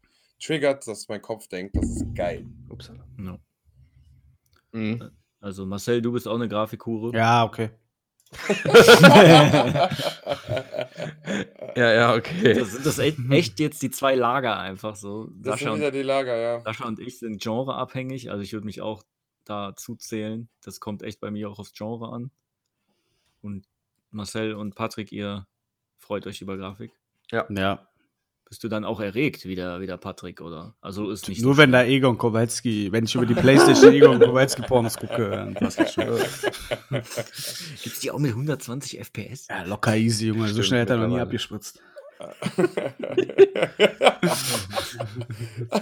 triggert, 0.42 0.86
dass 0.86 1.08
mein 1.08 1.22
Kopf 1.22 1.48
denkt, 1.48 1.76
das 1.76 1.86
ist 1.90 2.14
geil. 2.14 2.46
Upsala. 2.70 3.06
Ja. 3.18 3.38
Mhm. 4.78 5.10
Also 5.40 5.66
Marcel, 5.66 6.02
du 6.02 6.12
bist 6.12 6.26
auch 6.26 6.34
eine 6.34 6.48
Grafikhure. 6.48 7.16
Ja, 7.16 7.44
okay. 7.44 7.70
Ja, 11.76 11.92
ja, 11.92 12.14
okay. 12.14 12.54
Das 12.54 12.72
sind 12.72 12.86
das 12.86 12.98
echt, 12.98 13.60
jetzt 13.60 13.80
die 13.82 13.90
zwei 13.90 14.14
Lager 14.16 14.58
einfach 14.58 14.96
so. 14.96 15.30
Das 15.36 15.52
Sascha 15.52 15.64
sind 15.64 15.72
und, 15.74 15.78
wieder 15.78 15.90
die 15.92 16.02
Lager, 16.02 16.36
ja. 16.36 16.60
Sascha 16.60 16.86
und 16.86 16.98
ich 16.98 17.18
sind 17.20 17.40
genreabhängig, 17.40 18.30
also 18.30 18.42
ich 18.42 18.52
würde 18.52 18.66
mich 18.66 18.80
auch 18.80 19.04
dazu 19.44 19.94
zählen. 19.94 20.48
Das 20.62 20.80
kommt 20.80 21.02
echt 21.02 21.20
bei 21.20 21.30
mir 21.30 21.48
auch 21.48 21.58
aufs 21.58 21.72
Genre 21.72 22.12
an. 22.12 22.30
Und 23.42 23.66
Marcel 24.10 24.54
und 24.54 24.74
Patrick, 24.74 25.12
ihr 25.12 25.46
freut 25.98 26.26
euch 26.26 26.40
über 26.40 26.56
Grafik. 26.56 26.92
Ja. 27.48 27.87
Bist 28.48 28.64
du 28.64 28.68
dann 28.68 28.84
auch 28.84 29.00
erregt, 29.00 29.44
wie 29.44 29.54
der, 29.54 29.80
wie 29.80 29.86
der 29.86 29.98
Patrick, 29.98 30.40
oder? 30.40 30.74
Also 30.80 31.10
ist 31.10 31.28
nicht 31.28 31.42
Nur 31.42 31.54
so 31.54 31.58
wenn 31.58 31.70
da 31.70 31.84
Egon 31.84 32.16
Kowalski, 32.16 32.90
wenn 32.92 33.04
ich 33.04 33.14
über 33.14 33.26
die 33.26 33.34
Playstation 33.40 33.92
Egon 33.92 34.18
Kowalski 34.18 34.62
Pornos 34.62 34.96
gucke, 34.96 35.30
dann 35.30 35.54
passt 35.54 35.78
das 35.78 35.92
schon. 35.92 36.06
Gibt's 37.82 38.00
die 38.00 38.10
auch 38.10 38.18
mit 38.18 38.30
120 38.30 38.98
FPS? 38.98 39.48
Ja, 39.48 39.64
locker 39.64 39.96
easy, 39.96 40.28
Junge. 40.28 40.44
So 40.44 40.48
Stimmt, 40.48 40.66
schnell 40.66 40.82
hat 40.82 40.90
er 40.90 40.96
noch 40.96 41.08
nie 41.08 41.20
abgespritzt. 41.20 41.80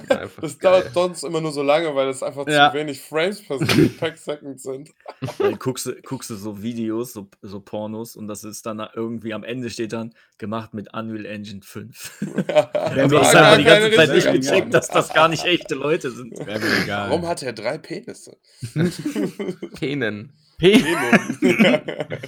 Einfach 0.09 0.41
das 0.43 0.59
dauert 0.59 0.93
sonst 0.93 1.23
immer 1.25 1.41
nur 1.41 1.53
so 1.53 1.63
lange, 1.63 1.95
weil 1.95 2.09
es 2.09 2.23
einfach 2.23 2.47
Ja. 2.49 2.71
zu 2.71 2.77
wenig 2.79 3.01
Frames 3.01 3.43
per, 3.99 4.17
Second 4.17 4.61
sind. 4.61 4.91
Weil 5.39 5.57
guckst, 5.57 5.87
du- 5.87 6.01
guckst 6.03 6.31
du 6.31 6.35
so 6.37 6.63
Videos, 6.63 7.13
so, 7.13 7.29
so 7.43 7.61
Pornos 7.61 8.17
und 8.17 8.29
das 8.29 8.45
ist 8.45 8.67
dann 8.67 8.83
irgendwie 8.95 9.35
am 9.35 9.45
Ende 9.45 9.71
steht 9.71 9.93
dann 9.93 10.13
gemacht 10.39 10.75
mit 10.75 10.93
Unreal 10.95 11.27
Engine 11.27 11.61
5. 11.63 12.21
Wäre 12.21 12.73
Also 12.75 13.17
mir 13.17 13.23
ich 13.23 13.33
gar 13.33 13.45
habe 13.53 13.59
die 13.59 13.65
ganze 13.65 13.91
Zeit 13.93 14.11
nicht 14.11 14.33
gecheckt, 14.33 14.75
dass 14.75 14.89
das 14.89 15.13
gar 15.13 15.29
nicht 15.29 15.45
echte 15.45 15.75
Leute 15.75 16.11
sind. 16.11 16.37
Wäre 16.47 16.59
mir 16.61 16.83
egal. 16.83 17.11
Warum 17.11 17.27
hat 17.27 17.43
er 17.43 17.53
drei 17.53 17.79
Penisse? 17.79 18.37
Penen. 19.79 20.33
Pe 20.59 20.79
Penen. 20.79 22.19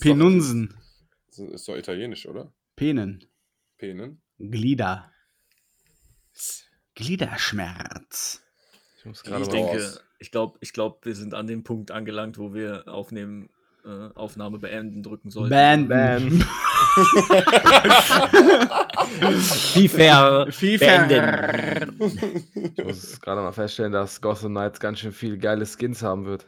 Penunsen. 0.00 0.74
Ist 1.52 1.68
doch 1.68 1.76
italienisch, 1.76 2.26
oder? 2.26 2.52
Penen. 2.74 3.24
Penen. 3.78 4.20
Glieder. 4.38 5.10
Gliederschmerz. 6.94 8.42
Ich 8.98 9.04
muss 9.04 9.18
Ich 9.22 9.24
gerade 9.28 9.42
Ich 9.42 9.48
mal 9.48 9.52
denke- 9.54 9.78
denke, 9.78 10.00
ich 10.18 10.30
glaube, 10.30 10.58
ich 10.60 10.72
glaub, 10.72 11.04
wir 11.04 11.14
sind 11.14 11.34
an 11.34 11.46
dem 11.46 11.62
Punkt 11.62 11.90
angelangt, 11.90 12.38
wo 12.38 12.54
wir 12.54 12.88
aufnehmen, 12.88 13.50
äh, 13.84 14.08
Aufnahme 14.14 14.58
beenden 14.58 15.02
drücken 15.02 15.30
sollten. 15.30 15.50
Ban. 15.50 15.88
Ban. 15.88 16.44
FIFA. 19.42 20.46
FIFA. 20.50 21.06
Ich 22.76 22.84
muss 22.84 23.20
gerade 23.20 23.40
mal 23.42 23.52
feststellen, 23.52 23.92
dass 23.92 24.20
Gotham 24.20 24.52
Knights 24.52 24.80
ganz 24.80 25.00
schön 25.00 25.12
viel 25.12 25.38
geile 25.38 25.66
Skins 25.66 26.02
haben 26.02 26.24
wird. 26.24 26.46